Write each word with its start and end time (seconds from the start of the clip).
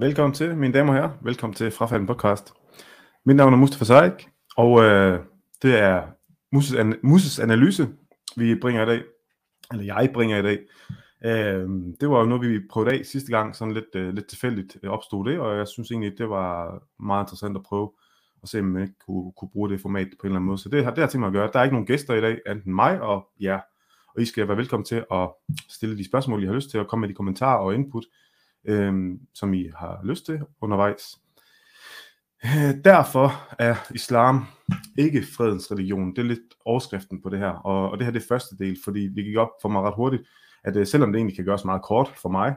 Velkommen 0.00 0.34
til, 0.34 0.56
mine 0.56 0.74
damer 0.74 0.92
og 0.92 0.94
herrer. 0.98 1.10
Velkommen 1.22 1.54
til 1.54 1.70
Frafalden 1.70 2.06
Podcast. 2.06 2.52
Mit 3.24 3.36
navn 3.36 3.52
er 3.52 3.56
Mustafa 3.56 3.84
Saik, 3.84 4.28
og 4.56 4.82
øh, 4.82 5.20
det 5.62 5.78
er 5.78 6.02
Muses, 6.52 6.74
an- 6.74 6.98
Muses 7.02 7.38
analyse, 7.38 7.88
vi 8.36 8.54
bringer 8.54 8.82
i 8.82 8.86
dag. 8.86 9.02
Eller 9.72 9.84
jeg 9.84 10.10
bringer 10.14 10.38
i 10.38 10.42
dag. 10.42 10.58
Øh, 11.24 11.68
det 12.00 12.10
var 12.10 12.18
jo 12.18 12.24
noget, 12.24 12.50
vi 12.50 12.60
prøvede 12.70 12.98
af 12.98 13.06
sidste 13.06 13.30
gang, 13.30 13.56
sådan 13.56 13.74
lidt, 13.74 13.94
øh, 13.94 14.14
lidt 14.14 14.26
tilfældigt 14.26 14.76
øh, 14.82 14.90
opstod 14.90 15.24
det, 15.24 15.38
og 15.38 15.56
jeg 15.58 15.68
synes 15.68 15.90
egentlig, 15.90 16.18
det 16.18 16.30
var 16.30 16.82
meget 17.02 17.24
interessant 17.24 17.56
at 17.56 17.62
prøve 17.62 17.90
at 18.42 18.48
se, 18.48 18.58
om 18.60 18.64
man 18.64 18.82
ikke 18.82 18.98
kunne, 19.06 19.32
kunne 19.36 19.50
bruge 19.52 19.70
det 19.70 19.80
format 19.80 20.08
på 20.20 20.26
en 20.26 20.26
eller 20.26 20.36
anden 20.36 20.46
måde. 20.46 20.58
Så 20.58 20.68
det 20.68 20.84
har, 20.84 20.90
det 20.90 20.98
har 20.98 21.08
tænkt 21.08 21.20
mig 21.20 21.26
at 21.26 21.32
gøre. 21.32 21.50
Der 21.52 21.58
er 21.58 21.64
ikke 21.64 21.74
nogen 21.74 21.86
gæster 21.86 22.14
i 22.14 22.20
dag, 22.20 22.38
enten 22.50 22.74
mig 22.74 23.00
og 23.00 23.28
jer. 23.40 23.60
Og 24.14 24.22
I 24.22 24.24
skal 24.24 24.48
være 24.48 24.56
velkommen 24.56 24.84
til 24.84 25.04
at 25.12 25.30
stille 25.68 25.98
de 25.98 26.06
spørgsmål, 26.06 26.42
I 26.42 26.46
har 26.46 26.54
lyst 26.54 26.70
til, 26.70 26.80
og 26.80 26.88
komme 26.88 27.00
med 27.00 27.08
de 27.08 27.14
kommentarer 27.14 27.58
og 27.58 27.74
input, 27.74 28.04
øh, 28.64 29.18
som 29.34 29.54
I 29.54 29.70
har 29.76 30.00
lyst 30.04 30.26
til 30.26 30.40
undervejs. 30.60 31.18
Øh, 32.44 32.84
derfor 32.84 33.54
er 33.58 33.74
islam 33.94 34.44
ikke 34.98 35.22
fredens 35.36 35.72
religion. 35.72 36.10
Det 36.10 36.18
er 36.18 36.26
lidt 36.26 36.54
overskriften 36.64 37.22
på 37.22 37.28
det 37.28 37.38
her. 37.38 37.50
Og, 37.50 37.90
og 37.90 37.98
det 37.98 38.06
her 38.06 38.12
det 38.12 38.22
er 38.22 38.28
første 38.28 38.58
del, 38.58 38.78
fordi 38.84 39.08
det 39.08 39.24
gik 39.24 39.36
op 39.36 39.50
for 39.62 39.68
mig 39.68 39.82
ret 39.82 39.94
hurtigt, 39.96 40.22
at 40.64 40.76
øh, 40.76 40.86
selvom 40.86 41.12
det 41.12 41.18
egentlig 41.18 41.36
kan 41.36 41.44
gøres 41.44 41.64
meget 41.64 41.82
kort 41.82 42.12
for 42.22 42.28
mig, 42.28 42.56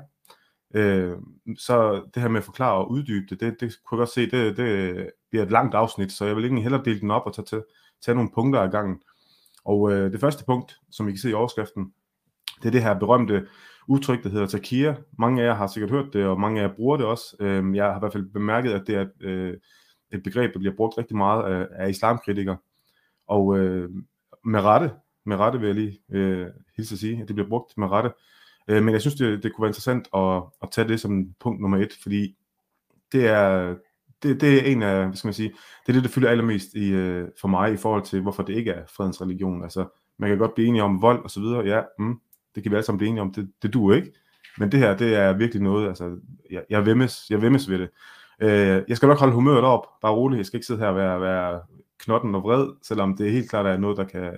øh, 0.75 1.17
så 1.57 2.03
det 2.13 2.21
her 2.21 2.29
med 2.29 2.39
at 2.39 2.45
forklare 2.45 2.73
og 2.73 2.91
uddybe 2.91 3.25
det, 3.29 3.39
det, 3.39 3.61
det 3.61 3.75
kunne 3.85 3.97
jeg 3.97 4.01
godt 4.01 4.09
se, 4.09 4.31
det, 4.31 4.57
det 4.57 5.09
bliver 5.29 5.45
et 5.45 5.51
langt 5.51 5.75
afsnit, 5.75 6.11
så 6.11 6.25
jeg 6.25 6.35
vil 6.35 6.43
egentlig 6.43 6.63
hellere 6.63 6.83
dele 6.85 6.99
den 6.99 7.11
op 7.11 7.25
og 7.25 7.35
tage, 7.35 7.45
tage, 7.45 7.63
tage 8.05 8.15
nogle 8.15 8.31
punkter 8.33 8.61
af 8.61 8.71
gangen. 8.71 9.01
Og 9.65 9.91
øh, 9.91 10.11
det 10.11 10.19
første 10.19 10.45
punkt, 10.45 10.79
som 10.91 11.07
I 11.07 11.11
kan 11.11 11.19
se 11.19 11.29
i 11.29 11.33
overskriften, 11.33 11.93
det 12.61 12.67
er 12.67 12.71
det 12.71 12.83
her 12.83 12.99
berømte 12.99 13.47
udtryk, 13.87 14.23
der 14.23 14.29
hedder 14.29 14.45
takia. 14.47 14.95
Mange 15.19 15.41
af 15.41 15.45
jer 15.45 15.53
har 15.53 15.67
sikkert 15.67 15.91
hørt 15.91 16.13
det, 16.13 16.25
og 16.25 16.39
mange 16.39 16.61
af 16.61 16.67
jer 16.67 16.75
bruger 16.75 16.97
det 16.97 17.05
også. 17.05 17.35
Øh, 17.39 17.75
jeg 17.75 17.85
har 17.85 17.95
i 17.95 17.99
hvert 17.99 18.13
fald 18.13 18.33
bemærket, 18.33 18.71
at 18.71 18.83
det 18.87 18.95
er 18.95 19.01
et, 19.01 19.11
øh, 19.21 19.57
et 20.13 20.23
begreb, 20.23 20.53
der 20.53 20.59
bliver 20.59 20.75
brugt 20.75 20.97
rigtig 20.97 21.17
meget 21.17 21.43
af, 21.43 21.67
af 21.71 21.89
islamkritikere. 21.89 22.57
Og 23.27 23.57
øh, 23.57 23.89
med 24.45 24.61
rette, 24.61 24.91
med 25.25 25.37
rette 25.37 25.59
vil 25.59 25.67
jeg 25.67 25.75
lige 25.75 25.99
øh, 26.11 26.47
hilse 26.75 26.95
at 26.95 26.99
sige, 26.99 27.21
at 27.21 27.27
det 27.27 27.35
bliver 27.35 27.49
brugt 27.49 27.77
med 27.77 27.87
rette. 27.91 28.11
Øh, 28.67 28.83
men 28.83 28.93
jeg 28.93 29.01
synes, 29.01 29.15
det, 29.15 29.43
det 29.43 29.53
kunne 29.53 29.63
være 29.63 29.69
interessant 29.69 30.07
at, 30.13 30.43
at 30.61 30.69
tage 30.71 30.87
det 30.87 30.99
som 30.99 31.33
punkt 31.39 31.61
nummer 31.61 31.77
et, 31.77 31.93
fordi 32.03 32.35
det 33.11 33.27
er, 33.27 33.75
det, 34.23 34.41
det 34.41 34.59
er 34.59 34.71
en 34.71 34.83
af, 34.83 35.05
hvad 35.05 35.15
skal 35.15 35.27
man 35.27 35.33
sige, 35.33 35.49
det 35.85 35.89
er 35.89 35.93
det, 35.93 36.03
der 36.03 36.09
fylder 36.09 36.29
allermest 36.29 36.73
i, 36.73 36.91
øh, 36.91 37.27
for 37.41 37.47
mig 37.47 37.73
i 37.73 37.77
forhold 37.77 38.03
til, 38.03 38.21
hvorfor 38.21 38.43
det 38.43 38.53
ikke 38.53 38.71
er 38.71 38.85
fredens 38.85 39.21
religion. 39.21 39.63
Altså, 39.63 39.85
man 40.19 40.29
kan 40.29 40.37
godt 40.37 40.53
blive 40.55 40.67
enige 40.67 40.83
om 40.83 41.01
vold 41.01 41.23
og 41.23 41.31
så 41.31 41.39
videre, 41.39 41.65
ja, 41.65 41.81
mm, 41.99 42.19
det 42.55 42.63
kan 42.63 42.71
vi 42.71 42.75
alle 42.75 42.85
sammen 42.85 42.97
blive 42.97 43.09
enige 43.09 43.21
om, 43.21 43.33
det, 43.33 43.51
det 43.61 43.73
duer 43.73 43.95
ikke. 43.95 44.13
Men 44.57 44.71
det 44.71 44.79
her, 44.79 44.97
det 44.97 45.15
er 45.15 45.33
virkelig 45.33 45.61
noget, 45.61 45.87
altså, 45.87 46.17
jeg, 46.51 46.63
jeg 46.69 46.85
vemmes, 46.85 47.25
jeg 47.29 47.41
vemmes 47.41 47.69
ved 47.69 47.79
det. 47.79 47.89
Øh, 48.41 48.83
jeg 48.87 48.97
skal 48.97 49.07
nok 49.07 49.19
holde 49.19 49.33
humøret 49.33 49.63
op, 49.63 49.87
bare 50.01 50.13
roligt, 50.13 50.37
jeg 50.37 50.45
skal 50.45 50.57
ikke 50.57 50.67
sidde 50.67 50.79
her 50.79 50.87
og 50.87 50.95
være, 50.95 51.21
være 51.21 51.61
knotten 51.99 52.35
og 52.35 52.43
vred, 52.43 52.67
selvom 52.81 53.17
det 53.17 53.27
er 53.27 53.31
helt 53.31 53.49
klart 53.49 53.65
er 53.65 53.77
noget, 53.77 53.97
der 53.97 54.03
kan 54.03 54.37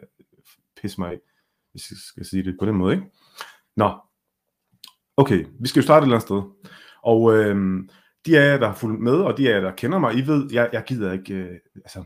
pisse 0.82 1.02
mig 1.02 1.12
af, 1.12 1.20
hvis 1.72 1.92
jeg 1.92 1.98
skal 1.98 2.26
sige 2.26 2.44
det 2.44 2.56
på 2.60 2.66
den 2.66 2.76
måde, 2.76 2.96
ikke? 2.96 3.08
Nå, 3.76 3.94
okay, 5.18 5.46
vi 5.60 5.68
skal 5.68 5.80
jo 5.80 5.84
starte 5.84 6.04
et 6.04 6.06
eller 6.06 6.16
andet 6.16 6.28
sted. 6.28 6.72
Og 7.04 7.38
øh, 7.38 7.84
de 8.26 8.40
af 8.40 8.52
jer, 8.52 8.58
der 8.58 8.68
har 8.68 8.76
fulgt 8.76 9.02
med, 9.02 9.14
og 9.14 9.38
de 9.38 9.50
af 9.50 9.56
jer, 9.56 9.62
der 9.62 9.76
kender 9.76 10.00
mig, 10.00 10.16
I 10.16 10.28
ved, 10.28 10.50
jeg, 10.52 10.70
jeg 10.74 10.84
gider 10.88 11.12
ikke, 11.12 11.34
øh, 11.34 11.60
altså, 11.76 12.04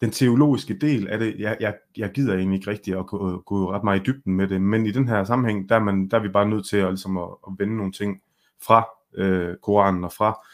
den 0.00 0.10
teologiske 0.10 0.78
del 0.78 1.08
af 1.08 1.18
det, 1.18 1.36
jeg, 1.38 1.56
jeg, 1.60 1.74
jeg 1.96 2.10
gider 2.10 2.34
egentlig 2.34 2.56
ikke 2.56 2.70
rigtig 2.70 2.98
at 2.98 3.06
gå, 3.06 3.42
gå 3.46 3.72
ret 3.72 3.84
meget 3.84 4.00
i 4.00 4.02
dybden 4.02 4.34
med 4.34 4.48
det, 4.48 4.62
men 4.62 4.86
i 4.86 4.90
den 4.90 5.08
her 5.08 5.24
sammenhæng, 5.24 5.68
der 5.68 5.74
er, 5.74 5.80
man, 5.80 6.08
der 6.08 6.18
er 6.18 6.22
vi 6.22 6.28
bare 6.28 6.48
nødt 6.48 6.68
til 6.68 6.76
at, 6.76 6.88
ligesom 6.88 7.16
at, 7.16 7.28
at 7.46 7.52
vende 7.58 7.76
nogle 7.76 7.92
ting 7.92 8.22
fra 8.62 8.88
øh, 9.14 9.56
Koranen 9.62 10.04
og 10.04 10.12
fra, 10.12 10.46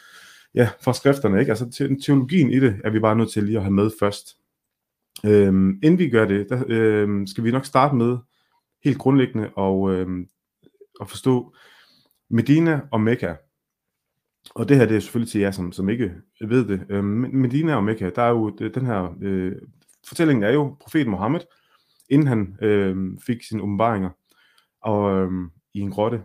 ja, 0.55 0.69
fra 0.81 0.93
skrifterne, 0.93 1.39
ikke? 1.39 1.49
Altså 1.49 1.69
te, 1.69 1.99
teologien 2.05 2.51
i 2.51 2.59
det 2.59 2.81
er 2.83 2.89
vi 2.89 2.99
bare 2.99 3.15
nødt 3.15 3.31
til 3.31 3.43
lige 3.43 3.57
at 3.57 3.63
have 3.63 3.73
med 3.73 3.91
først. 3.99 4.37
Øhm, 5.25 5.79
inden 5.83 5.99
vi 5.99 6.09
gør 6.09 6.25
det, 6.25 6.49
der 6.49 6.63
øhm, 6.67 7.27
skal 7.27 7.43
vi 7.43 7.51
nok 7.51 7.65
starte 7.65 7.95
med 7.95 8.17
helt 8.83 8.97
grundlæggende 8.97 9.49
og, 9.55 9.93
øhm, 9.93 10.27
at 11.01 11.09
forstå 11.09 11.55
Medina 12.29 12.81
og 12.91 13.01
Mekka. 13.01 13.33
Og 14.55 14.69
det 14.69 14.77
her 14.77 14.85
det 14.85 14.95
er 14.95 14.99
selvfølgelig 14.99 15.31
til 15.31 15.41
jer, 15.41 15.51
som, 15.51 15.71
som 15.71 15.89
ikke 15.89 16.13
ved 16.41 16.67
det. 16.67 16.85
Øhm, 16.89 17.05
men 17.05 17.37
Medina 17.37 17.75
og 17.75 17.83
Mekka, 17.83 18.09
der 18.15 18.21
er 18.21 18.29
jo 18.29 18.49
den 18.49 18.85
her, 18.85 19.15
øh, 19.21 19.55
fortællingen 20.07 20.43
er 20.43 20.51
jo 20.51 20.77
profeten 20.79 21.11
Mohammed, 21.11 21.41
inden 22.09 22.27
han 22.27 22.57
øh, 22.61 23.17
fik 23.25 23.43
sine 23.43 23.61
åbenbaringer, 23.61 24.09
og 24.81 25.17
øh, 25.17 25.31
i 25.73 25.79
en 25.79 25.91
grotte 25.91 26.23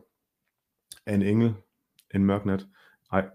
af 1.07 1.15
en 1.15 1.23
engel, 1.23 1.55
en 2.15 2.25
mørk 2.25 2.47
nat. 2.47 2.67
Nej, 3.13 3.27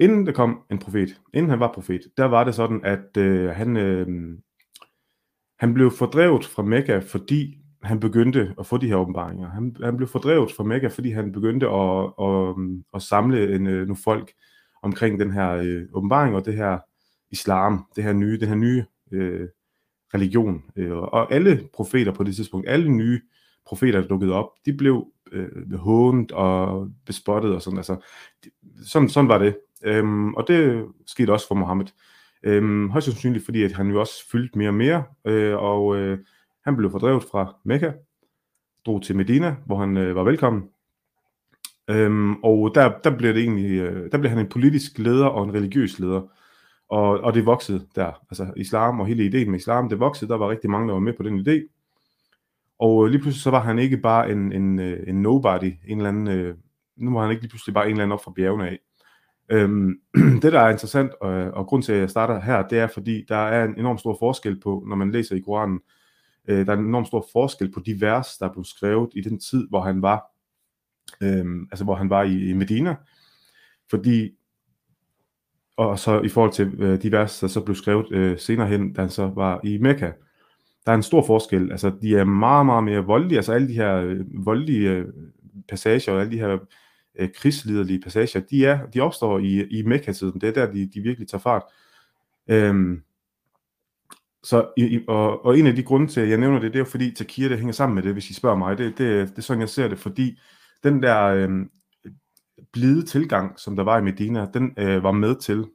inden 0.00 0.26
der 0.26 0.32
kom 0.32 0.62
en 0.70 0.78
profet, 0.78 1.20
inden 1.34 1.50
han 1.50 1.60
var 1.60 1.72
profet, 1.72 2.00
der 2.16 2.24
var 2.24 2.44
det 2.44 2.54
sådan, 2.54 2.80
at 2.84 3.16
øh, 3.16 3.50
han, 3.50 3.76
øh, 3.76 4.38
han 5.58 5.74
blev 5.74 5.90
fordrevet 5.90 6.44
fra 6.44 6.62
Mekka, 6.62 6.98
fordi 6.98 7.58
han 7.82 8.00
begyndte 8.00 8.54
at 8.58 8.66
få 8.66 8.76
de 8.76 8.88
her 8.88 8.96
åbenbaringer. 8.96 9.50
Han, 9.50 9.76
han 9.84 9.96
blev 9.96 10.08
fordrevet 10.08 10.52
fra 10.52 10.64
Mekka, 10.64 10.88
fordi 10.88 11.10
han 11.10 11.32
begyndte 11.32 11.68
at, 11.68 12.12
at, 12.22 12.54
at 12.94 13.02
samle 13.02 13.54
en, 13.54 13.66
øh, 13.66 13.80
nogle 13.80 13.96
folk 14.04 14.32
omkring 14.82 15.20
den 15.20 15.30
her 15.30 15.50
øh, 15.50 15.82
åbenbaring 15.92 16.36
og 16.36 16.44
det 16.44 16.54
her 16.54 16.78
islam, 17.30 17.86
det 17.96 18.04
her 18.04 18.12
nye, 18.12 18.40
den 18.40 18.48
her 18.48 18.54
nye 18.54 18.84
øh, 19.12 19.48
religion. 20.14 20.62
Øh, 20.76 20.92
og 20.92 21.32
alle 21.32 21.68
profeter 21.74 22.12
på 22.12 22.24
det 22.24 22.36
tidspunkt, 22.36 22.68
alle 22.68 22.90
nye 22.90 23.20
profeter, 23.66 24.00
der 24.00 24.08
dukkede 24.08 24.32
op, 24.32 24.50
de 24.66 24.72
blev 24.72 25.06
øh, 25.32 25.72
hånet 25.74 26.32
og 26.32 26.88
bespottet 27.06 27.54
og 27.54 27.62
sådan. 27.62 27.76
Altså, 27.76 27.96
sådan, 28.86 29.08
sådan 29.08 29.28
var 29.28 29.38
det. 29.38 29.56
Øhm, 29.84 30.34
og 30.34 30.48
det 30.48 30.86
skete 31.06 31.32
også 31.32 31.48
for 31.48 31.54
Mohammed. 31.54 31.86
Øhm, 32.42 32.90
højst 32.90 33.04
sandsynligt, 33.04 33.44
fordi 33.44 33.62
at 33.62 33.72
han 33.72 33.90
jo 33.90 34.00
også 34.00 34.30
fyldte 34.30 34.58
mere 34.58 34.68
og 34.68 34.74
mere, 34.74 35.04
øh, 35.24 35.56
og 35.56 35.96
øh, 35.96 36.18
han 36.70 36.76
blev 36.76 36.90
fordrevet 36.90 37.22
fra 37.22 37.56
Mekka, 37.64 37.92
drog 38.86 39.02
til 39.02 39.16
Medina, 39.16 39.56
hvor 39.66 39.78
han 39.78 39.96
øh, 39.96 40.16
var 40.16 40.22
velkommen. 40.22 40.68
Øhm, 41.90 42.34
og 42.34 42.72
der, 42.74 42.92
der, 43.04 43.16
blev 43.16 43.34
det 43.34 43.42
egentlig, 43.42 43.80
øh, 43.80 44.12
der 44.12 44.18
blev 44.18 44.30
han 44.30 44.38
en 44.38 44.48
politisk 44.48 44.98
leder 44.98 45.26
og 45.26 45.44
en 45.44 45.54
religiøs 45.54 45.98
leder. 45.98 46.22
Og, 46.88 47.20
og 47.20 47.34
det 47.34 47.46
voksede 47.46 47.86
der. 47.94 48.12
Altså 48.30 48.52
islam 48.56 49.00
og 49.00 49.06
hele 49.06 49.24
ideen 49.24 49.50
med 49.50 49.58
islam, 49.58 49.88
det 49.88 50.00
voksede. 50.00 50.30
Der 50.30 50.36
var 50.36 50.50
rigtig 50.50 50.70
mange, 50.70 50.88
der 50.88 50.94
var 50.94 51.00
med 51.00 51.12
på 51.12 51.22
den 51.22 51.38
idé. 51.40 51.76
Og 52.78 53.04
øh, 53.04 53.10
lige 53.10 53.20
pludselig 53.20 53.42
så 53.42 53.50
var 53.50 53.60
han 53.60 53.78
ikke 53.78 53.96
bare 53.96 54.30
en, 54.30 54.52
en, 54.52 54.78
øh, 54.78 55.04
en 55.06 55.22
nobody, 55.22 55.72
en 55.86 55.98
eller 55.98 56.08
anden, 56.08 56.28
øh, 56.28 56.54
nu 56.96 57.14
var 57.14 57.22
han 57.22 57.30
ikke 57.30 57.42
lige 57.42 57.50
pludselig 57.50 57.74
bare 57.74 57.84
en 57.84 57.90
eller 57.90 58.02
anden 58.02 58.12
op 58.12 58.24
fra 58.24 58.32
bjergene 58.36 58.68
af. 58.68 58.78
Øhm, 59.50 60.00
det, 60.42 60.52
der 60.52 60.60
er 60.60 60.70
interessant, 60.70 61.12
og, 61.20 61.30
og 61.30 61.66
grund 61.66 61.82
til, 61.82 61.92
at 61.92 62.00
jeg 62.00 62.10
starter 62.10 62.40
her, 62.40 62.68
det 62.68 62.78
er, 62.78 62.86
fordi 62.86 63.24
der 63.28 63.36
er 63.36 63.64
en 63.64 63.78
enorm 63.78 63.98
stor 63.98 64.16
forskel 64.18 64.60
på, 64.60 64.84
når 64.88 64.96
man 64.96 65.10
læser 65.10 65.36
i 65.36 65.40
Koranen, 65.40 65.80
øh, 66.48 66.66
der 66.66 66.72
er 66.72 66.76
en 66.76 66.84
enorm 66.84 67.04
stor 67.04 67.26
forskel 67.32 67.72
på 67.72 67.80
de 67.80 68.00
vers, 68.00 68.36
der 68.38 68.52
blev 68.52 68.64
skrevet 68.64 69.10
i 69.14 69.20
den 69.20 69.38
tid, 69.38 69.68
hvor 69.68 69.80
han 69.80 70.02
var, 70.02 70.24
øh, 71.22 71.46
altså 71.70 71.84
hvor 71.84 71.94
han 71.94 72.10
var 72.10 72.22
i, 72.22 72.48
i 72.48 72.52
Medina, 72.52 72.96
fordi, 73.90 74.30
og 75.76 75.98
så 75.98 76.20
i 76.20 76.28
forhold 76.28 76.52
til 76.52 76.74
øh, 76.78 77.02
de 77.02 77.12
vers, 77.12 77.40
der 77.40 77.46
så 77.46 77.60
blev 77.60 77.74
skrevet 77.74 78.12
øh, 78.12 78.38
senere 78.38 78.68
hen, 78.68 78.92
da 78.92 79.00
han 79.00 79.10
så 79.10 79.26
var 79.26 79.60
i 79.64 79.78
Mekka, 79.78 80.12
der 80.86 80.92
er 80.92 80.96
en 80.96 81.02
stor 81.02 81.26
forskel, 81.26 81.70
altså 81.70 81.92
de 82.02 82.16
er 82.16 82.24
meget, 82.24 82.66
meget 82.66 82.84
mere 82.84 83.04
voldelige, 83.04 83.38
altså 83.38 83.52
alle 83.52 83.68
de 83.68 83.74
her 83.74 83.96
øh, 83.96 84.46
voldelige 84.46 84.90
øh, 84.90 85.06
passager, 85.68 86.12
og 86.12 86.20
alle 86.20 86.32
de 86.32 86.38
her 86.38 86.58
øh, 87.18 87.28
krigsliderlige 87.34 88.00
passager, 88.00 88.40
de, 88.40 88.66
er, 88.66 88.86
de 88.86 89.00
opstår 89.00 89.38
i, 89.38 89.66
i 89.66 89.82
Mekka-tiden. 89.82 90.40
Det 90.40 90.48
er 90.48 90.52
der, 90.52 90.72
de, 90.72 90.90
de 90.94 91.00
virkelig 91.00 91.28
tager 91.28 91.42
fart. 91.42 91.62
Øhm, 92.48 93.02
så, 94.42 94.68
i, 94.76 95.00
og, 95.08 95.44
og 95.44 95.58
en 95.58 95.66
af 95.66 95.76
de 95.76 95.82
grunde 95.82 96.06
til, 96.06 96.20
at 96.20 96.28
jeg 96.28 96.38
nævner 96.38 96.58
det, 96.58 96.72
det 96.72 96.76
er 96.76 96.84
jo 96.84 96.90
fordi 96.90 97.14
Takir, 97.14 97.48
det 97.48 97.58
hænger 97.58 97.72
sammen 97.72 97.94
med 97.94 98.02
det, 98.02 98.12
hvis 98.12 98.30
I 98.30 98.34
spørger 98.34 98.56
mig. 98.56 98.78
Det, 98.78 98.98
det, 98.98 99.28
det 99.28 99.38
er 99.38 99.42
sådan, 99.42 99.60
jeg 99.60 99.68
ser 99.68 99.88
det, 99.88 99.98
fordi 99.98 100.38
den 100.82 101.02
der 101.02 101.24
øh, 101.24 101.50
blide 102.72 103.02
tilgang, 103.02 103.58
som 103.58 103.76
der 103.76 103.84
var 103.84 103.98
i 103.98 104.02
Medina, 104.02 104.46
den 104.54 104.74
øh, 104.76 105.02
var 105.02 105.12
med 105.12 105.36
til 105.36 105.66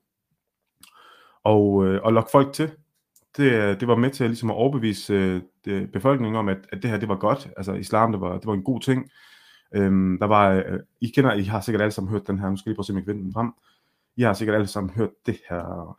og, 1.44 1.86
øh, 1.86 2.02
at 2.06 2.14
lokke 2.14 2.32
folk 2.32 2.54
til. 2.54 2.72
Det, 3.38 3.80
det 3.80 3.88
var 3.88 3.96
med 3.96 4.10
til 4.10 4.28
ligesom 4.28 4.50
at 4.50 4.56
overbevise 4.56 5.14
øh, 5.14 5.42
det, 5.66 5.92
befolkningen 5.92 6.36
om, 6.36 6.50
at, 6.50 6.58
at 6.72 6.82
det 6.82 6.92
her 6.92 6.98
det 6.98 7.10
var 7.10 7.16
godt. 7.18 7.50
Altså 7.58 7.74
islam, 7.74 8.12
det 8.12 8.22
var, 8.22 8.38
det 8.38 8.46
var 8.46 8.54
en 8.54 8.64
god 8.64 8.82
ting. 8.82 9.10
Øhm, 9.76 10.18
der 10.20 10.26
var, 10.26 10.52
øh, 10.52 10.80
I 11.02 11.08
kender, 11.08 11.34
I 11.34 11.44
har 11.44 11.62
sikkert 11.62 11.82
alle 11.82 11.92
sammen 11.92 12.12
hørt 12.12 12.28
den 12.28 12.40
her, 12.40 12.50
nu 12.50 12.58
skal 12.58 12.70
jeg 12.70 12.72
lige 12.72 12.76
prøve 12.76 12.82
at 12.82 12.86
se, 12.86 12.94
om 12.94 12.98
jeg 12.98 13.06
kan 13.06 13.14
vende 13.14 13.26
den 13.26 13.34
frem. 13.34 13.52
I 14.16 14.22
har 14.22 14.34
sikkert 14.34 14.56
alle 14.56 14.68
sammen 14.68 14.94
hørt 14.94 15.10
det 15.26 15.38
her, 15.50 15.98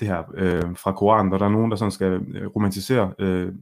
det 0.00 0.08
her 0.08 0.22
øh, 0.34 0.76
fra 0.76 0.92
Koranen, 0.92 1.28
hvor 1.28 1.38
der 1.38 1.44
er 1.44 1.50
nogen, 1.50 1.70
der 1.70 1.76
sådan 1.76 1.92
skal 1.92 2.12
øh, 2.34 2.46
romantisere 2.46 3.12
øh, 3.18 3.52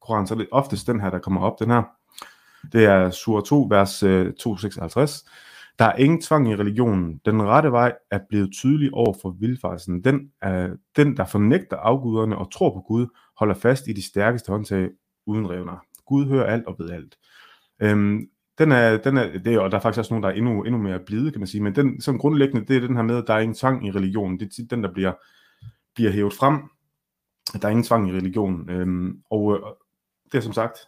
Koranen, 0.00 0.26
så 0.26 0.34
er 0.34 0.38
det 0.38 0.48
oftest 0.52 0.86
den 0.86 1.00
her, 1.00 1.10
der 1.10 1.18
kommer 1.18 1.40
op, 1.40 1.60
den 1.60 1.70
her. 1.70 1.82
Det 2.72 2.84
er 2.84 3.10
sur 3.10 3.40
2, 3.40 3.66
vers 3.70 4.02
øh, 4.02 4.32
256. 4.32 5.24
Der 5.78 5.84
er 5.84 5.96
ingen 5.96 6.20
tvang 6.20 6.50
i 6.50 6.56
religionen. 6.56 7.20
Den 7.24 7.42
rette 7.42 7.72
vej 7.72 7.92
er 8.10 8.18
blevet 8.28 8.52
tydelig 8.52 8.94
over 8.94 9.14
for 9.22 9.30
vilfarelsen. 9.40 10.04
Den, 10.04 10.30
øh, 10.44 10.70
den, 10.96 11.16
der 11.16 11.24
fornægter 11.24 11.76
afguderne 11.76 12.38
og 12.38 12.52
tror 12.52 12.70
på 12.70 12.80
Gud, 12.80 13.06
holder 13.38 13.54
fast 13.54 13.88
i 13.88 13.92
de 13.92 14.02
stærkeste 14.06 14.52
håndtag 14.52 14.88
uden 15.26 15.50
revner. 15.50 15.84
Gud 16.06 16.26
hører 16.26 16.44
alt 16.44 16.66
og 16.66 16.76
ved 16.78 16.90
alt. 16.90 17.16
Øhm, 17.82 18.28
den 18.58 18.72
er, 18.72 18.96
den 18.96 19.16
er, 19.16 19.38
det 19.38 19.54
er, 19.54 19.60
og 19.60 19.70
der 19.70 19.76
er 19.76 19.82
faktisk 19.82 19.98
også 19.98 20.14
nogen, 20.14 20.22
der 20.22 20.28
er 20.28 20.32
endnu, 20.32 20.62
endnu 20.62 20.82
mere 20.82 20.98
blide, 21.06 21.30
kan 21.30 21.40
man 21.40 21.46
sige, 21.46 21.62
men 21.62 21.74
den, 21.74 22.00
som 22.00 22.18
grundlæggende, 22.18 22.66
det 22.66 22.76
er 22.76 22.86
den 22.86 22.96
her 22.96 23.02
med, 23.02 23.16
at 23.16 23.24
der 23.26 23.34
er 23.34 23.38
ingen 23.38 23.54
tvang 23.54 23.86
i 23.86 23.90
religionen. 23.90 24.40
Det 24.40 24.58
er 24.58 24.62
den, 24.70 24.82
der 24.84 24.92
bliver, 24.92 25.12
bliver 25.98 26.10
hævet 26.12 26.32
frem, 26.32 26.54
at 27.54 27.62
der 27.62 27.68
er 27.68 27.70
ingen 27.70 27.84
tvang 27.84 28.08
i 28.08 28.12
religionen. 28.12 28.70
Øhm, 28.70 29.22
og 29.30 29.54
øh, 29.54 29.60
det 30.32 30.38
er 30.38 30.42
som 30.42 30.52
sagt, 30.52 30.78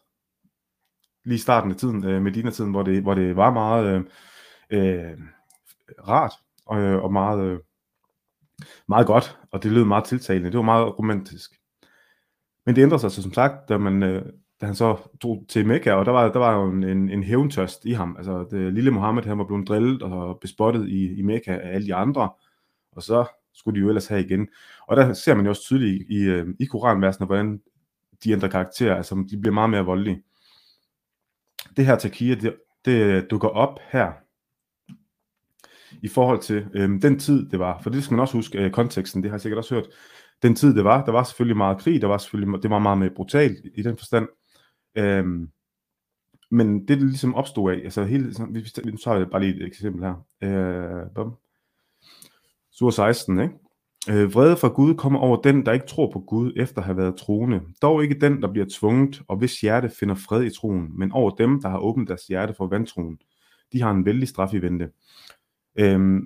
lige 1.24 1.38
starten 1.38 1.70
af 1.70 1.76
tiden, 1.76 2.04
øh, 2.04 2.22
Medina-tiden, 2.22 2.70
hvor 2.70 2.82
det, 2.82 3.02
hvor 3.02 3.14
det 3.14 3.36
var 3.36 3.50
meget 3.50 3.86
øh, 3.86 4.04
øh, 4.70 5.18
rart 6.08 6.32
og, 6.66 6.80
øh, 6.80 7.02
og 7.02 7.12
meget, 7.12 7.44
øh, 7.44 7.58
meget 8.88 9.06
godt, 9.06 9.38
og 9.50 9.62
det 9.62 9.72
lød 9.72 9.84
meget 9.84 10.04
tiltalende. 10.04 10.50
Det 10.50 10.56
var 10.56 10.64
meget 10.64 10.98
romantisk. 10.98 11.60
Men 12.66 12.76
det 12.76 12.82
ændrede 12.82 13.00
sig 13.00 13.10
så 13.10 13.22
som 13.22 13.32
sagt, 13.32 13.68
da, 13.68 13.78
man, 13.78 14.02
øh, 14.02 14.32
da 14.60 14.66
han 14.66 14.74
så 14.74 14.96
tog 15.20 15.44
til 15.48 15.66
Mekka, 15.66 15.92
og 15.92 16.06
der 16.06 16.12
var, 16.12 16.32
der 16.32 16.38
var 16.38 16.54
jo 16.54 16.70
en, 16.70 16.84
en, 16.84 17.08
en 17.08 17.22
hævntørst 17.22 17.84
i 17.84 17.92
ham. 17.92 18.16
Altså, 18.16 18.46
det 18.50 18.72
lille 18.72 18.90
Mohammed, 18.90 19.22
han 19.22 19.38
var 19.38 19.44
blevet 19.44 19.68
drillet 19.68 20.02
og 20.02 20.40
bespottet 20.40 20.88
i, 20.88 21.18
i 21.18 21.22
Mekka 21.22 21.58
af 21.58 21.74
alle 21.74 21.86
de 21.86 21.94
andre, 21.94 22.30
og 22.92 23.02
så 23.02 23.26
skulle 23.54 23.80
de 23.80 23.84
jo 23.84 23.88
ellers 23.88 24.06
have 24.06 24.24
igen. 24.24 24.48
Og 24.86 24.96
der 24.96 25.12
ser 25.12 25.34
man 25.34 25.44
jo 25.44 25.50
også 25.50 25.62
tydeligt 25.62 26.10
i, 26.10 26.16
i, 26.16 26.22
øh, 26.22 26.46
i 26.58 26.64
koranversene, 26.64 27.26
hvordan 27.26 27.60
de 28.24 28.32
ændrer 28.32 28.48
karakter, 28.48 28.94
altså 28.94 29.24
de 29.30 29.40
bliver 29.40 29.54
meget 29.54 29.70
mere 29.70 29.84
voldelige. 29.84 30.22
Det 31.76 31.86
her 31.86 31.96
takia, 31.96 32.34
det, 32.34 32.56
det 32.84 33.02
øh, 33.02 33.22
dukker 33.30 33.48
op 33.48 33.78
her, 33.90 34.12
i 36.02 36.08
forhold 36.08 36.40
til 36.42 36.66
øhm, 36.74 37.00
den 37.00 37.18
tid, 37.18 37.48
det 37.50 37.58
var. 37.58 37.80
For 37.82 37.90
det 37.90 38.04
skal 38.04 38.14
man 38.14 38.20
også 38.20 38.36
huske, 38.36 38.58
øh, 38.58 38.70
konteksten, 38.70 39.22
det 39.22 39.30
har 39.30 39.36
jeg 39.36 39.40
sikkert 39.40 39.58
også 39.58 39.74
hørt. 39.74 39.86
Den 40.42 40.54
tid, 40.54 40.74
det 40.74 40.84
var, 40.84 41.04
der 41.04 41.12
var 41.12 41.24
selvfølgelig 41.24 41.56
meget 41.56 41.78
krig, 41.78 42.00
der 42.00 42.06
var 42.06 42.18
selvfølgelig, 42.18 42.62
det 42.62 42.70
var 42.70 42.78
meget 42.78 42.98
mere 42.98 43.10
brutalt 43.10 43.58
i 43.74 43.82
den 43.82 43.96
forstand. 43.96 44.28
Øhm, 44.94 45.48
men 46.50 46.80
det, 46.80 46.88
det 46.88 47.02
ligesom 47.02 47.34
opstod 47.34 47.72
af, 47.72 47.76
altså 47.76 48.04
hele, 48.04 48.32
nu 48.84 48.96
tager 48.96 49.16
jeg 49.16 49.30
bare 49.30 49.40
lige 49.40 49.56
et 49.56 49.66
eksempel 49.66 50.04
her. 50.04 50.26
Øh, 50.42 51.14
bum. 51.14 51.36
Sur 52.80 52.90
16, 52.90 53.40
ikke? 53.40 53.54
Øh, 54.10 54.34
vrede 54.34 54.56
fra 54.56 54.68
Gud 54.68 54.94
kommer 54.94 55.18
over 55.18 55.40
den, 55.40 55.66
der 55.66 55.72
ikke 55.72 55.86
tror 55.86 56.10
på 56.12 56.20
Gud, 56.20 56.52
efter 56.56 56.78
at 56.78 56.84
have 56.84 56.96
været 56.96 57.16
troende. 57.16 57.60
Dog 57.82 58.02
ikke 58.02 58.20
den, 58.20 58.42
der 58.42 58.52
bliver 58.52 58.66
tvunget, 58.70 59.22
og 59.28 59.36
hvis 59.36 59.60
hjerte 59.60 59.90
finder 60.00 60.14
fred 60.14 60.44
i 60.44 60.50
troen, 60.50 60.98
men 60.98 61.12
over 61.12 61.30
dem, 61.30 61.62
der 61.62 61.68
har 61.68 61.78
åbnet 61.78 62.08
deres 62.08 62.26
hjerte 62.26 62.54
for 62.54 62.66
vantroen. 62.66 63.18
De 63.72 63.82
har 63.82 63.90
en 63.90 64.06
vældig 64.06 64.28
straf 64.28 64.54
i 64.54 64.58
vente. 64.58 64.88
Øhm, 65.78 66.20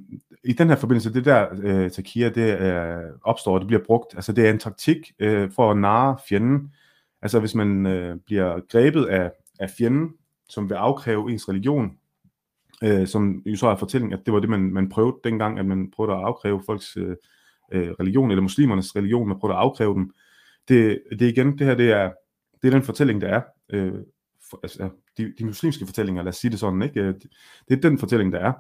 I 0.45 0.53
den 0.53 0.69
her 0.69 0.77
forbindelse, 0.77 1.13
det 1.13 1.25
der 1.25 1.47
øh, 1.63 1.91
takia, 1.91 2.29
det 2.29 2.61
øh, 2.61 3.11
opstår, 3.25 3.59
det 3.59 3.67
bliver 3.67 3.85
brugt, 3.87 4.15
altså 4.15 4.33
det 4.33 4.47
er 4.47 4.51
en 4.51 4.59
taktik 4.59 5.13
øh, 5.19 5.51
for 5.51 5.71
at 5.71 5.79
narre 5.79 6.17
fjenden. 6.29 6.73
Altså 7.23 7.41
hvis 7.41 7.55
man 7.55 7.87
øh, 7.87 8.17
bliver 8.27 8.61
grebet 8.69 9.05
af, 9.05 9.31
af 9.61 9.71
fjenden, 9.71 10.11
som 10.49 10.71
vil 10.71 10.75
afkræve 10.75 11.33
ens 11.33 11.49
religion, 11.49 11.91
øh, 12.85 13.07
som 13.07 13.43
jo 13.47 13.57
så 13.57 13.69
er 13.69 13.77
fortælling, 13.77 14.13
at 14.13 14.21
det 14.27 14.35
var 14.35 14.41
det, 14.41 14.51
man, 14.51 14.61
man 14.61 14.89
prøvede 14.89 15.17
dengang, 15.25 15.59
at 15.59 15.67
man 15.67 15.91
prøvede 15.91 16.15
at 16.17 16.23
afkræve 16.25 16.63
folks 16.67 16.97
øh, 16.97 17.17
øh 17.73 17.91
religion, 18.01 18.31
eller 18.31 18.43
muslimernes 18.43 18.97
religion, 18.97 19.29
man 19.29 19.39
prøvede 19.39 19.57
at 19.57 19.63
afkræve 19.63 19.95
dem. 19.95 20.11
Det, 20.69 21.03
det 21.11 21.23
igen, 21.23 21.59
det 21.59 21.67
her, 21.67 21.75
det 21.75 21.93
er, 21.93 22.13
det 22.63 22.69
er 22.69 22.73
den 22.73 22.83
fortælling, 22.83 23.21
der 23.21 23.29
er. 23.29 23.43
Øh, 23.73 23.93
for, 24.51 24.61
altså, 24.63 24.89
de, 25.19 25.33
de 25.39 25.45
muslimske 25.45 25.87
fortællinger, 25.87 26.23
lad 26.23 26.29
os 26.29 26.37
sige 26.37 26.51
det 26.51 26.59
sådan, 26.59 26.83
ikke? 26.83 27.01
Øh, 27.01 27.15
det 27.69 27.77
er 27.77 27.81
den 27.81 27.99
fortælling, 27.99 28.33
der 28.33 28.39
er 28.39 28.53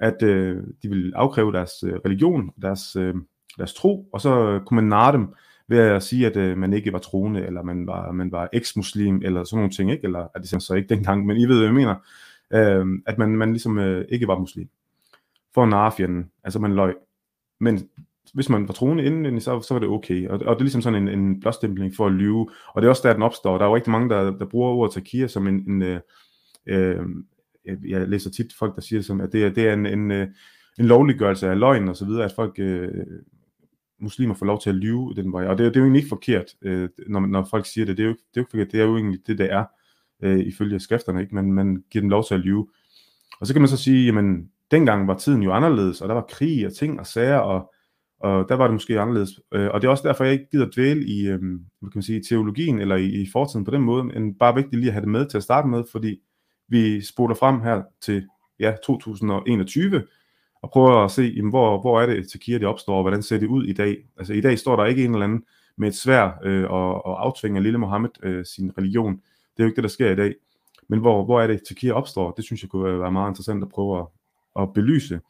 at 0.00 0.22
øh, 0.22 0.62
de 0.82 0.88
vil 0.88 1.12
afkræve 1.16 1.52
deres 1.52 1.70
øh, 1.86 1.94
religion, 2.04 2.50
deres, 2.62 2.96
øh, 2.96 3.14
deres 3.58 3.74
tro, 3.74 4.08
og 4.12 4.20
så 4.20 4.60
kunne 4.66 4.76
man 4.76 4.88
narre 4.88 5.12
dem 5.12 5.34
ved 5.68 5.78
at 5.78 6.02
sige, 6.02 6.26
at 6.26 6.36
øh, 6.36 6.58
man 6.58 6.72
ikke 6.72 6.92
var 6.92 6.98
troende, 6.98 7.46
eller 7.46 7.62
man 7.62 7.86
var, 7.86 8.12
man 8.12 8.32
var 8.32 8.48
eks-muslim, 8.52 9.20
eller 9.24 9.44
sådan 9.44 9.56
nogle 9.56 9.72
ting, 9.72 9.90
ikke? 9.90 10.04
eller 10.04 10.26
at 10.34 10.42
det 10.42 10.62
så 10.62 10.74
ikke 10.74 10.94
dengang, 10.94 11.26
men 11.26 11.36
I 11.36 11.44
ved, 11.44 11.56
hvad 11.56 11.66
jeg 11.66 11.74
mener, 11.74 11.94
øh, 12.52 12.86
at 13.06 13.18
man, 13.18 13.36
man 13.36 13.50
ligesom 13.50 13.78
øh, 13.78 14.04
ikke 14.08 14.28
var 14.28 14.38
muslim. 14.38 14.68
For 15.54 15.62
at 15.62 15.68
narre 15.68 15.92
fjenden, 15.92 16.30
altså 16.44 16.58
man 16.58 16.74
løg. 16.74 16.94
Men 17.60 17.88
hvis 18.34 18.48
man 18.48 18.68
var 18.68 18.74
troende 18.74 19.04
inden, 19.04 19.40
så, 19.40 19.60
så 19.60 19.74
var 19.74 19.78
det 19.78 19.88
okay. 19.88 20.28
Og, 20.28 20.34
og 20.34 20.40
det 20.40 20.60
er 20.60 20.64
ligesom 20.64 20.82
sådan 20.82 21.08
en, 21.08 21.18
en 21.18 21.40
blåstempling 21.40 21.94
for 21.96 22.06
at 22.06 22.12
lyve. 22.12 22.48
Og 22.74 22.82
det 22.82 22.86
er 22.86 22.90
også 22.90 23.08
der, 23.08 23.14
den 23.14 23.22
opstår. 23.22 23.58
Der 23.58 23.64
er 23.64 23.68
jo 23.68 23.76
rigtig 23.76 23.90
mange, 23.90 24.10
der, 24.10 24.38
der 24.38 24.44
bruger 24.44 24.70
ordet 24.70 24.94
takia 24.94 25.26
som 25.26 25.46
en, 25.46 25.70
en, 25.70 25.82
øh, 25.82 26.00
øh 26.66 27.06
jeg, 27.88 28.08
læser 28.08 28.30
tit 28.30 28.52
folk, 28.58 28.74
der 28.74 28.80
siger, 28.80 29.02
som, 29.02 29.20
at 29.20 29.32
det 29.32 29.44
er, 29.44 29.50
det 29.50 29.68
er 29.68 29.72
en, 29.72 29.86
en, 29.86 30.10
øh, 30.10 30.28
en 30.78 30.84
lovliggørelse 30.84 31.48
af 31.48 31.58
løgn 31.58 31.88
og 31.88 31.96
så 31.96 32.04
videre, 32.04 32.24
at 32.24 32.32
folk, 32.36 32.58
øh, 32.58 32.88
muslimer 34.00 34.34
får 34.34 34.46
lov 34.46 34.60
til 34.60 34.70
at 34.70 34.76
lyve 34.76 35.14
den 35.16 35.32
vej. 35.32 35.46
Og 35.46 35.58
det, 35.58 35.66
det 35.66 35.76
er 35.76 35.80
jo 35.80 35.84
egentlig 35.84 35.98
ikke 35.98 36.08
forkert, 36.08 36.46
øh, 36.62 36.88
når, 37.08 37.20
når 37.20 37.46
folk 37.50 37.66
siger 37.66 37.84
det. 37.84 37.96
Det 37.96 38.02
er 38.02 38.08
jo, 38.08 38.12
det 38.12 38.18
er 38.18 38.40
jo 38.40 38.40
ikke 38.40 38.50
forkert. 38.50 38.72
Det 38.72 38.80
er 38.80 38.84
jo 38.84 38.96
egentlig 38.96 39.20
det, 39.26 39.38
det 39.38 39.52
er, 39.52 39.64
øh, 40.22 40.38
ifølge 40.38 40.80
skrifterne. 40.80 41.20
Ikke? 41.20 41.34
Men 41.34 41.52
man 41.52 41.84
giver 41.90 42.02
dem 42.02 42.10
lov 42.10 42.24
til 42.24 42.34
at 42.34 42.40
lyve. 42.40 42.68
Og 43.40 43.46
så 43.46 43.54
kan 43.54 43.62
man 43.62 43.68
så 43.68 43.76
sige, 43.76 44.06
jamen, 44.06 44.50
dengang 44.70 45.08
var 45.08 45.18
tiden 45.18 45.42
jo 45.42 45.52
anderledes, 45.52 46.00
og 46.00 46.08
der 46.08 46.14
var 46.14 46.26
krig 46.28 46.66
og 46.66 46.72
ting 46.72 47.00
og 47.00 47.06
sager, 47.06 47.38
og, 47.38 47.72
og 48.20 48.48
der 48.48 48.54
var 48.54 48.64
det 48.64 48.74
måske 48.74 49.00
anderledes. 49.00 49.40
Øh, 49.54 49.68
og 49.70 49.80
det 49.80 49.86
er 49.86 49.90
også 49.90 50.08
derfor, 50.08 50.24
jeg 50.24 50.32
ikke 50.32 50.50
gider 50.50 50.70
dvæle 50.74 51.06
i, 51.06 51.26
øh, 51.26 51.38
hvad 51.38 51.90
kan 51.90 51.92
man 51.94 52.02
sige, 52.02 52.22
teologien 52.28 52.78
eller 52.78 52.96
i, 52.96 53.06
i 53.06 53.28
fortiden 53.32 53.64
på 53.64 53.70
den 53.70 53.82
måde, 53.82 54.04
men 54.04 54.34
bare 54.34 54.54
vigtigt 54.54 54.80
lige 54.80 54.88
at 54.88 54.92
have 54.92 55.00
det 55.00 55.08
med 55.08 55.26
til 55.26 55.36
at 55.36 55.42
starte 55.42 55.68
med, 55.68 55.84
fordi 55.92 56.20
vi 56.68 57.00
spoler 57.04 57.34
frem 57.34 57.60
her 57.60 57.82
til 58.02 58.26
ja, 58.60 58.74
2021, 58.84 60.02
og 60.62 60.70
prøver 60.70 61.04
at 61.04 61.10
se, 61.10 61.22
jamen, 61.22 61.50
hvor, 61.50 61.80
hvor 61.80 62.00
er 62.00 62.06
det, 62.06 62.30
Takia 62.30 62.58
det 62.58 62.66
opstår, 62.66 62.96
og 62.96 63.02
hvordan 63.02 63.22
ser 63.22 63.38
det 63.38 63.46
ud 63.46 63.64
i 63.64 63.72
dag. 63.72 63.96
Altså 64.18 64.32
i 64.32 64.40
dag 64.40 64.58
står 64.58 64.76
der 64.76 64.84
ikke 64.84 65.04
en 65.04 65.12
eller 65.12 65.24
anden 65.24 65.42
med 65.76 65.88
et 65.88 65.94
svær 65.94 66.30
øh, 66.44 66.70
og, 66.70 67.06
og 67.06 67.24
aftvinger 67.26 67.60
lille 67.60 67.78
Mohammed 67.78 68.10
øh, 68.22 68.44
sin 68.44 68.72
religion. 68.78 69.20
Det 69.56 69.62
er 69.62 69.64
jo 69.64 69.66
ikke 69.66 69.76
det, 69.76 69.84
der 69.84 69.88
sker 69.88 70.10
i 70.10 70.16
dag. 70.16 70.34
Men 70.88 71.00
hvor, 71.00 71.24
hvor 71.24 71.40
er 71.40 71.46
det, 71.46 71.60
Takia 71.68 71.92
opstår? 71.92 72.30
Det 72.30 72.44
synes 72.44 72.62
jeg 72.62 72.70
kunne 72.70 73.00
være 73.00 73.12
meget 73.12 73.30
interessant 73.30 73.62
at 73.62 73.68
prøve 73.68 73.98
at, 73.98 74.06
at 74.62 74.72
belyse. 74.72 75.20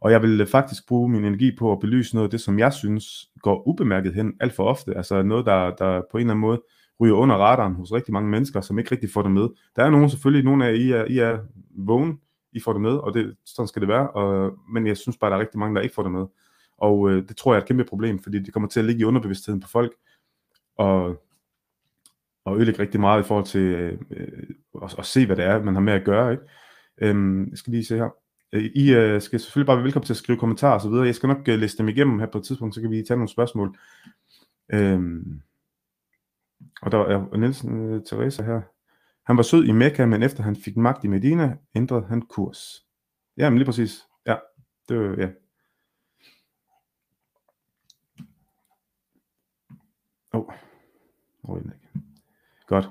Og 0.00 0.12
jeg 0.12 0.22
vil 0.22 0.46
faktisk 0.46 0.88
bruge 0.88 1.08
min 1.08 1.24
energi 1.24 1.56
på 1.58 1.72
at 1.72 1.80
belyse 1.80 2.14
noget 2.14 2.26
af 2.26 2.30
det, 2.30 2.40
som 2.40 2.58
jeg 2.58 2.72
synes 2.72 3.30
går 3.42 3.68
ubemærket 3.68 4.14
hen 4.14 4.34
alt 4.40 4.52
for 4.52 4.64
ofte. 4.64 4.96
Altså 4.96 5.22
noget, 5.22 5.46
der, 5.46 5.74
der 5.74 6.02
på 6.10 6.18
en 6.18 6.20
eller 6.20 6.30
anden 6.30 6.40
måde 6.40 6.62
ryger 7.00 7.14
under 7.14 7.36
radaren 7.36 7.74
hos 7.74 7.92
rigtig 7.92 8.12
mange 8.12 8.30
mennesker, 8.30 8.60
som 8.60 8.78
ikke 8.78 8.92
rigtig 8.92 9.10
får 9.10 9.22
det 9.22 9.30
med. 9.30 9.48
Der 9.76 9.84
er 9.84 9.90
nogen 9.90 10.10
selvfølgelig, 10.10 10.44
nogle 10.44 10.66
af 10.66 10.74
I 10.74 10.90
er, 10.90 11.04
I 11.04 11.18
er 11.18 11.38
vågen, 11.76 12.20
I 12.52 12.60
får 12.60 12.72
det 12.72 12.82
med, 12.82 12.90
og 12.90 13.14
det, 13.14 13.36
sådan 13.44 13.68
skal 13.68 13.80
det 13.80 13.88
være, 13.88 14.10
og, 14.10 14.58
men 14.72 14.86
jeg 14.86 14.96
synes 14.96 15.16
bare, 15.16 15.30
der 15.30 15.36
er 15.36 15.40
rigtig 15.40 15.58
mange, 15.58 15.76
der 15.76 15.82
ikke 15.82 15.94
får 15.94 16.02
det 16.02 16.12
med. 16.12 16.26
Og 16.78 17.10
øh, 17.10 17.28
det 17.28 17.36
tror 17.36 17.52
jeg 17.52 17.58
er 17.58 17.62
et 17.62 17.68
kæmpe 17.68 17.84
problem, 17.84 18.22
fordi 18.22 18.38
det 18.38 18.52
kommer 18.52 18.68
til 18.68 18.80
at 18.80 18.86
ligge 18.86 19.00
i 19.00 19.04
underbevidstheden 19.04 19.60
på 19.60 19.68
folk, 19.68 19.92
og, 20.78 21.22
og 22.50 22.56
ødelægge 22.56 22.82
rigtig 22.82 23.00
meget 23.00 23.20
i 23.20 23.26
forhold 23.26 23.46
til 23.46 23.60
øh, 23.60 23.98
øh, 24.10 24.28
at, 24.82 24.94
at 24.98 25.06
se, 25.06 25.26
hvad 25.26 25.36
det 25.36 25.44
er, 25.44 25.62
man 25.62 25.74
har 25.74 25.82
med 25.82 25.92
at 25.92 26.04
gøre. 26.04 26.32
Ikke? 26.32 26.44
Øhm, 27.02 27.50
jeg 27.50 27.58
skal 27.58 27.70
lige 27.70 27.84
se 27.84 27.96
her. 27.96 28.10
Øh, 28.52 28.64
I 28.64 28.94
øh, 28.94 29.20
skal 29.20 29.40
selvfølgelig 29.40 29.66
bare 29.66 29.76
være 29.76 29.84
velkommen 29.84 30.06
til 30.06 30.12
at 30.12 30.16
skrive 30.16 30.38
kommentarer 30.38 30.74
og 30.74 30.80
så 30.80 30.88
videre. 30.88 31.06
Jeg 31.06 31.14
skal 31.14 31.26
nok 31.26 31.48
øh, 31.48 31.58
læse 31.58 31.78
dem 31.78 31.88
igennem 31.88 32.18
her 32.18 32.26
på 32.26 32.38
et 32.38 32.44
tidspunkt, 32.44 32.74
så 32.74 32.80
kan 32.80 32.90
vi 32.90 33.02
tage 33.02 33.16
nogle 33.16 33.28
spørgsmål. 33.28 33.78
Øhm, 34.72 35.40
og 36.82 36.92
der 36.92 36.98
er 36.98 37.36
Nielsen 37.36 37.94
øh, 37.94 38.02
Teresa 38.04 38.42
her. 38.42 38.60
Han 39.26 39.36
var 39.36 39.42
sød 39.42 39.64
i 39.64 39.72
Mekka, 39.72 40.06
men 40.06 40.22
efter 40.22 40.42
han 40.42 40.56
fik 40.56 40.76
magt 40.76 41.04
i 41.04 41.08
Medina, 41.08 41.56
ændrede 41.74 42.06
han 42.08 42.22
kurs. 42.22 42.86
Ja, 43.36 43.50
men 43.50 43.58
lige 43.58 43.66
præcis. 43.66 44.02
Ja, 44.26 44.36
det 44.88 44.98
var, 44.98 45.16
ja. 45.18 45.28
Åh, 50.32 50.40
oh. 50.40 50.54
oh, 51.42 51.60
Godt. 52.70 52.90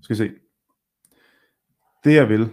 Skal 0.00 0.16
se. 0.16 0.30
Det 2.04 2.14
jeg 2.14 2.28
vil, 2.28 2.52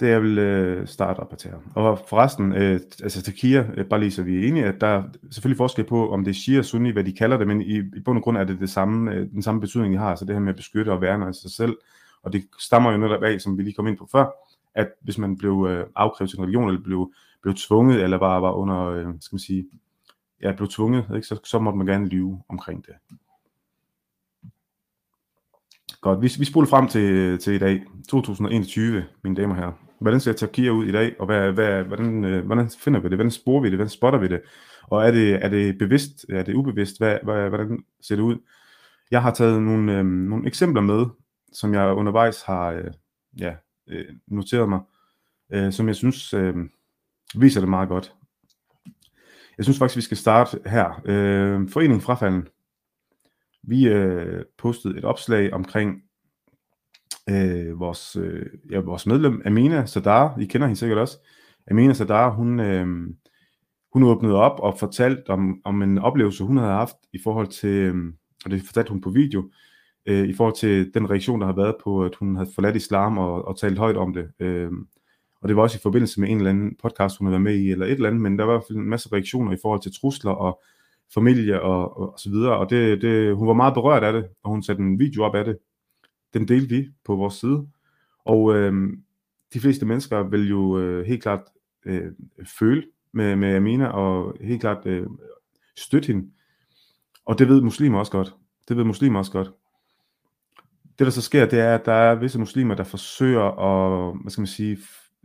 det 0.00 0.08
jeg 0.08 0.22
vil 0.22 0.38
øh, 0.38 0.86
starte 0.86 1.18
op 1.18 1.34
her. 1.44 1.54
Og 1.74 1.98
forresten, 2.08 2.52
øh, 2.52 2.80
altså 3.02 3.22
Takia, 3.22 3.66
øh, 3.76 3.86
bare 3.86 4.00
lige 4.00 4.10
så 4.10 4.22
vi 4.22 4.36
er 4.36 4.48
enige, 4.48 4.64
at 4.64 4.80
der 4.80 4.86
er 4.86 5.02
selvfølgelig 5.30 5.56
forskel 5.56 5.84
på, 5.84 6.12
om 6.12 6.24
det 6.24 6.30
er 6.30 6.34
Shia 6.34 6.58
og 6.58 6.64
Sunni, 6.64 6.90
hvad 6.90 7.04
de 7.04 7.12
kalder 7.12 7.36
det, 7.36 7.46
men 7.46 7.62
i, 7.62 7.76
i 7.78 8.00
bund 8.04 8.18
og 8.18 8.24
grund 8.24 8.38
er 8.38 8.44
det, 8.44 8.60
det 8.60 8.70
samme, 8.70 9.12
øh, 9.12 9.30
den 9.30 9.42
samme 9.42 9.60
betydning, 9.60 9.94
de 9.94 9.98
har, 9.98 10.10
altså 10.10 10.24
det 10.24 10.34
her 10.34 10.40
med 10.40 10.48
at 10.48 10.56
beskytte 10.56 10.92
og 10.92 11.00
værne 11.00 11.26
af 11.26 11.34
sig 11.34 11.50
selv. 11.50 11.76
Og 12.22 12.32
det 12.32 12.44
stammer 12.58 12.92
jo 12.92 12.98
netop 12.98 13.22
af, 13.22 13.40
som 13.40 13.58
vi 13.58 13.62
lige 13.62 13.74
kom 13.74 13.86
ind 13.86 13.98
på 13.98 14.08
før, 14.12 14.26
at 14.74 14.88
hvis 15.02 15.18
man 15.18 15.38
blev 15.38 15.66
øh, 15.70 15.86
afkrævet 15.96 16.34
en 16.34 16.42
religion, 16.42 16.68
eller 16.68 16.82
blev, 16.82 17.12
blev 17.42 17.54
tvunget, 17.54 18.02
eller 18.02 18.18
bare 18.18 18.42
var 18.42 18.52
under, 18.52 18.84
øh, 18.86 19.06
skal 19.20 19.34
man 19.34 19.40
sige, 19.40 19.68
ja, 20.42 20.52
blev 20.52 20.68
tvunget, 20.68 21.04
ikke? 21.14 21.26
Så, 21.26 21.40
så 21.44 21.58
måtte 21.58 21.76
man 21.76 21.86
gerne 21.86 22.08
lyve 22.08 22.42
omkring 22.48 22.86
det. 22.86 22.94
Godt, 26.08 26.22
vi, 26.22 26.30
vi 26.38 26.44
spoler 26.44 26.68
frem 26.68 26.88
til, 26.88 27.38
til 27.38 27.52
i 27.52 27.58
dag, 27.58 27.82
2021, 28.08 29.04
mine 29.24 29.36
damer 29.36 29.54
og 29.54 29.60
herrer. 29.60 29.72
Hvordan 29.98 30.20
ser 30.20 30.32
Tyrkiet 30.32 30.70
ud 30.70 30.86
i 30.86 30.92
dag, 30.92 31.14
og 31.18 31.26
hvad, 31.26 31.52
hvad, 31.52 31.84
hvordan, 31.84 32.24
øh, 32.24 32.46
hvordan 32.46 32.70
finder 32.78 33.00
vi 33.00 33.08
det? 33.08 33.16
Hvordan 33.16 33.30
sporer 33.30 33.62
vi 33.62 33.68
det? 33.68 33.76
Hvordan 33.76 33.90
spotter 33.90 34.18
vi 34.18 34.28
det? 34.28 34.40
Og 34.82 35.06
er 35.06 35.10
det, 35.10 35.44
er 35.44 35.48
det 35.48 35.78
bevidst? 35.78 36.26
Er 36.28 36.42
det 36.42 36.54
ubevidst? 36.54 36.98
Hvad, 36.98 37.18
hvad, 37.22 37.48
hvordan 37.48 37.84
ser 38.00 38.16
det 38.16 38.22
ud? 38.22 38.36
Jeg 39.10 39.22
har 39.22 39.30
taget 39.30 39.62
nogle, 39.62 39.98
øh, 39.98 40.04
nogle 40.04 40.46
eksempler 40.46 40.82
med, 40.82 41.06
som 41.52 41.74
jeg 41.74 41.92
undervejs 41.92 42.42
har 42.42 42.70
øh, 42.70 42.90
ja, 43.38 43.54
øh, 43.88 44.04
noteret 44.26 44.68
mig, 44.68 44.80
øh, 45.52 45.72
som 45.72 45.88
jeg 45.88 45.96
synes 45.96 46.34
øh, 46.34 46.54
viser 47.34 47.60
det 47.60 47.68
meget 47.68 47.88
godt. 47.88 48.14
Jeg 49.58 49.64
synes 49.64 49.78
faktisk, 49.78 49.96
vi 49.96 50.02
skal 50.02 50.16
starte 50.16 50.58
her. 50.66 51.02
Øh, 51.04 51.68
Foreningen 51.68 52.00
Frafalden. 52.00 52.48
Vi 53.62 53.88
øh, 53.88 54.44
postede 54.58 54.98
et 54.98 55.04
opslag 55.04 55.52
omkring 55.52 56.02
øh, 57.30 57.80
vores, 57.80 58.16
øh, 58.16 58.46
ja, 58.70 58.80
vores 58.80 59.06
medlem 59.06 59.42
Amina 59.44 59.86
Sadar, 59.86 60.38
I 60.38 60.44
kender 60.44 60.66
hende 60.66 60.78
sikkert 60.78 60.98
også. 60.98 61.18
Amina 61.70 61.92
Sadar, 61.92 62.30
hun, 62.30 62.60
øh, 62.60 62.86
hun 63.92 64.02
åbnede 64.02 64.34
op 64.34 64.60
og 64.60 64.78
fortalte 64.78 65.30
om, 65.30 65.60
om 65.64 65.82
en 65.82 65.98
oplevelse, 65.98 66.44
hun 66.44 66.56
havde 66.56 66.72
haft 66.72 66.96
i 67.12 67.18
forhold 67.24 67.48
til, 67.48 67.68
øh, 67.68 68.12
og 68.44 68.50
det 68.50 68.62
fortalte 68.62 68.90
hun 68.90 69.00
på 69.00 69.10
video, 69.10 69.50
øh, 70.06 70.28
i 70.28 70.34
forhold 70.34 70.56
til 70.56 70.94
den 70.94 71.10
reaktion, 71.10 71.40
der 71.40 71.46
har 71.46 71.54
været 71.54 71.76
på, 71.84 72.04
at 72.04 72.14
hun 72.14 72.36
havde 72.36 72.50
forladt 72.54 72.76
islam 72.76 73.18
og, 73.18 73.44
og 73.44 73.58
talt 73.58 73.78
højt 73.78 73.96
om 73.96 74.14
det. 74.14 74.30
Øh, 74.40 74.70
og 75.40 75.48
det 75.48 75.56
var 75.56 75.62
også 75.62 75.78
i 75.78 75.82
forbindelse 75.82 76.20
med 76.20 76.28
en 76.28 76.36
eller 76.36 76.50
anden 76.50 76.76
podcast, 76.82 77.18
hun 77.18 77.26
havde 77.26 77.32
været 77.32 77.42
med 77.42 77.54
i, 77.54 77.70
eller 77.70 77.86
et 77.86 77.92
eller 77.92 78.08
andet, 78.08 78.22
men 78.22 78.38
der 78.38 78.44
var 78.44 78.52
i 78.52 78.56
hvert 78.56 78.66
fald 78.68 78.78
en 78.78 78.88
masse 78.88 79.12
reaktioner 79.12 79.52
i 79.52 79.58
forhold 79.62 79.82
til 79.82 79.94
trusler 80.00 80.30
og 80.30 80.62
familie 81.14 81.62
og, 81.62 81.98
og, 81.98 82.12
og 82.12 82.18
så 82.18 82.30
videre, 82.30 82.58
og 82.58 82.70
det, 82.70 83.02
det, 83.02 83.36
hun 83.36 83.48
var 83.48 83.54
meget 83.54 83.74
berørt 83.74 84.02
af 84.02 84.12
det, 84.12 84.28
og 84.42 84.50
hun 84.50 84.62
satte 84.62 84.82
en 84.82 84.98
video 84.98 85.22
op 85.22 85.34
af 85.34 85.44
det. 85.44 85.58
Den 86.34 86.48
delte 86.48 86.68
vi 86.68 86.88
på 87.04 87.16
vores 87.16 87.34
side, 87.34 87.66
og 88.24 88.54
øh, 88.56 88.72
de 89.54 89.60
fleste 89.60 89.86
mennesker 89.86 90.22
vil 90.22 90.48
jo 90.48 90.78
øh, 90.78 91.06
helt 91.06 91.22
klart 91.22 91.40
øh, 91.86 92.12
føle 92.58 92.84
med, 93.12 93.36
med 93.36 93.56
Amina, 93.56 93.86
og 93.86 94.36
helt 94.40 94.60
klart 94.60 94.86
øh, 94.86 95.06
støtte 95.76 96.06
hende. 96.06 96.30
Og 97.24 97.38
det 97.38 97.48
ved 97.48 97.60
muslimer 97.62 97.98
også 97.98 98.12
godt. 98.12 98.34
Det 98.68 98.76
ved 98.76 98.84
muslimer 98.84 99.18
også 99.18 99.32
godt. 99.32 99.50
Det 100.98 101.04
der 101.04 101.10
så 101.10 101.22
sker, 101.22 101.46
det 101.46 101.60
er, 101.60 101.74
at 101.74 101.84
der 101.84 101.92
er 101.92 102.14
visse 102.14 102.38
muslimer, 102.38 102.74
der 102.74 102.84
forsøger 102.84 103.42
at, 103.42 104.14
hvad 104.22 104.30
skal 104.30 104.40
man 104.40 104.46
sige, 104.46 104.78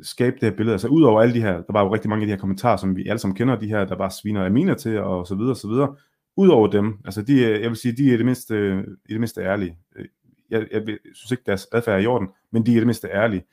skabe 0.04 0.36
det 0.36 0.50
her 0.50 0.56
billede. 0.56 0.74
Altså 0.74 0.88
udover 0.88 1.22
alle 1.22 1.34
de 1.34 1.42
her, 1.42 1.54
der 1.54 1.74
var 1.74 1.84
jo 1.84 1.94
rigtig 1.94 2.10
mange 2.10 2.24
af 2.24 2.28
de 2.28 2.34
her 2.34 2.40
kommentarer, 2.40 2.78
som 2.78 2.96
vi 2.96 3.08
alle 3.08 3.20
sammen 3.20 3.36
kender, 3.36 3.56
de 3.56 3.68
her, 3.68 3.86
der 3.86 3.96
bare 3.98 4.12
sviner 4.12 4.46
Amina 4.46 4.74
til, 4.74 5.00
og 5.00 5.28
så 5.28 5.36
videre, 5.36 5.52
og 5.52 5.58
så 5.58 5.68
videre. 5.68 5.96
Udover 6.38 6.68
dem, 6.68 6.98
altså 7.06 7.22
de, 7.22 7.34
øh, 7.34 7.62
jeg 7.62 7.70
vil 7.70 7.78
sige, 7.78 7.98
de 7.98 8.14
er 8.14 8.18
det 8.18 8.26
mindste, 8.26 8.56
øh, 8.56 8.84
i 9.10 9.14
det 9.14 9.20
mindste 9.20 9.42
ærlige. 9.42 9.78
Øh, 9.96 10.06
jeg, 10.50 10.68
jeg 10.72 10.84
synes 11.14 11.32
ikke, 11.32 11.44
deres 11.46 11.68
adfærd 11.72 11.96
er 11.96 12.00
i 12.04 12.06
orden, 12.06 12.28
men 12.52 12.66
de 12.66 12.72
er 12.72 12.80
det 12.80 12.88
mindste 12.88 13.08
ærlige. 13.08 13.44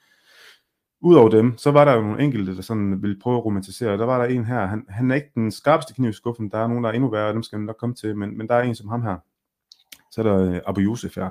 Udover 1.01 1.29
dem, 1.29 1.59
så 1.59 1.71
var 1.71 1.85
der 1.85 1.93
jo 1.93 2.01
nogle 2.01 2.23
enkelte, 2.23 2.57
der 2.57 2.63
sådan 2.63 3.03
ville 3.03 3.21
prøve 3.21 3.37
at 3.37 3.45
romantisere. 3.45 3.99
Der 3.99 4.05
var 4.05 4.19
der 4.19 4.35
en 4.35 4.45
her, 4.45 4.67
han, 4.67 4.85
han 4.89 5.11
er 5.11 5.15
ikke 5.15 5.31
den 5.35 5.51
skarpeste 5.51 5.95
kniv 5.95 6.11
i 6.11 6.13
skuffen, 6.13 6.51
der 6.51 6.59
er 6.59 6.67
nogen, 6.67 6.85
der 6.85 6.91
er 6.91 6.95
endnu 6.95 7.11
værre, 7.11 7.33
dem 7.33 7.43
skal 7.43 7.59
man 7.59 7.67
nok 7.67 7.77
komme 7.77 7.95
til, 7.95 8.17
men, 8.17 8.39
men 8.39 8.49
der 8.49 8.55
er 8.55 8.63
en 8.63 8.75
som 8.75 8.89
ham 8.89 9.03
her. 9.03 9.17
Så 10.11 10.21
er 10.21 10.23
der 10.23 10.51
øh, 10.51 10.61
Abu 10.67 10.81
Yusuf 10.81 11.17
her. 11.17 11.31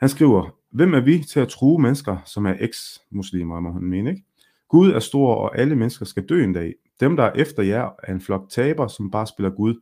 Han 0.00 0.08
skriver, 0.08 0.50
hvem 0.70 0.94
er 0.94 1.00
vi 1.00 1.24
til 1.32 1.40
at 1.40 1.48
true 1.48 1.82
mennesker, 1.82 2.16
som 2.24 2.46
er 2.46 2.54
eks-muslimer, 2.60 3.60
må 3.60 3.72
han 3.72 3.82
mene, 3.82 4.10
ikke? 4.10 4.24
Gud 4.68 4.90
er 4.90 4.98
stor, 4.98 5.34
og 5.34 5.58
alle 5.58 5.76
mennesker 5.76 6.06
skal 6.06 6.26
dø 6.28 6.44
en 6.44 6.52
dag. 6.52 6.74
Dem, 7.00 7.16
der 7.16 7.24
er 7.24 7.32
efter 7.32 7.62
jer, 7.62 7.90
er 8.02 8.12
en 8.12 8.20
flok 8.20 8.50
taber, 8.50 8.86
som 8.86 9.10
bare 9.10 9.26
spiller 9.26 9.50
Gud. 9.50 9.74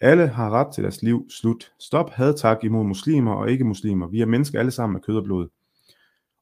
Alle 0.00 0.28
har 0.28 0.50
ret 0.50 0.74
til 0.74 0.82
deres 0.82 1.02
liv. 1.02 1.26
Slut. 1.30 1.72
Stop 1.78 2.10
had 2.10 2.34
tak 2.34 2.64
imod 2.64 2.84
muslimer 2.84 3.32
og 3.32 3.50
ikke 3.50 3.64
muslimer. 3.64 4.06
Vi 4.06 4.20
er 4.20 4.26
mennesker 4.26 4.58
alle 4.58 4.70
sammen 4.70 4.96
af 4.96 5.02
kød 5.02 5.16
og 5.16 5.24
blod. 5.24 5.48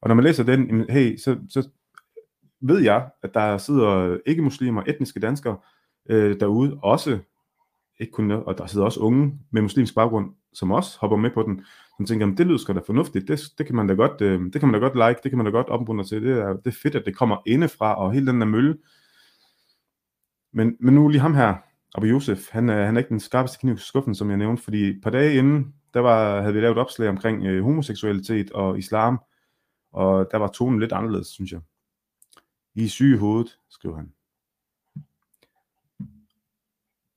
Og 0.00 0.08
når 0.08 0.14
man 0.14 0.24
læser 0.24 0.44
den, 0.44 0.90
hey, 0.90 1.16
så, 1.16 1.38
så 1.48 1.68
ved 2.60 2.78
jeg, 2.78 3.10
at 3.22 3.34
der 3.34 3.58
sidder 3.58 4.18
ikke-muslimer, 4.26 4.82
etniske 4.86 5.20
danskere 5.20 5.56
øh, 6.10 6.40
derude, 6.40 6.78
også 6.82 7.18
ikke 8.00 8.12
kun, 8.12 8.30
og 8.30 8.58
der 8.58 8.66
sidder 8.66 8.86
også 8.86 9.00
unge 9.00 9.38
med 9.50 9.62
muslimsk 9.62 9.94
baggrund, 9.94 10.30
som 10.52 10.70
også 10.70 10.98
hopper 11.00 11.16
med 11.16 11.30
på 11.30 11.42
den, 11.42 11.64
som 11.98 12.06
tænker, 12.06 12.26
det 12.26 12.46
lyder 12.46 12.58
sgu 12.58 12.72
da 12.72 12.80
fornuftigt, 12.86 13.28
det, 13.28 13.40
det, 13.58 13.66
kan 13.66 13.76
man 13.76 13.86
da 13.86 13.94
godt, 13.94 14.20
øh, 14.20 14.40
det 14.40 14.60
kan 14.60 14.68
man 14.68 14.80
da 14.80 14.88
godt 14.88 14.94
like, 14.94 15.20
det 15.22 15.30
kan 15.30 15.36
man 15.36 15.44
da 15.44 15.50
godt 15.50 15.68
opmuntre 15.68 16.04
til, 16.04 16.22
det 16.22 16.38
er, 16.38 16.52
det 16.52 16.66
er 16.66 16.78
fedt, 16.82 16.94
at 16.94 17.02
det 17.06 17.16
kommer 17.16 17.36
indefra, 17.46 17.94
og 17.94 18.12
hele 18.12 18.26
den 18.26 18.40
der 18.40 18.46
mølle. 18.46 18.78
Men, 20.52 20.76
men 20.80 20.94
nu 20.94 21.08
lige 21.08 21.20
ham 21.20 21.34
her, 21.34 21.56
Abu 21.94 22.06
Josef, 22.06 22.50
han 22.50 22.70
øh, 22.70 22.86
han 22.86 22.96
er 22.96 22.98
ikke 22.98 23.08
den 23.08 23.20
skarpeste 23.20 23.58
kniv 23.58 23.74
i 23.74 23.78
skuffen, 23.78 24.14
som 24.14 24.30
jeg 24.30 24.38
nævnte, 24.38 24.62
fordi 24.62 24.88
et 24.88 25.00
par 25.02 25.10
dage 25.10 25.34
inden, 25.38 25.74
der 25.94 26.00
var, 26.00 26.40
havde 26.40 26.54
vi 26.54 26.60
lavet 26.60 26.72
et 26.72 26.78
opslag 26.78 27.08
omkring 27.08 27.46
øh, 27.46 27.64
homoseksualitet 27.64 28.52
og 28.52 28.78
islam, 28.78 29.20
og 29.92 30.28
der 30.30 30.38
var 30.38 30.48
tonen 30.48 30.80
lidt 30.80 30.92
anderledes, 30.92 31.26
synes 31.26 31.52
jeg. 31.52 31.60
I 32.74 32.84
er 32.84 32.88
syge 32.88 33.14
i 33.14 33.18
hovedet, 33.18 33.58
skriver 33.68 33.96
han. 33.96 34.12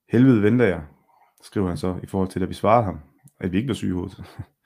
Helvede 0.10 0.42
venter 0.44 0.66
jeg, 0.66 0.84
skriver 1.42 1.68
han 1.68 1.78
så, 1.78 2.00
i 2.04 2.06
forhold 2.06 2.30
til, 2.30 2.44
at 2.44 2.50
vi 2.50 2.54
svarede 2.54 2.84
ham, 2.84 3.00
at 3.40 3.52
vi 3.52 3.58
ikke 3.58 3.68
var 3.68 3.74
syge 3.74 3.90
i 3.90 3.94
hovedet. 3.94 4.24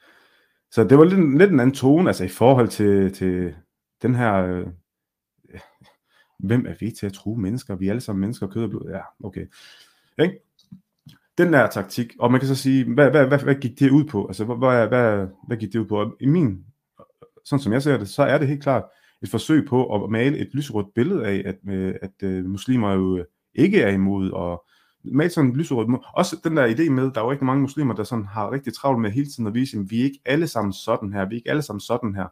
så 0.72 0.84
det 0.84 0.98
var 0.98 1.04
lidt, 1.04 1.38
lidt 1.38 1.52
en 1.52 1.60
anden 1.60 1.76
tone, 1.76 2.10
altså 2.10 2.24
i 2.24 2.28
forhold 2.28 2.68
til, 2.68 3.14
til 3.14 3.56
den 4.02 4.16
her, 4.16 4.34
øh, 4.34 4.68
hvem 6.40 6.66
er 6.66 6.74
vi 6.80 6.92
til 6.92 7.06
at 7.06 7.14
true 7.14 7.42
mennesker? 7.42 7.76
Vi 7.76 7.88
er 7.88 7.92
alle 7.92 8.02
sammen 8.02 8.22
mennesker, 8.22 8.48
kød 8.48 8.64
og 8.64 8.70
blod. 8.70 8.90
Ja, 8.90 9.02
okay. 9.24 9.48
Ikke? 10.20 10.40
Den 11.38 11.54
der 11.54 11.68
taktik, 11.70 12.14
og 12.20 12.32
man 12.32 12.40
kan 12.40 12.48
så 12.48 12.56
sige, 12.56 12.94
hvad, 12.94 13.10
hvad, 13.12 13.28
hvad, 13.28 13.40
hvad 13.40 13.56
gik 13.56 13.80
det 13.80 13.92
ud 13.92 14.04
på? 14.04 14.28
Altså, 14.28 14.46
hvad, 14.46 14.56
hvad, 14.58 14.88
hvad, 14.88 15.28
hvad 15.48 15.58
gik 15.58 15.74
det 15.74 15.80
ud 15.80 15.86
på? 15.86 16.18
I 16.20 16.26
min, 16.26 16.66
sådan 17.46 17.64
som 17.64 17.74
jeg 17.74 17.84
ser 17.84 17.98
det, 17.98 18.10
så 18.10 18.24
er 18.24 18.38
det 18.38 18.48
helt 18.48 18.64
klart 18.64 18.84
et 19.22 19.30
forsøg 19.30 19.68
på 19.68 20.04
at 20.04 20.12
male 20.12 20.38
et 20.38 20.50
lyserødt 20.54 20.94
billede 20.96 21.26
af, 21.26 21.42
at, 21.46 21.74
øh, 21.74 21.96
at, 22.02 22.24
at 22.24 22.46
muslimer 22.46 22.94
jo 22.94 23.26
ikke 23.56 23.82
er 23.82 23.90
imod 23.90 24.32
og 24.32 24.66
male 25.12 25.30
sådan 25.30 25.50
en 25.50 25.56
lyserød 25.56 26.00
Også 26.14 26.36
den 26.44 26.58
der 26.58 26.68
idé 26.68 26.90
med, 26.90 27.04
der 27.04 27.22
er 27.22 27.26
jo 27.26 27.32
rigtig 27.32 27.46
mange 27.46 27.62
muslimer, 27.62 27.94
der 27.94 28.04
sådan 28.04 28.26
har 28.26 28.52
rigtig 28.52 28.74
travlt 28.74 29.02
med 29.02 29.12
hele 29.12 29.26
tiden 29.26 29.48
at 29.48 29.54
vise, 29.54 29.78
at 29.78 29.92
vi 29.92 30.00
er 30.00 30.04
ikke 30.04 30.20
alle 30.26 30.48
sammen 30.48 30.74
sådan 30.74 31.14
her, 31.14 31.26
vi 31.30 31.36
er 31.36 31.38
ikke 31.38 31.50
alle 31.50 31.62
sammen 31.62 31.80
sådan 31.80 32.16
her. 32.16 32.26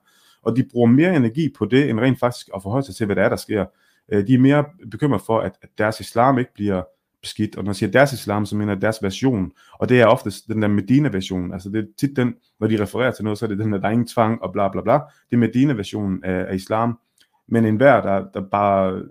Og 0.43 0.55
de 0.55 0.65
bruger 0.71 0.87
mere 0.87 1.15
energi 1.15 1.49
på 1.57 1.65
det, 1.65 1.89
end 1.89 1.99
rent 1.99 2.19
faktisk 2.19 2.49
at 2.55 2.63
forholde 2.63 2.85
sig 2.85 2.95
til, 2.95 3.05
hvad 3.05 3.15
der 3.15 3.23
er, 3.23 3.29
der 3.29 3.35
sker. 3.35 3.65
Øh, 4.11 4.27
de 4.27 4.33
er 4.33 4.39
mere 4.39 4.65
bekymret 4.91 5.21
for, 5.21 5.39
at 5.39 5.51
deres 5.77 5.99
islam 5.99 6.39
ikke 6.39 6.53
bliver 6.53 6.83
beskidt. 7.21 7.55
Og 7.55 7.63
når 7.63 7.71
jeg 7.71 7.75
siger 7.75 7.91
deres 7.91 8.13
islam, 8.13 8.45
så 8.45 8.55
mener 8.55 8.73
jeg 8.73 8.81
deres 8.81 9.03
version. 9.03 9.51
Og 9.79 9.89
det 9.89 10.01
er 10.01 10.05
ofte 10.05 10.31
den 10.47 10.61
der 10.61 10.67
Medina-version. 10.67 11.53
Altså 11.53 11.69
det 11.69 11.79
er 11.79 11.87
tit 11.97 12.15
den, 12.15 12.33
når 12.59 12.67
de 12.67 12.81
refererer 12.81 13.11
til 13.11 13.23
noget, 13.23 13.39
så 13.39 13.45
er 13.45 13.47
det 13.47 13.59
den 13.59 13.71
der, 13.71 13.79
der 13.79 13.87
er 13.87 13.91
ingen 13.91 14.07
tvang 14.07 14.41
og 14.41 14.53
bla 14.53 14.71
bla 14.71 14.81
bla. 14.81 14.93
Det 14.93 15.35
er 15.35 15.37
Medina-versionen 15.37 16.23
af, 16.23 16.45
af 16.49 16.55
islam. 16.55 16.99
Men 17.47 17.65
enhver, 17.65 18.01
der, 18.01 18.25
der 18.33 18.41
bare 18.51 19.03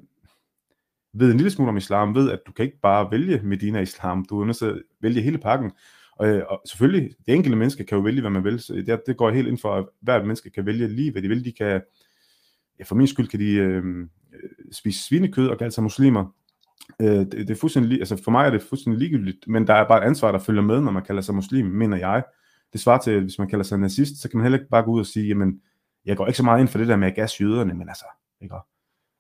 ved 1.14 1.31
en 1.31 1.37
lille 1.37 1.50
smule 1.50 1.69
om 1.69 1.76
islam, 1.76 2.14
ved, 2.14 2.31
at 2.31 2.40
du 2.47 2.52
kan 2.52 2.64
ikke 2.64 2.81
bare 2.83 3.11
vælge 3.11 3.40
Medina 3.45 3.81
islam, 3.81 4.25
du 4.25 4.40
er 4.40 4.45
nødt 4.45 4.57
til 4.57 4.66
at 4.66 4.83
vælge 5.00 5.23
hele 5.23 5.38
pakken. 5.38 5.73
Og, 6.16 6.28
øh, 6.28 6.42
og 6.49 6.62
selvfølgelig, 6.66 7.11
det 7.26 7.35
enkelte 7.35 7.57
menneske 7.57 7.85
kan 7.85 7.99
jo 7.99 8.04
vælge, 8.04 8.21
hvad 8.21 8.31
man 8.31 8.45
vil. 8.45 8.61
Så 8.61 8.75
det, 8.75 9.02
det 9.07 9.16
går 9.16 9.31
helt 9.31 9.49
ind 9.49 9.59
for, 9.59 9.75
at 9.75 9.85
hvert 10.00 10.23
menneske 10.23 10.50
kan 10.50 10.66
vælge 10.66 10.88
lige, 10.88 11.12
hvad 11.12 11.23
de 11.23 11.28
vil. 11.28 11.45
De 11.45 11.52
kan, 11.52 11.83
ja, 12.78 12.85
for 12.85 12.95
min 12.95 13.07
skyld 13.07 13.28
kan 13.28 13.40
de 13.40 13.52
øh, 13.52 13.76
øh 13.76 14.04
spise 14.73 15.04
svinekød 15.04 15.49
og 15.49 15.59
kalde 15.59 15.73
sig 15.73 15.83
muslimer. 15.83 16.35
Øh, 17.00 17.09
det, 17.09 17.33
det 17.33 17.50
er 17.50 17.54
fuldstændig, 17.61 17.99
altså 17.99 18.23
for 18.25 18.31
mig 18.31 18.47
er 18.47 18.50
det 18.50 18.62
fuldstændig 18.62 18.99
ligegyldigt, 18.99 19.49
men 19.49 19.66
der 19.66 19.75
er 19.75 19.88
bare 19.88 20.02
et 20.02 20.07
ansvar, 20.07 20.33
der 20.33 20.38
følger 20.38 20.62
med, 20.62 20.81
når 20.81 20.92
man 20.92 21.04
kalder 21.04 21.23
sig 21.23 21.35
muslim, 21.35 21.66
mener 21.66 21.97
jeg. 21.97 22.25
Det 22.73 22.81
svarer 22.81 23.00
til, 23.00 23.11
at 23.11 23.23
hvis 23.23 23.38
man 23.38 23.49
kalder 23.49 23.62
sig 23.62 23.78
nazist, 23.78 24.23
så 24.23 24.28
kan 24.28 24.38
man 24.38 24.45
heller 24.45 24.59
ikke 24.59 24.71
bare 24.71 24.83
gå 24.83 24.90
ud 24.90 25.00
og 25.00 25.07
sige, 25.07 25.26
jamen, 25.26 25.61
jeg 26.04 26.16
går 26.16 26.26
ikke 26.26 26.37
så 26.37 26.42
meget 26.42 26.61
ind 26.61 26.69
for 26.69 26.78
det 26.78 26.88
der 26.88 26.97
med 26.97 27.09
at 27.09 27.14
gas 27.14 27.40
jøderne, 27.40 27.75
men 27.75 27.88
altså, 27.88 28.04
ikke? 28.40 28.54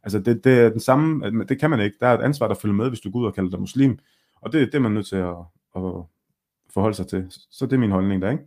Altså 0.02 0.18
det, 0.18 0.44
det 0.44 0.60
er 0.60 0.68
den 0.68 0.80
samme, 0.80 1.44
det 1.44 1.60
kan 1.60 1.70
man 1.70 1.80
ikke. 1.80 1.96
Der 2.00 2.06
er 2.06 2.18
et 2.18 2.24
ansvar, 2.24 2.48
der 2.48 2.54
følger 2.54 2.74
med, 2.74 2.88
hvis 2.88 3.00
du 3.00 3.10
går 3.10 3.18
ud 3.18 3.26
og 3.26 3.34
kalder 3.34 3.50
dig 3.50 3.60
muslim. 3.60 3.98
Og 4.42 4.52
det, 4.52 4.66
det 4.66 4.74
er 4.74 4.82
man 4.82 4.92
nødt 4.92 5.06
til 5.06 5.16
at, 5.16 5.36
at 5.76 5.82
forholde 6.70 6.96
sig 6.96 7.06
til. 7.06 7.26
Så 7.50 7.66
det 7.66 7.72
er 7.72 7.78
min 7.78 7.90
holdning 7.90 8.22
der, 8.22 8.30
ikke? 8.30 8.44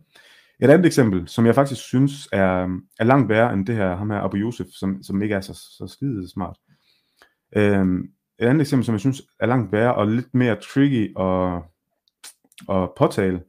Et 0.60 0.70
andet 0.70 0.86
eksempel, 0.86 1.28
som 1.28 1.46
jeg 1.46 1.54
faktisk 1.54 1.80
synes 1.80 2.28
er, 2.32 2.80
er 2.98 3.04
langt 3.04 3.28
værre 3.28 3.52
end 3.52 3.66
det 3.66 3.74
her, 3.74 3.96
ham 3.96 4.10
her 4.10 4.20
Abu 4.20 4.36
Yusuf, 4.36 4.66
som, 4.66 5.02
som 5.02 5.22
ikke 5.22 5.34
er 5.34 5.40
så, 5.40 5.54
så 5.54 5.86
skide 5.86 6.30
smart. 6.30 6.56
Øhm, 7.56 8.10
et 8.38 8.46
andet 8.46 8.60
eksempel, 8.60 8.84
som 8.84 8.92
jeg 8.92 9.00
synes 9.00 9.22
er 9.40 9.46
langt 9.46 9.72
værre 9.72 9.94
og 9.94 10.06
lidt 10.06 10.34
mere 10.34 10.56
tricky 10.56 11.18
at, 11.20 11.62
at 12.76 12.90
påtale, 12.96 13.42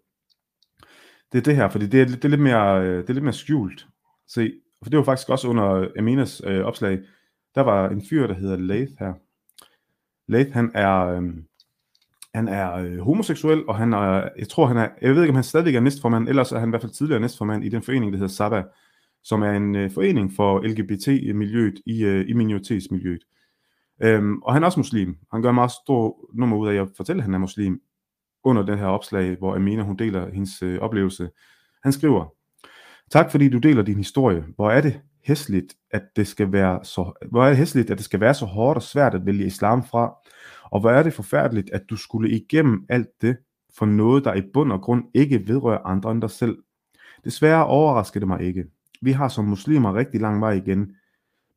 det 1.31 1.37
er 1.37 1.41
det 1.41 1.55
her, 1.55 1.69
fordi 1.69 1.87
det 1.87 2.01
er, 2.01 2.05
det 2.05 2.25
er, 2.25 2.29
lidt, 2.29 2.41
mere, 2.41 2.81
øh, 2.81 2.97
det 2.97 3.09
er 3.09 3.13
lidt 3.13 3.23
mere 3.23 3.33
skjult. 3.33 3.87
Se, 4.27 4.53
for 4.83 4.89
det 4.89 4.97
var 4.97 5.03
faktisk 5.03 5.29
også 5.29 5.47
under 5.47 5.87
Aminas 5.97 6.41
øh, 6.45 6.65
opslag, 6.65 6.99
der 7.55 7.61
var 7.61 7.89
en 7.89 8.01
fyr, 8.09 8.27
der 8.27 8.33
hedder 8.33 8.57
Lath 8.57 8.91
her. 8.99 9.13
Lath, 10.27 10.51
han 10.51 10.71
er, 10.73 11.05
øh, 11.05 11.23
han 12.35 12.47
er 12.47 12.73
øh, 12.73 12.99
homoseksuel, 12.99 13.63
og 13.67 13.75
han 13.75 13.93
er, 13.93 14.29
jeg 14.37 14.49
tror, 14.49 14.65
han 14.65 14.77
er, 14.77 14.89
jeg 15.01 15.15
ved 15.15 15.21
ikke, 15.21 15.31
om 15.31 15.35
han 15.35 15.43
stadig 15.43 15.75
er 15.75 15.79
næstformand, 15.79 16.29
ellers 16.29 16.51
er 16.51 16.59
han 16.59 16.69
i 16.69 16.71
hvert 16.71 16.81
fald 16.81 16.91
tidligere 16.91 17.21
næstformand 17.21 17.63
i 17.63 17.69
den 17.69 17.81
forening, 17.81 18.11
der 18.11 18.17
hedder 18.17 18.33
Saba, 18.33 18.63
som 19.23 19.41
er 19.41 19.51
en 19.51 19.75
øh, 19.75 19.91
forening 19.91 20.33
for 20.35 20.59
LGBT-miljøet 20.59 21.81
i, 21.85 22.03
øh, 22.03 22.29
i 22.29 22.33
minoritetsmiljøet. 22.33 23.23
Øhm, 24.03 24.41
og 24.41 24.53
han 24.53 24.63
er 24.63 24.65
også 24.65 24.79
muslim. 24.79 25.17
Han 25.31 25.41
gør 25.41 25.51
meget 25.51 25.71
stor 25.71 26.29
nummer 26.33 26.57
ud 26.57 26.67
af 26.67 26.81
at 26.81 26.87
fortælle, 26.97 27.19
at 27.19 27.23
han 27.23 27.33
er 27.33 27.37
muslim, 27.37 27.81
under 28.43 28.63
den 28.63 28.77
her 28.77 28.85
opslag, 28.85 29.37
hvor 29.37 29.55
Amina 29.55 29.83
hun 29.83 29.95
deler 29.95 30.31
hendes 30.31 30.63
øh, 30.63 30.79
oplevelse. 30.79 31.29
Han 31.83 31.91
skriver, 31.91 32.33
Tak 33.09 33.31
fordi 33.31 33.49
du 33.49 33.57
deler 33.57 33.83
din 33.83 33.97
historie. 33.97 34.43
Hvor 34.55 34.71
er 34.71 34.81
det 34.81 35.01
hæsligt, 35.27 35.75
at 35.91 36.03
det 36.15 36.27
skal 36.27 36.51
være 36.51 36.79
så, 36.83 37.27
hvor 37.31 37.43
er 37.43 37.49
det 37.49 37.57
hæsligt, 37.57 37.89
at 37.89 37.97
det 37.97 38.05
skal 38.05 38.19
være 38.19 38.33
så 38.33 38.45
hårdt 38.45 38.77
og 38.77 38.83
svært 38.83 39.15
at 39.15 39.25
vælge 39.25 39.45
islam 39.45 39.83
fra, 39.83 40.15
og 40.63 40.79
hvor 40.79 40.89
er 40.89 41.03
det 41.03 41.13
forfærdeligt, 41.13 41.69
at 41.73 41.81
du 41.89 41.95
skulle 41.95 42.29
igennem 42.29 42.85
alt 42.89 43.21
det 43.21 43.37
for 43.77 43.85
noget, 43.85 44.25
der 44.25 44.33
i 44.33 44.41
bund 44.53 44.71
og 44.71 44.81
grund 44.81 45.03
ikke 45.13 45.47
vedrører 45.47 45.85
andre 45.85 46.11
end 46.11 46.21
dig 46.21 46.31
selv. 46.31 46.57
Desværre 47.23 47.65
overrasker 47.65 48.19
det 48.19 48.27
mig 48.27 48.41
ikke. 48.41 48.65
Vi 49.01 49.11
har 49.11 49.27
som 49.27 49.45
muslimer 49.45 49.95
rigtig 49.95 50.21
lang 50.21 50.41
vej 50.41 50.51
igen 50.51 50.91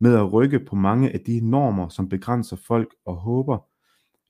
med 0.01 0.17
at 0.17 0.33
rykke 0.33 0.61
på 0.61 0.77
mange 0.77 1.13
af 1.13 1.21
de 1.21 1.51
normer, 1.51 1.89
som 1.89 2.09
begrænser 2.09 2.57
folk 2.67 2.95
og 3.07 3.17
håber. 3.17 3.59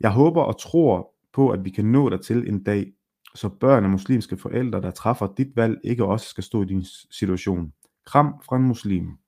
Jeg 0.01 0.11
håber 0.11 0.43
og 0.43 0.61
tror 0.61 1.15
på, 1.33 1.49
at 1.51 1.65
vi 1.65 1.71
kan 1.71 1.85
nå 1.85 2.09
dertil 2.09 2.49
en 2.49 2.63
dag, 2.63 2.93
så 3.35 3.49
børn 3.49 3.85
af 3.85 3.91
muslimske 3.91 4.37
forældre, 4.37 4.81
der 4.81 4.91
træffer 4.91 5.29
dit 5.37 5.57
valg, 5.57 5.79
ikke 5.85 6.05
også 6.05 6.27
skal 6.27 6.45
stå 6.45 6.63
i 6.63 6.67
din 6.67 6.85
situation. 7.11 7.73
Kram 8.07 8.35
fra 8.45 8.57
en 8.57 8.63
muslim. 8.63 9.20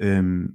Øhm, 0.00 0.54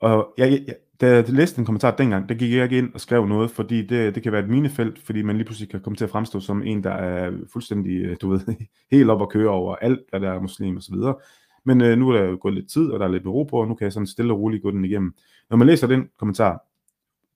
og 0.00 0.34
jeg, 0.38 0.62
jeg, 0.66 0.76
da 1.00 1.14
jeg 1.14 1.28
læste 1.28 1.58
en 1.58 1.64
kommentar 1.64 1.96
dengang, 1.96 2.28
der 2.28 2.34
gik 2.34 2.52
jeg 2.52 2.64
ikke 2.64 2.78
ind 2.78 2.94
og 2.94 3.00
skrev 3.00 3.26
noget, 3.26 3.50
fordi 3.50 3.86
det, 3.86 4.14
det 4.14 4.22
kan 4.22 4.32
være 4.32 4.42
et 4.42 4.50
minefelt, 4.50 4.98
fordi 4.98 5.22
man 5.22 5.36
lige 5.36 5.44
pludselig 5.44 5.70
kan 5.70 5.80
komme 5.80 5.96
til 5.96 6.04
at 6.04 6.10
fremstå 6.10 6.40
som 6.40 6.62
en, 6.62 6.84
der 6.84 6.90
er 6.90 7.32
fuldstændig, 7.52 8.04
øh, 8.04 8.16
du 8.20 8.28
ved, 8.28 8.40
helt 8.92 9.10
op 9.10 9.20
og 9.20 9.30
køre 9.30 9.50
over 9.50 9.76
alt, 9.76 10.00
hvad 10.10 10.20
der 10.20 10.30
er 10.30 10.40
muslim 10.40 10.76
og 10.76 10.82
så 10.82 10.92
videre. 10.92 11.16
Men 11.64 11.80
øh, 11.80 11.98
nu 11.98 12.08
er 12.08 12.18
der 12.18 12.24
jo 12.24 12.38
gået 12.40 12.54
lidt 12.54 12.70
tid, 12.70 12.90
og 12.90 13.00
der 13.00 13.06
er 13.06 13.10
lidt 13.10 13.22
bero 13.22 13.44
på, 13.44 13.56
og 13.56 13.68
nu 13.68 13.74
kan 13.74 13.84
jeg 13.84 13.92
sådan 13.92 14.06
stille 14.06 14.32
og 14.32 14.40
roligt 14.40 14.62
gå 14.62 14.70
den 14.70 14.84
igennem. 14.84 15.14
Når 15.50 15.56
man 15.56 15.66
læser 15.66 15.86
den 15.86 16.08
kommentar, 16.18 16.64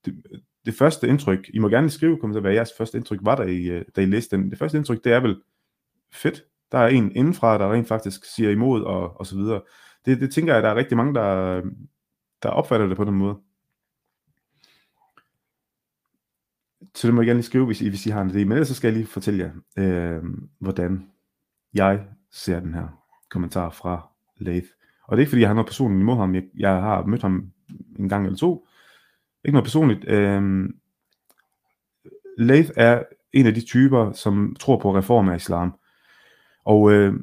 det, 0.05 0.15
det 0.67 0.75
første 0.75 1.09
indtryk, 1.09 1.51
I 1.55 1.59
må 1.59 1.69
gerne 1.69 1.91
skrive 1.91 2.19
kommentar, 2.21 2.41
hvad 2.41 2.53
jeres 2.53 2.71
første 2.79 2.99
indtryk 2.99 3.19
var, 3.23 3.37
da 3.37 3.43
I, 3.43 3.63
øh, 3.65 3.85
da 3.97 4.01
I 4.01 4.07
læste 4.07 4.37
den. 4.37 4.51
Det 4.51 4.59
første 4.59 4.79
indtryk, 4.79 5.05
det 5.05 5.13
er 5.13 5.21
vel 5.21 5.37
fedt. 6.13 6.45
Der 6.73 6.79
er 6.79 6.89
en 6.89 7.13
indenfra, 7.17 7.59
der 7.59 7.73
rent 7.73 7.89
faktisk 7.89 8.25
siger 8.35 8.51
imod, 8.51 8.83
og, 8.83 9.21
og 9.21 9.27
så 9.27 9.37
videre. 9.37 9.61
Det, 10.07 10.21
det 10.21 10.33
tænker 10.33 10.55
jeg, 10.55 10.63
der 10.63 10.69
er 10.69 10.75
rigtig 10.75 10.97
mange, 10.97 11.15
der, 11.15 11.63
der 12.43 12.49
opfatter 12.49 12.87
det 12.87 12.97
på 12.97 13.05
den 13.05 13.15
måde. 13.15 13.39
Så 16.95 17.07
det 17.07 17.15
må 17.15 17.21
jeg 17.21 17.27
gerne 17.27 17.39
lige 17.39 17.47
skrive, 17.47 17.67
hvis 17.67 17.83
I, 17.83 17.89
hvis 17.89 18.07
I 18.07 18.11
har 18.11 18.23
en 18.23 18.31
idé. 18.31 18.35
Men 18.35 18.53
ellers 18.53 18.69
så 18.69 18.75
skal 18.75 18.89
jeg 18.89 18.97
lige 18.97 19.07
fortælle 19.07 19.39
jer, 19.45 19.53
øh, 20.17 20.23
hvordan 20.59 21.11
jeg 21.75 22.07
ser 22.31 22.61
den 22.61 22.75
her 22.75 23.05
kommentar 23.31 23.71
fra 23.71 24.09
Lath. 24.37 24.67
Og 25.05 25.17
det 25.17 25.21
er 25.21 25.25
ikke 25.25 25.31
fordi, 25.31 25.41
jeg 25.41 25.49
har 25.49 25.55
noget 25.55 25.69
personligt 25.69 26.01
imod 26.01 26.17
ham. 26.17 26.35
Jeg, 26.35 26.43
jeg 26.57 26.71
har 26.71 27.05
mødt 27.05 27.23
ham 27.23 27.53
en 27.99 28.09
gang 28.09 28.27
eller 28.27 28.39
to. 28.39 28.67
Ikke 29.45 29.53
noget 29.53 29.65
personligt. 29.65 30.09
Øh, 30.09 30.69
Lath 32.39 32.71
er 32.77 33.03
en 33.33 33.47
af 33.47 33.55
de 33.55 33.61
typer, 33.61 34.13
som 34.13 34.57
tror 34.61 34.79
på 34.79 34.97
reform 34.97 35.29
af 35.29 35.37
islam. 35.37 35.75
Og 36.65 36.93
øh, 36.93 37.15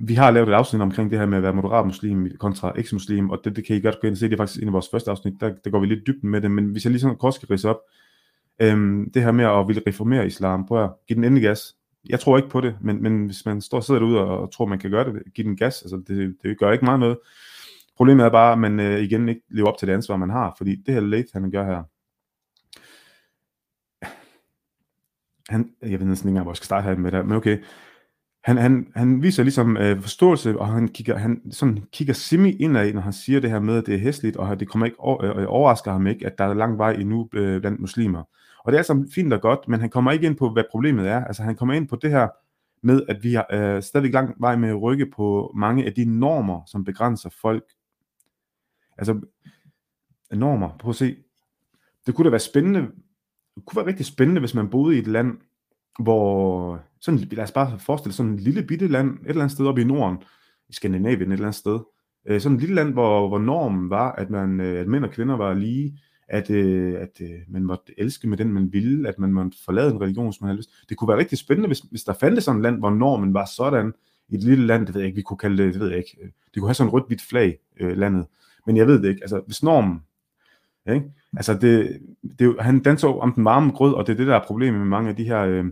vi 0.00 0.14
har 0.14 0.30
lavet 0.30 0.48
et 0.48 0.52
afsnit 0.52 0.82
omkring 0.82 1.10
det 1.10 1.18
her 1.18 1.26
med 1.26 1.36
at 1.36 1.42
være 1.42 1.54
moderat 1.54 1.86
muslim 1.86 2.36
kontra 2.38 2.72
eks-muslim, 2.78 3.30
og 3.30 3.40
det, 3.44 3.56
det 3.56 3.66
kan 3.66 3.76
I 3.76 3.80
godt 3.80 4.00
gå 4.00 4.06
ind 4.06 4.14
og 4.14 4.18
se, 4.18 4.26
det 4.26 4.32
er 4.32 4.36
faktisk 4.36 4.62
en 4.62 4.68
af 4.68 4.72
vores 4.72 4.88
første 4.90 5.10
afsnit, 5.10 5.34
der, 5.40 5.54
der 5.64 5.70
går 5.70 5.80
vi 5.80 5.86
lidt 5.86 6.06
dybden 6.06 6.30
med 6.30 6.40
det, 6.40 6.50
men 6.50 6.64
hvis 6.64 6.84
jeg 6.84 6.90
lige 6.90 7.00
sådan 7.00 7.16
kort 7.16 7.34
skal 7.34 7.48
rise 7.48 7.68
op, 7.68 7.78
øhm, 8.60 9.10
det 9.10 9.22
her 9.22 9.32
med 9.32 9.44
at 9.44 9.68
ville 9.68 9.82
reformere 9.86 10.26
islam, 10.26 10.66
prøv 10.66 10.84
at 10.84 10.90
give 11.08 11.14
den 11.14 11.24
endelig 11.24 11.42
gas. 11.42 11.76
Jeg 12.08 12.20
tror 12.20 12.36
ikke 12.36 12.48
på 12.48 12.60
det, 12.60 12.76
men, 12.80 13.02
men 13.02 13.26
hvis 13.26 13.46
man 13.46 13.60
står 13.60 13.78
og 13.78 13.84
sidder 13.84 14.00
derude 14.00 14.20
og, 14.20 14.38
og 14.38 14.52
tror, 14.52 14.66
man 14.66 14.78
kan 14.78 14.90
gøre 14.90 15.04
det, 15.04 15.22
give 15.34 15.46
den 15.46 15.56
gas, 15.56 15.82
altså 15.82 16.02
det, 16.08 16.36
det 16.42 16.58
gør 16.58 16.72
ikke 16.72 16.84
meget 16.84 17.00
noget. 17.00 17.18
Problemet 17.96 18.24
er 18.24 18.30
bare, 18.30 18.52
at 18.52 18.58
man 18.58 18.80
øh, 18.80 19.00
igen 19.00 19.28
ikke 19.28 19.42
lever 19.50 19.68
op 19.68 19.78
til 19.78 19.88
det 19.88 19.94
ansvar, 19.94 20.16
man 20.16 20.30
har, 20.30 20.54
fordi 20.58 20.76
det 20.76 20.94
her 20.94 21.00
late, 21.00 21.28
han 21.32 21.50
gør 21.50 21.64
her, 21.64 21.82
han, 25.48 25.70
jeg 25.82 26.00
ved 26.00 26.06
næsten 26.06 26.28
ikke 26.28 26.32
engang, 26.32 26.44
hvor 26.44 26.52
jeg 26.52 26.56
skal 26.56 26.64
starte 26.64 26.84
her 26.84 26.96
med 26.96 27.12
det, 27.12 27.26
men 27.26 27.36
okay, 27.36 27.58
han, 28.44 28.56
han, 28.56 28.92
han 28.94 29.22
viser 29.22 29.42
ligesom 29.42 29.76
øh, 29.76 30.00
forståelse, 30.00 30.58
og 30.58 30.68
han 30.68 30.88
kigger, 30.88 31.16
han 31.16 31.42
sådan 31.50 31.84
kigger 31.92 32.14
semi 32.14 32.56
indad, 32.56 32.92
når 32.92 33.00
han 33.00 33.12
siger 33.12 33.40
det 33.40 33.50
her 33.50 33.60
med, 33.60 33.76
at 33.76 33.86
det 33.86 33.94
er 33.94 33.98
hæsligt, 33.98 34.36
og 34.36 34.60
det 34.60 34.68
kommer 34.68 34.86
ikke 34.86 35.00
over, 35.00 35.36
øh, 35.36 35.44
overrasker 35.48 35.92
ham 35.92 36.06
ikke, 36.06 36.26
at 36.26 36.38
der 36.38 36.44
er 36.44 36.54
lang 36.54 36.78
vej 36.78 36.92
endnu 36.92 37.28
øh, 37.32 37.60
blandt 37.60 37.80
muslimer. 37.80 38.22
Og 38.64 38.72
det 38.72 38.76
er 38.76 38.80
altså 38.80 39.08
fint 39.14 39.32
og 39.32 39.40
godt, 39.40 39.68
men 39.68 39.80
han 39.80 39.90
kommer 39.90 40.12
ikke 40.12 40.26
ind 40.26 40.36
på, 40.36 40.50
hvad 40.50 40.64
problemet 40.70 41.08
er. 41.08 41.24
Altså 41.24 41.42
han 41.42 41.56
kommer 41.56 41.74
ind 41.74 41.88
på 41.88 41.96
det 41.96 42.10
her 42.10 42.28
med, 42.82 43.02
at 43.08 43.22
vi 43.22 43.34
har 43.34 43.46
øh, 43.52 43.82
stadig 43.82 44.12
lang 44.12 44.34
vej 44.40 44.56
med 44.56 44.68
at 44.68 44.82
rykke 44.82 45.06
på 45.06 45.52
mange 45.56 45.86
af 45.86 45.92
de 45.92 46.04
normer, 46.04 46.60
som 46.66 46.84
begrænser 46.84 47.30
folk. 47.30 47.64
Altså 48.98 49.20
normer, 50.32 50.76
prøv 50.78 50.90
at 50.90 50.96
se. 50.96 51.16
Det 52.06 52.14
kunne 52.14 52.24
da 52.24 52.30
være 52.30 52.40
spændende, 52.40 52.80
det 53.54 53.64
kunne 53.66 53.76
være 53.76 53.86
rigtig 53.86 54.06
spændende, 54.06 54.40
hvis 54.40 54.54
man 54.54 54.70
boede 54.70 54.96
i 54.96 54.98
et 54.98 55.06
land, 55.06 55.38
hvor, 55.98 56.80
sådan, 57.00 57.20
lad 57.20 57.44
os 57.44 57.52
bare 57.52 57.78
forestille 57.78 58.14
sådan 58.14 58.34
et 58.34 58.40
lille 58.40 58.62
bitte 58.62 58.88
land, 58.88 59.10
et 59.10 59.28
eller 59.28 59.42
andet 59.42 59.54
sted 59.54 59.66
oppe 59.66 59.80
i 59.80 59.84
Norden, 59.84 60.18
i 60.68 60.72
Skandinavien 60.72 61.32
et 61.32 61.32
eller 61.32 61.46
andet 61.46 61.58
sted, 61.58 61.78
øh, 62.26 62.40
sådan 62.40 62.56
et 62.56 62.60
lille 62.60 62.74
land, 62.74 62.92
hvor, 62.92 63.28
hvor 63.28 63.38
normen 63.38 63.90
var, 63.90 64.12
at, 64.12 64.30
man, 64.30 64.60
øh, 64.60 64.80
at 64.80 64.88
mænd 64.88 65.04
og 65.04 65.10
kvinder 65.10 65.36
var 65.36 65.54
lige, 65.54 65.98
at, 66.28 66.50
øh, 66.50 67.00
at 67.00 67.20
øh, 67.20 67.40
man 67.48 67.64
måtte 67.64 68.00
elske 68.00 68.28
med 68.28 68.38
den, 68.38 68.52
man 68.52 68.72
ville, 68.72 69.08
at 69.08 69.18
man 69.18 69.32
måtte 69.32 69.58
forlade 69.64 69.90
en 69.90 70.00
religion, 70.00 70.32
som 70.32 70.44
man 70.44 70.48
havde 70.48 70.58
lyst. 70.58 70.70
Det 70.88 70.96
kunne 70.96 71.08
være 71.08 71.18
rigtig 71.18 71.38
spændende, 71.38 71.66
hvis, 71.66 71.78
hvis 71.78 72.04
der 72.04 72.12
fandtes 72.12 72.44
sådan 72.44 72.60
et 72.60 72.62
land, 72.62 72.78
hvor 72.78 72.90
normen 72.90 73.34
var 73.34 73.44
sådan, 73.56 73.92
i 74.28 74.34
et 74.34 74.42
lille 74.42 74.66
land, 74.66 74.86
det 74.86 74.94
ved 74.94 75.00
jeg 75.00 75.06
ikke, 75.06 75.16
vi 75.16 75.22
kunne 75.22 75.36
kalde 75.36 75.62
det, 75.62 75.74
det 75.74 75.80
ved 75.80 75.88
jeg 75.88 75.98
ikke, 75.98 76.16
øh, 76.22 76.28
det 76.54 76.60
kunne 76.60 76.68
have 76.68 76.74
sådan 76.74 76.88
et 76.88 76.92
rødt-hvidt 76.92 77.22
flag, 77.22 77.58
øh, 77.80 77.96
landet, 77.96 78.26
men 78.66 78.76
jeg 78.76 78.86
ved 78.86 79.02
det 79.02 79.08
ikke, 79.08 79.22
altså 79.22 79.42
hvis 79.46 79.62
normen, 79.62 80.02
ikke? 80.88 81.12
altså 81.36 81.54
det, 81.54 82.00
det, 82.38 82.56
han 82.60 82.80
danser 82.80 83.08
om 83.08 83.32
den 83.32 83.44
varme 83.44 83.72
grød, 83.72 83.94
og 83.94 84.06
det 84.06 84.12
er 84.12 84.16
det, 84.16 84.26
der 84.26 84.36
er 84.36 84.46
problemet 84.46 84.80
med 84.80 84.88
mange 84.88 85.10
af 85.10 85.16
de 85.16 85.24
her, 85.24 85.40
øh, 85.40 85.64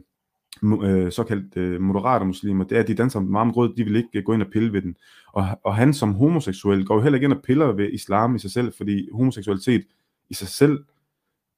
øh, 0.62 1.12
såkaldt 1.12 1.56
øh, 1.56 1.80
moderate 1.80 2.24
muslimer, 2.24 2.64
det 2.64 2.76
er, 2.76 2.82
at 2.82 2.88
de 2.88 2.94
danser 2.94 3.20
meget 3.20 3.56
rød, 3.56 3.74
de 3.76 3.84
vil 3.84 3.96
ikke 3.96 4.08
øh, 4.14 4.24
gå 4.24 4.32
ind 4.32 4.42
og 4.42 4.48
pille 4.52 4.72
ved 4.72 4.82
den. 4.82 4.96
Og, 5.32 5.46
og 5.64 5.76
han 5.76 5.94
som 5.94 6.14
homoseksuel 6.14 6.84
går 6.86 6.94
jo 6.94 7.00
heller 7.00 7.16
ikke 7.16 7.24
ind 7.24 7.32
og 7.32 7.42
piller 7.42 7.72
ved 7.72 7.88
islam 7.92 8.36
i 8.36 8.38
sig 8.38 8.50
selv, 8.50 8.72
fordi 8.76 9.08
homoseksualitet 9.12 9.84
i 10.30 10.34
sig 10.34 10.48
selv 10.48 10.84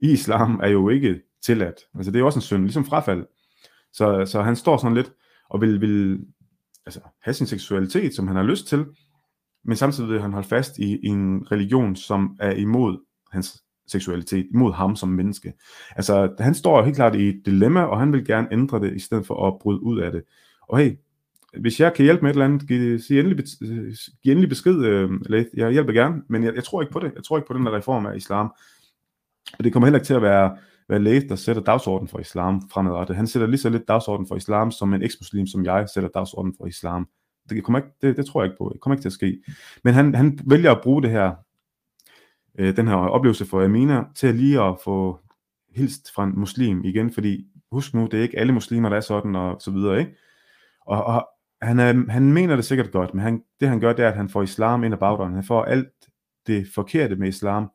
i 0.01 0.11
islam 0.13 0.61
er 0.63 0.69
jo 0.69 0.89
ikke 0.89 1.21
tilladt. 1.43 1.77
Altså 1.95 2.11
det 2.11 2.17
er 2.17 2.21
jo 2.21 2.27
også 2.27 2.39
en 2.39 2.43
synd, 2.43 2.63
ligesom 2.63 2.85
frafald. 2.85 3.27
Så, 3.93 4.27
så 4.27 4.43
han 4.43 4.57
står 4.57 4.77
sådan 4.77 4.95
lidt 4.95 5.13
og 5.51 5.61
vil, 5.61 5.81
vil 5.81 6.25
altså, 6.87 7.01
have 7.23 7.35
sin 7.35 7.47
seksualitet, 7.47 8.15
som 8.15 8.27
han 8.27 8.37
har 8.37 8.43
lyst 8.43 8.67
til, 8.67 8.87
men 9.65 9.77
samtidig 9.77 10.11
vil 10.11 10.21
han 10.21 10.33
holde 10.33 10.49
fast 10.49 10.79
i, 10.79 10.97
i 11.03 11.07
en 11.07 11.53
religion, 11.53 11.97
som 11.97 12.37
er 12.41 12.53
imod 12.53 12.99
hans 13.33 13.63
seksualitet 13.87 14.47
imod 14.55 14.73
ham 14.73 14.97
som 14.97 15.09
menneske. 15.09 15.53
Altså, 15.97 16.35
han 16.39 16.55
står 16.55 16.83
helt 16.83 16.97
klart 16.97 17.15
i 17.15 17.29
et 17.29 17.43
dilemma, 17.47 17.83
og 17.83 17.99
han 17.99 18.13
vil 18.13 18.27
gerne 18.27 18.49
ændre 18.53 18.81
det, 18.81 18.95
i 18.95 18.99
stedet 18.99 19.27
for 19.27 19.49
at 19.49 19.59
bryde 19.59 19.83
ud 19.83 20.01
af 20.01 20.13
det. 20.13 20.23
Og 20.69 20.79
hey, 20.79 20.97
hvis 21.61 21.81
jeg 21.81 21.95
kan 21.95 22.05
hjælpe 22.05 22.23
med 22.23 22.31
et 22.31 22.35
eller 22.35 22.45
andet, 22.45 22.69
giv, 22.69 22.99
sig 22.99 23.19
endelig, 23.19 23.45
giv 24.23 24.33
endelig 24.33 24.49
besked, 24.49 24.85
øh, 24.85 25.11
eller 25.25 25.45
Jeg 25.57 25.73
hjælper 25.73 25.93
gerne, 25.93 26.23
men 26.29 26.45
jeg, 26.45 26.55
jeg 26.55 26.65
tror 26.65 26.83
ikke 26.83 26.93
på 26.93 27.01
det. 27.01 27.13
Jeg 27.15 27.25
tror 27.25 27.37
ikke 27.37 27.49
på 27.49 27.55
den 27.55 27.67
der 27.67 27.77
reform 27.77 28.07
af 28.07 28.17
islam. 28.17 28.53
Og 29.59 29.65
det 29.65 29.73
kommer 29.73 29.87
heller 29.87 29.99
ikke 29.99 30.07
til 30.07 30.15
at 30.15 30.23
være, 30.23 30.57
være 30.89 31.03
Leith, 31.03 31.29
der 31.29 31.37
sætter 31.37 31.63
dagsordenen 31.63 32.09
for 32.09 32.19
islam 32.19 32.69
fremadrettet. 32.73 33.17
Han 33.17 33.27
sætter 33.27 33.49
lige 33.49 33.61
så 33.61 33.69
lidt 33.69 33.89
dagsordenen 33.89 34.29
for 34.29 34.37
islam, 34.37 34.71
som 34.71 34.95
en 34.95 35.03
eksmuslim 35.03 35.47
som 35.47 35.65
jeg 35.65 35.89
sætter 35.95 36.11
dagsordenen 36.15 36.55
for 36.59 36.67
islam. 36.67 37.09
Det, 37.49 37.65
kommer 37.65 37.79
ikke, 37.79 37.89
det, 38.03 38.17
det 38.17 38.27
tror 38.27 38.43
jeg 38.43 38.51
ikke 38.51 38.59
på. 38.59 38.71
Det 38.73 38.81
kommer 38.81 38.95
ikke 38.95 39.03
til 39.03 39.09
at 39.09 39.13
ske. 39.13 39.43
Men 39.85 39.95
han, 39.95 40.15
han 40.15 40.39
vælger 40.47 40.71
at 40.71 40.81
bruge 40.83 41.03
det 41.03 41.11
her 41.11 41.35
øh, 42.59 42.77
den 42.77 42.89
her 42.89 42.95
oplevelse 42.95 43.47
for 43.47 43.65
Amina 43.65 44.05
til 44.15 44.35
lige 44.35 44.63
at 44.63 44.77
få 44.85 45.19
hilst 45.75 46.15
fra 46.15 46.25
en 46.25 46.33
muslim 46.37 46.85
igen, 46.85 47.13
fordi 47.13 47.47
husk 47.73 47.95
nu, 47.95 48.09
det 48.11 48.19
er 48.19 48.23
ikke 48.23 48.39
alle 48.39 48.53
muslimer, 48.53 48.89
der 48.89 48.97
er 48.97 49.01
sådan 49.01 49.37
og 49.37 49.61
så 49.61 49.71
videre, 49.71 50.01
ikke? 50.01 50.17
Og, 50.87 51.05
og 51.05 51.29
han, 51.63 51.79
er, 51.79 52.11
han 52.11 52.33
mener 52.33 52.57
det 52.57 52.65
sikkert 52.65 52.93
godt, 52.93 53.15
men 53.15 53.23
han, 53.23 53.43
det 53.61 53.69
han 53.69 53.81
gør, 53.81 53.93
det 53.93 54.05
er, 54.05 54.09
at 54.09 54.17
han 54.17 54.29
får 54.29 54.43
islam 54.43 54.85
ind 54.85 54.95
ad 54.95 54.99
bagdøren. 54.99 55.35
Han 55.35 55.45
får 55.45 55.65
alt 55.65 55.89
det 56.47 56.67
forkerte 56.75 57.17
med 57.17 57.29
islam 57.29 57.71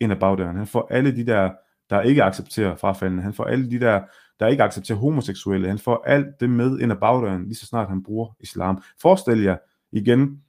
ind 0.00 0.12
ad 0.12 0.16
bagdøren. 0.16 0.56
Han 0.56 0.66
får 0.66 0.88
alle 0.90 1.16
de 1.16 1.26
der, 1.26 1.52
der 1.90 2.00
ikke 2.00 2.22
accepterer 2.22 2.76
frafaldene. 2.76 3.22
Han 3.22 3.32
får 3.32 3.44
alle 3.44 3.70
de 3.70 3.80
der, 3.80 4.02
der 4.40 4.46
ikke 4.46 4.62
accepterer 4.62 4.98
homoseksuelle. 4.98 5.68
Han 5.68 5.78
får 5.78 6.04
alt 6.06 6.26
det 6.40 6.50
med 6.50 6.78
ind 6.78 6.92
ad 6.92 6.96
bagdøren, 6.96 7.44
lige 7.44 7.54
så 7.54 7.66
snart 7.66 7.88
han 7.88 8.02
bruger 8.02 8.36
islam. 8.40 8.82
Forestil 9.02 9.42
jer 9.42 9.56
igen, 9.92 10.42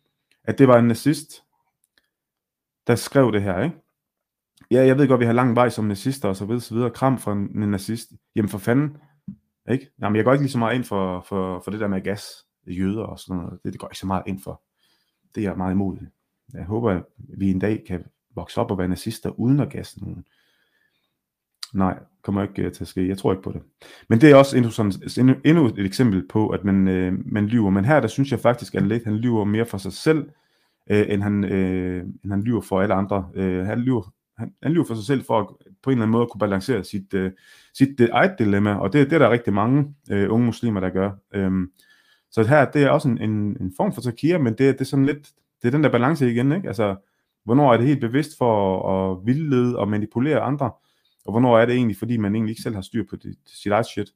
at 0.44 0.60
det 0.60 0.68
var 0.68 0.80
en 0.80 0.88
nazist, 0.88 1.43
der 2.88 2.96
skrev 2.96 3.32
det 3.32 3.44
her, 3.44 3.64
ikke? 3.64 3.76
Ja, 4.72 4.86
jeg 4.86 4.98
ved 4.98 5.08
godt, 5.08 5.20
vi 5.20 5.26
har 5.26 5.34
lang 5.34 5.56
vej 5.56 5.70
som 5.70 5.86
nazister 5.86 6.30
og 6.30 6.36
så 6.36 6.46
videre, 6.46 6.62
så 6.62 6.74
videre. 6.74 6.90
Kram 6.90 7.18
fra 7.18 7.32
en, 7.34 7.64
en 7.64 7.72
nazist. 7.72 8.12
Jamen 8.36 8.50
for 8.50 8.58
fanden, 8.58 8.98
ikke? 9.72 9.92
Jamen, 10.02 10.16
jeg 10.16 10.26
går 10.26 10.34
ikke 10.34 10.44
lige 10.44 10.52
så 10.52 10.58
meget 10.58 10.76
ind 10.76 10.84
for, 10.84 11.26
for, 11.28 11.62
for 11.64 11.72
det 11.72 11.80
der 11.80 11.88
med 11.88 12.02
gas, 12.02 12.26
jøder 12.68 13.04
og 13.04 13.20
sådan 13.20 13.42
noget. 13.42 13.60
Det, 13.64 13.74
det 13.74 13.82
går 13.82 13.88
ikke 13.88 13.98
så 13.98 14.08
meget 14.08 14.24
ind 14.28 14.40
for. 14.40 14.62
Det 15.36 15.44
er 15.44 15.50
jeg 15.50 15.58
meget 15.58 15.74
imod. 15.74 15.98
Jeg 16.54 16.66
håber, 16.66 16.92
at 16.92 17.04
vi 17.18 17.52
en 17.52 17.60
dag 17.60 17.84
kan 17.88 18.04
vokse 18.36 18.62
op 18.62 18.72
og 18.72 18.78
være 18.78 18.88
nazister 18.88 19.30
uden 19.30 19.60
at 19.60 19.70
gasse 19.70 20.00
nogen. 20.00 20.26
Nej, 21.74 22.00
kommer 22.22 22.44
ikke 22.44 22.62
øh, 22.62 22.72
til 22.72 22.84
at 22.84 22.88
ske. 22.88 23.08
Jeg 23.08 23.18
tror 23.18 23.32
ikke 23.32 23.44
på 23.44 23.52
det. 23.52 23.62
Men 24.10 24.22
det 24.22 24.32
er 24.32 24.36
også 24.36 24.58
endnu, 24.58 24.72
sådan, 24.72 25.42
endnu, 25.46 25.66
et 25.66 25.86
eksempel 25.86 26.28
på, 26.28 26.50
at 26.50 26.64
man, 26.64 26.88
øh, 26.88 27.14
man 27.26 27.48
lyver. 27.48 27.70
Men 27.70 27.86
her, 27.86 28.00
der 28.00 28.08
synes 28.08 28.32
jeg 28.32 28.40
faktisk, 28.40 28.76
at 28.76 29.04
han 29.06 29.16
lyver 29.16 29.44
mere 29.44 29.66
for 29.66 29.78
sig 29.78 29.94
selv, 29.94 30.30
øh, 30.90 31.06
end, 31.10 31.24
han, 31.24 31.44
øh, 31.44 32.04
end 32.24 32.32
han 32.32 32.42
lyver 32.42 32.62
for 32.62 32.82
alle 32.82 32.94
andre. 32.94 33.30
Øh, 33.36 33.66
han, 33.66 33.80
lyver, 33.80 34.14
han, 34.38 34.54
han 34.64 34.72
lyver 34.72 34.86
for 34.86 34.96
sig 34.96 35.06
selv 35.06 35.26
for 35.26 35.40
at 35.40 35.48
på 35.84 35.90
en 35.90 35.92
eller 35.92 36.04
anden 36.04 36.12
måde 36.12 36.22
at 36.22 36.30
kunne 36.30 36.40
balancere 36.40 36.84
sit, 36.84 37.14
øh, 37.14 37.32
sit 37.74 38.00
øh, 38.00 38.10
eget 38.12 38.36
dilemma, 38.40 38.76
og 38.76 38.94
det, 38.94 39.10
det 39.10 39.16
er 39.16 39.20
der 39.20 39.30
rigtig 39.30 39.54
mange 39.54 39.96
øh, 40.12 40.34
unge 40.34 40.46
muslimer, 40.46 40.80
der 40.80 40.90
gør. 40.90 41.12
Øh, 41.34 41.52
så 42.32 42.44
her, 42.44 42.72
det 42.72 42.84
er 42.84 42.90
også 42.90 43.08
en, 43.10 43.18
en, 43.18 43.58
en 43.62 43.74
form 43.78 43.94
for 43.94 44.02
takia, 44.02 44.38
men 44.38 44.54
det, 44.54 44.60
det 44.60 44.82
er 44.82 44.86
sådan 44.86 45.06
lidt, 45.06 45.32
det 45.62 45.68
er 45.68 45.72
den 45.72 45.84
der 45.84 45.92
balance 45.92 46.32
igen, 46.32 46.52
ikke? 46.52 46.68
Altså, 46.68 46.96
hvornår 47.46 47.74
er 47.74 47.78
det 47.78 47.88
helt 47.88 48.02
bevidst 48.02 48.38
for 48.38 48.84
at 48.90 49.26
vildlede 49.26 49.80
og 49.80 49.88
manipulere 49.88 50.40
andre, 50.40 50.72
og 51.26 51.32
hvornår 51.32 51.60
er 51.60 51.66
det 51.66 51.76
egentlig, 51.76 51.98
fordi 51.98 52.18
man 52.18 52.36
egentlig 52.36 52.52
ikke 52.52 52.62
selv 52.62 52.76
har 52.76 52.82
styr 52.82 53.04
på 53.10 53.16
det, 53.16 53.36
sit 53.46 53.72
eget 53.72 53.86
shit. 53.86 54.10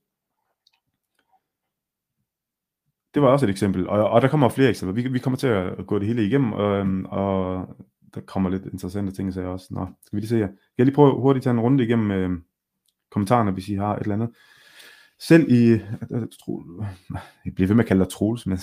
Det 3.18 3.24
var 3.24 3.30
også 3.30 3.46
et 3.46 3.50
eksempel, 3.50 3.90
og, 3.90 4.10
og 4.10 4.22
der 4.22 4.28
kommer 4.28 4.50
flere 4.50 4.70
eksempler. 4.70 4.94
Vi, 4.94 5.08
vi 5.08 5.20
kommer 5.20 5.38
til 5.38 5.48
at 5.48 5.88
gå 5.88 6.00
det 6.00 6.08
hele 6.08 6.26
igennem, 6.26 6.54
og, 6.54 6.78
øhm, 6.78 7.06
og 7.06 7.66
der 8.16 8.22
kommer 8.22 8.50
lidt 8.50 8.66
interessante 8.66 9.12
ting, 9.12 9.34
så 9.34 9.42
jeg 9.42 9.50
også. 9.50 9.68
Nå, 9.72 9.88
skal 10.06 10.16
vi 10.16 10.22
lige 10.22 10.30
se 10.30 10.38
her. 10.38 10.48
Jeg 10.78 10.86
lige 10.86 10.96
prøve 10.96 11.22
hurtigt 11.22 11.44
tage 11.44 11.54
en 11.54 11.60
runde 11.60 11.84
igennem 11.84 12.12
øh, 12.12 12.40
kommentarerne, 13.12 13.52
hvis 13.52 13.70
I 13.70 13.76
har 13.76 13.96
et 13.96 14.02
eller 14.02 14.16
andet. 14.16 14.30
Selv 15.20 15.52
i, 15.52 15.68
øh, 15.68 15.82
øh, 16.12 16.22
jeg 17.46 17.56
bliver 17.56 17.68
ved 17.68 17.76
med 17.76 17.84
at 17.84 17.88
kalde 17.88 18.04
dig 18.04 18.12
Troels, 18.12 18.46
men 18.46 18.58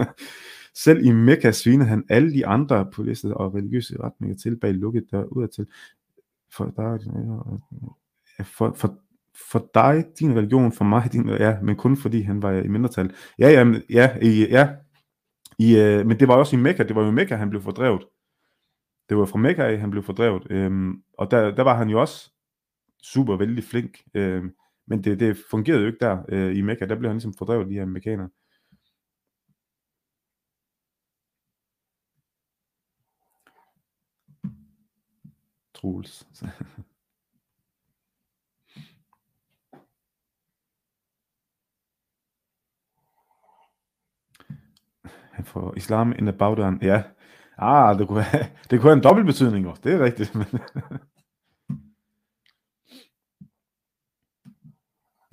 Selv 0.84 1.06
i 1.06 1.12
Mekka 1.12 1.52
svinede 1.52 1.88
han 1.88 2.04
alle 2.08 2.32
de 2.32 2.46
andre 2.46 2.90
politiske 2.92 3.36
og 3.36 3.54
religiøse 3.54 4.00
retninger 4.00 4.36
til 4.36 4.56
bag 4.56 4.74
lukket 4.74 5.04
der 5.10 5.24
udadtil. 5.24 5.66
For 6.52 6.64
der, 6.64 6.92
øh, 8.38 8.46
for, 8.46 8.72
for, 8.76 8.98
for 9.50 9.70
dig, 9.74 10.04
din 10.18 10.36
religion, 10.36 10.72
for 10.72 10.84
mig, 10.84 11.12
din, 11.12 11.28
ja, 11.28 11.60
men 11.62 11.76
kun 11.76 11.96
fordi 11.96 12.22
han 12.22 12.42
var 12.42 12.52
i 12.52 12.68
mindretal. 12.68 13.14
Ja, 13.38 13.50
ja, 13.50 13.64
ja, 13.90 14.18
i, 14.22 14.46
ja, 14.50 14.68
i, 15.58 15.76
øh, 15.78 16.06
men 16.06 16.20
det 16.20 16.28
var 16.28 16.36
også 16.36 16.56
i 16.56 16.58
Mekka, 16.58 16.82
det 16.82 16.96
var 16.96 17.02
jo 17.02 17.08
i 17.08 17.12
Mekka, 17.12 17.36
han 17.36 17.50
blev 17.50 17.62
fordrevet. 17.62 18.04
Det 19.08 19.16
var 19.16 19.24
fra 19.24 19.38
Mekka 19.38 19.76
han 19.76 19.90
blev 19.90 20.02
fordrevet. 20.02 20.46
Øhm, 20.50 21.02
og 21.18 21.30
der, 21.30 21.54
der 21.54 21.62
var 21.62 21.76
han 21.76 21.88
jo 21.88 22.00
også 22.00 22.32
super 23.02 23.36
vældig 23.36 23.64
flink. 23.64 23.98
Øhm, 24.14 24.54
men 24.86 25.04
det, 25.04 25.20
det 25.20 25.38
fungerede 25.50 25.80
jo 25.80 25.86
ikke 25.86 25.98
der 26.00 26.18
øh, 26.28 26.56
i 26.56 26.60
Mekka. 26.62 26.86
Der 26.86 26.96
blev 26.98 27.08
han 27.08 27.16
ligesom 27.16 27.34
fordrevet, 27.38 27.68
de 27.68 27.74
her 27.74 27.82
amerikanere. 27.82 28.28
Troels. 35.74 36.26
Han 45.34 45.44
får 45.44 45.74
islam 45.76 46.12
in 46.18 46.26
the 46.26 46.32
bagdøren. 46.32 46.78
Ja. 46.82 47.02
Ah, 47.58 47.98
det 47.98 48.08
kunne, 48.08 48.22
have, 48.22 48.44
det 48.70 48.80
kunne 48.80 48.90
have 48.90 48.96
en 48.96 49.02
dobbelt 49.02 49.26
betydning 49.26 49.68
også. 49.68 49.82
Det 49.84 49.92
er 49.94 50.04
rigtigt. 50.04 50.34
Men 50.34 50.46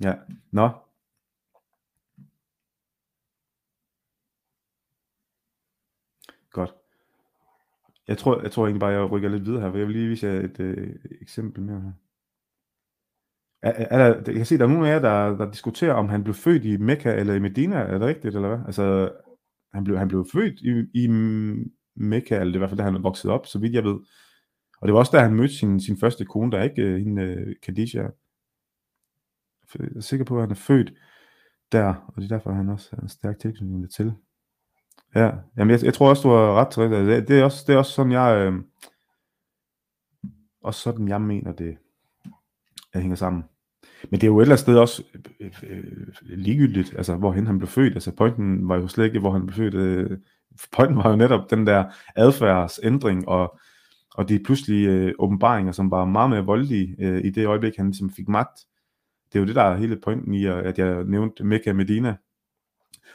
ja. 0.06 0.14
Nå. 0.52 0.70
Godt. 6.50 6.74
Jeg 8.08 8.18
tror, 8.18 8.42
jeg 8.42 8.52
tror 8.52 8.66
egentlig 8.66 8.80
bare, 8.80 8.90
jeg 8.90 9.10
rykker 9.10 9.28
lidt 9.28 9.46
videre 9.46 9.60
her, 9.60 9.70
for 9.70 9.78
jeg 9.78 9.86
vil 9.86 9.96
lige 9.96 10.08
vise 10.08 10.26
jer 10.26 10.40
et 10.40 10.60
øh, 10.60 10.94
eksempel 11.20 11.62
mere 11.62 11.80
her. 11.80 11.92
Er, 13.62 13.72
er 13.90 13.98
der, 13.98 14.22
jeg 14.26 14.34
kan 14.34 14.46
se, 14.46 14.58
der 14.58 14.64
er 14.64 14.68
nogen 14.68 14.84
af 14.84 14.90
jer, 14.90 14.98
der, 14.98 15.36
der 15.36 15.50
diskuterer, 15.50 15.94
om 15.94 16.08
han 16.08 16.24
blev 16.24 16.34
født 16.34 16.64
i 16.64 16.76
Mekka 16.76 17.14
eller 17.14 17.34
i 17.34 17.38
Medina. 17.38 17.76
Er 17.76 17.98
det 17.98 18.08
rigtigt, 18.08 18.34
eller 18.34 18.48
hvad? 18.48 18.66
Altså, 18.66 19.12
han 19.74 19.84
blev, 19.84 19.98
han 19.98 20.08
blev 20.08 20.26
født 20.32 20.60
i, 20.60 21.02
i 21.04 21.08
Mekka, 21.96 22.34
eller 22.34 22.44
det 22.44 22.52
er 22.52 22.54
i 22.54 22.58
hvert 22.58 22.70
fald 22.70 22.78
da 22.78 22.84
han 22.84 23.02
voksede 23.02 23.32
op, 23.32 23.46
så 23.46 23.58
vidt 23.58 23.74
jeg 23.74 23.84
ved. 23.84 23.98
Og 24.80 24.88
det 24.88 24.92
var 24.92 24.98
også 24.98 25.16
der, 25.16 25.22
han 25.22 25.34
mødte 25.34 25.54
sin, 25.54 25.80
sin 25.80 25.98
første 26.00 26.24
kone, 26.24 26.52
der 26.52 26.58
er 26.58 26.62
ikke 26.62 26.82
øh, 26.82 26.98
hende, 26.98 27.22
øh, 27.22 27.54
Khadija. 27.62 28.02
Jeg 29.78 29.88
er 29.96 30.00
sikker 30.00 30.24
på, 30.24 30.36
at 30.36 30.42
han 30.42 30.50
er 30.50 30.54
født 30.54 30.92
der, 31.72 31.94
og 31.94 32.14
det 32.16 32.24
er 32.24 32.36
derfor, 32.36 32.52
han 32.52 32.68
også 32.68 32.88
har 32.92 33.02
en 33.02 33.08
stærk 33.08 33.38
tilknytning 33.38 33.92
til. 33.92 34.12
Ja, 35.14 35.30
jamen 35.56 35.70
jeg, 35.70 35.84
jeg 35.84 35.94
tror 35.94 36.08
også, 36.08 36.22
du 36.22 36.28
har 36.28 36.54
ret 36.54 36.70
til 36.70 36.82
det. 36.82 37.28
Det 37.28 37.40
er 37.40 37.44
også, 37.44 37.64
det 37.66 37.74
er 37.74 37.78
også 37.78 37.92
sådan, 37.92 38.12
jeg... 38.12 38.36
Øh, 38.36 38.62
også 40.62 40.80
sådan, 40.80 41.08
jeg 41.08 41.22
mener, 41.22 41.52
det 41.52 41.78
jeg 42.94 43.02
hænger 43.02 43.16
sammen. 43.16 43.44
Men 44.10 44.20
det 44.20 44.22
er 44.22 44.28
jo 44.28 44.38
et 44.38 44.42
eller 44.42 44.52
andet 44.52 44.60
sted 44.60 44.78
også 44.78 45.02
øh, 45.40 45.50
øh, 45.62 45.78
øh, 45.78 45.84
ligegyldigt, 46.22 46.94
altså 46.96 47.16
hvorhen 47.16 47.46
han 47.46 47.58
blev 47.58 47.68
født. 47.68 47.94
Altså 47.94 48.12
pointen 48.12 48.68
var 48.68 48.76
jo 48.76 48.88
slet 48.88 49.04
ikke, 49.04 49.18
hvor 49.18 49.30
han 49.30 49.46
blev 49.46 49.54
født. 49.54 49.74
Øh, 49.74 50.18
pointen 50.72 50.96
var 50.96 51.10
jo 51.10 51.16
netop 51.16 51.50
den 51.50 51.66
der 51.66 51.84
adfærdsændring 52.16 53.28
og, 53.28 53.58
og 54.14 54.28
de 54.28 54.38
pludselige 54.38 54.90
øh, 54.90 55.12
åbenbaringer, 55.18 55.72
som 55.72 55.90
var 55.90 56.04
meget 56.04 56.30
mere 56.30 56.44
voldelige 56.44 56.96
øh, 56.98 57.24
i 57.24 57.30
det 57.30 57.46
øjeblik, 57.46 57.76
han 57.76 57.86
ligesom 57.86 58.10
fik 58.10 58.28
magt. 58.28 58.58
Det 59.32 59.38
er 59.38 59.40
jo 59.40 59.46
det, 59.46 59.54
der 59.54 59.62
er 59.62 59.76
hele 59.76 59.96
pointen 59.96 60.34
i, 60.34 60.46
at 60.46 60.78
jeg 60.78 61.04
nævnte 61.04 61.44
Mekka 61.44 61.72
Medina. 61.72 62.16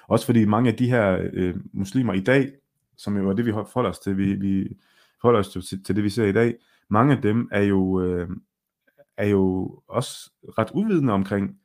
Også 0.08 0.26
fordi 0.26 0.46
mange 0.46 0.72
af 0.72 0.78
de 0.78 0.90
her 0.90 1.30
øh, 1.34 1.56
muslimer 1.74 2.14
i 2.14 2.20
dag, 2.20 2.52
som 2.98 3.18
jo 3.18 3.30
er 3.30 3.34
det, 3.34 3.46
vi 3.46 3.52
forholder 3.52 3.90
os 3.90 4.00
til, 4.00 4.18
vi, 4.18 4.34
vi 4.34 4.78
forholder 5.22 5.40
os 5.40 5.50
til, 5.50 5.84
til 5.84 5.96
det, 5.96 6.04
vi 6.04 6.10
ser 6.10 6.26
i 6.26 6.32
dag, 6.32 6.56
mange 6.90 7.16
af 7.16 7.22
dem 7.22 7.50
er 7.52 7.62
jo, 7.62 8.02
øh, 8.02 8.30
er 9.18 9.28
jo 9.28 9.80
også 9.88 10.32
ret 10.58 10.72
uvidende 10.74 11.14
omkring 11.14 11.60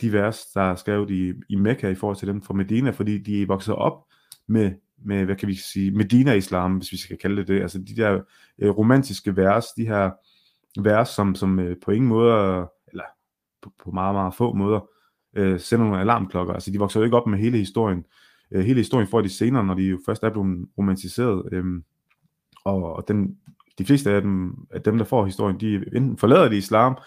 de 0.00 0.12
vers, 0.12 0.46
der 0.46 0.60
er 0.60 0.76
skrevet 0.76 1.10
i, 1.10 1.32
i 1.48 1.56
Mekka 1.56 1.88
i 1.88 1.94
forhold 1.94 2.16
til 2.16 2.28
dem 2.28 2.42
fra 2.42 2.54
Medina, 2.54 2.90
fordi 2.90 3.18
de 3.18 3.42
er 3.42 3.46
vokset 3.46 3.74
op 3.74 4.04
med, 4.46 4.72
med 5.04 5.24
hvad 5.24 5.36
kan 5.36 5.48
vi 5.48 5.54
sige, 5.54 5.90
Medina-islam, 5.90 6.76
hvis 6.76 6.92
vi 6.92 6.96
skal 6.96 7.18
kalde 7.18 7.36
det 7.36 7.48
det, 7.48 7.62
altså 7.62 7.78
de 7.78 7.96
der 7.96 8.20
øh, 8.58 8.70
romantiske 8.70 9.36
vers, 9.36 9.66
de 9.76 9.86
her 9.86 10.10
vers, 10.82 11.08
som, 11.08 11.34
som 11.34 11.58
øh, 11.58 11.76
på 11.84 11.90
ingen 11.90 12.08
måde, 12.08 12.68
eller 12.88 13.04
på, 13.62 13.72
på 13.84 13.90
meget, 13.90 14.14
meget 14.14 14.34
få 14.34 14.52
måder, 14.52 14.88
øh, 15.36 15.60
sender 15.60 15.84
nogle 15.84 16.00
alarmklokker, 16.00 16.54
altså 16.54 16.70
de 16.70 16.78
vokser 16.78 17.00
jo 17.00 17.04
ikke 17.04 17.16
op 17.16 17.26
med 17.26 17.38
hele 17.38 17.58
historien, 17.58 18.04
øh, 18.50 18.64
hele 18.64 18.80
historien 18.80 19.08
får 19.08 19.20
de 19.20 19.28
senere, 19.28 19.64
når 19.64 19.74
de 19.74 19.82
jo 19.82 19.98
først 20.06 20.22
er 20.22 20.30
blevet 20.30 20.68
romantiseret, 20.78 21.48
øh, 21.52 21.64
og, 22.64 22.96
og 22.96 23.08
den, 23.08 23.38
de 23.78 23.84
fleste 23.84 24.10
af 24.10 24.22
dem, 24.22 24.66
af 24.70 24.82
dem, 24.82 24.98
der 24.98 25.04
får 25.04 25.24
historien, 25.24 25.60
de 25.60 25.74
enten 25.74 26.18
forlader 26.18 26.48
de 26.48 26.56
islam, 26.56 26.98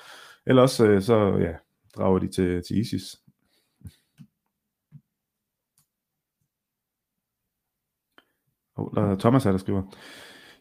eller 0.45 0.61
også 0.61 0.87
øh, 0.87 1.01
så 1.01 1.37
ja, 1.37 1.53
drager 1.97 2.19
de 2.19 2.27
til, 2.27 2.63
til 2.67 2.77
ISIS. 2.77 3.15
Oh, 8.75 8.95
der 8.95 9.01
er 9.01 9.15
Thomas 9.15 9.43
her, 9.43 9.51
der 9.51 9.57
skriver, 9.57 9.83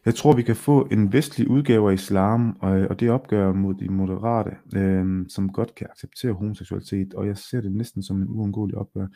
jeg 0.05 0.15
tror, 0.15 0.33
vi 0.33 0.41
kan 0.41 0.55
få 0.55 0.87
en 0.91 1.13
vestlig 1.13 1.49
udgave 1.49 1.89
af 1.89 1.93
islam, 1.93 2.57
og, 2.61 2.71
og 2.71 2.99
det 2.99 3.09
opgør 3.09 3.53
mod 3.53 3.73
de 3.73 3.89
moderate, 3.89 4.51
øh, 4.75 5.25
som 5.27 5.49
godt 5.49 5.75
kan 5.75 5.87
acceptere 5.91 6.33
homoseksualitet, 6.33 7.13
og 7.13 7.27
jeg 7.27 7.37
ser 7.37 7.61
det 7.61 7.71
næsten 7.71 8.03
som 8.03 8.21
en 8.21 8.27
uundgåelig 8.29 8.77
opgør. 8.77 9.07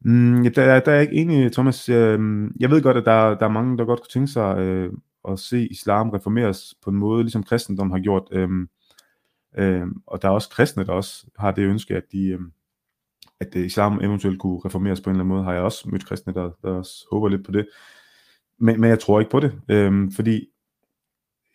Mm, 0.00 0.42
der, 0.42 0.80
der 0.80 0.92
er 0.92 0.94
jeg 0.94 1.02
ikke 1.02 1.14
enig, 1.14 1.52
Thomas. 1.52 1.88
Øh, 1.88 2.50
jeg 2.60 2.70
ved 2.70 2.82
godt, 2.82 2.96
at 2.96 3.04
der, 3.04 3.34
der 3.34 3.46
er 3.46 3.50
mange, 3.50 3.78
der 3.78 3.84
godt 3.84 4.00
kunne 4.00 4.08
tænke 4.12 4.28
sig 4.28 4.58
øh, 4.58 4.92
at 5.28 5.38
se 5.38 5.66
islam 5.66 6.10
reformeres 6.10 6.74
på 6.82 6.90
en 6.90 6.96
måde, 6.96 7.22
ligesom 7.22 7.42
kristendom 7.42 7.90
har 7.90 7.98
gjort. 7.98 8.28
Øhm, 8.30 8.68
øhm, 9.58 10.02
og 10.06 10.22
der 10.22 10.28
er 10.28 10.32
også 10.32 10.50
kristne, 10.50 10.84
der 10.84 10.92
også 10.92 11.26
har 11.38 11.50
det 11.50 11.62
ønske, 11.62 11.96
at 11.96 12.04
de, 12.12 12.28
øhm, 12.28 12.52
at 13.40 13.56
øh, 13.56 13.66
islam 13.66 14.00
eventuelt 14.00 14.38
kunne 14.38 14.60
reformeres 14.64 15.00
på 15.00 15.10
en 15.10 15.16
eller 15.16 15.24
anden 15.24 15.34
måde, 15.34 15.44
har 15.44 15.52
jeg 15.52 15.62
også 15.62 15.88
mødt 15.88 16.06
kristne, 16.06 16.34
der, 16.34 16.50
der 16.62 16.70
også 16.70 17.06
håber 17.10 17.28
lidt 17.28 17.44
på 17.44 17.52
det. 17.52 17.68
Men, 18.58 18.80
men 18.80 18.90
jeg 18.90 19.00
tror 19.00 19.20
ikke 19.20 19.30
på 19.30 19.40
det, 19.40 19.60
øhm, 19.68 20.12
fordi 20.12 20.48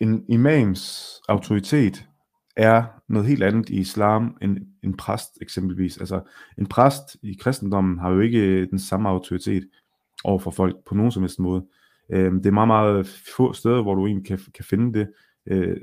en 0.00 0.24
imams 0.28 1.12
autoritet 1.28 2.06
er 2.56 2.84
noget 3.08 3.28
helt 3.28 3.42
andet 3.42 3.68
i 3.68 3.80
islam 3.80 4.36
end 4.42 4.58
en 4.82 4.96
præst 4.96 5.38
eksempelvis. 5.42 5.98
Altså 5.98 6.20
en 6.58 6.66
præst 6.66 7.16
i 7.22 7.36
kristendommen 7.40 7.98
har 7.98 8.10
jo 8.10 8.20
ikke 8.20 8.38
øh, 8.38 8.70
den 8.70 8.78
samme 8.78 9.08
autoritet 9.08 9.68
over 10.24 10.38
for 10.38 10.50
folk 10.50 10.76
på 10.86 10.94
nogen 10.94 11.12
som 11.12 11.22
helst 11.22 11.38
måde. 11.38 11.66
Øh, 12.12 12.32
det 12.32 12.46
er 12.46 12.50
meget, 12.50 12.68
meget 12.68 13.22
få 13.36 13.52
steder, 13.52 13.82
hvor 13.82 13.94
du 13.94 14.06
egentlig 14.06 14.26
kan, 14.26 14.38
kan 14.54 14.64
finde 14.64 14.98
det. 14.98 15.08
Øh, 15.46 15.76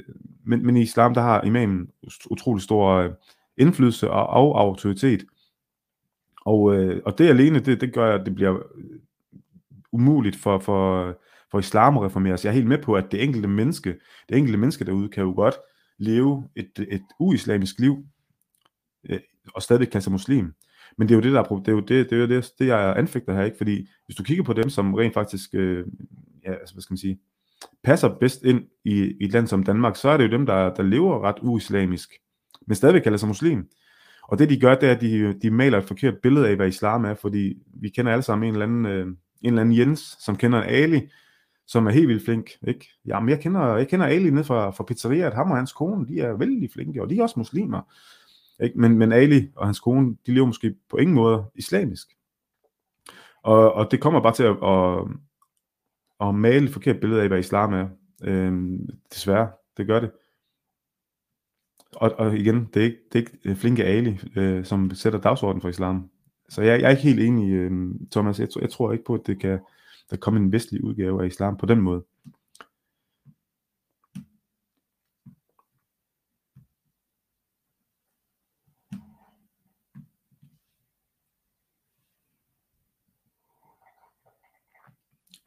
men, 0.45 0.65
men 0.65 0.77
i 0.77 0.81
islam, 0.81 1.13
der 1.13 1.21
har 1.21 1.41
imamen 1.41 1.89
utrolig 2.29 2.63
stor 2.63 2.89
øh, 2.89 3.11
indflydelse 3.57 4.11
og, 4.11 4.27
og 4.27 4.59
autoritet. 4.59 5.25
Og, 6.45 6.75
øh, 6.75 7.01
og 7.05 7.17
det 7.17 7.29
alene, 7.29 7.59
det, 7.59 7.81
det 7.81 7.93
gør, 7.93 8.15
at 8.15 8.25
det 8.25 8.35
bliver 8.35 8.55
øh, 8.55 8.99
umuligt 9.91 10.35
for, 10.35 10.59
for, 10.59 11.13
for 11.51 11.59
islam 11.59 11.97
at 11.97 12.03
reformeres. 12.03 12.45
Jeg 12.45 12.49
er 12.49 12.55
helt 12.55 12.67
med 12.67 12.77
på, 12.77 12.93
at 12.93 13.11
det 13.11 13.23
enkelte 13.23 13.47
menneske, 13.47 13.95
det 14.29 14.37
enkelte 14.37 14.57
menneske 14.57 14.85
derude, 14.85 15.09
kan 15.09 15.23
jo 15.23 15.33
godt 15.35 15.55
leve 15.97 16.49
et, 16.55 16.71
et 16.91 17.03
uislamisk 17.19 17.79
liv, 17.79 17.97
øh, 19.09 19.19
og 19.53 19.61
stadig 19.61 19.89
kalde 19.89 20.03
sig 20.03 20.11
muslim. 20.11 20.53
Men 20.97 21.07
det 21.07 21.13
er 21.13 21.17
jo 21.17 21.21
det, 21.21 21.33
der 21.33 21.39
er, 21.39 21.43
det 21.43 21.67
er 21.67 21.71
jo 21.71 21.79
det, 21.79 22.09
det, 22.09 22.11
er 22.11 22.17
jo 22.17 22.27
det, 22.27 22.51
det, 22.59 22.67
jeg 22.67 22.93
anfægter 22.97 23.33
her, 23.33 23.43
ikke? 23.43 23.57
Fordi 23.57 23.87
hvis 24.05 24.15
du 24.15 24.23
kigger 24.23 24.43
på 24.43 24.53
dem, 24.53 24.69
som 24.69 24.93
rent 24.93 25.13
faktisk, 25.13 25.49
øh, 25.53 25.85
ja, 26.45 26.53
altså, 26.53 26.75
hvad 26.75 26.81
skal 26.81 26.93
man 26.93 26.97
sige, 26.97 27.19
passer 27.83 28.09
bedst 28.19 28.43
ind 28.43 28.63
i, 28.85 28.93
i 28.93 29.25
et 29.25 29.31
land 29.31 29.47
som 29.47 29.63
Danmark, 29.63 29.95
så 29.95 30.09
er 30.09 30.17
det 30.17 30.23
jo 30.23 30.37
dem, 30.37 30.45
der, 30.45 30.73
der 30.73 30.83
lever 30.83 31.23
ret 31.23 31.37
uislamisk, 31.41 32.13
men 32.67 32.75
stadigvæk 32.75 33.01
kalder 33.01 33.17
sig 33.17 33.27
muslim. 33.27 33.67
Og 34.23 34.39
det 34.39 34.49
de 34.49 34.59
gør, 34.59 34.75
det 34.75 34.89
er, 34.89 34.95
at 34.95 35.01
de, 35.01 35.33
de 35.41 35.51
maler 35.51 35.77
et 35.77 35.83
forkert 35.83 36.17
billede 36.23 36.47
af, 36.47 36.55
hvad 36.55 36.67
islam 36.67 37.05
er, 37.05 37.13
fordi 37.13 37.57
vi 37.81 37.89
kender 37.89 38.11
alle 38.11 38.23
sammen 38.23 38.47
en 38.47 38.53
eller 38.53 38.65
anden, 38.65 38.85
øh, 38.85 39.07
en 39.07 39.15
eller 39.41 39.61
anden 39.61 39.77
Jens, 39.77 40.17
som 40.19 40.35
kender 40.35 40.61
en 40.61 40.69
Ali, 40.69 41.01
som 41.67 41.87
er 41.87 41.91
helt 41.91 42.07
vildt 42.07 42.25
flink. 42.25 42.51
Ikke? 42.67 42.89
Jamen, 43.05 43.29
jeg 43.29 43.39
kender, 43.39 43.75
jeg 43.75 43.87
kender 43.87 44.05
Ali 44.05 44.29
ned 44.29 44.43
fra, 44.43 44.71
fra 44.71 44.83
pizzeriet, 44.83 45.33
ham 45.33 45.51
og 45.51 45.57
hans 45.57 45.73
kone, 45.73 46.07
de 46.07 46.19
er 46.19 46.33
vældig 46.33 46.69
flinke, 46.73 47.01
og 47.01 47.09
de 47.09 47.17
er 47.17 47.23
også 47.23 47.39
muslimer. 47.39 47.81
Ikke? 48.63 48.79
Men, 48.79 48.97
men 48.97 49.11
Ali 49.11 49.49
og 49.55 49.65
hans 49.65 49.79
kone, 49.79 50.17
de 50.25 50.33
lever 50.33 50.45
måske 50.45 50.75
på 50.89 50.97
ingen 50.97 51.15
måde 51.15 51.43
islamisk. 51.55 52.07
Og, 53.43 53.73
og 53.73 53.91
det 53.91 54.01
kommer 54.01 54.21
bare 54.21 54.33
til 54.33 54.43
at, 54.43 54.57
at, 54.63 55.07
at 56.27 56.35
male 56.35 56.65
et 56.65 56.73
forkert 56.73 56.99
billede 56.99 57.21
af, 57.21 57.27
hvad 57.27 57.39
islam 57.39 57.73
er. 57.73 57.87
Øhm, 58.23 58.89
desværre, 59.13 59.51
det 59.77 59.87
gør 59.87 59.99
det. 59.99 60.11
Og, 61.95 62.11
og 62.17 62.37
igen, 62.37 62.69
det 62.73 62.79
er 62.79 62.85
ikke, 62.85 62.99
det 63.13 63.15
er 63.15 63.19
ikke 63.19 63.39
øh, 63.45 63.55
flinke 63.55 63.83
Ali, 63.83 64.19
øh, 64.35 64.65
som 64.65 64.91
sætter 64.91 65.19
dagsordenen 65.19 65.61
for 65.61 65.69
islam. 65.69 66.09
Så 66.49 66.61
jeg, 66.61 66.81
jeg 66.81 66.85
er 66.85 66.89
ikke 66.89 67.03
helt 67.03 67.19
enig, 67.19 67.53
øh, 67.53 67.95
Thomas. 68.11 68.39
Jeg, 68.39 68.47
jeg 68.61 68.69
tror 68.69 68.91
ikke 68.91 69.03
på, 69.05 69.13
at 69.13 69.27
det 69.27 69.39
kan 69.39 69.59
der 70.09 70.17
komme 70.17 70.39
en 70.39 70.51
vestlig 70.51 70.83
udgave 70.83 71.23
af 71.23 71.27
islam 71.27 71.57
på 71.57 71.65
den 71.65 71.81
måde. 71.81 72.03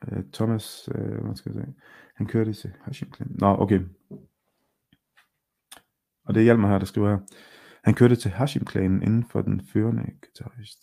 Øh, 0.09 0.25
Thomas, 0.33 0.89
øh, 0.95 1.25
hvad 1.25 1.37
skal 1.37 1.53
jeg 1.53 1.63
sige? 1.65 1.75
Han 2.15 2.27
kørte 2.27 2.53
til 2.53 2.73
Hashim 2.85 3.11
Klan. 3.11 3.29
Nå, 3.31 3.47
okay. 3.47 3.81
Og 6.25 6.35
det 6.35 6.41
er 6.41 6.45
Hjalmar 6.45 6.71
her, 6.71 6.79
der 6.79 6.87
skriver 6.87 7.11
her. 7.11 7.19
Han 7.85 7.95
kørte 7.95 8.17
til 8.17 8.31
Hashim-klanen 8.31 9.03
inden 9.03 9.25
for 9.25 9.43
den 9.43 9.67
førende 9.73 10.03
guitarist. 10.21 10.79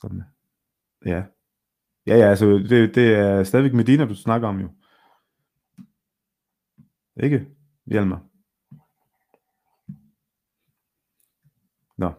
Ja. 1.06 1.24
Ja, 2.08 2.16
ja, 2.16 2.30
altså 2.30 2.46
det, 2.46 2.96
det 2.96 3.16
er 3.16 3.44
stadigvæk 3.44 3.74
Medina, 3.74 4.06
du 4.06 4.16
snakker 4.16 4.48
om 4.48 4.60
jo. 4.60 4.70
Ikke, 7.24 7.48
Hjalmar? 7.86 8.26
Nå, 11.98 12.12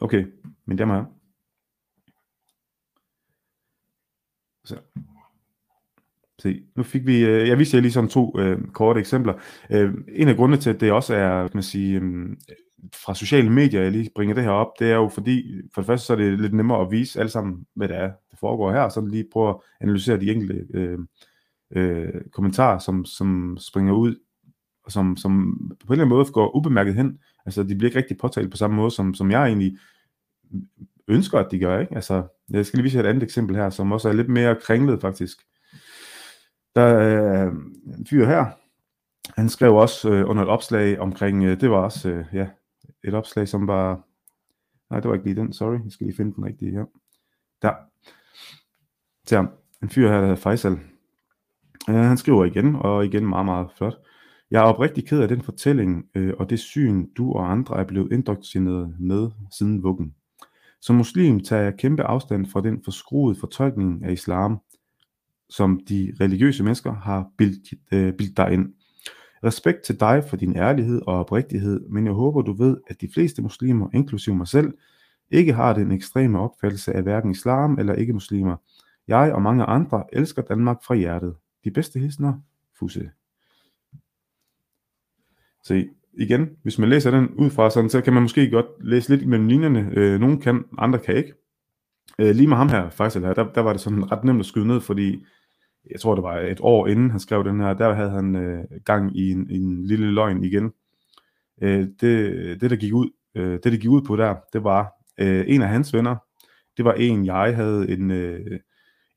okay. 0.00 0.26
Men 0.64 0.78
det 0.78 0.86
her. 0.86 1.04
Så. 4.64 4.80
Se, 6.44 6.62
nu 6.76 6.82
fik 6.82 7.06
vi, 7.06 7.24
øh, 7.24 7.48
jeg 7.48 7.58
viste 7.58 7.76
jer 7.76 7.80
lige 7.80 7.92
sådan 7.92 8.10
to 8.10 8.38
øh, 8.38 8.58
korte 8.72 9.00
eksempler. 9.00 9.34
Øh, 9.70 9.94
en 10.08 10.28
af 10.28 10.36
grundene 10.36 10.60
til, 10.60 10.70
at 10.70 10.80
det 10.80 10.92
også 10.92 11.14
er, 11.14 11.42
kan 11.42 11.50
man 11.54 11.62
sige, 11.62 12.00
øh, 12.00 12.36
fra 13.04 13.14
sociale 13.14 13.50
medier, 13.50 13.82
jeg 13.82 13.92
lige 13.92 14.10
bringer 14.14 14.34
det 14.34 14.44
her 14.44 14.50
op, 14.50 14.68
det 14.78 14.90
er 14.90 14.94
jo 14.94 15.08
fordi, 15.08 15.60
for 15.74 15.80
det 15.80 15.86
første 15.86 16.06
så 16.06 16.12
er 16.12 16.16
det 16.16 16.40
lidt 16.40 16.54
nemmere 16.54 16.80
at 16.80 16.90
vise 16.90 17.20
alle 17.20 17.30
sammen, 17.30 17.66
hvad 17.74 17.88
det 17.88 17.96
er, 17.96 18.08
der 18.30 18.36
foregår 18.40 18.72
her, 18.72 18.80
og 18.80 18.92
så 18.92 19.06
lige 19.06 19.26
prøve 19.32 19.48
at 19.48 19.56
analysere 19.80 20.20
de 20.20 20.30
enkelte 20.30 20.66
øh, 20.74 20.98
øh, 21.76 22.20
kommentarer, 22.32 22.78
som, 22.78 23.04
som 23.04 23.56
springer 23.60 23.92
ud, 23.92 24.16
og 24.84 24.92
som, 24.92 25.16
som 25.16 25.58
på 25.86 25.92
en 25.92 25.92
eller 25.92 26.04
anden 26.04 26.16
måde 26.16 26.32
går 26.32 26.56
ubemærket 26.56 26.94
hen. 26.94 27.18
Altså, 27.46 27.62
de 27.62 27.74
bliver 27.74 27.88
ikke 27.88 27.98
rigtig 27.98 28.18
påtalt 28.18 28.50
på 28.50 28.56
samme 28.56 28.76
måde, 28.76 28.90
som, 28.90 29.14
som 29.14 29.30
jeg 29.30 29.46
egentlig 29.46 29.78
ønsker, 31.08 31.38
at 31.38 31.50
de 31.50 31.58
gør, 31.58 31.80
ikke? 31.80 31.94
Altså, 31.94 32.22
jeg 32.50 32.66
skal 32.66 32.76
lige 32.76 32.84
vise 32.84 33.00
et 33.00 33.06
andet 33.06 33.22
eksempel 33.22 33.56
her, 33.56 33.70
som 33.70 33.92
også 33.92 34.08
er 34.08 34.12
lidt 34.12 34.28
mere 34.28 34.56
kringlet, 34.62 35.00
faktisk. 35.00 35.38
Der 36.74 36.82
er 36.82 37.50
en 37.98 38.06
fyr 38.10 38.26
her, 38.26 38.46
han 39.36 39.48
skrev 39.48 39.74
også 39.74 40.10
øh, 40.10 40.30
under 40.30 40.42
et 40.42 40.48
opslag 40.48 41.00
omkring, 41.00 41.44
øh, 41.44 41.60
det 41.60 41.70
var 41.70 41.76
også, 41.76 42.08
øh, 42.08 42.24
ja, 42.32 42.48
et 43.04 43.14
opslag, 43.14 43.48
som 43.48 43.66
var... 43.66 44.00
Nej, 44.90 45.00
det 45.00 45.08
var 45.08 45.14
ikke 45.14 45.26
lige 45.26 45.40
den, 45.40 45.52
sorry. 45.52 45.84
Jeg 45.84 45.92
skal 45.92 46.06
lige 46.06 46.16
finde 46.16 46.34
den 46.34 46.44
rigtige 46.44 46.70
her. 46.70 46.84
Der. 47.62 47.72
Så 49.26 49.46
en 49.82 49.88
fyr 49.88 50.08
her, 50.08 50.14
der 50.14 50.20
hedder 50.20 50.36
Faisal. 50.36 50.78
Øh, 51.88 51.94
han 51.94 52.16
skriver 52.16 52.44
igen, 52.44 52.74
og 52.74 53.04
igen 53.04 53.26
meget, 53.26 53.44
meget 53.46 53.68
flot. 53.76 53.94
Jeg 54.50 54.60
er 54.60 54.64
oprigtig 54.64 55.06
ked 55.06 55.20
af 55.20 55.28
den 55.28 55.42
fortælling 55.42 56.06
øh, 56.14 56.34
og 56.38 56.50
det 56.50 56.60
syn, 56.60 57.06
du 57.16 57.32
og 57.32 57.52
andre 57.52 57.80
er 57.80 57.84
blevet 57.84 58.12
indoktrineret 58.12 58.96
med 59.00 59.30
siden 59.58 59.82
vuggen. 59.82 60.14
Som 60.80 60.96
muslim 60.96 61.40
tager 61.40 61.62
jeg 61.62 61.76
kæmpe 61.76 62.02
afstand 62.02 62.46
fra 62.46 62.60
den 62.60 62.84
forskruede 62.84 63.40
fortolkning 63.40 64.04
af 64.04 64.12
islam, 64.12 64.60
som 65.50 65.80
de 65.88 66.12
religiøse 66.20 66.64
mennesker 66.64 66.94
har 66.94 67.30
bildt, 67.38 67.74
øh, 67.92 68.12
bildt 68.12 68.36
dig 68.36 68.52
ind. 68.52 68.74
Respekt 69.44 69.82
til 69.82 70.00
dig 70.00 70.24
for 70.28 70.36
din 70.36 70.56
ærlighed 70.56 71.02
og 71.06 71.14
oprigtighed, 71.14 71.88
men 71.88 72.04
jeg 72.06 72.12
håber 72.12 72.42
du 72.42 72.52
ved, 72.52 72.76
at 72.86 73.00
de 73.00 73.08
fleste 73.14 73.42
muslimer, 73.42 73.88
inklusive 73.94 74.36
mig 74.36 74.48
selv, 74.48 74.72
ikke 75.30 75.52
har 75.52 75.72
den 75.72 75.92
ekstreme 75.92 76.38
opfattelse 76.38 76.92
af 76.92 77.02
hverken 77.02 77.30
islam 77.30 77.78
eller 77.78 77.94
ikke-muslimer. 77.94 78.56
Jeg 79.08 79.32
og 79.32 79.42
mange 79.42 79.64
andre 79.64 80.04
elsker 80.12 80.42
Danmark 80.42 80.76
fra 80.86 80.94
hjertet. 80.94 81.34
De 81.64 81.70
bedste 81.70 81.98
hilsner, 81.98 82.40
Fusse. 82.78 83.10
Se, 85.62 85.88
igen, 86.12 86.50
hvis 86.62 86.78
man 86.78 86.88
læser 86.88 87.10
den 87.10 87.28
ud 87.28 87.50
fra 87.50 87.70
sådan, 87.70 87.90
så 87.90 88.00
kan 88.00 88.12
man 88.12 88.22
måske 88.22 88.50
godt 88.50 88.66
læse 88.80 89.16
lidt 89.16 89.28
mellem 89.28 89.48
linjerne. 89.48 89.90
Øh, 89.92 90.20
nogle 90.20 90.40
kan, 90.40 90.64
andre 90.78 90.98
kan 90.98 91.16
ikke. 91.16 91.32
Øh, 92.18 92.34
lige 92.34 92.48
med 92.48 92.56
ham 92.56 92.68
her, 92.68 92.90
Faisal 92.90 93.24
her, 93.24 93.34
der, 93.34 93.52
der 93.52 93.60
var 93.60 93.72
det 93.72 93.80
sådan 93.80 94.12
ret 94.12 94.24
nemt 94.24 94.40
at 94.40 94.46
skyde 94.46 94.66
ned, 94.66 94.80
fordi 94.80 95.24
jeg 95.90 96.00
tror 96.00 96.14
det 96.14 96.24
var 96.24 96.38
et 96.38 96.60
år 96.60 96.86
inden 96.86 97.10
han 97.10 97.20
skrev 97.20 97.44
den 97.44 97.60
her, 97.60 97.74
der 97.74 97.94
havde 97.94 98.10
han 98.10 98.36
øh, 98.36 98.64
gang 98.84 99.16
i 99.16 99.30
en, 99.30 99.50
en 99.50 99.84
lille 99.84 100.10
løgn 100.10 100.44
igen. 100.44 100.72
Øh, 101.62 101.86
det, 102.00 102.60
det, 102.60 102.70
der 102.70 102.76
gik 102.76 102.94
ud, 102.94 103.10
øh, 103.34 103.52
det, 103.52 103.64
der 103.64 103.76
gik 103.76 103.90
ud 103.90 104.02
på 104.02 104.16
der, 104.16 104.34
det 104.52 104.64
var 104.64 104.92
øh, 105.18 105.44
en 105.48 105.62
af 105.62 105.68
hans 105.68 105.94
venner, 105.94 106.16
det 106.76 106.84
var 106.84 106.92
en, 106.92 107.26
jeg 107.26 107.56
havde 107.56 107.90
en, 107.90 108.10
øh, 108.10 108.60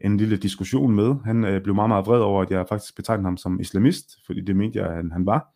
en 0.02 0.17
lille 0.17 0.38
diskussion 0.38 0.95
med. 0.95 1.15
Han 1.26 1.45
øh, 1.45 1.62
blev 1.62 1.76
meget, 1.76 1.89
meget 1.89 2.06
vred 2.06 2.19
over, 2.19 2.41
at 2.41 2.52
jeg 2.52 2.65
faktisk 2.69 2.95
betegnede 2.95 3.26
ham 3.26 3.38
som 3.38 3.60
islamist, 3.60 4.26
fordi 4.26 4.41
det 4.41 4.56
mente 4.56 4.80
jeg, 4.80 4.88
at 4.88 4.95
han, 4.95 5.12
han 5.12 5.26
var. 5.26 5.54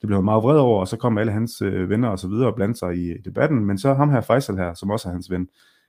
Det 0.00 0.06
blev 0.06 0.16
han 0.16 0.24
meget 0.24 0.42
vred 0.42 0.58
over, 0.58 0.80
og 0.80 0.88
så 0.88 0.96
kom 0.96 1.18
alle 1.18 1.32
hans 1.32 1.62
øh, 1.62 1.90
venner 1.90 2.08
og 2.08 2.18
så 2.18 2.28
videre 2.28 2.46
og 2.46 2.54
blandte 2.54 2.78
sig 2.78 2.96
i 2.96 3.18
debatten. 3.24 3.64
Men 3.64 3.78
så 3.78 3.94
ham 3.94 4.10
her, 4.10 4.20
Faisal 4.20 4.56
her, 4.56 4.74
som 4.74 4.90
også 4.90 5.08
er 5.08 5.12
hans 5.12 5.30
ven, 5.30 5.48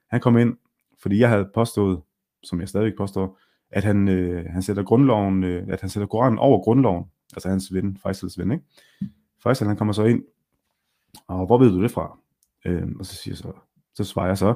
han 0.10 0.20
kom 0.20 0.38
ind, 0.38 0.58
fordi 1.02 1.20
jeg 1.20 1.30
havde 1.30 1.50
påstået, 1.54 2.02
som 2.44 2.60
jeg 2.60 2.70
stadig 2.70 2.94
påstår, 2.98 3.40
at 3.72 3.84
han, 3.84 4.08
øh, 4.08 4.46
han 4.46 4.62
sætter 4.62 4.84
grundloven, 4.84 5.44
øh, 5.44 5.68
at 5.68 5.82
han 5.82 5.90
sætter 5.90 6.08
Koranen 6.08 6.40
over 6.40 6.64
grundloven, 6.64 7.06
altså 7.34 7.50
hans 7.50 7.74
ven, 7.74 7.98
Faisals 8.04 8.40
ven, 8.40 8.52
ikke? 8.52 8.66
Faisal, 9.44 9.68
han 9.68 9.78
kommer 9.78 9.94
så 9.94 10.04
ind, 10.04 10.24
og 11.28 11.46
hvor 11.46 11.58
ved 11.58 11.72
du 11.72 11.82
det 11.84 11.92
fra? 11.92 12.18
Øh, 12.66 12.88
og 13.00 13.06
så 13.06 13.16
siger 13.16 13.36
så, 13.36 13.52
så 13.96 14.04
svarer 14.04 14.28
jeg 14.28 14.38
så, 14.38 14.56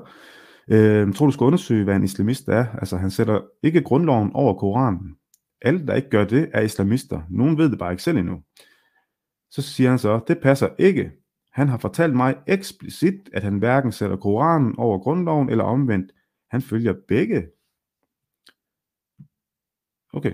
øh, 0.67 1.13
tror 1.13 1.25
du 1.25 1.31
skal 1.31 1.45
undersøge, 1.45 1.84
hvad 1.84 1.95
en 1.95 2.03
islamist 2.03 2.47
er? 2.47 2.65
Altså, 2.77 2.97
han 2.97 3.12
sætter 3.12 3.41
ikke 3.63 3.81
grundloven 3.81 4.31
over 4.34 4.53
Koranen. 4.53 5.15
Alle, 5.62 5.88
der 5.88 5.95
ikke 5.95 6.10
gør 6.10 6.25
det, 6.25 6.49
er 6.53 6.62
islamister. 6.62 7.21
Nogen 7.29 7.58
ved 7.58 7.69
det 7.69 7.79
bare 7.79 7.91
ikke 7.91 8.03
selv 8.03 8.17
endnu. 8.17 8.41
Så 9.51 9.62
siger 9.62 9.89
han 9.89 9.99
så, 9.99 10.19
det 10.27 10.38
passer 10.43 10.69
ikke. 10.77 11.12
Han 11.53 11.69
har 11.69 11.77
fortalt 11.77 12.15
mig 12.15 12.36
eksplicit, 12.47 13.29
at 13.34 13.43
han 13.43 13.58
hverken 13.58 13.91
sætter 13.91 14.15
Koranen 14.15 14.75
over 14.77 14.99
grundloven 14.99 15.49
eller 15.49 15.63
omvendt. 15.63 16.12
Han 16.49 16.62
følger 16.62 16.93
begge 17.08 17.47
Okay. 20.15 20.31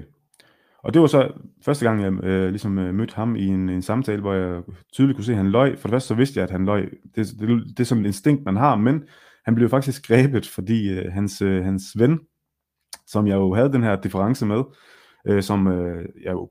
Og 0.78 0.94
det 0.94 1.02
var 1.02 1.08
så 1.08 1.32
første 1.66 1.86
gang, 1.86 2.02
jeg 2.02 2.24
øh, 2.24 2.50
ligesom 2.50 2.78
øh, 2.78 2.94
mødte 2.94 3.16
ham 3.16 3.36
i 3.36 3.46
en, 3.46 3.70
en 3.70 3.82
samtale, 3.82 4.22
hvor 4.22 4.34
jeg 4.34 4.64
tydeligt 4.94 5.18
kunne 5.18 5.26
se, 5.26 5.32
at 5.32 5.38
han 5.38 5.52
løg. 5.52 5.80
For 5.80 5.88
det 5.88 5.94
første 5.94 6.08
så 6.08 6.16
vidste 6.16 6.38
jeg, 6.40 6.44
at 6.44 6.52
han 6.52 6.66
løg. 6.66 6.92
Det, 7.16 7.28
det, 7.40 7.64
det 7.68 7.80
er 7.80 7.84
som 7.84 8.00
et 8.00 8.06
instinkt, 8.06 8.46
man 8.46 8.56
har, 8.56 8.76
men 8.76 9.04
han 9.46 9.56
blev 9.56 9.70
faktisk 9.70 10.08
grebet, 10.08 10.48
fordi 10.48 10.90
øh, 10.90 11.12
hans, 11.12 11.42
øh, 11.42 11.64
hans 11.64 11.84
ven, 11.96 12.20
som 13.08 13.28
jeg 13.28 13.36
jo 13.36 13.54
havde 13.54 13.72
den 13.72 13.84
her 13.84 14.02
difference 14.02 14.46
med, 14.46 14.64
øh, 15.28 15.44
som 15.44 15.68
øh, 15.68 16.10
jeg 16.24 16.32
jo 16.32 16.50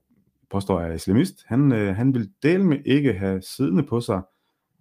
påstår 0.51 0.81
er 0.81 0.93
islamist, 0.93 1.45
han, 1.47 1.73
øh, 1.73 1.97
han 1.97 2.15
ville 2.15 2.29
dele 2.43 2.65
med 2.65 2.79
ikke 2.85 3.13
have 3.13 3.43
siddende 3.43 3.83
på 3.83 4.01
sig, 4.01 4.23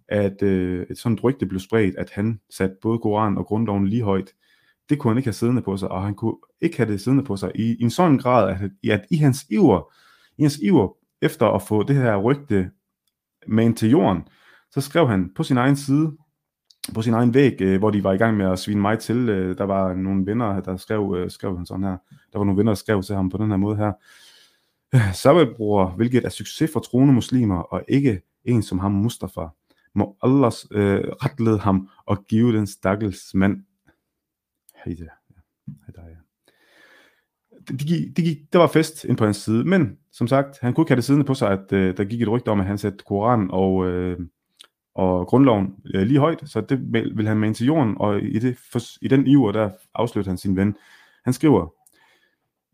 at 0.08 0.42
øh, 0.42 0.86
et 0.90 0.98
sådan 0.98 1.18
rygte 1.24 1.46
blev 1.46 1.60
spredt, 1.60 1.96
at 1.96 2.10
han 2.10 2.40
satte 2.50 2.76
både 2.82 2.98
Koran 2.98 3.38
og 3.38 3.46
grundloven 3.46 3.86
lige 3.86 4.02
højt 4.02 4.32
det 4.90 4.98
kunne 4.98 5.10
han 5.10 5.18
ikke 5.18 5.26
have 5.26 5.32
siddende 5.32 5.62
på 5.62 5.76
sig, 5.76 5.90
og 5.90 6.02
han 6.02 6.14
kunne 6.14 6.36
ikke 6.60 6.76
have 6.76 6.92
det 6.92 7.00
siddende 7.00 7.24
på 7.24 7.36
sig 7.36 7.52
i, 7.54 7.76
i 7.80 7.82
en 7.82 7.90
sådan 7.90 8.18
grad, 8.18 8.50
at, 8.50 8.90
at 8.90 9.06
i 9.10 9.16
hans 9.16 9.46
iver, 9.50 9.92
i 10.38 10.42
hans 10.42 10.58
iver 10.58 10.96
efter 11.22 11.46
at 11.46 11.62
få 11.62 11.82
det 11.82 11.96
her 11.96 12.16
rygte 12.16 12.70
med 13.46 13.74
til 13.74 13.90
jorden, 13.90 14.22
så 14.70 14.80
skrev 14.80 15.08
han 15.08 15.30
på 15.36 15.42
sin 15.42 15.56
egen 15.56 15.76
side, 15.76 16.16
på 16.94 17.02
sin 17.02 17.14
egen 17.14 17.34
væg, 17.34 17.60
øh, 17.60 17.78
hvor 17.78 17.90
de 17.90 18.04
var 18.04 18.12
i 18.12 18.16
gang 18.16 18.36
med 18.36 18.46
at 18.46 18.58
svine 18.58 18.80
mig 18.80 18.98
til. 18.98 19.28
Øh, 19.28 19.58
der 19.58 19.64
var 19.64 19.94
nogle 19.94 20.26
venner, 20.26 20.60
der 20.60 20.76
skrev, 20.76 21.16
øh, 21.18 21.30
skrev 21.30 21.56
han 21.56 21.66
sådan 21.66 21.84
her. 21.84 21.96
Der 22.32 22.38
var 22.38 22.44
nogle 22.44 22.58
venner, 22.58 22.72
der 22.72 22.76
skrev 22.76 23.02
til 23.02 23.14
ham 23.14 23.30
på 23.30 23.38
den 23.38 23.50
her 23.50 23.56
måde 23.56 23.76
her. 23.76 23.92
Øh, 24.94 25.14
Sabbatbror, 25.14 25.86
hvilket 25.96 26.24
er 26.24 26.28
succes 26.28 26.70
for 26.72 26.80
troende 26.80 27.14
muslimer, 27.14 27.58
og 27.58 27.82
ikke 27.88 28.20
en 28.44 28.62
som 28.62 28.78
ham 28.78 28.92
Mustafa. 28.92 29.46
Må 29.94 30.16
Allah 30.22 30.52
øh, 30.70 31.04
retlede 31.04 31.58
ham 31.58 31.88
og 32.06 32.24
give 32.24 32.56
den 32.56 32.66
stakkels 32.66 33.34
mand 33.34 33.62
Heide. 34.84 35.08
Ja. 35.30 36.00
det, 37.68 37.78
gik, 37.78 38.16
det, 38.16 38.24
gik, 38.24 38.52
der 38.52 38.58
var 38.58 38.66
fest 38.66 39.04
ind 39.04 39.16
på 39.16 39.24
hans 39.24 39.36
side, 39.36 39.64
men 39.64 39.98
som 40.12 40.28
sagt, 40.28 40.58
han 40.60 40.74
kunne 40.74 40.82
ikke 40.82 40.90
have 40.90 40.96
det 40.96 41.04
siddende 41.04 41.26
på 41.26 41.34
sig, 41.34 41.50
at 41.50 41.72
øh, 41.72 41.96
der 41.96 42.04
gik 42.04 42.22
et 42.22 42.28
rygte 42.28 42.48
om, 42.48 42.60
at 42.60 42.66
han 42.66 42.78
satte 42.78 43.04
Koran 43.06 43.48
og, 43.50 43.86
øh, 43.86 44.18
og 44.94 45.26
grundloven 45.26 45.74
øh, 45.94 46.02
lige 46.02 46.20
højt, 46.20 46.42
så 46.46 46.60
det 46.60 46.92
vil 46.92 47.28
han 47.28 47.36
med 47.36 47.54
til 47.54 47.66
jorden, 47.66 47.96
og 47.98 48.22
i, 48.22 48.38
det, 48.38 48.56
for, 48.72 48.80
i 49.02 49.08
den 49.08 49.26
iver, 49.26 49.52
der 49.52 49.70
afslørte 49.94 50.28
han 50.28 50.38
sin 50.38 50.56
ven. 50.56 50.76
Han 51.24 51.32
skriver, 51.32 51.74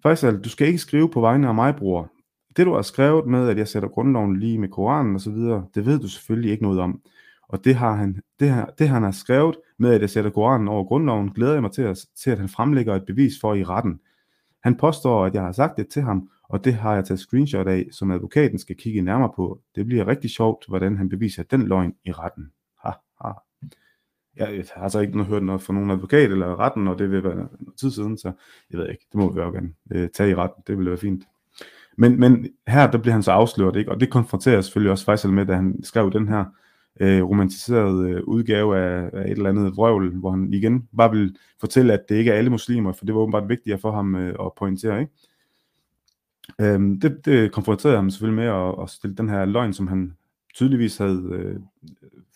Faisal, 0.03 0.41
du 0.41 0.49
skal 0.49 0.67
ikke 0.67 0.79
skrive 0.79 1.11
på 1.11 1.21
vegne 1.21 1.49
af 1.49 1.55
mig, 1.55 1.77
bror. 1.77 2.13
Det 2.57 2.67
du 2.67 2.75
har 2.75 2.83
skrevet 2.83 3.27
med, 3.27 3.49
at 3.49 3.59
jeg 3.59 3.69
sætter 3.69 3.89
grundloven 3.89 4.37
lige 4.37 4.59
med 4.59 4.69
Koranen 4.69 5.15
og 5.15 5.21
så 5.21 5.31
videre, 5.31 5.67
det 5.75 5.87
ved 5.87 5.99
du 5.99 6.09
selvfølgelig 6.09 6.51
ikke 6.51 6.63
noget 6.63 6.81
om. 6.81 7.01
Og 7.49 7.65
det 7.65 7.75
har 7.75 7.93
han, 7.95 8.23
det 8.41 8.49
har, 8.51 8.75
det 8.79 8.89
han 8.89 9.03
har 9.03 9.11
skrevet 9.11 9.57
med, 9.79 9.95
at 9.95 10.01
jeg 10.01 10.11
sætter 10.11 10.31
Koranen 10.31 10.69
over 10.69 10.85
grundloven, 10.85 11.33
glæder 11.33 11.53
jeg 11.53 11.63
mig 11.63 11.73
til 11.73 11.83
at, 11.83 11.99
til, 12.23 12.31
at 12.31 12.39
han 12.39 12.49
fremlægger 12.49 12.95
et 12.95 13.07
bevis 13.07 13.33
for 13.41 13.55
i 13.55 13.65
retten. 13.65 14.01
Han 14.63 14.77
påstår, 14.77 15.25
at 15.25 15.35
jeg 15.35 15.43
har 15.43 15.53
sagt 15.53 15.77
det 15.77 15.89
til 15.89 16.03
ham, 16.03 16.31
og 16.49 16.65
det 16.65 16.75
har 16.75 16.95
jeg 16.95 17.05
taget 17.05 17.21
screenshot 17.21 17.69
af, 17.69 17.87
som 17.93 18.11
advokaten 18.11 18.59
skal 18.59 18.77
kigge 18.77 19.03
nærmere 19.03 19.33
på. 19.37 19.61
Det 19.75 19.87
bliver 19.87 20.07
rigtig 20.07 20.31
sjovt, 20.31 20.65
hvordan 20.69 20.97
han 20.97 21.09
beviser 21.09 21.43
den 21.43 21.67
løgn 21.67 21.95
i 22.05 22.13
retten. 22.13 22.51
Ha, 22.85 22.91
ha. 23.25 23.33
Jeg 24.37 24.65
har 24.75 24.83
altså 24.83 25.01
ikke 25.01 25.25
hørt 25.25 25.43
noget 25.43 25.63
fra 25.63 25.73
nogen 25.73 25.91
advokat 25.91 26.31
eller 26.31 26.61
retten, 26.61 26.89
og 26.89 26.99
det 26.99 27.11
vil 27.11 27.25
være 27.25 27.35
noget 27.35 27.51
tid 27.81 27.91
siden, 27.91 28.19
så 28.19 28.33
jeg 28.71 28.81
ved 28.81 28.89
ikke, 28.89 29.07
det 29.13 29.21
må 29.21 29.33
vi 29.33 29.41
jo 29.41 29.51
gerne 29.51 29.73
øh, 29.93 30.09
tage 30.09 30.31
i 30.31 30.35
retten, 30.35 30.63
det 30.67 30.77
ville 30.77 30.91
være 30.91 30.99
fint. 30.99 31.25
Men, 31.99 32.21
men 32.21 32.49
her, 32.67 32.91
der 32.91 32.99
bliver 32.99 33.13
han 33.13 33.23
så 33.23 33.33
afsløret, 33.33 33.77
ikke? 33.77 33.91
og 33.91 34.01
det 34.01 34.11
konfronterer 34.11 34.61
selvfølgelig 34.61 34.91
også 34.91 35.05
Faisal 35.05 35.33
med, 35.33 35.47
da 35.47 35.55
han 35.55 35.85
skrev 35.85 36.13
den 36.13 36.29
her 36.29 36.45
øh, 37.01 37.23
romantiseret 37.23 38.09
øh, 38.09 38.23
udgave 38.25 38.79
af, 38.79 39.11
af 39.13 39.25
et 39.25 39.31
eller 39.31 39.51
andet 39.51 39.77
vrøvl, 39.77 40.17
hvor 40.17 40.31
han 40.31 40.53
igen 40.53 40.89
bare 40.97 41.11
vil 41.11 41.37
fortælle, 41.61 41.93
at 41.93 42.09
det 42.09 42.17
ikke 42.17 42.31
er 42.31 42.35
alle 42.35 42.51
muslimer, 42.51 42.93
for 42.93 43.05
det 43.05 43.15
var 43.15 43.21
åbenbart 43.21 43.49
vigtigere 43.49 43.79
for 43.79 43.93
ham 43.93 44.15
øh, 44.15 44.35
at 44.41 44.53
pointere, 44.57 45.01
ikke? 45.01 45.13
Øhm, 46.61 47.01
det, 47.01 47.25
det 47.25 47.53
konfronterede 47.53 47.97
ham 47.97 48.11
selvfølgelig 48.11 48.45
med 48.45 48.53
at, 48.53 48.83
at 48.83 48.91
stille 48.91 49.17
den 49.17 49.29
her 49.29 49.45
løgn, 49.45 49.73
som 49.73 49.87
han 49.87 50.17
tydeligvis 50.55 50.99
havde 50.99 51.29
øh, 51.33 51.57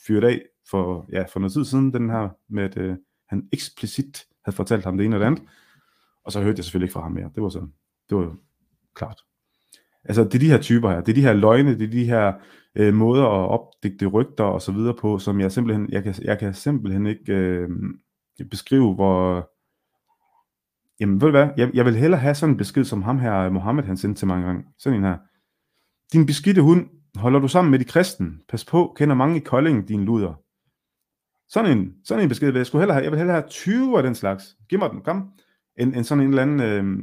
fyret 0.06 0.24
af 0.24 0.42
for, 0.70 1.06
ja, 1.12 1.22
for 1.22 1.40
noget 1.40 1.52
tid 1.52 1.64
siden, 1.64 1.92
den 1.92 2.10
her 2.10 2.28
med, 2.48 2.62
at 2.62 2.76
øh, 2.76 2.96
han 3.26 3.48
eksplicit 3.52 4.26
havde 4.44 4.56
fortalt 4.56 4.84
ham 4.84 4.96
det 4.96 5.06
ene 5.06 5.16
og 5.16 5.20
det 5.20 5.26
andet. 5.26 5.42
Og 6.24 6.32
så 6.32 6.40
hørte 6.40 6.58
jeg 6.58 6.64
selvfølgelig 6.64 6.86
ikke 6.86 6.92
fra 6.92 7.02
ham 7.02 7.12
mere. 7.12 7.30
Det 7.34 7.42
var 7.42 7.48
så, 7.48 7.66
det 8.08 8.16
var 8.16 8.36
klart. 8.94 9.20
Altså, 10.04 10.24
det 10.24 10.34
er 10.34 10.38
de 10.38 10.50
her 10.50 10.60
typer 10.60 10.90
her. 10.90 11.00
Det 11.00 11.12
er 11.12 11.14
de 11.14 11.22
her 11.22 11.32
løgne, 11.32 11.78
det 11.78 11.82
er 11.82 11.90
de 11.90 12.04
her 12.04 12.32
øh, 12.74 12.94
måder 12.94 13.24
at 13.24 13.48
opdigte 13.48 14.06
rygter 14.06 14.44
og 14.44 14.62
så 14.62 14.72
videre 14.72 14.94
på, 14.94 15.18
som 15.18 15.40
jeg 15.40 15.52
simpelthen, 15.52 15.88
jeg 15.92 16.02
kan, 16.02 16.14
jeg 16.22 16.38
kan 16.38 16.54
simpelthen 16.54 17.06
ikke 17.06 17.32
øh, 17.32 17.68
beskrive, 18.50 18.94
hvor, 18.94 19.50
jamen 21.00 21.20
ved 21.20 21.28
du 21.28 21.30
hvad, 21.30 21.48
jeg, 21.56 21.70
jeg 21.74 21.84
vil 21.84 21.96
hellere 21.96 22.20
have 22.20 22.34
sådan 22.34 22.52
en 22.52 22.58
besked, 22.58 22.84
som 22.84 23.02
ham 23.02 23.18
her, 23.18 23.50
Mohammed, 23.50 23.84
han 23.84 23.96
sendte 23.96 24.20
til 24.20 24.26
mig 24.26 24.36
engang. 24.36 24.66
Sådan 24.78 24.98
en 24.98 25.04
her. 25.04 25.18
Din 26.12 26.26
beskidte 26.26 26.62
hund, 26.62 26.88
holder 27.14 27.40
du 27.40 27.48
sammen 27.48 27.70
med 27.70 27.78
de 27.78 27.84
kristen? 27.84 28.42
Pas 28.48 28.64
på, 28.64 28.94
kender 28.96 29.14
mange 29.14 29.36
i 29.36 29.40
Kolding, 29.40 29.88
din 29.88 30.04
luder. 30.04 30.34
Sådan 31.48 31.78
en, 31.78 31.94
sådan 32.04 32.22
en 32.22 32.28
besked 32.28 32.50
vil 32.50 32.58
jeg 32.58 32.66
skulle 32.66 32.82
hellere 32.82 32.94
have. 32.94 33.04
Jeg 33.04 33.12
vil 33.12 33.18
hellere 33.18 33.36
have 33.36 33.48
20 33.48 33.96
af 33.96 34.02
den 34.02 34.14
slags. 34.14 34.56
Giv 34.68 34.78
mig 34.78 34.90
den, 34.90 35.00
kom. 35.00 35.32
En, 35.78 35.94
en 35.94 36.04
sådan 36.04 36.24
en 36.24 36.30
eller 36.30 36.42
anden 36.42 36.60
øh, 36.60 37.02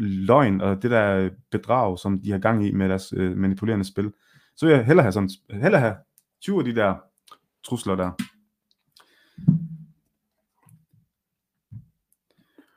løgn 0.00 0.60
og 0.60 0.82
det 0.82 0.90
der 0.90 1.30
bedrag, 1.50 1.98
som 1.98 2.20
de 2.22 2.30
har 2.30 2.38
gang 2.38 2.66
i 2.66 2.72
med 2.72 2.88
deres 2.88 3.12
øh, 3.16 3.36
manipulerende 3.36 3.84
spil. 3.84 4.12
Så 4.58 4.66
vil 4.66 4.74
jeg 4.74 4.86
hellere 4.86 5.02
have, 5.02 5.12
sådan, 5.12 5.30
hellere 5.50 5.80
have 5.80 5.94
20 6.40 6.58
af 6.58 6.64
de 6.64 6.74
der 6.74 6.94
trusler 7.64 7.96
der. 7.96 8.10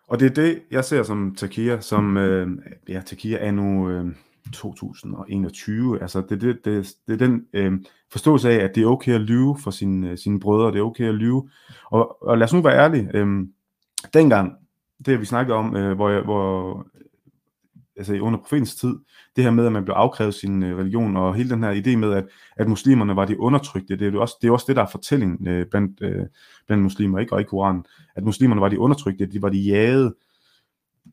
Og 0.08 0.20
det 0.20 0.30
er 0.30 0.34
det, 0.34 0.62
jeg 0.72 0.86
ser 0.86 1.04
som 1.04 1.36
Takia, 1.36 1.80
som, 1.80 2.18
øh, 2.18 2.48
ja, 2.90 3.02
Takia 3.06 3.38
er 3.38 3.52
nu 3.52 3.90
øh, 3.90 4.16
2021. 4.54 6.02
Altså, 6.02 6.22
det, 6.30 6.42
det, 6.42 6.66
det, 6.66 6.94
det 7.08 7.14
er 7.14 7.28
den 7.28 7.46
øh, 7.54 7.74
forståelse 8.12 8.50
af, 8.50 8.56
at 8.56 8.76
det 8.76 8.84
er 8.84 8.88
okay 8.88 9.14
at 9.14 9.22
lyve 9.22 9.58
for 9.64 9.72
sine, 9.72 10.10
øh, 10.10 10.18
sine 10.18 10.40
brødre, 10.40 10.72
det 10.72 10.80
er 10.80 10.84
okay 10.84 11.08
at 11.08 11.16
lyve. 11.16 11.50
Og, 11.86 12.24
og 12.24 12.38
lad 12.38 12.46
os 12.46 12.54
nu 12.54 12.62
være 12.62 12.78
ærlige. 12.78 13.10
Øh, 13.14 13.28
dengang, 14.14 14.54
det 15.06 15.20
vi 15.20 15.26
snakkede 15.26 15.58
om, 15.58 15.76
øh, 15.76 15.96
hvor, 15.96 16.10
jeg, 16.10 16.22
hvor 16.22 16.88
altså 18.02 18.24
under 18.24 18.40
profetens 18.40 18.76
tid, 18.76 18.96
det 19.36 19.44
her 19.44 19.52
med, 19.52 19.66
at 19.66 19.72
man 19.72 19.86
blev 19.86 19.94
afkrævet 19.94 20.34
sin 20.34 20.64
øh, 20.64 20.78
religion, 20.78 21.18
og 21.18 21.36
hele 21.36 21.50
den 21.50 21.64
her 21.64 21.82
idé 21.82 21.96
med, 21.98 22.14
at, 22.14 22.28
at 22.58 22.68
muslimerne 22.68 23.16
var 23.16 23.26
de 23.26 23.40
undertrykte, 23.40 23.96
det 23.96 24.08
er 24.08 24.12
jo 24.12 24.22
også 24.22 24.38
det, 24.42 24.48
er 24.48 24.52
også 24.52 24.66
det 24.68 24.76
der 24.76 24.82
er 24.82 24.88
fortællingen 24.92 25.48
øh, 25.48 25.66
blandt, 25.66 26.02
øh, 26.02 26.26
blandt 26.68 26.84
muslimer, 26.84 27.20
ikke? 27.20 27.34
og 27.34 27.42
i 27.42 27.44
Koranen, 27.44 27.86
at 28.16 28.24
muslimerne 28.24 28.62
var 28.62 28.70
de 28.70 28.80
undertrykte, 28.80 29.26
de 29.26 29.42
var 29.42 29.50
de 29.50 29.60
jagede. 29.60 30.16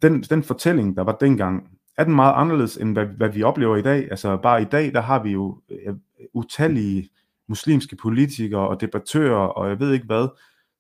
Den, 0.03 0.23
den 0.23 0.43
fortælling, 0.43 0.97
der 0.97 1.03
var 1.03 1.17
dengang, 1.21 1.79
er 1.99 2.05
den 2.05 2.15
meget 2.15 2.35
anderledes, 2.37 2.77
end 2.77 2.93
hvad, 2.93 3.07
hvad 3.07 3.29
vi 3.29 3.43
oplever 3.43 3.77
i 3.77 3.83
dag. 3.83 4.09
Altså 4.11 4.37
bare 4.37 4.63
i 4.63 4.65
dag, 4.65 4.93
der 4.93 5.01
har 5.01 5.23
vi 5.23 5.31
jo 5.31 5.61
øh, 5.71 5.95
utallige 6.35 7.09
muslimske 7.49 7.97
politikere 7.97 8.69
og 8.69 8.81
debattører, 8.81 9.47
og 9.47 9.69
jeg 9.69 9.81
ved 9.81 9.93
ikke 9.93 10.07
hvad, 10.07 10.29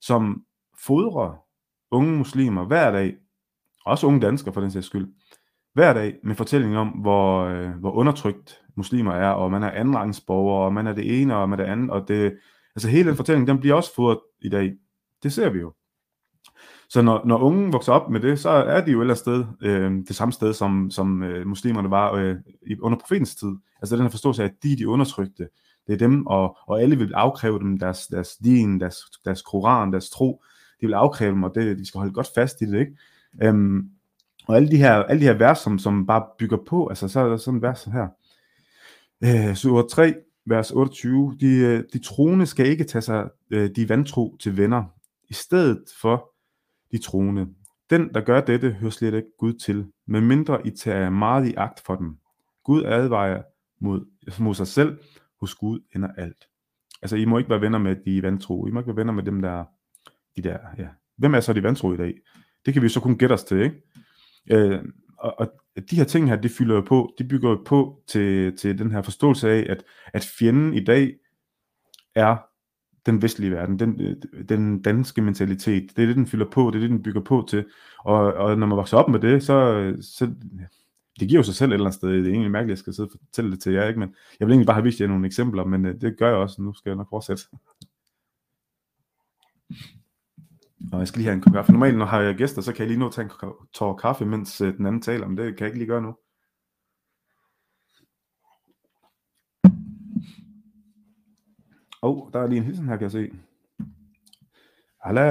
som 0.00 0.44
fodrer 0.86 1.44
unge 1.90 2.18
muslimer 2.18 2.64
hver 2.64 2.90
dag, 2.90 3.16
også 3.84 4.06
unge 4.06 4.20
danskere 4.20 4.54
for 4.54 4.60
den 4.60 4.70
sags 4.70 4.86
skyld, 4.86 5.08
hver 5.74 5.92
dag 5.92 6.14
med 6.24 6.34
fortælling 6.34 6.76
om, 6.76 6.88
hvor, 6.88 7.44
øh, 7.44 7.70
hvor 7.70 7.90
undertrykt 7.90 8.60
muslimer 8.76 9.12
er, 9.12 9.30
og 9.30 9.50
man 9.50 9.62
er 9.62 9.70
andenrangsborger, 9.70 10.64
og 10.64 10.72
man 10.72 10.86
er 10.86 10.92
det 10.92 11.20
ene, 11.22 11.36
og 11.36 11.48
man 11.48 11.60
er 11.60 11.64
det 11.64 11.72
andet, 11.72 11.90
og 11.90 12.08
det, 12.08 12.38
altså 12.76 12.88
hele 12.88 13.08
den 13.08 13.16
fortælling, 13.16 13.46
den 13.46 13.58
bliver 13.58 13.74
også 13.74 13.94
fodret 13.94 14.18
i 14.40 14.48
dag. 14.48 14.72
Det 15.22 15.32
ser 15.32 15.50
vi 15.50 15.58
jo. 15.58 15.72
Så 16.88 17.02
når, 17.02 17.22
når 17.26 17.38
unge 17.38 17.72
vokser 17.72 17.92
op 17.92 18.10
med 18.10 18.20
det, 18.20 18.38
så 18.38 18.48
er 18.48 18.84
de 18.84 18.92
jo 18.92 19.00
ellers 19.00 19.22
eller 19.22 19.44
sted, 19.60 19.68
øh, 19.68 19.92
det 20.08 20.16
samme 20.16 20.32
sted, 20.32 20.52
som, 20.52 20.90
som 20.90 21.22
øh, 21.22 21.46
muslimerne 21.46 21.90
var 21.90 22.12
øh, 22.12 22.36
under 22.80 22.98
profetens 22.98 23.34
tid. 23.34 23.56
Altså 23.82 23.96
den 23.96 24.04
her 24.04 24.10
forståelse 24.10 24.42
af, 24.42 24.46
at 24.46 24.54
de 24.62 24.72
er 24.72 24.76
de 24.76 24.88
undertrykte. 24.88 25.48
Det 25.86 25.92
er 25.92 25.98
dem, 25.98 26.26
og, 26.26 26.56
og 26.66 26.82
alle 26.82 26.98
vil 26.98 27.14
afkræve 27.14 27.58
dem 27.58 27.78
deres, 27.78 28.06
deres 28.06 28.36
din, 28.36 28.80
deres, 28.80 28.96
deres 29.24 29.42
koran, 29.42 29.92
deres 29.92 30.10
tro. 30.10 30.42
De 30.80 30.86
vil 30.86 30.94
afkræve 30.94 31.32
dem, 31.32 31.42
og 31.42 31.54
det, 31.54 31.78
de 31.78 31.86
skal 31.86 31.98
holde 31.98 32.12
godt 32.12 32.28
fast 32.34 32.60
i 32.60 32.64
det, 32.64 32.80
ikke? 32.80 32.96
Øhm, 33.42 33.90
og 34.48 34.56
alle 34.56 34.70
de 34.70 34.76
her, 34.76 34.92
alle 34.92 35.20
de 35.20 35.26
her 35.26 35.38
vers, 35.38 35.58
som, 35.58 35.78
som 35.78 36.06
bare 36.06 36.26
bygger 36.38 36.58
på, 36.66 36.86
altså 36.86 37.08
så 37.08 37.20
er 37.20 37.28
der 37.28 37.36
sådan 37.36 37.58
en 37.58 37.62
vers 37.62 37.84
her. 37.84 38.08
Øh, 39.24 39.54
sur 39.54 39.82
3, 39.82 40.14
vers 40.46 40.70
28, 40.70 41.36
de, 41.40 41.46
øh, 41.46 41.84
de 41.92 41.98
troende 41.98 42.46
skal 42.46 42.66
ikke 42.66 42.84
tage 42.84 43.02
sig 43.02 43.30
øh, 43.50 43.70
de 43.76 43.88
vantro 43.88 44.36
til 44.40 44.56
venner, 44.56 44.84
i 45.28 45.34
stedet 45.34 45.84
for 46.00 46.30
de 46.92 46.98
troende. 46.98 47.46
Den, 47.90 48.14
der 48.14 48.20
gør 48.20 48.40
dette, 48.40 48.70
hører 48.70 48.90
slet 48.90 49.14
ikke 49.14 49.28
Gud 49.38 49.52
til, 49.52 49.86
medmindre 50.06 50.66
I 50.66 50.70
tager 50.70 51.10
meget 51.10 51.48
i 51.48 51.54
agt 51.54 51.80
for 51.86 51.94
dem. 51.94 52.18
Gud 52.64 52.84
advarer 52.84 53.42
mod, 53.80 54.06
mod 54.38 54.54
sig 54.54 54.66
selv, 54.66 54.98
hos 55.40 55.54
Gud 55.54 55.80
ender 55.94 56.08
alt. 56.16 56.44
Altså, 57.02 57.16
I 57.16 57.24
må 57.24 57.38
ikke 57.38 57.50
være 57.50 57.60
venner 57.60 57.78
med 57.78 57.96
de 58.04 58.22
vantro. 58.22 58.66
I 58.66 58.70
må 58.70 58.80
ikke 58.80 58.88
være 58.88 58.96
venner 58.96 59.12
med 59.12 59.22
dem, 59.22 59.42
der 59.42 59.64
de 60.36 60.42
der, 60.42 60.58
ja. 60.78 60.88
Hvem 61.16 61.34
er 61.34 61.40
så 61.40 61.52
de 61.52 61.62
vantro 61.62 61.92
i 61.92 61.96
dag? 61.96 62.14
Det 62.66 62.74
kan 62.74 62.82
vi 62.82 62.88
så 62.88 63.00
kun 63.00 63.18
gætte 63.18 63.32
os 63.32 63.44
til, 63.44 63.60
ikke? 63.60 63.82
Øh, 64.50 64.80
og, 65.18 65.34
og 65.40 65.52
de 65.90 65.96
her 65.96 66.04
ting 66.04 66.28
her, 66.28 66.36
det 66.36 66.50
fylder 66.50 66.74
jo 66.74 66.80
på, 66.80 67.14
de 67.18 67.24
bygger 67.24 67.50
jo 67.50 67.62
på 67.66 68.02
til, 68.06 68.56
til 68.56 68.78
den 68.78 68.90
her 68.90 69.02
forståelse 69.02 69.50
af, 69.50 69.66
at, 69.68 69.84
at 70.14 70.24
fjenden 70.38 70.74
i 70.74 70.84
dag 70.84 71.14
er 72.14 72.36
den 73.06 73.22
vestlige 73.22 73.50
verden, 73.50 73.78
den, 73.78 74.22
den 74.48 74.82
danske 74.82 75.22
mentalitet. 75.22 75.96
Det 75.96 76.02
er 76.02 76.06
det, 76.06 76.16
den 76.16 76.26
fylder 76.26 76.50
på, 76.50 76.70
det 76.70 76.76
er 76.76 76.80
det, 76.80 76.90
den 76.90 77.02
bygger 77.02 77.20
på 77.20 77.46
til. 77.48 77.64
Og, 77.98 78.34
og 78.34 78.58
når 78.58 78.66
man 78.66 78.76
vokser 78.76 78.96
op 78.96 79.08
med 79.08 79.20
det, 79.20 79.42
så, 79.42 79.92
så 80.00 80.34
det 81.20 81.28
giver 81.28 81.38
jo 81.38 81.42
sig 81.42 81.54
selv 81.54 81.70
et 81.70 81.74
eller 81.74 81.86
andet 81.86 81.98
sted. 81.98 82.08
Det 82.08 82.26
er 82.26 82.30
egentlig 82.30 82.50
mærkeligt, 82.50 82.72
at 82.72 82.76
jeg 82.76 82.78
skal 82.78 82.94
sidde 82.94 83.06
og 83.06 83.18
fortælle 83.26 83.50
det 83.50 83.60
til 83.60 83.72
jer, 83.72 83.88
ikke? 83.88 84.00
men 84.00 84.14
jeg 84.40 84.46
vil 84.46 84.52
egentlig 84.52 84.66
bare 84.66 84.74
have 84.74 84.84
vist 84.84 85.00
jer 85.00 85.06
nogle 85.06 85.26
eksempler, 85.26 85.64
men 85.64 85.86
øh, 85.86 86.00
det 86.00 86.18
gør 86.18 86.28
jeg 86.28 86.36
også. 86.36 86.62
Nu 86.62 86.74
skal 86.74 86.90
jeg 86.90 86.96
nok 86.96 87.08
fortsætte. 87.10 87.42
Og 90.92 90.98
jeg 90.98 91.08
skal 91.08 91.18
lige 91.18 91.26
have 91.26 91.34
en 91.34 91.40
kop 91.40 91.52
kaffe. 91.52 91.72
Normalt, 91.72 91.98
når 91.98 92.06
har 92.06 92.20
jeg 92.20 92.34
gæster, 92.34 92.62
så 92.62 92.72
kan 92.72 92.80
jeg 92.80 92.88
lige 92.88 92.98
nå 92.98 93.06
at 93.06 93.12
tage 93.12 93.24
en 93.24 93.50
tår 93.74 93.96
kaffe, 93.96 94.24
mens 94.24 94.60
øh, 94.60 94.76
den 94.76 94.86
anden 94.86 95.02
taler, 95.02 95.28
men 95.28 95.36
det 95.36 95.56
kan 95.56 95.64
jeg 95.64 95.66
ikke 95.66 95.78
lige 95.78 95.88
gøre 95.88 96.02
nu. 96.02 96.14
oh, 102.02 102.32
der 102.32 102.40
er 102.40 102.46
lige 102.46 102.58
en 102.58 102.64
hilsen 102.64 102.88
her, 102.88 102.96
kan 102.96 103.02
jeg 103.02 103.10
se. 103.10 103.30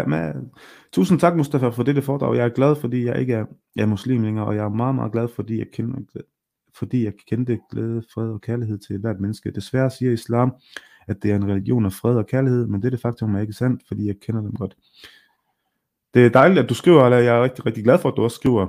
med. 0.08 0.34
Tusind 0.94 1.20
tak, 1.20 1.36
Mustafa, 1.36 1.70
for 1.70 1.84
dette 1.84 2.02
foredrag. 2.02 2.36
Jeg 2.36 2.46
er 2.46 2.50
glad, 2.50 2.76
fordi 2.76 3.06
jeg 3.06 3.20
ikke 3.20 3.34
er, 3.34 3.46
er 3.78 3.86
muslim 3.86 4.22
længere, 4.22 4.46
og 4.46 4.56
jeg 4.56 4.66
er 4.66 4.70
meget, 4.70 4.96
meget 4.96 5.12
glad, 5.12 5.28
fordi 5.28 5.58
jeg 5.58 5.68
kender, 5.74 6.00
fordi 6.78 7.04
jeg 7.04 7.14
kendte 7.28 7.60
glæde, 7.72 8.04
fred 8.14 8.30
og 8.30 8.42
kærlighed 8.42 8.78
til 8.78 9.00
hvert 9.00 9.20
menneske. 9.20 9.52
Desværre 9.52 9.90
siger 9.90 10.12
islam, 10.12 10.56
at 11.08 11.24
det 11.24 11.32
er 11.32 11.36
en 11.36 11.48
religion 11.48 11.86
af 11.86 11.94
fred 11.94 12.16
og 12.16 12.28
kærlighed, 12.28 12.68
men 12.68 12.82
dette 12.82 12.98
faktum 12.98 13.36
er 13.36 13.40
ikke 13.40 13.54
sandt, 13.54 13.84
fordi 13.88 14.08
jeg 14.08 14.16
kender 14.20 14.42
dem 14.42 14.54
godt. 14.54 14.76
Det 16.18 16.26
er 16.26 16.30
dejligt, 16.30 16.60
at 16.60 16.70
du 16.70 16.74
skriver, 16.74 17.02
og 17.02 17.12
jeg 17.12 17.38
er 17.38 17.44
rigtig, 17.44 17.66
rigtig 17.66 17.84
glad 17.84 18.00
for, 18.00 18.10
at 18.10 18.18
du 18.18 18.24
også 18.24 18.36
skriver, 18.36 18.68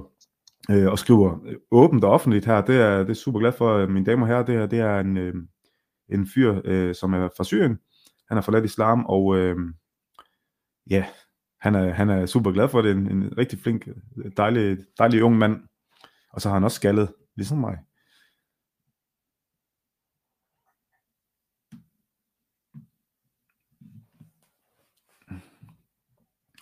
øh, 0.70 0.86
og 0.86 0.98
skriver 0.98 1.38
øh, 1.46 1.56
åbent 1.70 2.04
og 2.04 2.10
offentligt 2.10 2.46
her. 2.46 2.60
Det 2.60 2.76
er, 2.76 2.98
det 2.98 3.10
er 3.10 3.14
super 3.14 3.40
glad 3.40 3.52
for, 3.52 3.76
øh, 3.76 3.88
mine 3.88 4.06
damer 4.06 4.22
og 4.22 4.28
herrer. 4.28 4.44
Det, 4.44 4.54
her, 4.54 4.66
det 4.66 4.78
er 4.78 5.00
en, 5.00 5.16
øh, 5.16 5.34
en 6.08 6.26
fyr, 6.34 6.60
øh, 6.64 6.94
som 6.94 7.14
er 7.14 7.28
fra 7.36 7.44
Syrien. 7.44 7.78
Han 8.28 8.36
har 8.36 8.40
forladt 8.40 8.64
islam, 8.64 9.06
og 9.06 9.36
øh, 9.36 9.56
ja, 10.90 11.06
han 11.60 11.74
er, 11.74 11.92
han 11.92 12.10
er 12.10 12.26
super 12.26 12.52
glad 12.52 12.68
for 12.68 12.82
det. 12.82 12.90
En, 12.90 13.10
en 13.10 13.38
rigtig 13.38 13.58
flink, 13.58 13.88
øh, 13.88 14.30
dejlig, 14.36 14.78
dejlig 14.98 15.22
ung 15.22 15.38
mand. 15.38 15.60
Og 16.32 16.40
så 16.40 16.48
har 16.48 16.54
han 16.54 16.64
også 16.64 16.76
skaldet, 16.76 17.08
ligesom 17.36 17.58
mig. 17.58 17.78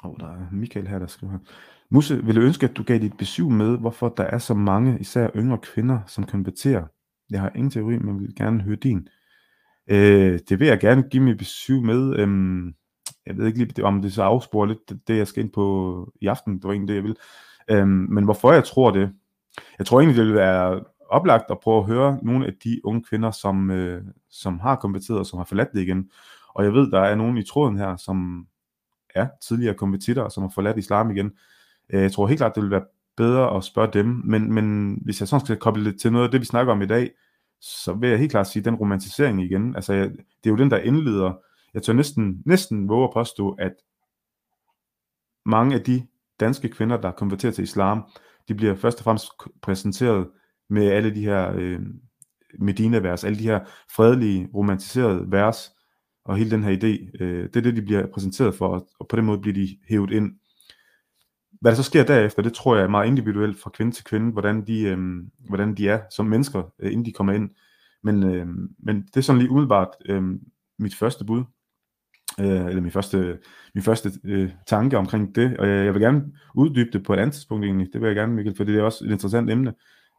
Og 0.06 0.16
der 0.20 0.26
er 0.26 0.46
Michael 0.52 0.88
her, 0.88 0.98
der 0.98 1.06
skriver 1.06 1.38
Musse, 1.90 2.24
vil 2.24 2.38
ønske, 2.38 2.66
at 2.66 2.76
du 2.76 2.82
gav 2.82 2.98
dit 2.98 3.16
besøg 3.16 3.46
med, 3.46 3.78
hvorfor 3.78 4.08
der 4.08 4.24
er 4.24 4.38
så 4.38 4.54
mange, 4.54 4.98
især 5.00 5.30
yngre 5.36 5.58
kvinder, 5.58 6.00
som 6.06 6.24
konverterer? 6.24 6.84
Jeg 7.30 7.40
har 7.40 7.52
ingen 7.54 7.70
teori, 7.70 7.98
men 7.98 8.20
vil 8.20 8.34
gerne 8.34 8.62
høre 8.62 8.76
din. 8.76 9.08
Øh, 9.90 10.38
det 10.48 10.60
vil 10.60 10.68
jeg 10.68 10.80
gerne 10.80 11.02
give 11.10 11.22
mit 11.22 11.38
besøg 11.38 11.82
med. 11.82 12.18
Øhm, 12.18 12.74
jeg 13.26 13.36
ved 13.36 13.46
ikke 13.46 13.58
lige, 13.58 13.84
om 13.84 14.02
det 14.02 14.12
så 14.12 14.22
afsporer 14.22 14.66
lidt 14.66 14.88
det, 14.88 15.00
det, 15.08 15.16
jeg 15.16 15.26
skal 15.26 15.42
ind 15.42 15.52
på 15.52 16.12
i 16.20 16.26
aften. 16.26 16.54
Det 16.54 16.64
var 16.64 16.72
egentlig 16.72 16.88
det, 16.88 16.94
jeg 16.94 17.04
vil. 17.04 17.16
Øhm, 17.70 17.88
men 17.88 18.24
hvorfor 18.24 18.52
jeg 18.52 18.64
tror 18.64 18.90
det? 18.90 19.12
Jeg 19.78 19.86
tror 19.86 20.00
egentlig, 20.00 20.16
det 20.16 20.26
vil 20.26 20.34
være 20.34 20.84
oplagt 21.10 21.50
at 21.50 21.60
prøve 21.60 21.78
at 21.78 21.86
høre 21.86 22.18
nogle 22.22 22.46
af 22.46 22.52
de 22.64 22.80
unge 22.84 23.02
kvinder, 23.02 23.30
som, 23.30 23.70
øh, 23.70 24.02
som 24.30 24.60
har 24.60 24.76
konverteret 24.76 25.18
og 25.18 25.26
som 25.26 25.36
har 25.36 25.44
forladt 25.44 25.72
det 25.72 25.82
igen. 25.82 26.10
Og 26.54 26.64
jeg 26.64 26.72
ved, 26.72 26.90
der 26.90 27.00
er 27.00 27.14
nogen 27.14 27.38
i 27.38 27.44
tråden 27.44 27.76
her, 27.76 27.96
som 27.96 28.46
er 29.16 29.28
tidligere 29.48 29.74
konvertitter, 29.74 30.28
som 30.28 30.42
har 30.42 30.50
forladt 30.54 30.78
islam 30.78 31.10
igen. 31.10 31.32
Øh, 31.90 32.02
jeg 32.02 32.12
tror 32.12 32.26
helt 32.26 32.38
klart, 32.38 32.54
det 32.54 32.62
vil 32.62 32.70
være 32.70 32.84
bedre 33.16 33.56
at 33.56 33.64
spørge 33.64 33.92
dem, 33.92 34.06
men, 34.24 34.52
men 34.52 34.98
hvis 35.04 35.20
jeg 35.20 35.28
sådan 35.28 35.46
skal 35.46 35.56
koble 35.56 35.84
det 35.84 36.00
til 36.00 36.12
noget 36.12 36.24
af 36.24 36.30
det, 36.30 36.40
vi 36.40 36.46
snakker 36.46 36.72
om 36.72 36.82
i 36.82 36.86
dag, 36.86 37.10
så 37.60 37.92
vil 37.92 38.10
jeg 38.10 38.18
helt 38.18 38.30
klart 38.30 38.46
sige, 38.46 38.64
den 38.64 38.74
romantisering 38.74 39.42
igen, 39.42 39.74
altså 39.74 39.92
det 39.94 40.46
er 40.46 40.50
jo 40.50 40.56
den, 40.56 40.70
der 40.70 40.78
indleder, 40.78 41.32
jeg 41.74 41.82
tør 41.82 41.92
næsten, 41.92 42.42
næsten 42.46 42.88
våge 42.88 43.04
at 43.04 43.10
påstå, 43.14 43.50
at 43.50 43.72
mange 45.46 45.74
af 45.74 45.82
de 45.82 46.06
danske 46.40 46.68
kvinder, 46.68 46.96
der 47.00 47.10
konverterer 47.10 47.52
til 47.52 47.64
islam, 47.64 48.04
de 48.48 48.54
bliver 48.54 48.74
først 48.74 48.98
og 48.98 49.04
fremmest 49.04 49.30
præsenteret 49.62 50.28
med 50.70 50.90
alle 50.90 51.14
de 51.14 51.20
her 51.20 51.52
øh, 51.54 51.80
Medina-vers, 52.58 53.24
alle 53.24 53.38
de 53.38 53.44
her 53.44 53.60
fredelige, 53.96 54.48
romantiserede 54.54 55.24
vers, 55.28 55.75
og 56.26 56.36
hele 56.36 56.50
den 56.50 56.64
her 56.64 56.76
idé, 56.76 57.22
øh, 57.24 57.44
det 57.44 57.56
er 57.56 57.60
det, 57.60 57.76
de 57.76 57.82
bliver 57.82 58.06
præsenteret 58.06 58.54
for, 58.54 58.88
og 58.98 59.08
på 59.08 59.16
den 59.16 59.24
måde 59.24 59.38
bliver 59.38 59.54
de 59.54 59.78
hævet 59.88 60.10
ind. 60.10 60.32
Hvad 61.60 61.72
der 61.72 61.76
så 61.76 61.82
sker 61.82 62.04
derefter, 62.04 62.42
det 62.42 62.52
tror 62.52 62.76
jeg 62.76 62.84
er 62.84 62.88
meget 62.88 63.06
individuelt 63.06 63.60
fra 63.60 63.70
kvinde 63.70 63.92
til 63.92 64.04
kvinde, 64.04 64.32
hvordan 64.32 64.66
de, 64.66 64.82
øh, 64.82 64.98
hvordan 65.48 65.74
de 65.74 65.88
er 65.88 66.00
som 66.10 66.26
mennesker, 66.26 66.62
øh, 66.78 66.92
inden 66.92 67.06
de 67.06 67.12
kommer 67.12 67.32
ind. 67.32 67.50
Men, 68.02 68.22
øh, 68.22 68.46
men 68.78 69.02
det 69.02 69.16
er 69.16 69.20
sådan 69.20 69.38
lige 69.38 69.50
umiddelbart 69.50 69.88
øh, 70.08 70.22
mit 70.78 70.94
første 70.94 71.24
bud, 71.24 71.44
øh, 72.40 72.66
eller 72.66 72.80
min 72.80 72.90
første, 72.90 73.38
min 73.74 73.82
første 73.82 74.10
øh, 74.24 74.50
tanke 74.66 74.98
omkring 74.98 75.34
det, 75.34 75.56
og 75.56 75.68
jeg, 75.68 75.84
jeg 75.84 75.94
vil 75.94 76.02
gerne 76.02 76.32
uddybe 76.54 76.90
det 76.92 77.02
på 77.02 77.14
et 77.14 77.18
andet 77.18 77.34
tidspunkt 77.34 77.64
egentlig, 77.64 77.88
det 77.92 78.00
vil 78.00 78.06
jeg 78.06 78.16
gerne, 78.16 78.34
Mikkel, 78.34 78.56
for 78.56 78.64
det 78.64 78.78
er 78.78 78.82
også 78.82 79.04
et 79.04 79.10
interessant 79.10 79.50
emne, 79.50 79.74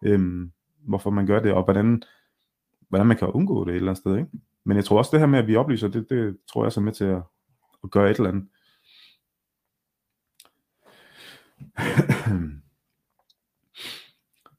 øh, 0.05 0.47
hvorfor 0.87 1.09
man 1.09 1.25
gør 1.25 1.39
det, 1.39 1.53
og 1.53 1.63
hvordan, 1.63 2.01
hvordan 2.89 3.07
man 3.07 3.17
kan 3.17 3.27
undgå 3.27 3.65
det 3.65 3.71
et 3.71 3.75
eller 3.75 3.89
andet 3.89 4.01
sted, 4.01 4.17
ikke? 4.17 4.29
Men 4.67 4.77
jeg 4.77 4.85
tror 4.85 4.97
også 4.97 5.09
det 5.11 5.19
her 5.19 5.27
med, 5.27 5.39
at 5.39 5.47
vi 5.47 5.55
oplyser, 5.55 5.87
det, 5.87 6.09
det 6.09 6.37
tror 6.51 6.65
jeg 6.65 6.71
så 6.71 6.81
med 6.81 6.93
til 6.93 7.05
at, 7.05 7.21
at 7.83 7.91
gøre 7.91 8.11
et 8.11 8.17
eller 8.17 8.29
andet. 8.29 8.47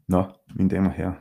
Nå, 0.08 0.24
mine 0.54 0.70
damer 0.70 0.88
og 0.88 0.94
herrer. 0.94 1.14